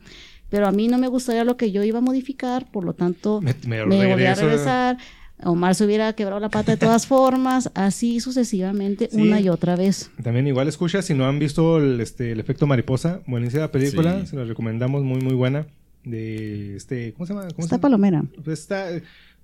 Pero 0.49 0.67
a 0.67 0.71
mí 0.71 0.87
no 0.87 0.97
me 0.97 1.07
gustaría 1.07 1.43
lo 1.43 1.55
que 1.57 1.71
yo 1.71 1.83
iba 1.83 1.99
a 1.99 2.01
modificar, 2.01 2.65
por 2.71 2.83
lo 2.83 2.93
tanto, 2.93 3.41
Me, 3.41 3.53
me 3.67 3.79
a 3.79 4.15
regresar. 4.35 4.97
Omar 5.43 5.75
se 5.75 5.83
hubiera 5.85 6.13
quebrado 6.13 6.39
la 6.39 6.49
pata 6.49 6.71
de 6.71 6.77
todas 6.77 7.05
formas, 7.07 7.69
así 7.75 8.19
sucesivamente, 8.21 9.09
Sí. 9.11 9.21
una 9.21 9.39
y 9.41 9.49
otra 9.49 9.75
vez. 9.75 10.09
También 10.23 10.47
igual 10.47 10.67
escucha, 10.67 11.01
si 11.01 11.13
no 11.13 11.25
han 11.25 11.39
visto 11.39 11.77
el, 11.77 11.99
este, 11.99 12.31
el 12.31 12.39
efecto 12.39 12.65
mariposa, 12.67 13.19
buenísima 13.27 13.69
película, 13.69 14.21
Sí. 14.21 14.27
se 14.27 14.35
la 14.37 14.45
recomendamos, 14.45 15.03
muy 15.03 15.19
muy 15.19 15.33
buena. 15.35 15.67
De 16.05 16.75
este, 16.75 17.13
¿cómo 17.13 17.25
se 17.25 17.33
llama? 17.33 17.47
¿Cómo 17.47 17.55
se 17.57 17.61
Está 17.63 17.75
llama? 17.75 17.81
palomera. 17.81 18.23
Pues 18.43 18.59
está, 18.59 18.87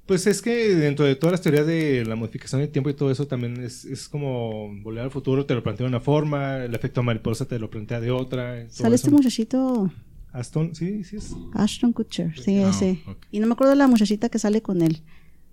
pues 0.05 0.27
es 0.27 0.41
que 0.41 0.75
dentro 0.75 1.05
de 1.05 1.15
todas 1.15 1.31
las 1.31 1.41
teorías 1.41 1.65
de 1.65 2.05
la 2.05 2.15
modificación 2.15 2.61
del 2.61 2.69
tiempo 2.69 2.89
y 2.89 2.93
todo 2.93 3.11
eso 3.11 3.27
también 3.27 3.57
es, 3.63 3.85
es 3.85 4.07
como 4.07 4.73
volver 4.81 5.03
al 5.03 5.11
futuro, 5.11 5.45
te 5.45 5.53
lo 5.55 5.63
plantea 5.63 5.85
de 5.85 5.89
una 5.89 5.99
forma, 5.99 6.57
el 6.65 6.75
efecto 6.75 7.01
mariposa 7.03 7.45
te 7.45 7.57
lo 7.59 7.69
plantea 7.69 7.99
de 7.99 8.11
otra. 8.11 8.69
Sale 8.69 8.95
este 8.95 9.09
muchachito 9.11 9.91
Aston, 10.33 10.75
sí, 10.75 11.03
sí 11.03 11.17
es. 11.17 11.35
Ashton 11.53 11.91
Kutcher, 11.93 12.37
sí, 12.39 12.59
Ah, 12.59 12.69
ese. 12.69 13.01
ok. 13.07 13.17
Y 13.31 13.39
no 13.39 13.47
me 13.47 13.53
acuerdo 13.53 13.71
de 13.71 13.77
la 13.77 13.87
muchachita 13.87 14.29
que 14.29 14.39
sale 14.39 14.61
con 14.61 14.81
él. 14.81 15.01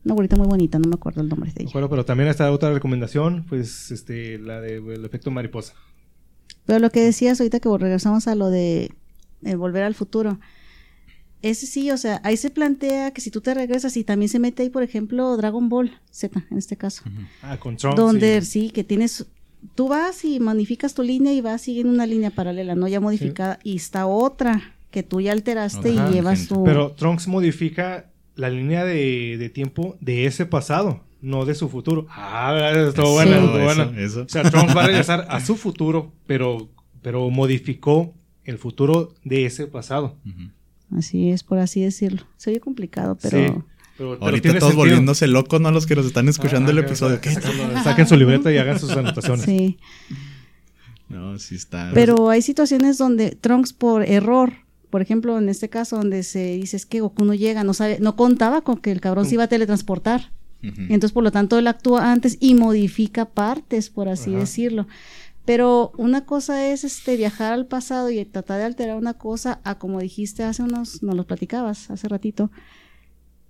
Una 0.04 0.14
güerita 0.14 0.36
muy 0.36 0.46
bonita, 0.46 0.78
no 0.78 0.88
me 0.88 0.94
acuerdo 0.94 1.20
el 1.22 1.28
nombre 1.28 1.50
de 1.50 1.54
Me 1.56 1.62
ella. 1.62 1.70
acuerdo, 1.70 1.90
pero 1.90 2.04
también 2.04 2.28
está 2.28 2.50
otra 2.52 2.72
recomendación, 2.72 3.44
pues 3.48 3.90
este, 3.90 4.38
la 4.38 4.61
del 4.61 5.04
efecto 5.04 5.30
mariposa. 5.32 5.74
Pero 6.64 6.78
lo 6.78 6.90
que 6.90 7.00
decías 7.00 7.40
ahorita 7.40 7.59
que 7.61 7.68
regresamos 7.76 8.28
a 8.28 8.34
lo 8.34 8.50
de 8.50 8.92
eh, 9.42 9.54
volver 9.56 9.82
al 9.82 9.94
futuro. 9.94 10.38
Ese 11.43 11.66
sí, 11.66 11.91
o 11.91 11.97
sea, 11.97 12.20
ahí 12.24 12.36
se 12.36 12.51
plantea 12.51 13.12
que 13.12 13.20
si 13.20 13.30
tú 13.30 13.41
te 13.41 13.55
regresas 13.55 13.97
y 13.97 14.03
también 14.05 14.28
se 14.28 14.39
mete 14.41 14.64
ahí, 14.64 14.70
por 14.70 14.82
ejemplo, 14.82 15.36
Dragon 15.36 15.68
Ball 15.68 15.93
Z, 16.11 16.45
en 16.51 16.59
este 16.59 16.76
caso. 16.76 17.05
Ah, 17.43 17.57
con 17.59 17.76
Trump. 17.76 17.97
donde 17.97 18.41
sí. 18.43 18.62
sí. 18.66 18.70
que 18.70 18.82
tienes 18.84 19.26
tú 19.74 19.89
vas 19.89 20.24
y 20.24 20.39
modificas 20.41 20.95
tu 20.95 21.03
línea 21.03 21.32
y 21.32 21.41
vas 21.41 21.62
siguiendo 21.62 21.93
una 21.93 22.07
línea 22.07 22.30
paralela 22.30 22.74
no 22.76 22.86
ya 22.86 23.01
modificada 23.01 23.59
y 23.64 23.74
está 23.76 24.07
otra 24.07 24.74
que 24.93 25.03
tú 25.03 25.20
ya 25.20 25.32
alteraste 25.32 25.99
Ajá, 25.99 26.11
y 26.11 26.12
llevas 26.14 26.47
tu 26.47 26.62
Pero 26.64 26.93
Trunks 26.93 27.26
modifica 27.28 28.11
la 28.36 28.51
línea 28.51 28.84
de, 28.84 29.36
de 29.36 29.49
tiempo 29.51 29.97
de 30.01 30.26
ese 30.26 30.47
pasado, 30.47 31.03
no 31.20 31.45
de 31.45 31.55
su 31.57 31.68
futuro. 31.68 32.07
Ah, 32.09 32.72
estuvo 32.89 33.07
Sí. 33.07 33.12
buena, 33.12 33.36
estuvo 33.36 33.70
Eso, 33.70 33.82
eso. 33.97 34.22
O 34.22 34.28
sea, 34.28 34.49
Trunks 34.49 34.76
va 34.76 34.84
a 34.84 34.86
regresar 34.86 35.26
a 35.30 35.41
su 35.45 35.57
futuro, 35.57 36.12
pero, 36.26 36.68
pero 37.03 37.28
modificó 37.30 38.14
el 38.45 38.59
futuro 38.59 39.12
de 39.24 39.45
ese 39.45 39.66
pasado. 39.66 40.16
Ujú. 40.24 40.51
Así 40.97 41.30
es 41.30 41.43
por 41.43 41.59
así 41.59 41.80
decirlo 41.82 42.22
se 42.36 42.51
oye 42.51 42.61
complicado 42.61 43.16
pero 43.20 43.39
Sí, 43.39 43.47
pero, 43.99 44.12
pero 44.16 44.24
Ahorita 44.26 44.49
todos 44.51 44.61
sentido. 44.62 44.76
volviéndose 44.76 45.26
locos, 45.26 45.61
¿no? 45.61 45.72
Los 45.72 45.86
que 45.86 45.97
nos 45.97 46.07
están 46.07 46.28
escuchando 46.28 46.68
Ah, 46.70 46.72
el 46.72 46.80
que- 46.80 46.86
episodio. 46.86 47.20
¿Qué? 47.20 47.32
Saquen, 47.34 47.82
saquen 47.82 48.07
su 48.07 48.16
libreta 48.16 48.53
y 48.53 48.57
hagan 48.59 48.78
sus 48.78 48.91
anotaciones. 48.93 49.45
sí 49.45 49.76
No, 51.09 51.39
sí 51.39 51.55
está. 51.57 51.91
pero 51.95 52.28
hay 52.30 52.43
situaciones 52.43 52.99
donde 52.99 53.30
Trunks 53.32 53.72
por 53.72 54.05
error 54.05 54.53
por 54.91 55.03
ejemplo 55.03 55.36
en 55.39 55.49
este 55.49 55.68
caso 55.68 55.97
donde 55.97 56.22
se 56.22 56.53
dice 56.57 56.76
es 56.76 56.86
que 56.86 57.01
Goku 57.01 57.24
no 57.24 57.34
llega 57.34 57.64
no 57.64 57.74
sabe 57.74 57.99
no 58.01 58.14
contaba 58.16 58.61
con 58.62 58.78
que 58.78 58.91
el 58.93 59.01
cabrón 59.01 59.26
se 59.26 59.34
iba 59.34 59.45
a 59.45 59.49
teletransportar. 59.49 60.30
Entonces, 60.61 61.12
por 61.12 61.22
lo 61.22 61.30
tanto, 61.30 61.57
él 61.57 61.68
actúa 61.68 62.11
antes 62.11 62.36
y 62.41 62.55
modifica 62.55 63.26
partes, 63.26 63.91
por 63.91 64.09
así 64.09 64.30
Ajá. 64.30 64.41
decirlo. 64.41 64.89
Pero 65.49 65.92
una 65.96 66.26
cosa 66.26 66.66
es 66.66 66.84
este 66.84 67.16
viajar 67.16 67.55
al 67.55 67.64
pasado 67.64 68.11
y 68.11 68.22
tratar 68.26 68.59
de 68.59 68.64
alterar 68.64 68.99
una 68.99 69.14
cosa 69.14 69.62
a 69.64 69.78
como 69.78 69.99
dijiste 69.99 70.44
hace 70.44 70.62
unos, 70.62 71.03
nos 71.03 71.16
lo 71.16 71.26
platicabas 71.26 71.90
hace 71.90 72.07
ratito. 72.07 72.51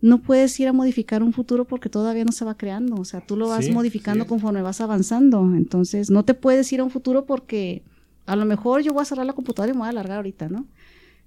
No 0.00 0.22
puedes 0.22 0.60
ir 0.60 0.68
a 0.68 0.72
modificar 0.72 1.24
un 1.24 1.32
futuro 1.32 1.64
porque 1.64 1.88
todavía 1.88 2.24
no 2.24 2.30
se 2.30 2.44
va 2.44 2.56
creando. 2.56 2.94
O 2.94 3.04
sea, 3.04 3.20
tú 3.20 3.36
lo 3.36 3.48
vas 3.48 3.64
Sí, 3.64 3.72
modificando 3.72 4.22
sí. 4.22 4.28
conforme 4.28 4.62
vas 4.62 4.80
avanzando. 4.80 5.40
Entonces, 5.56 6.08
no 6.08 6.24
te 6.24 6.34
puedes 6.34 6.72
ir 6.72 6.78
a 6.78 6.84
un 6.84 6.90
futuro 6.90 7.26
porque 7.26 7.82
a 8.26 8.36
lo 8.36 8.44
mejor 8.44 8.82
yo 8.82 8.92
voy 8.92 9.02
a 9.02 9.04
cerrar 9.04 9.26
la 9.26 9.32
computadora 9.32 9.72
y 9.72 9.74
me 9.74 9.80
voy 9.80 9.86
a 9.88 9.90
alargar 9.90 10.18
ahorita, 10.18 10.48
¿no? 10.48 10.66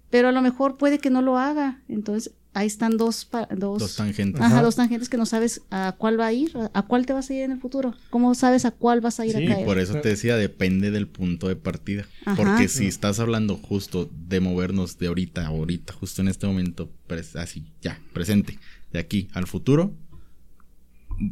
Pero 0.09 0.30
a 0.30 0.32
lo 0.32 0.41
mejor 0.41 0.78
puede 0.78 0.99
que 0.99 1.09
no 1.09 1.22
lo 1.22 1.38
haga. 1.38 1.82
Entonces, 1.89 2.32
ahí 2.54 2.68
están 2.68 2.97
dos, 2.97 3.26
pa- 3.26 3.47
dos, 3.56 3.80
Dos 3.80 3.95
tangentes. 3.95 4.41
Ajá, 4.41 4.56
Ajá. 4.56 4.62
dos 4.64 4.76
tangentes 4.76 5.08
que 5.10 5.18
no 5.18 5.26
sabes 5.26 5.62
a 5.72 5.95
cuál 5.97 6.20
va 6.20 6.28
a 6.28 6.34
ir, 6.34 6.52
a- 6.58 6.70
a 6.74 6.82
cuál 6.84 7.06
te 7.06 7.14
vas 7.14 7.30
a 7.30 7.34
ir 7.34 7.43
en 7.43 7.52
el 7.52 7.60
futuro. 7.60 7.93
¿Cómo 8.10 8.36
sabes 8.36 8.66
a 8.66 8.72
cuál 8.72 8.99
vas 9.02 9.20
a 9.20 9.26
ir 9.26 9.36
Sí, 9.36 9.45
a 9.45 9.54
caer? 9.54 9.66
Por 9.66 9.80
eso 9.80 9.93
te 10.02 10.10
decía, 10.10 10.36
depende 10.38 10.91
del 10.91 11.08
punto 11.08 11.47
de 11.47 11.56
partida. 11.56 12.06
Ajá. 12.26 12.36
Porque 12.36 12.68
si 12.68 12.88
estás 12.88 13.20
hablando 13.20 13.56
justo 13.58 14.10
de 14.28 14.39
movernos 14.41 14.97
de 14.97 15.08
ahorita, 15.08 15.47
ahorita, 15.47 15.93
justo 15.93 16.22
en 16.22 16.28
este 16.28 16.45
momento, 16.47 16.89
pres- 17.08 17.36
así, 17.39 17.64
ya, 17.82 17.99
presente, 18.14 18.60
de 18.91 18.99
aquí 18.99 19.30
al 19.34 19.47
futuro, 19.47 19.93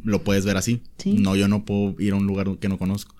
lo 0.03 0.23
puedes 0.23 0.45
ver 0.45 0.55
así. 0.57 0.81
Sí. 0.97 1.13
No, 1.13 1.35
yo 1.35 1.47
no 1.47 1.65
puedo 1.65 1.95
ir 1.99 2.13
a 2.13 2.15
un 2.15 2.27
lugar 2.27 2.57
que 2.59 2.69
no 2.69 2.77
conozco. 2.77 3.15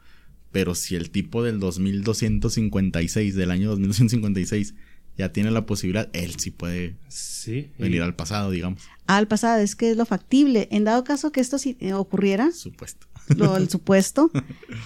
Pero 0.52 0.74
si 0.76 0.96
el 0.96 1.10
tipo 1.12 1.44
del 1.44 1.60
2256, 1.60 3.36
del 3.36 3.52
año 3.52 3.70
2256, 3.70 4.74
ya 5.20 5.32
tiene 5.32 5.52
la 5.52 5.66
posibilidad, 5.68 6.10
él 6.14 6.34
sí 6.40 6.50
puede 6.50 6.96
Sí. 7.10 7.70
y- 7.78 7.82
venir 7.84 8.02
al 8.02 8.16
pasado, 8.16 8.50
digamos. 8.50 8.82
Al 9.06 9.28
pasado, 9.28 9.60
es 9.62 9.76
que 9.76 9.92
es 9.92 9.98
lo 9.98 10.06
factible. 10.06 10.68
En 10.72 10.84
dado 10.86 11.04
caso 11.04 11.32
que 11.32 11.42
esto 11.42 11.58
sí, 11.60 11.78
eh, 11.80 11.94
ocurriera, 11.94 12.52
Supuesto. 12.52 13.06
lo, 13.36 13.58
el 13.58 13.70
supuesto, 13.70 14.32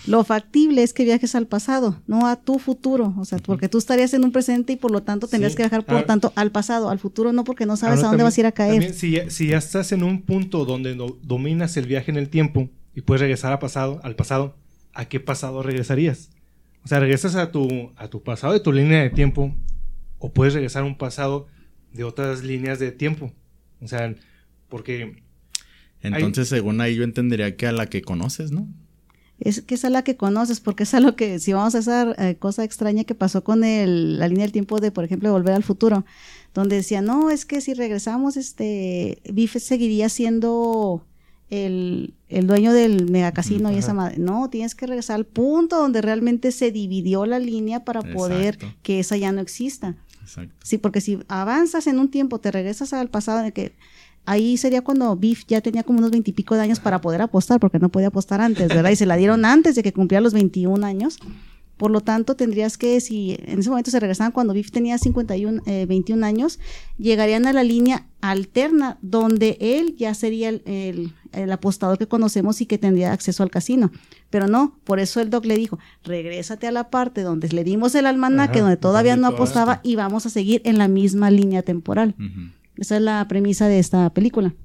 lo 0.07 0.23
factible 0.23 0.81
es 0.83 0.93
que 0.93 1.03
viajes 1.03 1.35
al 1.35 1.45
pasado, 1.47 2.01
no 2.07 2.27
a 2.27 2.35
tu 2.37 2.57
futuro. 2.59 3.13
O 3.17 3.25
sea, 3.25 3.37
porque 3.39 3.69
tú 3.69 3.77
estarías 3.77 4.13
en 4.13 4.23
un 4.23 4.31
presente 4.31 4.73
y 4.73 4.75
por 4.75 4.91
lo 4.91 5.03
tanto 5.03 5.27
tendrías 5.27 5.53
Sí. 5.53 5.57
que 5.57 5.63
viajar, 5.63 5.85
por 5.85 5.95
Ahora- 5.95 6.07
tanto, 6.07 6.33
al 6.35 6.51
pasado, 6.51 6.89
al 6.89 6.99
futuro 6.99 7.31
no, 7.31 7.43
porque 7.43 7.65
no 7.65 7.77
sabes 7.77 7.99
Ahora 7.99 8.07
a 8.07 8.11
dónde 8.11 8.23
también- 8.23 8.25
vas 8.25 8.37
a 8.37 8.41
ir 8.41 8.45
a 8.47 8.51
caer. 8.51 8.71
también, 8.73 8.93
si, 8.93 9.11
ya, 9.11 9.29
si 9.29 9.47
ya 9.47 9.57
estás 9.57 9.91
en 9.91 10.03
un 10.03 10.21
punto 10.23 10.65
donde 10.65 10.95
no- 10.95 11.15
dominas 11.21 11.77
el 11.77 11.85
viaje 11.87 12.09
en 12.11 12.17
el 12.17 12.29
tiempo 12.29 12.69
y 12.95 13.01
puedes 13.01 13.21
regresar 13.21 13.53
a 13.53 13.59
pasado, 13.59 13.99
al 14.03 14.15
pasado, 14.15 14.55
¿a 14.93 15.05
qué 15.05 15.19
pasado 15.19 15.61
regresarías? 15.63 16.29
O 16.85 16.87
sea, 16.87 16.99
regresas 16.99 17.35
a 17.35 17.51
tu, 17.51 17.91
a 17.95 18.07
tu 18.09 18.23
pasado 18.23 18.51
de 18.53 18.59
tu 18.59 18.71
línea 18.73 19.01
de 19.03 19.09
tiempo 19.09 19.55
o 20.23 20.31
puedes 20.31 20.53
regresar 20.53 20.83
a 20.83 20.85
un 20.85 20.97
pasado 20.97 21.47
de 21.91 22.05
otras 22.05 22.43
líneas 22.43 22.79
de 22.79 22.93
tiempo. 22.93 23.33
O 23.81 23.89
sea, 23.89 24.15
porque 24.69 25.21
Entonces, 26.01 26.47
según 26.47 26.79
ahí, 26.79 26.95
yo 26.95 27.03
entendería 27.03 27.57
que 27.57 27.67
a 27.67 27.73
la 27.73 27.87
que 27.87 28.01
conoces, 28.01 28.51
¿no? 28.51 28.65
Es 29.39 29.61
que 29.61 29.75
es 29.75 29.83
a 29.83 29.89
la 29.89 30.05
que 30.05 30.15
conoces, 30.15 30.61
porque 30.61 30.83
es 30.83 30.93
a 30.93 31.01
lo 31.01 31.17
que, 31.17 31.39
si 31.39 31.51
vamos 31.51 31.75
a 31.75 31.79
esa 31.79 32.15
eh, 32.17 32.37
cosa 32.37 32.63
extraña 32.63 33.03
que 33.03 33.15
pasó 33.15 33.43
con 33.43 33.65
el, 33.65 34.17
la 34.17 34.29
línea 34.29 34.45
del 34.45 34.53
tiempo 34.53 34.79
de, 34.79 34.91
por 34.91 35.03
ejemplo, 35.03 35.29
Volver 35.29 35.55
al 35.55 35.63
Futuro, 35.63 36.05
donde 36.53 36.77
decía, 36.77 37.01
no, 37.01 37.29
es 37.29 37.45
que 37.45 37.59
si 37.59 37.73
regresamos, 37.73 38.37
este, 38.37 39.21
Biff 39.29 39.57
seguiría 39.57 40.07
siendo 40.07 41.05
el, 41.49 42.13
el 42.29 42.47
dueño 42.47 42.73
del 42.73 43.11
megacasino 43.11 43.69
y 43.69 43.73
Ajá. 43.73 43.79
esa 43.79 43.93
madre. 43.93 44.17
No, 44.17 44.49
tienes 44.49 44.73
que 44.73 44.87
regresar 44.87 45.17
al 45.17 45.25
punto 45.25 45.77
donde 45.77 46.01
realmente 46.01 46.51
se 46.51 46.71
dividió 46.71 47.25
la 47.25 47.39
línea 47.39 47.83
para 47.85 48.01
poder 48.01 48.55
Exacto. 48.55 48.75
que 48.81 48.99
esa 48.99 49.17
ya 49.17 49.31
no 49.31 49.41
exista. 49.41 49.95
Exacto. 50.23 50.55
Sí, 50.63 50.77
porque 50.77 51.01
si 51.01 51.19
avanzas 51.27 51.87
en 51.87 51.99
un 51.99 52.09
tiempo, 52.09 52.39
te 52.39 52.51
regresas 52.51 52.93
al 52.93 53.09
pasado 53.09 53.39
en 53.39 53.45
el 53.45 53.53
que 53.53 53.73
ahí 54.25 54.55
sería 54.57 54.81
cuando 54.81 55.15
Biff 55.15 55.43
ya 55.47 55.61
tenía 55.61 55.83
como 55.83 55.99
unos 55.99 56.11
veintipico 56.11 56.55
de 56.55 56.61
años 56.61 56.79
para 56.79 57.01
poder 57.01 57.21
apostar, 57.21 57.59
porque 57.59 57.79
no 57.79 57.89
podía 57.89 58.07
apostar 58.07 58.39
antes, 58.41 58.69
¿verdad? 58.69 58.89
Y 58.91 58.95
se 58.95 59.05
la 59.05 59.17
dieron 59.17 59.43
antes 59.45 59.75
de 59.75 59.83
que 59.83 59.91
cumpliera 59.93 60.21
los 60.21 60.33
21 60.33 60.83
años 60.85 61.17
Por 61.75 61.89
lo 61.91 62.01
tanto, 62.01 62.35
tendrías 62.35 62.77
que, 62.77 63.01
si 63.01 63.35
en 63.45 63.59
ese 63.59 63.69
momento 63.69 63.89
se 63.91 63.99
regresaban 63.99 64.31
cuando 64.31 64.53
Biff 64.53 64.71
tenía 64.71 64.97
51, 64.97 65.61
eh, 65.65 65.85
21 65.87 66.23
años, 66.23 66.59
llegarían 66.99 67.47
a 67.47 67.51
la 67.51 67.63
línea 67.63 68.05
alterna 68.21 68.97
donde 69.01 69.57
él 69.59 69.95
ya 69.97 70.13
sería 70.13 70.49
el, 70.49 70.61
el- 70.65 71.11
el 71.33 71.51
apostador 71.51 71.97
que 71.97 72.07
conocemos 72.07 72.61
y 72.61 72.67
que 72.67 72.77
tendría 72.77 73.11
acceso 73.11 73.41
al 73.41 73.49
casino. 73.49 73.91
Pero 74.33 74.47
no, 74.47 74.79
por 74.83 74.99
eso 74.99 75.21
el 75.21 75.29
doc 75.29 75.45
le 75.45 75.55
dijo, 75.55 75.77
regrésate 76.03 76.65
a 76.65 76.71
la 76.71 76.89
parte 76.89 77.21
donde 77.21 77.49
le 77.49 77.63
dimos 77.63 77.93
el 77.93 78.07
almanaque, 78.07 78.57
Ajá, 78.57 78.61
donde 78.61 78.77
todavía 78.77 79.15
no 79.15 79.27
apostaba 79.27 79.79
y 79.83 79.95
vamos 79.95 80.25
a 80.25 80.31
seguir 80.31 80.63
en 80.65 80.79
la 80.79 80.87
misma 80.87 81.29
línea 81.29 81.61
temporal. 81.61 82.15
Esa 82.75 82.95
es 82.95 83.03
la 83.03 83.27
premisa 83.27 83.67
de 83.67 83.77
esta 83.77 84.09
película. 84.11 84.55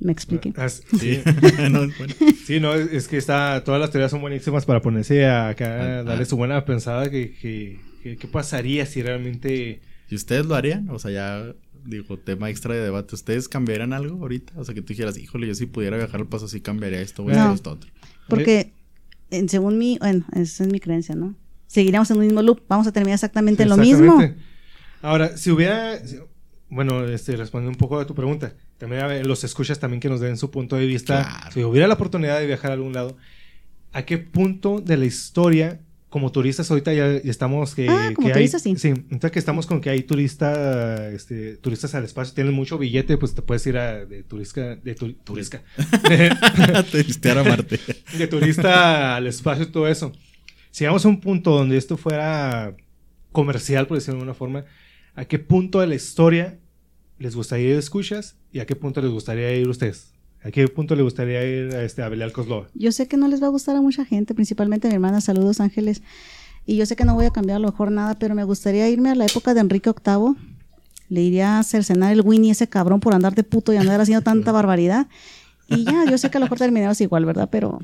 ¿Me 0.00 0.10
expliqué? 0.10 0.52
Ah, 0.56 0.68
Sí, 0.68 1.20
No, 1.70 1.86
bueno. 1.96 2.14
sí, 2.44 2.58
no, 2.58 2.74
es, 2.74 2.92
es 2.92 3.06
que 3.06 3.16
está, 3.16 3.62
todas 3.64 3.80
las 3.80 3.92
teorías 3.92 4.10
son 4.10 4.20
buenísimas 4.22 4.66
para 4.66 4.82
ponerse 4.82 5.24
a 5.24 5.50
acá, 5.50 6.00
Ah, 6.00 6.02
darle 6.02 6.24
su 6.24 6.36
buena 6.36 6.64
pensada 6.64 7.08
que, 7.08 7.32
que, 7.40 7.78
que- 8.02 8.16
qué 8.16 8.26
pasaría 8.26 8.86
si 8.86 9.02
realmente... 9.02 9.82
¿Y 10.10 10.16
ustedes 10.16 10.46
lo 10.46 10.56
harían? 10.56 10.90
O 10.90 10.98
sea, 10.98 11.12
ya 11.12 11.54
digo, 11.84 12.18
tema 12.18 12.50
extra 12.50 12.74
de 12.74 12.80
debate. 12.80 13.14
¿Ustedes 13.14 13.48
cambiarían 13.48 13.92
algo 13.92 14.20
ahorita? 14.20 14.52
O 14.56 14.64
sea, 14.64 14.74
que 14.74 14.82
tú 14.82 14.88
dijeras, 14.88 15.16
híjole, 15.18 15.46
yo 15.46 15.54
si 15.54 15.66
pudiera 15.66 15.96
viajar 15.96 16.20
al 16.20 16.26
paso, 16.26 16.48
sí 16.48 16.60
cambiaría 16.60 17.00
esto, 17.00 17.22
o 17.22 17.30
No. 17.30 17.54
esto, 17.54 17.72
otro. 17.72 17.90
Porque, 18.28 18.72
en, 19.30 19.48
según 19.48 19.78
mi, 19.78 19.98
bueno, 19.98 20.24
esa 20.32 20.64
es 20.64 20.72
mi 20.72 20.80
creencia, 20.80 21.14
¿no? 21.14 21.34
Seguiríamos 21.66 22.10
en 22.10 22.18
un 22.18 22.24
mismo 22.26 22.42
loop, 22.42 22.62
vamos 22.68 22.86
a 22.86 22.92
terminar 22.92 23.14
exactamente 23.14 23.62
en 23.64 23.68
lo 23.68 23.76
mismo. 23.76 24.04
Exactamente. 24.04 24.42
Ahora, 25.02 25.36
si 25.36 25.50
hubiera, 25.50 25.98
bueno, 26.70 27.04
este, 27.04 27.36
respondiendo 27.36 27.76
un 27.76 27.78
poco 27.78 27.98
a 27.98 28.06
tu 28.06 28.14
pregunta, 28.14 28.54
también 28.78 29.02
a 29.02 29.06
ver, 29.06 29.26
los 29.26 29.44
escuchas 29.44 29.78
también 29.78 30.00
que 30.00 30.08
nos 30.08 30.20
den 30.20 30.36
su 30.36 30.50
punto 30.50 30.76
de 30.76 30.86
vista. 30.86 31.22
Claro. 31.22 31.52
Si 31.52 31.62
hubiera 31.64 31.86
la 31.86 31.94
oportunidad 31.94 32.38
de 32.38 32.46
viajar 32.46 32.70
a 32.70 32.74
algún 32.74 32.92
lado, 32.92 33.16
¿a 33.92 34.02
qué 34.04 34.18
punto 34.18 34.80
de 34.80 34.96
la 34.96 35.04
historia, 35.04 35.80
como 36.14 36.30
turistas 36.30 36.70
ahorita 36.70 36.92
ya, 36.94 37.08
estamos 37.10 37.74
que, 37.74 37.88
Ah, 37.88 38.12
como 38.14 38.28
que 38.28 38.34
turistas, 38.34 38.64
hay, 38.66 38.76
sí. 38.76 38.90
ahorita 38.90 39.32
que 39.32 39.38
estamos 39.40 39.66
con 39.66 39.80
que 39.80 39.90
hay 39.90 40.04
turista, 40.04 41.08
este, 41.10 41.56
turistas 41.56 41.92
al 41.96 42.04
espacio, 42.04 42.32
tienen 42.34 42.54
mucho 42.54 42.78
billete, 42.78 43.18
pues 43.18 43.34
te 43.34 43.42
puedes 43.42 43.66
ir 43.66 43.76
a, 43.76 44.04
de 44.06 44.22
turista, 44.22 44.76
de 44.76 44.94
tu- 44.94 45.12
turista, 45.14 45.64
Turistear 46.92 47.38
a 47.38 47.42
Marte. 47.42 47.80
de 48.16 48.26
turista 48.28 49.16
al 49.16 49.26
espacio 49.26 49.64
y 49.64 49.72
todo 49.72 49.88
eso. 49.88 50.12
Si 50.70 50.84
llegamos 50.84 51.04
a 51.04 51.08
un 51.08 51.20
punto 51.20 51.50
donde 51.50 51.76
esto 51.76 51.96
fuera 51.96 52.76
comercial, 53.32 53.88
por 53.88 53.96
decirlo 53.96 54.14
de 54.14 54.20
alguna 54.20 54.34
forma, 54.34 54.64
¿a 55.16 55.24
qué 55.24 55.40
punto 55.40 55.80
de 55.80 55.88
la 55.88 55.96
historia 55.96 56.60
les 57.18 57.34
gustaría 57.34 57.70
ir 57.70 57.76
escuchas 57.76 58.36
y 58.52 58.60
a 58.60 58.66
qué 58.66 58.76
punto 58.76 59.02
les 59.02 59.10
gustaría 59.10 59.52
ir 59.56 59.68
ustedes? 59.68 60.13
¿A 60.44 60.50
qué 60.50 60.68
punto 60.68 60.94
les 60.94 61.02
gustaría 61.02 61.42
ir 61.42 61.74
a, 61.74 61.82
este, 61.82 62.02
a 62.02 62.08
Belial 62.10 62.30
Cosloa? 62.30 62.68
Yo 62.74 62.92
sé 62.92 63.08
que 63.08 63.16
no 63.16 63.28
les 63.28 63.42
va 63.42 63.46
a 63.46 63.50
gustar 63.50 63.76
a 63.76 63.80
mucha 63.80 64.04
gente, 64.04 64.34
principalmente 64.34 64.88
a 64.88 64.90
mi 64.90 64.96
hermana. 64.96 65.22
Saludos, 65.22 65.58
Ángeles. 65.58 66.02
Y 66.66 66.76
yo 66.76 66.84
sé 66.84 66.96
que 66.96 67.06
no 67.06 67.14
voy 67.14 67.24
a 67.24 67.30
cambiar 67.30 67.56
a 67.56 67.58
lo 67.60 67.68
mejor 67.68 67.90
nada, 67.90 68.18
pero 68.18 68.34
me 68.34 68.44
gustaría 68.44 68.88
irme 68.90 69.10
a 69.10 69.14
la 69.14 69.24
época 69.24 69.54
de 69.54 69.60
Enrique 69.60 69.90
VIII. 69.90 70.36
Le 71.08 71.22
iría 71.22 71.58
a 71.58 71.62
cercenar 71.62 72.12
el 72.12 72.20
Winnie 72.20 72.50
ese 72.50 72.68
cabrón 72.68 73.00
por 73.00 73.14
andar 73.14 73.34
de 73.34 73.42
puto 73.42 73.72
y 73.72 73.78
andar 73.78 74.00
haciendo 74.02 74.22
tanta 74.22 74.52
barbaridad. 74.52 75.06
Y 75.66 75.84
ya, 75.84 76.04
yo 76.10 76.18
sé 76.18 76.30
que 76.30 76.36
a 76.36 76.40
lo 76.40 76.44
mejor 76.44 76.58
terminamos 76.58 77.00
igual, 77.00 77.24
¿verdad? 77.24 77.48
Pero 77.50 77.78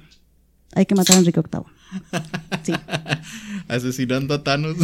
hay 0.74 0.84
que 0.84 0.94
matar 0.94 1.16
a 1.16 1.20
Enrique 1.20 1.40
VIII. 1.40 2.22
Sí. 2.62 2.72
Asesinando 3.68 4.34
a 4.34 4.44
Thanos. 4.44 4.76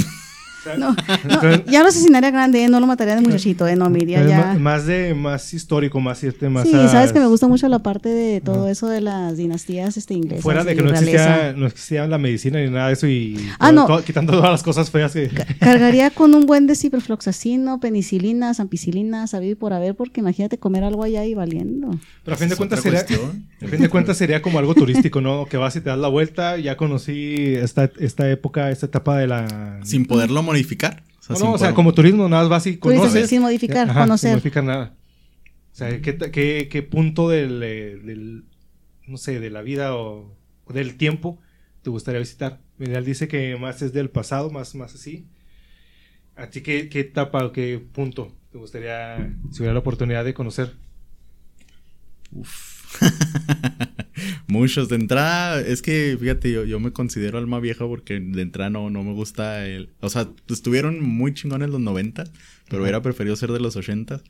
No, 0.78 0.94
no, 0.94 1.64
ya 1.66 1.82
lo 1.82 1.88
asesinaría 1.88 2.30
grande, 2.30 2.64
¿eh? 2.64 2.68
no 2.68 2.80
lo 2.80 2.86
mataría 2.86 3.14
de 3.16 3.20
muchachito, 3.22 3.66
¿eh? 3.68 3.76
No, 3.76 3.88
me 3.90 3.98
iría 4.00 4.22
Es 4.22 4.28
ya. 4.28 4.54
Más 4.58 4.86
de 4.86 5.14
más 5.14 5.54
histórico, 5.54 6.00
más 6.00 6.22
irte 6.24 6.48
más 6.48 6.66
Sí, 6.68 6.74
a- 6.74 6.88
sabes 6.88 7.12
que 7.12 7.20
me 7.20 7.26
gusta 7.26 7.46
mucho 7.48 7.68
la 7.68 7.78
parte 7.80 8.08
de 8.08 8.40
todo 8.40 8.68
eso 8.68 8.88
de 8.88 9.00
las 9.00 9.36
dinastías 9.36 9.96
este, 9.96 10.14
inglesas. 10.14 10.42
Fuera 10.42 10.64
de 10.64 10.74
que 10.74 10.82
no 10.82 10.90
existía, 10.90 11.52
no 11.56 11.66
existía 11.66 12.06
la 12.06 12.18
medicina 12.18 12.58
ni 12.60 12.70
nada 12.70 12.88
de 12.88 12.92
eso 12.94 13.06
y 13.06 13.36
Ah, 13.58 13.68
todo- 13.70 13.72
no. 13.72 13.86
todo- 13.86 14.02
quitando 14.04 14.32
todas 14.32 14.50
las 14.50 14.62
cosas 14.62 14.90
feas 14.90 15.12
que... 15.12 15.28
Cargaría 15.60 16.10
con 16.10 16.34
un 16.34 16.46
buen 16.46 16.66
de 16.66 16.74
ciprofloxacino, 16.74 17.80
penicilina, 17.80 18.52
ampicilina, 18.58 19.26
sabido 19.26 19.52
y 19.52 19.54
por 19.54 19.72
haber, 19.72 19.94
porque 19.94 20.20
imagínate 20.20 20.58
comer 20.58 20.84
algo 20.84 21.04
allá 21.04 21.24
y 21.24 21.34
valiendo. 21.34 21.90
Pero 22.24 22.34
a 22.34 22.38
fin 22.38 22.48
de 22.48 22.56
cuentas 22.56 22.80
sería, 22.80 23.00
a 23.62 23.66
fin 23.68 23.80
de 23.80 23.88
cuentas 23.88 24.16
sería 24.16 24.42
como 24.42 24.58
algo 24.58 24.74
turístico, 24.74 25.20
¿no? 25.20 25.46
Que 25.46 25.56
vas 25.56 25.76
y 25.76 25.80
te 25.80 25.90
das 25.90 25.98
la 25.98 26.08
vuelta, 26.08 26.56
ya 26.58 26.76
conocí 26.76 27.54
esta, 27.54 27.90
esta 27.98 28.30
época, 28.30 28.70
esta 28.70 28.86
etapa 28.86 29.16
de 29.18 29.26
la... 29.26 29.80
Sin 29.84 30.06
poderlo 30.06 30.42
modificar. 30.56 31.02
O 31.18 31.22
sea, 31.22 31.36
No, 31.46 31.52
o 31.52 31.58
sea, 31.58 31.74
como 31.74 31.92
turismo, 31.92 32.28
nada 32.28 32.42
más 32.42 32.50
vas 32.50 32.66
y 32.66 32.76
conoces. 32.78 33.28
sin 33.28 33.42
modificar, 33.42 33.88
Ajá, 33.90 34.02
conocer. 34.02 34.28
Sin 34.30 34.34
modificar 34.36 34.64
nada. 34.64 34.94
O 35.72 35.74
sea, 35.76 36.00
¿qué, 36.00 36.12
ta- 36.12 36.30
qué, 36.30 36.68
qué 36.70 36.82
punto 36.82 37.28
del, 37.28 37.62
eh, 37.62 37.96
del, 38.02 38.44
no 39.06 39.16
sé, 39.18 39.40
de 39.40 39.50
la 39.50 39.62
vida 39.62 39.94
o, 39.96 40.34
o 40.64 40.72
del 40.72 40.96
tiempo 40.96 41.38
te 41.82 41.90
gustaría 41.90 42.18
visitar? 42.20 42.60
Miguel 42.78 43.04
dice 43.04 43.28
que 43.28 43.56
más 43.56 43.82
es 43.82 43.92
del 43.92 44.08
pasado, 44.10 44.50
más, 44.50 44.74
más 44.74 44.94
así. 44.94 45.26
¿A 46.36 46.48
ti 46.50 46.60
qué, 46.62 46.88
qué 46.88 47.00
etapa 47.00 47.44
o 47.44 47.52
qué 47.52 47.78
punto 47.92 48.32
te 48.52 48.58
gustaría, 48.58 49.34
si 49.50 49.58
hubiera 49.60 49.72
la 49.74 49.80
oportunidad 49.80 50.24
de 50.24 50.34
conocer? 50.34 50.74
Muchos. 54.46 54.88
De 54.88 54.96
entrada, 54.96 55.60
es 55.60 55.82
que, 55.82 56.16
fíjate, 56.20 56.50
yo, 56.52 56.64
yo 56.64 56.80
me 56.80 56.92
considero 56.92 57.38
alma 57.38 57.60
vieja 57.60 57.86
porque 57.86 58.18
de 58.20 58.42
entrada 58.42 58.70
no, 58.70 58.90
no 58.90 59.02
me 59.02 59.12
gusta 59.12 59.66
el... 59.66 59.90
O 60.00 60.08
sea, 60.08 60.28
estuvieron 60.48 61.02
muy 61.02 61.34
chingones 61.34 61.70
los 61.70 61.80
90, 61.80 62.24
pero 62.68 62.82
hubiera 62.82 63.02
preferido 63.02 63.36
ser 63.36 63.52
de 63.52 63.60
los 63.60 63.76
80. 63.76 64.20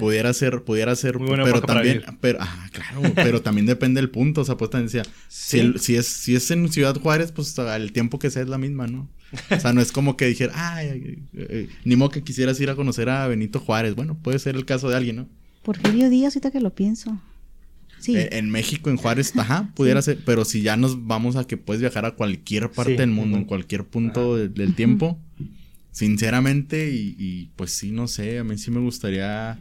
Pudiera 0.00 0.32
ser, 0.32 0.62
pudiera 0.62 0.94
ser, 0.96 1.18
Muy 1.18 1.28
buena 1.28 1.44
pero 1.44 1.60
también... 1.60 2.02
Pero, 2.20 2.38
ah, 2.40 2.68
claro, 2.72 3.02
pero 3.14 3.42
también 3.42 3.66
depende 3.66 4.00
del 4.00 4.10
punto. 4.10 4.42
O 4.42 4.44
sea, 4.44 4.56
pues 4.56 4.70
también 4.70 4.86
decía, 4.86 5.02
si, 5.28 5.58
el- 5.58 5.78
si, 5.80 5.96
es, 5.96 6.06
si 6.06 6.34
es 6.34 6.50
en 6.50 6.70
Ciudad 6.72 6.94
Juárez, 7.00 7.32
pues 7.32 7.58
al 7.58 7.92
tiempo 7.92 8.18
que 8.18 8.30
sea 8.30 8.42
es 8.42 8.48
la 8.48 8.58
misma, 8.58 8.86
¿no? 8.86 9.08
O 9.50 9.60
sea, 9.60 9.72
no 9.72 9.80
es 9.80 9.92
como 9.92 10.16
que 10.16 10.26
dijera, 10.26 10.52
ay, 10.54 10.88
ay, 10.88 11.18
eh, 11.34 11.68
ni 11.84 11.96
modo 11.96 12.10
que 12.10 12.22
quisieras 12.22 12.60
ir 12.60 12.68
a 12.70 12.76
conocer 12.76 13.08
a 13.08 13.26
Benito 13.28 13.60
Juárez. 13.60 13.94
Bueno, 13.94 14.18
puede 14.22 14.38
ser 14.38 14.56
el 14.56 14.64
caso 14.66 14.88
de 14.90 14.96
alguien, 14.96 15.16
¿no? 15.16 15.28
Porfirio 15.62 16.10
Díaz, 16.10 16.34
ahorita 16.34 16.50
que 16.50 16.60
lo 16.60 16.74
pienso. 16.74 17.18
Sí. 18.02 18.16
Eh, 18.16 18.30
en 18.32 18.50
México, 18.50 18.90
en 18.90 18.96
Juárez, 18.96 19.32
ajá, 19.36 19.70
pudiera 19.74 20.02
ser, 20.02 20.18
pero 20.26 20.44
si 20.44 20.60
ya 20.62 20.76
nos 20.76 21.06
vamos 21.06 21.36
a 21.36 21.46
que 21.46 21.56
puedes 21.56 21.80
viajar 21.80 22.04
a 22.04 22.10
cualquier 22.16 22.70
parte 22.70 22.92
Sí, 22.92 22.98
del 22.98 23.10
mundo, 23.10 23.38
en 23.38 23.44
cualquier 23.44 23.84
punto 23.84 24.36
de- 24.36 24.48
del 24.48 24.74
tiempo, 24.74 25.18
sinceramente, 25.90 26.90
y, 26.92 27.14
y, 27.18 27.50
pues 27.56 27.72
sí, 27.72 27.90
no 27.92 28.08
sé, 28.08 28.38
a 28.38 28.44
mí 28.44 28.58
sí 28.58 28.70
me 28.70 28.80
gustaría 28.80 29.58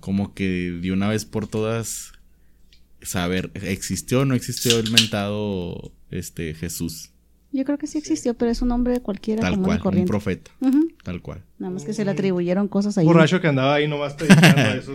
como 0.00 0.34
que 0.34 0.70
de 0.80 0.92
una 0.92 1.08
vez 1.08 1.24
por 1.24 1.46
todas 1.46 2.12
saber, 3.02 3.50
¿existió 3.54 4.20
o 4.20 4.24
no 4.24 4.34
existió 4.34 4.78
el 4.78 4.90
mentado 4.90 5.92
este 6.10 6.54
Jesús? 6.54 7.10
Yo 7.52 7.64
creo 7.64 7.78
que 7.78 7.86
sí 7.86 7.96
existió, 7.98 8.34
pero 8.34 8.50
es 8.50 8.60
un 8.60 8.70
hombre 8.72 9.00
cualquiera 9.00 9.40
Tal 9.40 9.52
común 9.54 9.78
cual, 9.78 9.96
un 9.98 10.04
profeta, 10.04 10.50
tal 11.02 11.22
cual. 11.22 11.42
Nada 11.58 11.72
más 11.72 11.84
que 11.84 11.94
se 11.94 12.04
le 12.04 12.10
atribuyeron 12.10 12.68
cosas 12.68 12.98
ahí. 12.98 13.06
borracho 13.06 13.40
que 13.40 13.46
andaba 13.48 13.74
ahí 13.74 13.88
nomás 13.88 14.14
predicando 14.14 14.60
eso, 14.78 14.92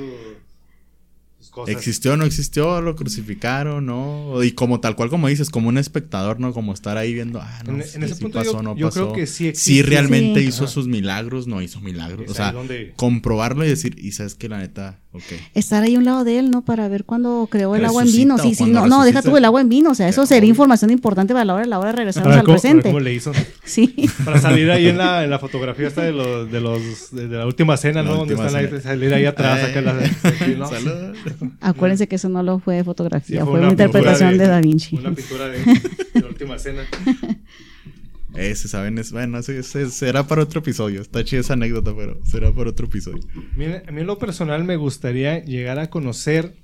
cosas. 1.54 1.76
¿Existió 1.76 2.14
o 2.14 2.18
no 2.18 2.26
existió? 2.26 2.82
¿Lo 2.82 2.95
crucificaron? 2.95 3.86
¿No? 3.86 4.43
Y 4.43 4.51
como 4.51 4.80
tal 4.80 4.95
cual 4.95 5.10
como 5.10 5.28
dices, 5.28 5.49
como 5.49 5.70
un 5.70 5.78
espectador, 5.78 6.39
¿no? 6.39 6.51
Como 6.54 6.74
estar 6.74 6.97
ahí 6.97 7.14
viendo, 7.14 7.39
ah, 7.41 7.62
no, 7.66 7.76
En- 7.76 7.84
sí, 7.84 7.91
en 7.97 8.04
ese 8.04 8.16
sí 8.16 8.22
punto 8.24 8.39
pasó, 8.39 8.54
yo- 8.54 8.62
no 8.64 8.76
yo 8.76 8.88
pasó. 8.88 9.01
creo 9.12 9.14
que 9.14 9.28
sí 9.28 9.51
Sí 9.54 9.82
realmente 9.82 10.41
Sí. 10.41 10.47
hizo 10.47 10.64
Ajá. 10.66 10.74
sus 10.74 10.88
milagros, 10.88 11.47
no 11.47 11.62
hizo 11.62 11.80
milagros. 11.80 12.26
Es 12.26 12.32
O 12.32 12.34
sea, 12.34 12.51
donde- 12.51 12.93
comprobarlo 12.95 13.64
y 13.66 13.70
decir, 13.70 13.95
y 13.97 14.12
sabes 14.12 14.36
que 14.36 14.49
la 14.49 14.58
neta, 14.60 14.99
ok. 15.12 15.24
Estar 15.54 15.84
ahí 15.84 15.95
a 15.95 15.99
un 15.99 16.06
lado 16.06 16.24
de 16.24 16.39
él, 16.39 16.49
¿no? 16.51 16.64
Para 16.66 16.88
ver 16.88 17.06
cuándo 17.06 17.47
creó 17.49 17.76
el 17.76 17.86
agua 17.86 18.04
en 18.04 18.12
vino. 18.12 18.38
Sí, 18.38 18.49
sí, 18.51 18.58
cuando 18.58 18.82
no, 18.82 18.88
no, 18.88 19.06
deja 19.06 19.22
tú 19.22 19.38
el 19.38 19.45
agua 19.45 19.62
en 19.62 19.70
vino. 19.70 19.91
O 19.91 19.95
sea, 19.95 20.08
eso 20.10 20.26
sería 20.26 20.49
información 20.49 20.89
importante 20.91 21.34
para 21.34 21.45
la 21.45 21.54
hora, 21.54 21.64
a 21.64 21.68
la 21.68 21.80
hora 21.80 21.91
de 21.91 21.95
regresarnos 21.97 22.32
Ahora, 22.32 22.39
al 22.41 22.45
¿cómo, 22.45 22.54
ahora 22.58 22.62
presente. 22.62 22.89
cómo 22.89 22.99
le 22.99 23.14
hizo? 23.14 23.32
Sí. 23.64 23.93
Para 24.26 24.41
salir 24.41 24.70
ahí 24.72 24.88
en 24.88 24.97
la, 24.97 25.24
en 25.24 25.30
la 25.30 25.39
fotografía 25.39 25.88
esta 25.88 26.01
de 26.04 26.12
los, 26.12 26.51
de 26.51 26.60
los 26.60 27.12
de 27.12 27.28
la 27.28 27.45
última 27.45 27.78
cena, 27.78 28.01
La 28.04 28.10
¿no? 28.10 28.18
Donde 28.18 28.34
están 28.34 28.56
ahí, 28.56 28.70
salir 28.82 29.14
ahí 29.14 29.26
atrás, 29.26 29.64
acá 29.70 29.82
la, 29.82 29.91
aquí, 30.24 30.56
¿no? 30.58 30.68
Salud. 30.68 31.16
Acuérdense 31.61 32.07
que 32.07 32.15
eso 32.15 32.29
no 32.29 32.41
lo 32.43 32.59
fue 32.59 32.79
Sí, 32.79 32.83
fotografía, 32.83 33.41
fue 33.43 33.51
fue 33.51 33.59
una 33.61 33.69
interpretación 33.71 34.31
de, 34.31 34.37
de- 34.39 34.47
Da 34.47 34.61
Vinci. 34.61 34.95
Una 34.97 35.13
pintura 35.13 35.47
de, 35.47 35.59
de 35.59 36.21
la 36.21 36.27
última 36.27 36.57
cena. 36.59 36.83
Ese, 38.35 38.67
¿saben? 38.67 38.97
Es, 38.97 39.11
bueno, 39.11 39.37
ese, 39.37 39.59
ese 39.59 39.89
será 39.91 40.25
para 40.27 40.41
otro 40.41 40.61
episodio. 40.61 41.01
Está 41.01 41.23
chida 41.23 41.41
esa 41.41 41.53
anécdota, 41.53 41.93
pero 41.95 42.19
será 42.25 42.51
para 42.51 42.71
otro 42.71 42.87
episodio. 42.87 43.19
Mira, 43.55 43.83
a 43.87 43.91
mí 43.91 44.01
en 44.01 44.07
lo 44.07 44.17
personal 44.17 44.63
me 44.63 44.75
gustaría 44.75 45.43
llegar 45.45 45.77
a 45.77 45.91
conocer 45.91 46.55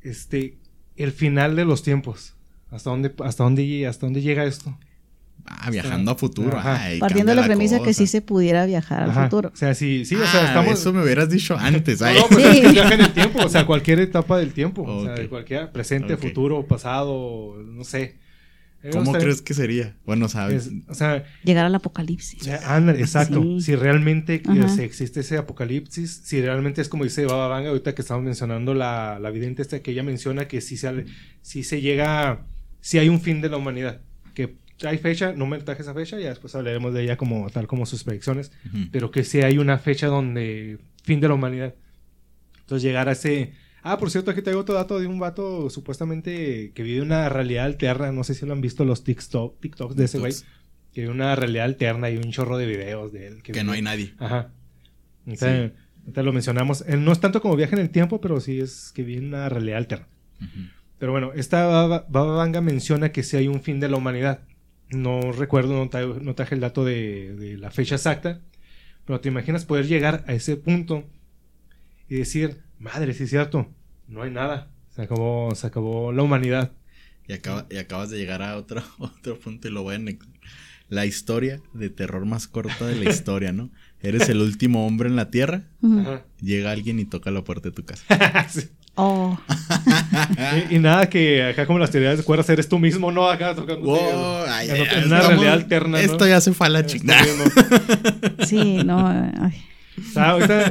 este 0.00 0.56
el 0.96 1.12
final 1.12 1.56
de 1.56 1.66
los 1.66 1.82
tiempos. 1.82 2.34
¿Hasta 2.70 2.88
dónde, 2.90 3.12
hasta 3.22 3.44
dónde, 3.44 3.86
hasta 3.86 4.06
dónde 4.06 4.22
llega 4.22 4.44
esto? 4.46 4.78
Ah, 5.50 5.70
viajando 5.70 6.10
a 6.10 6.14
futuro. 6.14 6.56
Ajá. 6.58 6.82
Ay, 6.82 6.98
Partiendo 6.98 7.32
de 7.32 7.36
cambia 7.36 7.48
la 7.54 7.56
premisa 7.56 7.82
que 7.82 7.94
sí 7.94 8.06
se 8.06 8.20
pudiera 8.22 8.66
viajar 8.66 9.02
al 9.04 9.10
Ajá. 9.10 9.24
futuro. 9.24 9.50
O 9.52 9.56
sea, 9.56 9.74
sí, 9.74 10.04
sí, 10.04 10.14
o 10.14 10.26
sea, 10.26 10.42
Ah, 10.42 10.46
estamos... 10.48 10.78
Eso 10.78 10.92
me 10.92 11.02
hubieras 11.02 11.28
dicho 11.30 11.56
antes. 11.58 12.00
No, 12.00 12.06
ay. 12.06 12.16
no, 12.18 12.26
pues 12.28 12.44
Sí. 12.44 12.50
es 12.58 12.60
que 12.60 12.68
viaja 12.72 12.94
en 12.94 13.00
el 13.00 13.12
tiempo, 13.12 13.38
o 13.44 13.48
sea, 13.48 13.66
cualquier 13.66 14.00
etapa 14.00 14.38
del 14.38 14.52
tiempo. 14.52 14.82
O 14.82 15.04
sea, 15.04 15.14
de 15.14 15.28
cualquier 15.28 15.72
presente, 15.72 16.16
futuro, 16.16 16.66
pasado, 16.66 17.56
no 17.64 17.84
sé. 17.84 18.16
Me 18.80 18.90
¿Cómo 18.90 19.12
crees 19.12 19.42
que 19.42 19.54
sería? 19.54 19.96
Bueno, 20.06 20.28
sabes. 20.28 20.66
es- 20.66 20.72
o 20.88 20.94
sea, 20.94 21.24
Llegar 21.42 21.66
al 21.66 21.74
apocalipsis. 21.74 22.40
O 22.42 22.44
sea, 22.44 22.78
exacto. 22.96 23.42
Sí. 23.42 23.60
Si 23.62 23.74
realmente 23.76 24.40
o 24.48 24.68
sea, 24.68 24.84
existe 24.84 25.20
ese 25.20 25.36
apocalipsis, 25.36 26.20
si 26.24 26.40
realmente 26.40 26.80
es 26.80 26.88
como 26.88 27.02
dice 27.02 27.26
Baba 27.26 27.48
Vanga, 27.48 27.70
ahorita 27.70 27.96
que 27.96 28.02
estamos 28.02 28.22
mencionando 28.22 28.74
la, 28.74 29.18
la 29.20 29.30
vidente 29.30 29.62
esta 29.62 29.80
que 29.82 29.90
ella 29.90 30.04
menciona 30.04 30.46
que 30.46 30.60
si 30.60 30.76
se, 30.76 31.06
si 31.42 31.64
se 31.64 31.80
llega, 31.80 32.46
si 32.80 32.98
hay 32.98 33.08
un 33.08 33.20
fin 33.20 33.40
de 33.40 33.48
la 33.48 33.56
humanidad, 33.56 34.00
que 34.34 34.54
hay 34.84 34.98
fecha, 34.98 35.32
no 35.32 35.46
me 35.46 35.58
traje 35.58 35.82
esa 35.82 35.94
fecha, 35.94 36.18
ya 36.20 36.28
después 36.28 36.54
hablaremos 36.54 36.94
de 36.94 37.02
ella 37.02 37.16
como 37.16 37.48
tal 37.50 37.66
como 37.66 37.84
sus 37.86 38.04
predicciones, 38.04 38.52
pero 38.92 39.10
que 39.10 39.24
sí 39.24 39.40
hay 39.40 39.58
una 39.58 39.78
fecha 39.78 40.06
donde 40.06 40.78
fin 41.02 41.20
de 41.20 41.28
la 41.28 41.34
humanidad. 41.34 41.74
Entonces 42.60 42.82
llegar 42.82 43.08
a 43.08 43.12
ese... 43.12 43.52
Ah, 43.82 43.96
por 43.98 44.10
cierto, 44.10 44.30
aquí 44.30 44.42
traigo 44.42 44.60
otro 44.60 44.74
dato 44.74 44.98
de 44.98 45.06
un 45.06 45.18
vato 45.18 45.70
supuestamente 45.70 46.72
que 46.74 46.82
vive 46.82 47.00
una 47.00 47.28
realidad 47.28 47.64
alterna, 47.64 48.12
no 48.12 48.24
sé 48.24 48.34
si 48.34 48.44
lo 48.44 48.52
han 48.52 48.60
visto 48.60 48.84
los 48.84 49.04
TikTok, 49.04 49.58
TikToks 49.60 49.96
de 49.96 50.04
ese 50.04 50.18
güey, 50.18 50.32
que 50.92 51.00
vive 51.02 51.12
una 51.12 51.34
realidad 51.36 51.64
alterna 51.64 52.10
y 52.10 52.16
un 52.16 52.30
chorro 52.30 52.58
de 52.58 52.66
videos 52.66 53.12
de 53.12 53.26
él. 53.28 53.42
Que 53.42 53.52
vive- 53.52 53.64
no 53.64 53.72
hay 53.72 53.82
nadie. 53.82 54.14
Ajá. 54.18 54.50
Entonces, 55.26 55.72
ahorita 56.02 56.22
lo 56.22 56.32
mencionamos. 56.32 56.84
No 56.86 57.12
es 57.12 57.20
tanto 57.20 57.40
como 57.40 57.56
viaje 57.56 57.74
en 57.74 57.80
el 57.80 57.90
tiempo, 57.90 58.20
pero 58.20 58.40
sí 58.40 58.60
es 58.60 58.92
que 58.94 59.02
viene 59.04 59.28
una 59.28 59.48
realidad 59.48 59.78
alterna. 59.78 60.08
Pero 60.98 61.12
bueno, 61.12 61.32
esta 61.34 61.64
Baba 61.66 62.06
Baba 62.08 62.36
Vanga 62.36 62.60
menciona 62.60 63.12
que 63.12 63.22
sí 63.22 63.36
hay 63.36 63.46
un 63.48 63.62
fin 63.62 63.78
de 63.80 63.88
la 63.88 63.96
humanidad. 63.96 64.40
No 64.90 65.32
recuerdo, 65.32 65.74
no, 65.74 65.90
tra- 65.90 66.20
no 66.20 66.34
traje 66.34 66.54
el 66.54 66.60
dato 66.60 66.84
de, 66.84 67.34
de 67.36 67.58
la 67.58 67.70
fecha 67.70 67.96
exacta. 67.96 68.40
Pero 69.04 69.20
te 69.20 69.28
imaginas 69.28 69.64
poder 69.64 69.86
llegar 69.86 70.24
a 70.26 70.34
ese 70.34 70.56
punto 70.56 71.04
y 72.08 72.16
decir, 72.16 72.62
madre, 72.78 73.14
sí 73.14 73.24
es 73.24 73.30
cierto, 73.30 73.68
no 74.06 74.22
hay 74.22 74.30
nada. 74.30 74.70
Se 74.94 75.02
acabó, 75.02 75.54
se 75.54 75.66
acabó 75.66 76.12
la 76.12 76.22
humanidad. 76.22 76.72
Y, 77.26 77.32
acaba- 77.34 77.66
y 77.70 77.76
acabas 77.76 78.10
de 78.10 78.18
llegar 78.18 78.42
a 78.42 78.56
otro, 78.56 78.82
otro 78.98 79.38
punto 79.38 79.68
y 79.68 79.70
lo 79.70 79.82
voy 79.82 79.94
a 79.94 79.96
anexar. 79.96 80.28
La 80.88 81.04
historia 81.04 81.60
de 81.74 81.90
terror 81.90 82.24
más 82.24 82.48
corta 82.48 82.86
de 82.86 82.96
la 82.96 83.10
historia, 83.10 83.52
¿no? 83.52 83.70
Eres 84.00 84.28
el 84.30 84.40
último 84.40 84.86
hombre 84.86 85.08
en 85.10 85.16
la 85.16 85.30
tierra. 85.30 85.64
Ajá. 85.82 86.24
llega 86.40 86.70
alguien 86.70 86.98
y 86.98 87.04
toca 87.04 87.30
la 87.30 87.44
puerta 87.44 87.68
de 87.68 87.74
tu 87.74 87.84
casa. 87.84 88.04
Sí. 88.48 88.68
Oh, 89.00 89.38
y, 90.70 90.74
y 90.74 90.78
nada 90.80 91.08
que 91.08 91.44
acá 91.44 91.66
como 91.66 91.78
las 91.78 91.90
teorías 91.92 92.18
de 92.18 92.24
cuerdas 92.24 92.48
eres 92.50 92.68
tú 92.68 92.80
mismo, 92.80 93.12
¿no? 93.12 93.28
Acá 93.30 93.54
tocando. 93.54 93.82
Wow, 93.82 94.44
ay, 94.48 94.70
en 94.70 94.76
ay, 94.76 95.04
una 95.06 95.20
realidad 95.20 95.52
alterna. 95.52 95.88
¿no? 95.90 95.96
Esto 95.98 96.26
ya 96.26 96.40
se 96.40 96.52
fue 96.52 96.66
a 96.66 96.70
la 96.70 96.88
sí, 98.46 98.78
no. 98.84 99.06
ay. 99.08 99.62
O 99.98 100.12
sea, 100.12 100.30
ahorita 100.30 100.66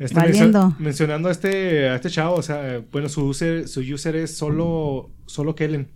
este, 0.00 0.14
Valiendo. 0.14 0.60
mencio- 0.70 0.76
mencionando 0.78 1.28
a 1.28 1.32
este, 1.32 1.88
a 1.88 1.94
este 1.96 2.10
chavo, 2.10 2.34
o 2.36 2.42
sea, 2.42 2.80
bueno, 2.92 3.08
su 3.08 3.24
user, 3.26 3.68
su 3.68 3.80
user 3.80 4.16
es 4.16 4.36
solo, 4.36 5.10
solo 5.26 5.54
Kellen. 5.54 5.88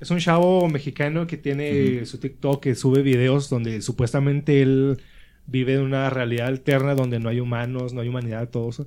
Es 0.00 0.10
un 0.10 0.18
chavo 0.18 0.68
mexicano 0.68 1.26
que 1.26 1.36
tiene 1.38 2.04
su 2.04 2.18
TikTok, 2.18 2.62
que 2.62 2.74
sube 2.74 3.00
videos 3.02 3.48
donde 3.48 3.80
supuestamente 3.80 4.60
él 4.60 5.00
vive 5.46 5.74
en 5.74 5.82
una 5.82 6.10
realidad 6.10 6.48
alterna 6.48 6.94
donde 6.94 7.18
no 7.20 7.28
hay 7.28 7.40
humanos, 7.40 7.92
no 7.94 8.00
hay 8.02 8.08
humanidad, 8.08 8.48
todo 8.48 8.70
eso. 8.70 8.86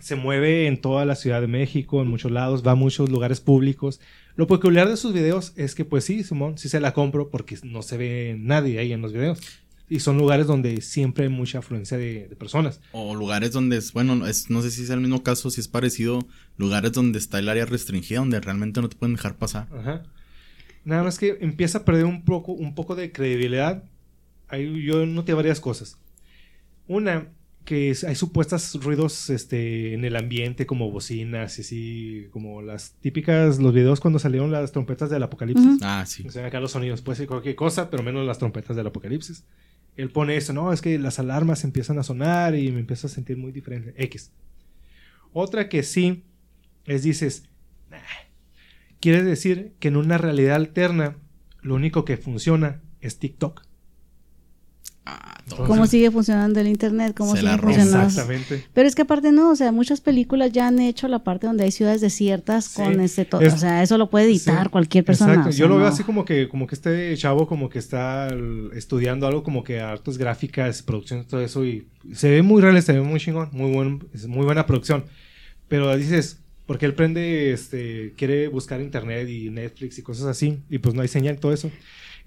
Se 0.00 0.16
mueve 0.16 0.66
en 0.66 0.80
toda 0.80 1.04
la 1.04 1.14
Ciudad 1.14 1.40
de 1.40 1.46
México, 1.46 2.02
en 2.02 2.08
muchos 2.08 2.32
lados, 2.32 2.66
va 2.66 2.72
a 2.72 2.76
muchos 2.76 3.10
lugares 3.10 3.40
públicos. 3.40 4.00
Lo 4.36 4.46
peculiar 4.46 4.88
de 4.88 4.96
sus 4.96 5.12
videos 5.12 5.52
es 5.56 5.74
que, 5.74 5.84
pues 5.84 6.04
sí, 6.04 6.24
Simón, 6.24 6.58
sí 6.58 6.68
se 6.68 6.80
la 6.80 6.94
compro 6.94 7.30
porque 7.30 7.58
no 7.62 7.82
se 7.82 7.96
ve 7.96 8.36
nadie 8.38 8.78
ahí 8.78 8.92
en 8.92 9.02
los 9.02 9.12
videos. 9.12 9.40
Y 9.88 10.00
son 10.00 10.18
lugares 10.18 10.46
donde 10.46 10.80
siempre 10.82 11.24
hay 11.24 11.30
mucha 11.30 11.58
afluencia 11.58 11.98
de, 11.98 12.28
de 12.28 12.36
personas. 12.36 12.80
O 12.92 13.14
lugares 13.14 13.50
donde 13.52 13.76
es, 13.76 13.92
bueno, 13.92 14.26
es, 14.26 14.48
no 14.48 14.62
sé 14.62 14.70
si 14.70 14.82
es 14.82 14.90
el 14.90 15.00
mismo 15.00 15.22
caso, 15.22 15.50
si 15.50 15.60
es 15.60 15.68
parecido, 15.68 16.26
lugares 16.56 16.92
donde 16.92 17.18
está 17.18 17.40
el 17.40 17.48
área 17.48 17.66
restringida, 17.66 18.20
donde 18.20 18.40
realmente 18.40 18.80
no 18.80 18.88
te 18.88 18.96
pueden 18.96 19.16
dejar 19.16 19.36
pasar. 19.36 19.66
Ajá. 19.72 20.04
Nada 20.84 21.02
más 21.02 21.18
que 21.18 21.38
empieza 21.40 21.78
a 21.78 21.84
perder 21.84 22.04
un 22.04 22.24
poco, 22.24 22.52
un 22.52 22.74
poco 22.74 22.94
de 22.94 23.12
credibilidad. 23.12 23.84
Ahí 24.48 24.82
yo 24.84 25.06
noté 25.06 25.34
varias 25.34 25.60
cosas. 25.60 25.98
Una, 26.86 27.28
que 27.64 27.90
es- 27.90 28.04
hay 28.04 28.14
supuestos 28.14 28.82
ruidos 28.82 29.30
este, 29.30 29.94
en 29.94 30.04
el 30.04 30.16
ambiente, 30.16 30.66
como 30.66 30.90
bocinas 30.90 31.58
y 31.58 31.60
así, 31.62 32.26
como 32.32 32.62
las 32.62 32.94
típicas, 33.00 33.58
los 33.58 33.72
videos 33.72 34.00
cuando 34.00 34.18
salieron 34.18 34.50
las 34.50 34.72
trompetas 34.72 35.10
del 35.10 35.22
apocalipsis. 35.22 35.78
Ah, 35.82 36.04
sí. 36.06 36.26
O 36.26 36.30
sea, 36.32 36.46
acá 36.46 36.58
los 36.60 36.72
sonidos 36.72 37.02
puede 37.02 37.16
ser 37.16 37.26
cualquier 37.26 37.54
cosa, 37.54 37.90
pero 37.90 38.02
menos 38.02 38.26
las 38.26 38.38
trompetas 38.38 38.76
del 38.76 38.86
apocalipsis. 38.86 39.44
Él 39.96 40.10
pone 40.10 40.36
eso, 40.36 40.52
no, 40.52 40.72
es 40.72 40.80
que 40.80 40.98
las 40.98 41.18
alarmas 41.18 41.62
empiezan 41.64 41.98
a 41.98 42.02
sonar 42.02 42.54
y 42.56 42.70
me 42.72 42.80
empiezo 42.80 43.06
a 43.06 43.10
sentir 43.10 43.36
muy 43.36 43.52
diferente. 43.52 43.92
X. 44.02 44.32
Otra 45.32 45.68
que 45.68 45.82
sí 45.82 46.24
es, 46.86 47.02
dices, 47.02 47.44
"Nah". 47.90 47.98
quiere 49.00 49.22
decir 49.22 49.72
que 49.78 49.88
en 49.88 49.96
una 49.96 50.18
realidad 50.18 50.56
alterna 50.56 51.16
lo 51.62 51.74
único 51.74 52.04
que 52.04 52.16
funciona 52.16 52.80
es 53.00 53.18
TikTok. 53.18 53.62
Ah. 55.06 55.38
¿Cómo 55.66 55.86
sigue 55.86 56.10
funcionando 56.10 56.60
el 56.60 56.68
internet? 56.68 57.14
¿Cómo 57.16 57.32
Se 57.32 57.38
sigue 57.40 57.50
la 57.52 57.58
funcionando? 57.58 58.06
Exactamente. 58.06 58.64
Pero 58.72 58.86
es 58.86 58.94
que 58.94 59.02
aparte 59.02 59.32
no, 59.32 59.50
o 59.50 59.56
sea, 59.56 59.72
muchas 59.72 60.00
películas 60.00 60.52
ya 60.52 60.68
han 60.68 60.78
hecho 60.78 61.08
la 61.08 61.24
parte 61.24 61.46
donde 61.48 61.64
hay 61.64 61.72
ciudades 61.72 62.00
desiertas 62.00 62.66
Sí. 62.66 62.82
con 62.82 63.00
este 63.00 63.24
todo. 63.24 63.40
Es- 63.40 63.54
O 63.54 63.58
sea, 63.58 63.82
eso 63.82 63.98
lo 63.98 64.08
puede 64.10 64.26
editar 64.26 64.64
Sí, 64.64 64.70
cualquier 64.70 65.04
persona. 65.04 65.32
Exacto. 65.32 65.48
o 65.48 65.52
sea, 65.52 65.58
Yo 65.60 65.68
lo 65.68 65.76
veo 65.76 65.86
no. 65.86 65.92
así 65.92 66.04
como 66.04 66.24
que, 66.24 66.48
como 66.48 66.66
que 66.66 66.74
este 66.76 67.16
chavo 67.16 67.48
como 67.48 67.68
que 67.68 67.78
está 67.80 68.28
estudiando 68.74 69.26
algo 69.26 69.42
como 69.42 69.64
que 69.64 69.80
artes 69.80 70.18
gráficas, 70.18 70.82
producción, 70.82 71.24
todo 71.26 71.40
eso 71.40 71.64
y 71.64 71.88
se 72.12 72.30
ve 72.30 72.42
muy 72.42 72.60
real, 72.62 72.80
se 72.82 72.92
ve 72.92 73.00
muy 73.00 73.18
chingón, 73.18 73.48
muy 73.52 73.72
buen, 73.72 74.06
es 74.14 74.26
muy 74.28 74.44
buena 74.44 74.66
producción. 74.66 75.04
Pero 75.66 75.96
dices, 75.96 76.38
porque 76.66 76.86
él 76.86 76.94
prende, 76.94 77.52
este, 77.52 78.12
quiere 78.16 78.46
buscar 78.48 78.80
internet 78.80 79.28
y 79.28 79.50
Netflix 79.50 79.98
y 79.98 80.02
cosas 80.02 80.26
así 80.26 80.60
y 80.68 80.78
pues 80.78 80.94
no 80.94 81.02
hay 81.02 81.08
señal 81.08 81.38
todo 81.40 81.52
eso. 81.52 81.70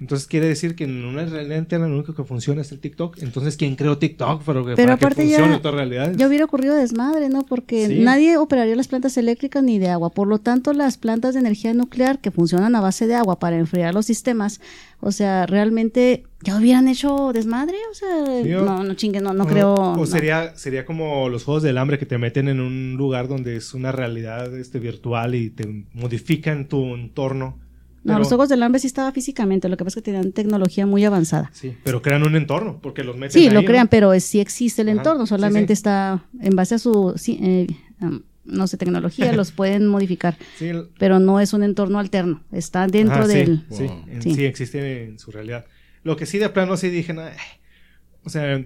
Entonces 0.03 0.27
quiere 0.27 0.47
decir 0.47 0.75
que 0.75 0.83
en 0.83 1.05
una 1.05 1.23
realidad 1.23 1.57
interna 1.57 1.87
lo 1.87 1.95
único 1.95 2.13
que 2.13 2.25
funciona 2.25 2.59
es 2.61 2.73
el 2.73 2.79
TikTok. 2.81 3.19
Entonces, 3.23 3.55
¿quién 3.55 3.77
creó 3.77 3.97
TikTok? 3.97 4.43
Pero, 4.45 4.65
que- 4.65 4.75
Pero 4.75 4.87
para 4.89 4.97
que 4.97 5.05
aparte 5.05 5.25
ya- 5.29 5.37
funcione 5.37 5.55
otras 5.55 5.73
realidades. 5.75 6.17
Ya 6.17 6.27
hubiera 6.27 6.43
ocurrido 6.43 6.75
desmadre, 6.75 7.29
¿no? 7.29 7.43
Porque 7.43 7.87
Sí. 7.87 7.99
nadie 7.99 8.35
operaría 8.35 8.75
las 8.75 8.89
plantas 8.89 9.15
eléctricas 9.15 9.63
ni 9.63 9.79
de 9.79 9.87
agua. 9.87 10.09
Por 10.09 10.27
lo 10.27 10.39
tanto, 10.39 10.73
las 10.73 10.97
plantas 10.97 11.35
de 11.35 11.39
energía 11.39 11.73
nuclear 11.73 12.19
que 12.19 12.31
funcionan 12.31 12.75
a 12.75 12.81
base 12.81 13.07
de 13.07 13.15
agua 13.15 13.39
para 13.39 13.55
enfriar 13.57 13.93
los 13.93 14.05
sistemas, 14.05 14.59
o 14.99 15.13
sea, 15.13 15.45
realmente 15.45 16.25
ya 16.43 16.57
hubieran 16.57 16.89
hecho 16.89 17.31
desmadre. 17.33 17.77
O 17.89 17.93
sea, 17.93 18.43
Sí, 18.43 18.53
o- 18.55 18.65
no, 18.65 18.83
no 18.83 18.93
chingue, 18.95 19.21
no, 19.21 19.33
no 19.33 19.45
O- 19.45 19.47
creo. 19.47 19.73
O 19.73 19.95
no. 19.95 20.05
sería, 20.05 20.53
sería 20.57 20.85
como 20.85 21.29
los 21.29 21.45
juegos 21.45 21.63
del 21.63 21.77
hambre 21.77 21.97
que 21.97 22.05
te 22.05 22.17
meten 22.17 22.49
en 22.49 22.59
un 22.59 22.95
lugar 22.97 23.29
donde 23.29 23.55
es 23.55 23.73
una 23.73 23.93
realidad 23.93 24.53
este, 24.57 24.79
virtual 24.79 25.33
y 25.35 25.49
te 25.49 25.85
modifican 25.93 26.67
tu 26.67 26.93
entorno. 26.93 27.62
No, 28.03 28.13
Pero- 28.13 28.19
los 28.19 28.31
ojos 28.33 28.49
del 28.49 28.61
hambre 28.63 28.79
sí 28.79 28.87
estaba 28.87 29.11
físicamente, 29.13 29.69
lo 29.69 29.77
que 29.77 29.83
pasa 29.85 29.99
es 29.99 30.03
que 30.03 30.11
tenían 30.11 30.33
tecnología 30.33 30.85
muy 30.85 31.05
avanzada. 31.05 31.49
Sí, 31.53 31.75
pero 31.83 32.01
crean 32.01 32.23
un 32.23 32.35
entorno 32.35 32.79
porque 32.81 33.03
los 33.03 33.15
meten 33.15 33.31
Sí, 33.31 33.47
ahí, 33.47 33.53
lo 33.53 33.61
¿no? 33.61 33.67
crean, 33.67 33.87
pero 33.87 34.11
es- 34.13 34.25
sí 34.25 34.39
existe 34.41 34.81
el 34.81 34.89
Ajá, 34.89 34.97
entorno, 34.97 35.25
solamente 35.25 35.73
sí. 35.75 35.79
está 35.79 36.25
en 36.41 36.55
base 36.55 36.75
a 36.75 36.79
su, 36.79 37.13
sí, 37.15 37.39
eh, 37.41 37.67
no 38.45 38.67
sé, 38.67 38.75
tecnología, 38.75 39.31
los 39.41 39.51
pueden 39.53 39.87
modificar, 39.87 40.37
Sí, 40.57 40.67
el- 40.67 40.89
pero 40.99 41.19
no 41.19 41.39
es 41.39 41.53
un 41.53 41.63
entorno 41.63 41.97
alterno, 41.97 42.43
está 42.51 42.87
dentro 42.87 43.15
ajá, 43.19 43.27
sí, 43.27 43.37
del... 43.37 43.65
Sí, 43.71 43.83
Wow. 43.85 44.03
en- 44.09 44.21
Sí. 44.21 44.35
sí, 44.35 44.45
existe 44.45 45.05
en 45.05 45.17
su 45.17 45.31
realidad. 45.31 45.65
Lo 46.03 46.17
que 46.17 46.25
sí 46.25 46.37
de 46.39 46.49
plano 46.49 46.75
sí 46.75 46.89
dije, 46.89 47.13
"Nah, 47.13 47.29
eh". 47.29 47.37
o 48.25 48.29
sea, 48.29 48.61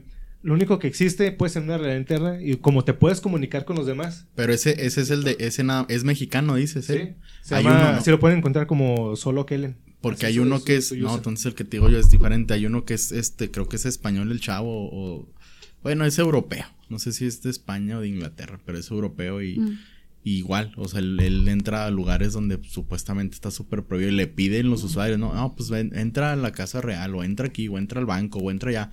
lo 0.47 0.53
único 0.53 0.79
que 0.79 0.87
existe 0.87 1.31
puede 1.33 1.51
ser 1.51 1.63
una 1.63 1.77
realidad 1.77 1.99
interna 1.99 2.41
y 2.41 2.55
como 2.55 2.83
te 2.85 2.93
puedes 2.93 3.19
comunicar 3.21 3.65
con 3.65 3.75
los 3.75 3.85
demás. 3.85 4.27
Pero 4.35 4.53
ese, 4.53 4.85
ese 4.85 5.01
es 5.01 5.09
el 5.09 5.23
de, 5.23 5.35
ese 5.39 5.63
na- 5.63 5.85
es 5.89 6.03
mexicano, 6.05 6.55
dices, 6.55 6.85
Sí, 6.85 6.93
¿eh? 6.93 7.15
se 7.41 7.55
Hay 7.55 7.63
llama, 7.65 7.79
uno, 7.81 7.91
¿no? 7.97 8.01
sí 8.01 8.09
lo 8.11 8.19
pueden 8.19 8.37
encontrar 8.39 8.65
como 8.65 9.15
solo 9.17 9.45
Kellen. 9.45 9.75
Porque 9.99 10.25
Así 10.25 10.35
hay 10.35 10.39
uno 10.39 10.59
su- 10.59 10.65
que 10.65 10.75
es, 10.77 10.87
su 10.87 10.95
no, 10.95 11.07
user. 11.07 11.17
entonces 11.17 11.45
el 11.47 11.53
que 11.55 11.63
te 11.65 11.77
digo 11.77 11.89
yo 11.89 11.99
es 11.99 12.09
diferente. 12.09 12.53
Hay 12.53 12.65
uno 12.65 12.85
que 12.85 12.93
es, 12.93 13.11
este, 13.11 13.51
creo 13.51 13.67
que 13.67 13.75
es 13.75 13.85
español 13.85 14.31
el 14.31 14.39
chavo 14.39 14.89
o, 14.91 15.27
bueno, 15.83 16.05
es 16.05 16.17
europeo. 16.17 16.65
No 16.89 16.97
sé 16.99 17.11
si 17.11 17.25
es 17.25 17.41
de 17.43 17.49
España 17.49 17.97
o 17.97 18.01
de 18.01 18.07
Inglaterra, 18.07 18.59
pero 18.65 18.77
es 18.77 18.89
europeo 18.89 19.41
y, 19.41 19.59
Mm. 19.59 19.79
y 20.23 20.37
igual, 20.37 20.71
o 20.77 20.87
sea, 20.87 20.99
él, 21.01 21.19
él 21.19 21.45
entra 21.49 21.85
a 21.85 21.91
lugares 21.91 22.31
donde 22.31 22.57
supuestamente 22.69 23.35
está 23.35 23.51
súper 23.51 23.83
prohibido 23.83 24.11
y 24.11 24.15
le 24.15 24.27
piden 24.27 24.69
los 24.69 24.83
usuarios, 24.85 25.19
no, 25.19 25.33
no, 25.33 25.55
pues 25.55 25.69
ven, 25.69 25.91
entra 25.93 26.31
a 26.31 26.35
la 26.37 26.53
casa 26.53 26.79
real 26.79 27.13
o 27.15 27.23
entra 27.25 27.47
aquí 27.47 27.67
o 27.67 27.77
entra 27.77 27.99
al 27.99 28.05
banco 28.05 28.39
o 28.39 28.49
entra 28.51 28.69
allá 28.69 28.91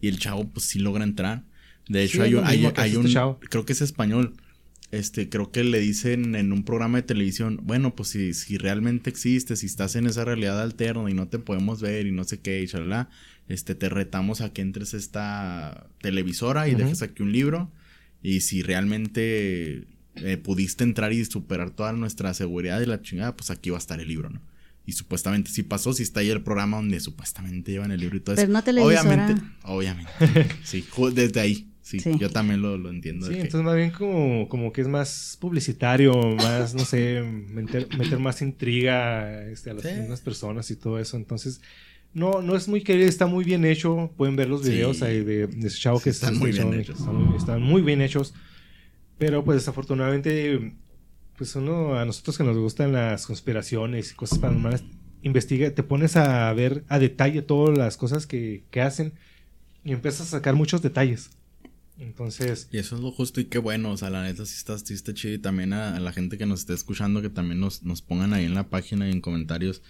y 0.00 0.08
el 0.08 0.18
chavo 0.18 0.48
pues 0.50 0.66
sí 0.66 0.78
logra 0.78 1.04
entrar. 1.04 1.44
De 1.88 2.02
hecho 2.04 2.18
Sí, 2.18 2.22
hay, 2.22 2.34
un- 2.34 2.44
hay, 2.44 2.64
hay 2.76 2.92
este 2.96 3.08
chavo. 3.08 3.40
creo 3.50 3.64
que 3.64 3.72
es 3.74 3.80
español. 3.82 4.34
Este, 4.90 5.28
creo 5.28 5.50
que 5.50 5.64
le 5.64 5.80
dicen 5.80 6.36
en 6.36 6.52
un 6.52 6.62
programa 6.64 6.98
de 6.98 7.02
televisión, 7.02 7.58
bueno, 7.64 7.96
pues 7.96 8.10
si, 8.10 8.32
si 8.32 8.58
realmente 8.58 9.10
existe, 9.10 9.56
si 9.56 9.66
estás 9.66 9.96
en 9.96 10.06
esa 10.06 10.24
realidad 10.24 10.60
alterna 10.62 11.10
y 11.10 11.14
no 11.14 11.26
te 11.26 11.40
podemos 11.40 11.80
ver 11.80 12.06
y 12.06 12.12
no 12.12 12.22
sé 12.22 12.38
qué, 12.40 12.62
y 12.62 12.68
chalala, 12.68 13.08
este, 13.48 13.74
te 13.74 13.88
retamos 13.88 14.40
a 14.40 14.52
que 14.52 14.62
entres 14.62 14.94
a 14.94 14.98
esta 14.98 15.86
televisora 16.00 16.68
y 16.68 16.74
dejes 16.84 17.02
aquí 17.02 17.22
un 17.24 17.32
libro. 17.32 17.72
Y 18.22 18.40
si 18.42 18.62
realmente 18.62 19.84
eh, 20.16 20.36
pudiste 20.36 20.84
entrar 20.84 21.12
y 21.12 21.24
superar 21.24 21.70
toda 21.70 21.92
nuestra 21.92 22.32
seguridad 22.34 22.80
y 22.80 22.86
la 22.86 23.02
chingada, 23.02 23.34
pues 23.36 23.50
aquí 23.50 23.70
va 23.70 23.76
a 23.76 23.80
estar 23.80 24.00
el 24.00 24.08
libro, 24.08 24.30
¿no? 24.30 24.40
Y 24.86 24.92
supuestamente 24.92 25.50
sí 25.50 25.62
pasó, 25.62 25.92
sí 25.94 26.02
está 26.02 26.20
ahí 26.20 26.28
el 26.30 26.42
programa 26.42 26.76
donde 26.76 27.00
supuestamente 27.00 27.72
llevan 27.72 27.90
el 27.90 28.00
libro 28.00 28.16
y 28.16 28.20
todo 28.20 28.36
Pero 28.36 28.44
eso. 28.48 28.52
no 28.52 28.62
televisora. 28.62 29.00
Obviamente, 29.02 29.42
obviamente. 29.64 30.12
sí, 30.64 30.84
desde 31.12 31.40
ahí. 31.40 31.70
Sí, 31.80 32.00
Sí. 32.00 32.12
yo 32.18 32.30
también 32.30 32.62
lo, 32.62 32.78
lo 32.78 32.88
entiendo. 32.88 33.26
Sí, 33.26 33.34
que- 33.34 33.40
entonces 33.42 33.62
más 33.62 33.76
bien 33.76 33.90
como, 33.90 34.48
como 34.48 34.72
que 34.72 34.80
es 34.80 34.88
más 34.88 35.36
publicitario, 35.38 36.14
más, 36.36 36.74
no 36.74 36.84
sé, 36.84 37.20
meter, 37.22 37.88
meter 37.98 38.18
más 38.18 38.40
intriga 38.40 39.44
este, 39.46 39.70
a 39.70 39.74
las 39.74 39.82
Sí. 39.84 39.90
mismas 40.00 40.20
personas 40.22 40.70
y 40.70 40.76
todo 40.76 40.98
eso. 40.98 41.18
Entonces, 41.18 41.60
no, 42.14 42.40
no 42.40 42.56
es 42.56 42.68
muy 42.68 42.82
querido, 42.82 43.06
está 43.06 43.26
muy 43.26 43.44
bien 43.44 43.64
hecho. 43.66 44.10
Pueden 44.16 44.34
ver 44.36 44.48
los 44.48 44.62
Sí. 44.62 44.70
videos 44.70 45.02
ahí 45.02 45.22
de, 45.24 45.46
de 45.46 45.66
ese 45.68 45.78
chavo 45.78 45.98
Sí, 45.98 46.04
que 46.04 46.10
están 46.10 46.34
está 46.34 46.40
muy 46.44 46.52
bien 46.52 46.72
hechos. 46.74 47.00
Están 47.36 47.60
muy 47.62 47.82
bien 47.82 48.00
hechos. 48.00 48.32
Pero 49.18 49.44
pues 49.44 49.56
desafortunadamente, 49.58 50.74
pues 51.36 51.54
uno, 51.56 51.96
a 51.98 52.04
nosotros 52.04 52.38
que 52.38 52.44
nos 52.44 52.56
gustan 52.56 52.92
las 52.92 53.26
conspiraciones 53.26 54.12
y 54.12 54.14
cosas 54.14 54.38
paranormales, 54.38 54.84
investiga, 55.22 55.70
te 55.70 55.82
pones 55.82 56.16
a 56.16 56.52
ver 56.52 56.84
a 56.88 56.98
detalle 56.98 57.42
todas 57.42 57.76
las 57.76 57.96
cosas 57.96 58.26
que, 58.26 58.64
que 58.70 58.80
hacen 58.80 59.14
y 59.84 59.92
empiezas 59.92 60.28
a 60.28 60.38
sacar 60.38 60.54
muchos 60.54 60.82
detalles. 60.82 61.30
Entonces. 61.98 62.68
Y 62.72 62.78
eso 62.78 62.96
es 62.96 63.02
lo 63.02 63.12
justo 63.12 63.40
y 63.40 63.44
qué 63.46 63.58
bueno. 63.58 63.92
O 63.92 63.96
sea, 63.96 64.10
la 64.10 64.22
neta 64.22 64.44
sí 64.46 64.54
está, 64.56 64.78
sí 64.78 64.94
está 64.94 65.14
chido. 65.14 65.34
Y 65.34 65.38
también 65.38 65.72
a, 65.72 65.98
la 66.00 66.12
gente 66.12 66.38
que 66.38 66.46
nos 66.46 66.60
esté 66.60 66.74
escuchando, 66.74 67.22
que 67.22 67.30
también 67.30 67.60
nos, 67.60 67.82
nos 67.82 68.02
pongan 68.02 68.32
ahí 68.32 68.44
en 68.44 68.54
la 68.54 68.68
página 68.68 69.08
y 69.08 69.12
en 69.12 69.20
comentarios. 69.20 69.82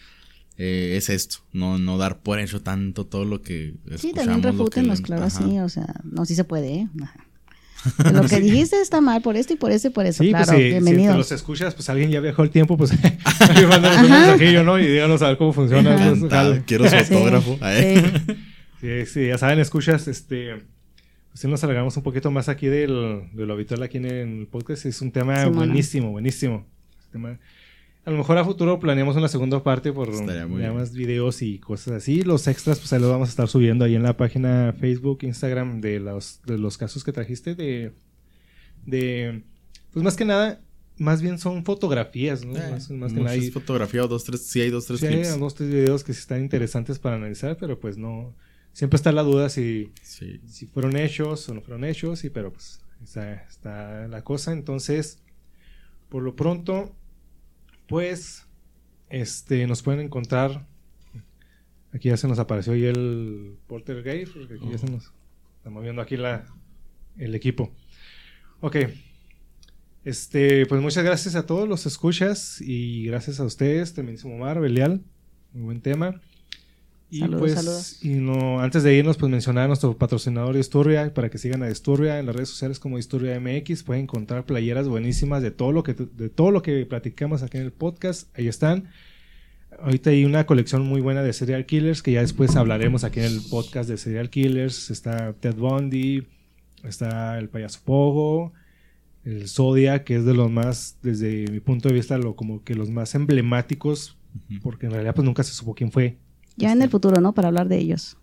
Eh, 0.56 0.94
es 0.96 1.08
esto, 1.08 1.38
no, 1.52 1.78
no 1.78 1.98
dar 1.98 2.20
por 2.20 2.38
hecho 2.38 2.62
tanto 2.62 3.06
todo 3.06 3.24
lo 3.24 3.42
que 3.42 3.74
Sí, 3.96 4.12
también 4.12 4.40
refútenos, 4.40 5.00
claro, 5.00 5.28
sí, 5.28 5.58
o 5.58 5.68
sea, 5.68 6.00
no, 6.04 6.24
sí 6.26 6.36
se 6.36 6.44
puede, 6.44 6.74
¿eh? 6.74 6.88
Lo 8.12 8.22
que 8.22 8.40
dijiste 8.40 8.80
está 8.80 9.00
mal 9.00 9.22
por 9.22 9.36
esto 9.36 9.52
y 9.52 9.56
por 9.56 9.70
eso 9.70 9.88
y 9.88 9.90
por 9.90 10.06
eso. 10.06 10.22
Sí, 10.22 10.30
pues 10.30 10.44
claro, 10.44 10.58
pues 10.58 10.84
si, 10.84 10.90
si 10.90 10.96
te 10.96 11.14
los 11.14 11.32
escuchas, 11.32 11.74
pues 11.74 11.88
alguien 11.88 12.10
ya 12.10 12.20
viajó 12.20 12.42
el 12.42 12.50
tiempo, 12.50 12.76
pues 12.76 12.90
un 12.92 12.98
mensajillo, 14.10 14.64
¿no? 14.64 14.78
Y 14.78 14.86
díganos 14.86 15.22
a 15.22 15.28
ver 15.28 15.36
cómo 15.38 15.52
funciona. 15.52 15.96
Pues, 15.96 16.62
quiero 16.66 16.88
su 16.88 16.96
autógrafo. 16.96 17.58
Sí, 18.80 19.06
sí, 19.06 19.26
ya 19.28 19.38
saben, 19.38 19.58
escuchas, 19.60 20.08
este 20.08 20.62
si 21.34 21.48
nos 21.48 21.62
alargamos 21.64 21.96
un 21.96 22.04
poquito 22.04 22.30
más 22.30 22.48
aquí 22.48 22.68
del, 22.68 23.24
de 23.32 23.44
lo 23.44 23.54
habitual 23.54 23.82
aquí 23.82 23.98
en 23.98 24.06
el 24.06 24.46
podcast. 24.46 24.86
Es 24.86 25.02
un 25.02 25.10
tema 25.10 25.46
buenísimo, 25.46 26.10
buenísimo. 26.12 26.64
A 28.04 28.10
lo 28.10 28.18
mejor 28.18 28.38
a 28.38 28.44
futuro 28.44 28.78
planeamos 28.78 29.16
una 29.16 29.28
segunda 29.28 29.62
parte 29.62 29.92
por 29.92 30.10
más 30.12 30.92
videos 30.92 31.42
y 31.42 31.58
cosas 31.58 31.94
así. 31.94 32.22
Los 32.22 32.46
extras, 32.46 32.78
pues 32.78 32.92
ahí 32.92 33.00
los 33.00 33.10
vamos 33.10 33.28
a 33.28 33.30
estar 33.30 33.48
subiendo 33.48 33.84
ahí 33.84 33.94
en 33.94 34.02
la 34.02 34.16
página 34.16 34.74
Facebook, 34.78 35.20
Instagram 35.22 35.80
de 35.80 36.00
los, 36.00 36.40
de 36.44 36.58
los 36.58 36.76
casos 36.76 37.02
que 37.02 37.12
trajiste 37.12 37.54
de, 37.54 37.92
de, 38.84 39.42
pues 39.92 40.04
más 40.04 40.16
que 40.16 40.24
nada, 40.24 40.60
más 40.98 41.22
bien 41.22 41.38
son 41.38 41.64
fotografías, 41.64 42.44
¿no? 42.44 42.56
Eh, 42.56 42.70
más, 42.70 42.90
más 42.90 43.12
que 43.12 43.20
nada. 43.20 43.30
Hay, 43.30 43.50
fotografía 43.50 44.04
o 44.04 44.08
dos, 44.08 44.24
tres, 44.24 44.42
sí 44.42 44.60
hay 44.60 44.70
dos, 44.70 44.86
tres 44.86 45.00
sí 45.00 45.06
Hay 45.06 45.38
dos, 45.38 45.54
tres 45.54 45.70
videos 45.70 46.04
que 46.04 46.12
sí 46.12 46.20
están 46.20 46.40
interesantes 46.40 46.98
para 46.98 47.16
analizar, 47.16 47.56
pero 47.58 47.80
pues 47.80 47.96
no, 47.96 48.34
siempre 48.72 48.96
está 48.96 49.12
la 49.12 49.22
duda 49.22 49.48
si, 49.48 49.92
si 50.02 50.66
fueron 50.66 50.96
hechos 50.96 51.48
o 51.48 51.54
no 51.54 51.62
fueron 51.62 51.84
hechos, 51.84 52.24
y, 52.24 52.30
pero 52.30 52.52
pues 52.52 52.80
está, 53.04 54.08
la 54.08 54.22
cosa. 54.22 54.52
Entonces, 54.52 55.18
por 56.08 56.22
lo 56.22 56.36
pronto, 56.36 56.94
pues, 57.86 58.46
este, 59.08 59.66
nos 59.66 59.82
pueden 59.82 60.00
encontrar. 60.00 60.66
Aquí 61.92 62.08
ya 62.08 62.16
se 62.16 62.26
nos 62.26 62.38
apareció 62.38 62.72
ahí 62.72 62.84
el 62.84 63.56
Porter 63.66 64.02
porque 64.32 64.54
aquí 64.54 64.68
ya 64.70 64.78
se 64.78 64.90
nos 64.90 65.12
está 65.58 65.70
moviendo 65.70 66.02
aquí 66.02 66.16
la, 66.16 66.44
el 67.16 67.34
equipo. 67.34 67.72
Ok. 68.60 68.76
Este, 70.04 70.66
pues 70.66 70.82
muchas 70.82 71.04
gracias 71.04 71.34
a 71.34 71.46
todos 71.46 71.66
los 71.68 71.86
escuchas 71.86 72.60
y 72.60 73.06
gracias 73.06 73.40
a 73.40 73.44
ustedes, 73.44 73.94
también 73.94 74.18
Omar, 74.24 74.60
Belial, 74.60 75.02
muy 75.52 75.62
buen 75.62 75.80
tema. 75.80 76.20
Y 77.16 77.28
pues, 77.28 78.02
y 78.02 78.14
no, 78.14 78.58
antes 78.58 78.82
de 78.82 78.92
irnos, 78.92 79.16
pues 79.16 79.30
mencionar 79.30 79.66
a 79.66 79.68
nuestro 79.68 79.96
patrocinador 79.96 80.56
Disturbia 80.56 81.14
para 81.14 81.30
que 81.30 81.38
sigan 81.38 81.62
a 81.62 81.68
Disturbia 81.68 82.18
en 82.18 82.26
las 82.26 82.34
redes 82.34 82.48
sociales 82.48 82.80
como 82.80 82.96
Disturbia 82.96 83.38
MX. 83.38 83.84
Pueden 83.84 84.02
encontrar 84.02 84.46
playeras 84.46 84.88
buenísimas 84.88 85.40
de 85.40 85.52
todo 85.52 85.70
lo 85.70 85.84
que 85.84 85.94
de 85.94 86.28
todo 86.28 86.50
lo 86.50 86.60
que 86.60 86.84
platicamos 86.86 87.44
aquí 87.44 87.58
en 87.58 87.62
el 87.62 87.70
podcast. 87.70 88.36
Ahí 88.36 88.48
están. 88.48 88.88
Ahorita 89.80 90.10
hay 90.10 90.24
una 90.24 90.44
colección 90.44 90.82
muy 90.82 91.00
buena 91.00 91.22
de 91.22 91.32
serial 91.32 91.66
killers 91.66 92.02
que 92.02 92.10
ya 92.10 92.20
después 92.20 92.56
hablaremos 92.56 93.04
aquí 93.04 93.20
en 93.20 93.26
el 93.26 93.40
podcast 93.48 93.88
de 93.88 93.96
serial 93.96 94.28
killers. 94.28 94.90
Está 94.90 95.34
Ted 95.34 95.54
Bundy, 95.54 96.26
está 96.82 97.38
el 97.38 97.48
payaso 97.48 97.78
Pogo, 97.84 98.52
el 99.24 99.48
Zodiac, 99.48 100.02
que 100.02 100.16
es 100.16 100.24
de 100.24 100.34
los 100.34 100.50
más, 100.50 100.98
desde 101.00 101.46
mi 101.48 101.60
punto 101.60 101.88
de 101.88 101.94
vista, 101.94 102.18
lo, 102.18 102.34
como 102.34 102.64
que 102.64 102.74
los 102.74 102.90
más 102.90 103.14
emblemáticos, 103.14 104.16
porque 104.62 104.86
en 104.86 104.92
realidad 104.92 105.14
pues 105.14 105.24
nunca 105.24 105.44
se 105.44 105.52
supo 105.52 105.76
quién 105.76 105.92
fue. 105.92 106.18
Ya 106.56 106.72
en 106.72 106.82
el 106.82 106.90
futuro, 106.90 107.20
¿no? 107.20 107.32
Para 107.32 107.48
hablar 107.48 107.68
de 107.68 107.78
ellos. 107.78 108.16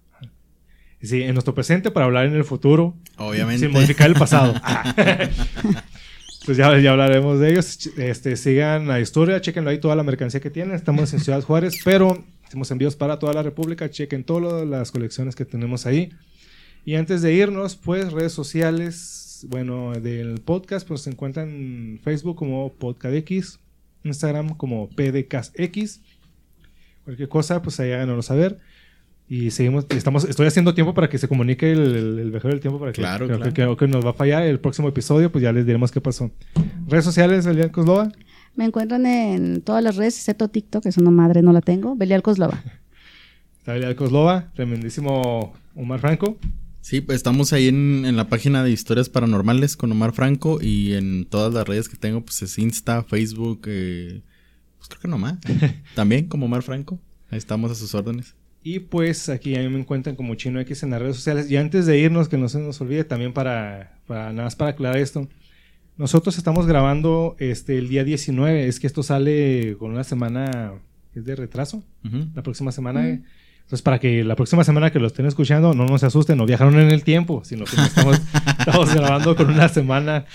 Sí, 1.02 1.24
en 1.24 1.34
nuestro 1.34 1.56
presente 1.56 1.90
para 1.90 2.06
hablar 2.06 2.26
en 2.28 2.36
el 2.36 2.44
futuro. 2.44 2.95
Obviamente. 3.18 3.66
Sin 3.66 3.72
modificar 3.72 4.08
el 4.08 4.16
pasado. 4.16 4.53
pues 6.45 6.58
ya, 6.58 6.78
ya, 6.78 6.91
hablaremos 6.91 7.40
de 7.40 7.52
ellos. 7.52 7.88
Este, 7.98 8.36
sigan 8.36 8.88
la 8.88 8.99
historia, 8.99 9.41
chequenlo 9.41 9.72
ahí 9.72 9.80
toda 9.80 9.95
la 9.95 10.03
mercancía 10.03 10.40
que 10.40 10.52
tienen. 10.52 10.76
Estamos 10.76 11.12
en 11.14 11.20
Ciudad 11.20 11.41
Juárez, 11.41 11.80
pero 11.84 12.24
hacemos 12.45 12.70
envíos 12.70 12.95
para 12.95 13.18
toda 13.18 13.34
la 13.34 13.41
República. 13.41 13.90
Chequen 13.90 14.24
todas 14.24 14.68
las 14.68 14.91
colecciones 14.91 15.36
que 15.36 15.45
tenemos 15.45 15.88
ahí. 15.88 16.12
Y 16.86 16.95
antes 16.95 17.24
de 17.24 17.34
irnos, 17.34 17.76
pues 17.76 18.12
redes 18.12 18.34
sociales, 18.34 19.45
bueno, 19.49 19.94
del 19.94 20.40
podcast, 20.41 20.88
pues 20.88 21.02
se 21.02 21.10
encuentran 21.10 21.49
en 21.49 21.99
Facebook 22.03 22.36
como 22.36 22.72
PodcastX, 22.74 23.60
Instagram 24.03 24.56
como 24.56 24.88
PDCastX 24.90 26.02
Cualquier 27.03 27.30
cosa, 27.30 27.61
pues 27.61 27.80
ahí 27.80 27.91
háganoslo 27.91 28.22
saber. 28.22 28.60
Y 29.28 29.52
seguimos, 29.52 29.86
estamos, 29.91 30.26
estoy 30.26 30.48
haciendo 30.48 30.73
tiempo 30.73 30.94
para 30.94 31.07
que 31.07 31.18
se 31.18 31.30
comunique 31.30 31.72
el, 31.72 31.80
el, 31.80 32.32
del 32.34 32.60
tiempo 32.60 32.80
para 32.80 32.91
que 32.91 32.99
claro, 32.99 33.28
creo, 33.53 33.78
Que, 33.78 33.88
nos 33.88 34.06
va 34.06 34.10
a 34.10 34.14
fallar 34.14 34.44
el 34.44 34.60
próximo 34.60 34.90
episodio, 34.90 35.32
pues 35.32 35.41
ya 35.41 35.53
les 35.53 35.65
diremos 35.65 35.90
qué 35.90 36.02
pasó. 36.02 36.32
Redes 36.86 37.06
sociales, 37.06 37.45
Belial 37.45 37.72
Coslova. 37.72 38.11
Me 38.56 38.65
encuentran 38.65 39.06
en 39.06 39.61
todas 39.61 39.82
las 39.82 39.95
redes, 39.95 40.18
excepto 40.18 40.49
TikTok, 40.49 40.86
es 40.86 40.98
una 40.98 41.11
madre, 41.11 41.41
no 41.41 41.53
la 41.53 41.61
tengo. 41.61 41.95
Belial 41.95 42.22
Coslova. 42.22 42.61
Está 43.60 43.72
Belial 43.72 43.95
Coslova, 43.95 44.52
tremendísimo 44.53 45.53
Omar 45.76 46.02
Franco. 46.02 46.38
Sí, 46.82 46.99
pues 46.99 47.15
estamos 47.15 47.53
ahí 47.53 47.69
en, 47.69 48.03
en, 48.06 48.18
la 48.18 48.28
página 48.28 48.64
de 48.65 48.72
Historias 48.72 49.07
Paranormales 49.07 49.78
con 49.78 49.94
Omar 49.94 50.11
Franco 50.11 50.60
y 50.61 50.94
en 50.94 51.26
todas 51.26 51.53
las 51.53 51.65
redes 51.65 51.88
que 51.88 51.95
tengo, 51.95 52.19
pues 52.26 52.41
es 52.41 52.57
Insta, 52.57 53.03
Facebook, 53.03 53.61
eh, 53.68 54.23
creo 54.91 55.01
que 55.01 55.07
nomás. 55.07 55.38
También 55.95 56.27
como 56.27 56.45
Omar 56.45 56.61
Franco. 56.61 56.99
Ahí 57.30 57.38
estamos 57.38 57.72
a 57.72 57.76
sus 57.76 57.95
órdenes. 57.95 58.35
Y 58.63 58.80
pues 58.80 59.30
aquí 59.30 59.55
a 59.55 59.59
mí 59.59 59.69
me 59.69 59.80
encuentran 59.80 60.15
como 60.15 60.35
Chino 60.35 60.59
X 60.59 60.84
en 60.84 60.91
las 60.91 61.01
redes 61.01 61.15
sociales. 61.15 61.49
Y 61.49 61.57
antes 61.57 61.85
de 61.88 61.97
irnos, 61.97 62.30
que 62.30 62.38
no 62.38 62.47
se 62.47 62.59
nos 62.59 62.80
olvide, 62.80 63.03
también 63.03 63.34
para, 63.34 63.99
para 64.05 64.31
nada 64.31 64.43
más 64.43 64.55
para 64.55 64.72
aclarar 64.72 64.97
esto. 64.97 65.27
Nosotros 65.97 66.38
estamos 66.38 66.68
grabando 66.68 67.35
este 67.39 67.77
el 67.77 67.89
día 67.89 68.03
19. 68.03 68.68
Es 68.68 68.80
que 68.80 68.88
esto 68.88 69.01
sale 69.01 69.76
con 69.80 69.91
una 69.91 70.03
semana 70.03 70.73
es 71.15 71.26
de 71.26 71.35
retraso. 71.35 71.84
La 72.35 72.43
próxima 72.43 72.72
semana. 72.72 73.07
Entonces, 73.07 73.81
para 73.81 73.99
que 73.99 74.23
la 74.23 74.35
próxima 74.35 74.63
semana 74.63 74.91
que 74.91 74.99
lo 74.99 75.07
estén 75.07 75.26
escuchando 75.26 75.73
no 75.73 75.85
nos 75.85 76.03
asusten, 76.03 76.38
no 76.38 76.45
viajaron 76.45 76.80
en 76.80 76.91
el 76.91 77.03
tiempo, 77.03 77.41
sino 77.45 77.65
que 77.65 77.76
estamos, 77.76 78.22
estamos 78.59 78.93
grabando 78.93 79.35
con 79.35 79.49
una 79.49 79.69
semana 79.69 80.26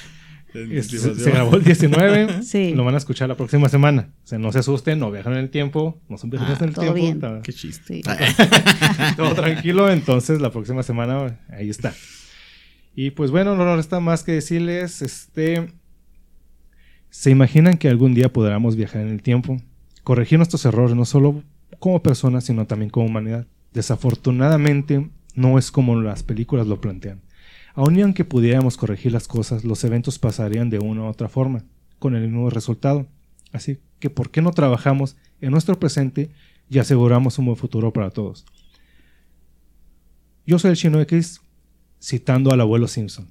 se, 0.83 1.31
grabó 1.31 1.57
el 1.57 1.65
19. 1.65 2.43
sí. 2.43 2.75
Lo 2.75 2.85
van 2.85 2.95
a 2.95 2.99
escuchar 2.99 3.29
la 3.29 3.37
próxima 3.37 3.69
semana. 3.69 4.13
O 4.25 4.27
sea, 4.27 4.39
no 4.39 4.53
se 4.53 4.61
asusten, 4.61 4.99
no 4.99 5.11
viajan 5.11 5.35
en 5.35 5.41
el 5.41 5.51
tiempo. 5.51 6.01
No 6.09 6.19
son 6.19 6.31
viajeros 6.31 6.59
ah, 6.61 6.65
en 6.65 6.69
el 6.69 6.75
todo 6.75 6.95
tiempo. 6.95 7.29
Bien. 7.29 7.43
Qué 7.43 7.53
chiste. 7.53 8.03
todo 9.17 9.35
tranquilo. 9.35 9.91
Entonces, 9.91 10.41
la 10.41 10.51
próxima 10.51 10.83
semana, 10.83 11.39
ahí 11.51 11.71
está. 11.71 11.95
Y 12.95 13.11
pues 13.11 13.31
bueno, 13.31 13.57
no 13.57 13.65
nos 13.65 13.77
resta 13.77 14.01
más 14.01 14.23
que 14.23 14.33
decirles, 14.33 15.03
este... 15.03 15.69
¿Se 17.11 17.31
imaginan 17.31 17.79
que 17.79 17.89
algún 17.89 18.15
día 18.15 18.33
podamos 18.33 18.77
viajar 18.77 19.03
en 19.03 19.09
el 19.09 19.23
tiempo? 19.23 19.61
Corregir 20.03 20.39
nuestros 20.39 20.65
errores, 20.65 20.95
no 20.95 21.05
solo 21.05 21.43
como 21.79 22.03
personas, 22.03 22.45
sino 22.45 22.67
también 22.67 22.91
como 22.91 23.07
humanidad. 23.07 23.47
Desafortunadamente, 23.73 25.11
no 25.35 25.59
es 25.59 25.71
como 25.71 26.01
las 26.01 26.23
películas 26.23 26.67
lo 26.67 26.81
plantean. 26.81 27.21
Aun 27.77 27.95
y 27.95 28.01
aunque 28.01 28.25
pudiéramos 28.25 28.79
corregir 28.79 29.13
las 29.13 29.29
cosas, 29.29 29.63
los 29.63 29.85
eventos 29.85 30.19
pasarían 30.19 30.71
de 30.71 30.79
una 30.79 31.03
u 31.03 31.05
otra 31.05 31.29
forma, 31.29 31.63
con 31.99 32.17
el 32.17 32.23
mismo 32.23 32.49
resultado. 32.49 33.07
Así 33.53 33.81
que, 34.01 34.09
¿por 34.09 34.31
qué 34.31 34.41
no 34.41 34.51
trabajamos 34.53 35.17
en 35.43 35.51
nuestro 35.51 35.79
presente 35.79 36.31
y 36.71 36.79
aseguramos 36.79 37.39
un 37.39 37.45
buen 37.45 37.59
futuro 37.59 37.93
para 37.93 38.09
todos? 38.09 38.47
Yo 40.47 40.59
soy 40.59 40.71
el 40.71 40.77
Chino 40.79 41.03
X, 41.03 41.43
citando 42.01 42.51
al 42.51 42.63
abuelo 42.63 42.89
Simpson. 42.89 43.29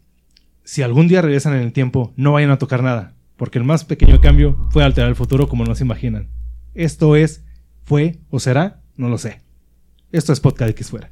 Si 0.64 0.84
algún 0.84 1.08
día 1.08 1.24
regresan 1.24 1.56
en 1.56 1.62
el 1.62 1.74
tiempo, 1.74 2.14
no 2.16 2.34
vayan 2.34 2.52
a 2.52 2.60
tocar 2.60 2.84
nada, 2.84 3.16
porque 3.38 3.58
el 3.58 3.66
más 3.66 3.84
pequeño 3.84 4.22
cambio 4.22 4.68
fue 4.70 4.84
alterar 4.84 5.10
el 5.10 5.16
futuro 5.16 5.48
como 5.48 5.66
no 5.66 5.74
se 5.74 5.84
imaginan. 5.84 6.30
Esto 6.76 7.16
es, 7.16 7.44
fue 7.84 8.20
o 8.30 8.40
será, 8.40 8.84
no 8.96 9.10
lo 9.10 9.18
sé. 9.18 9.42
Esto 10.12 10.34
es 10.34 10.40
Podcast 10.40 10.70
X 10.70 10.92
Fuera. 10.92 11.10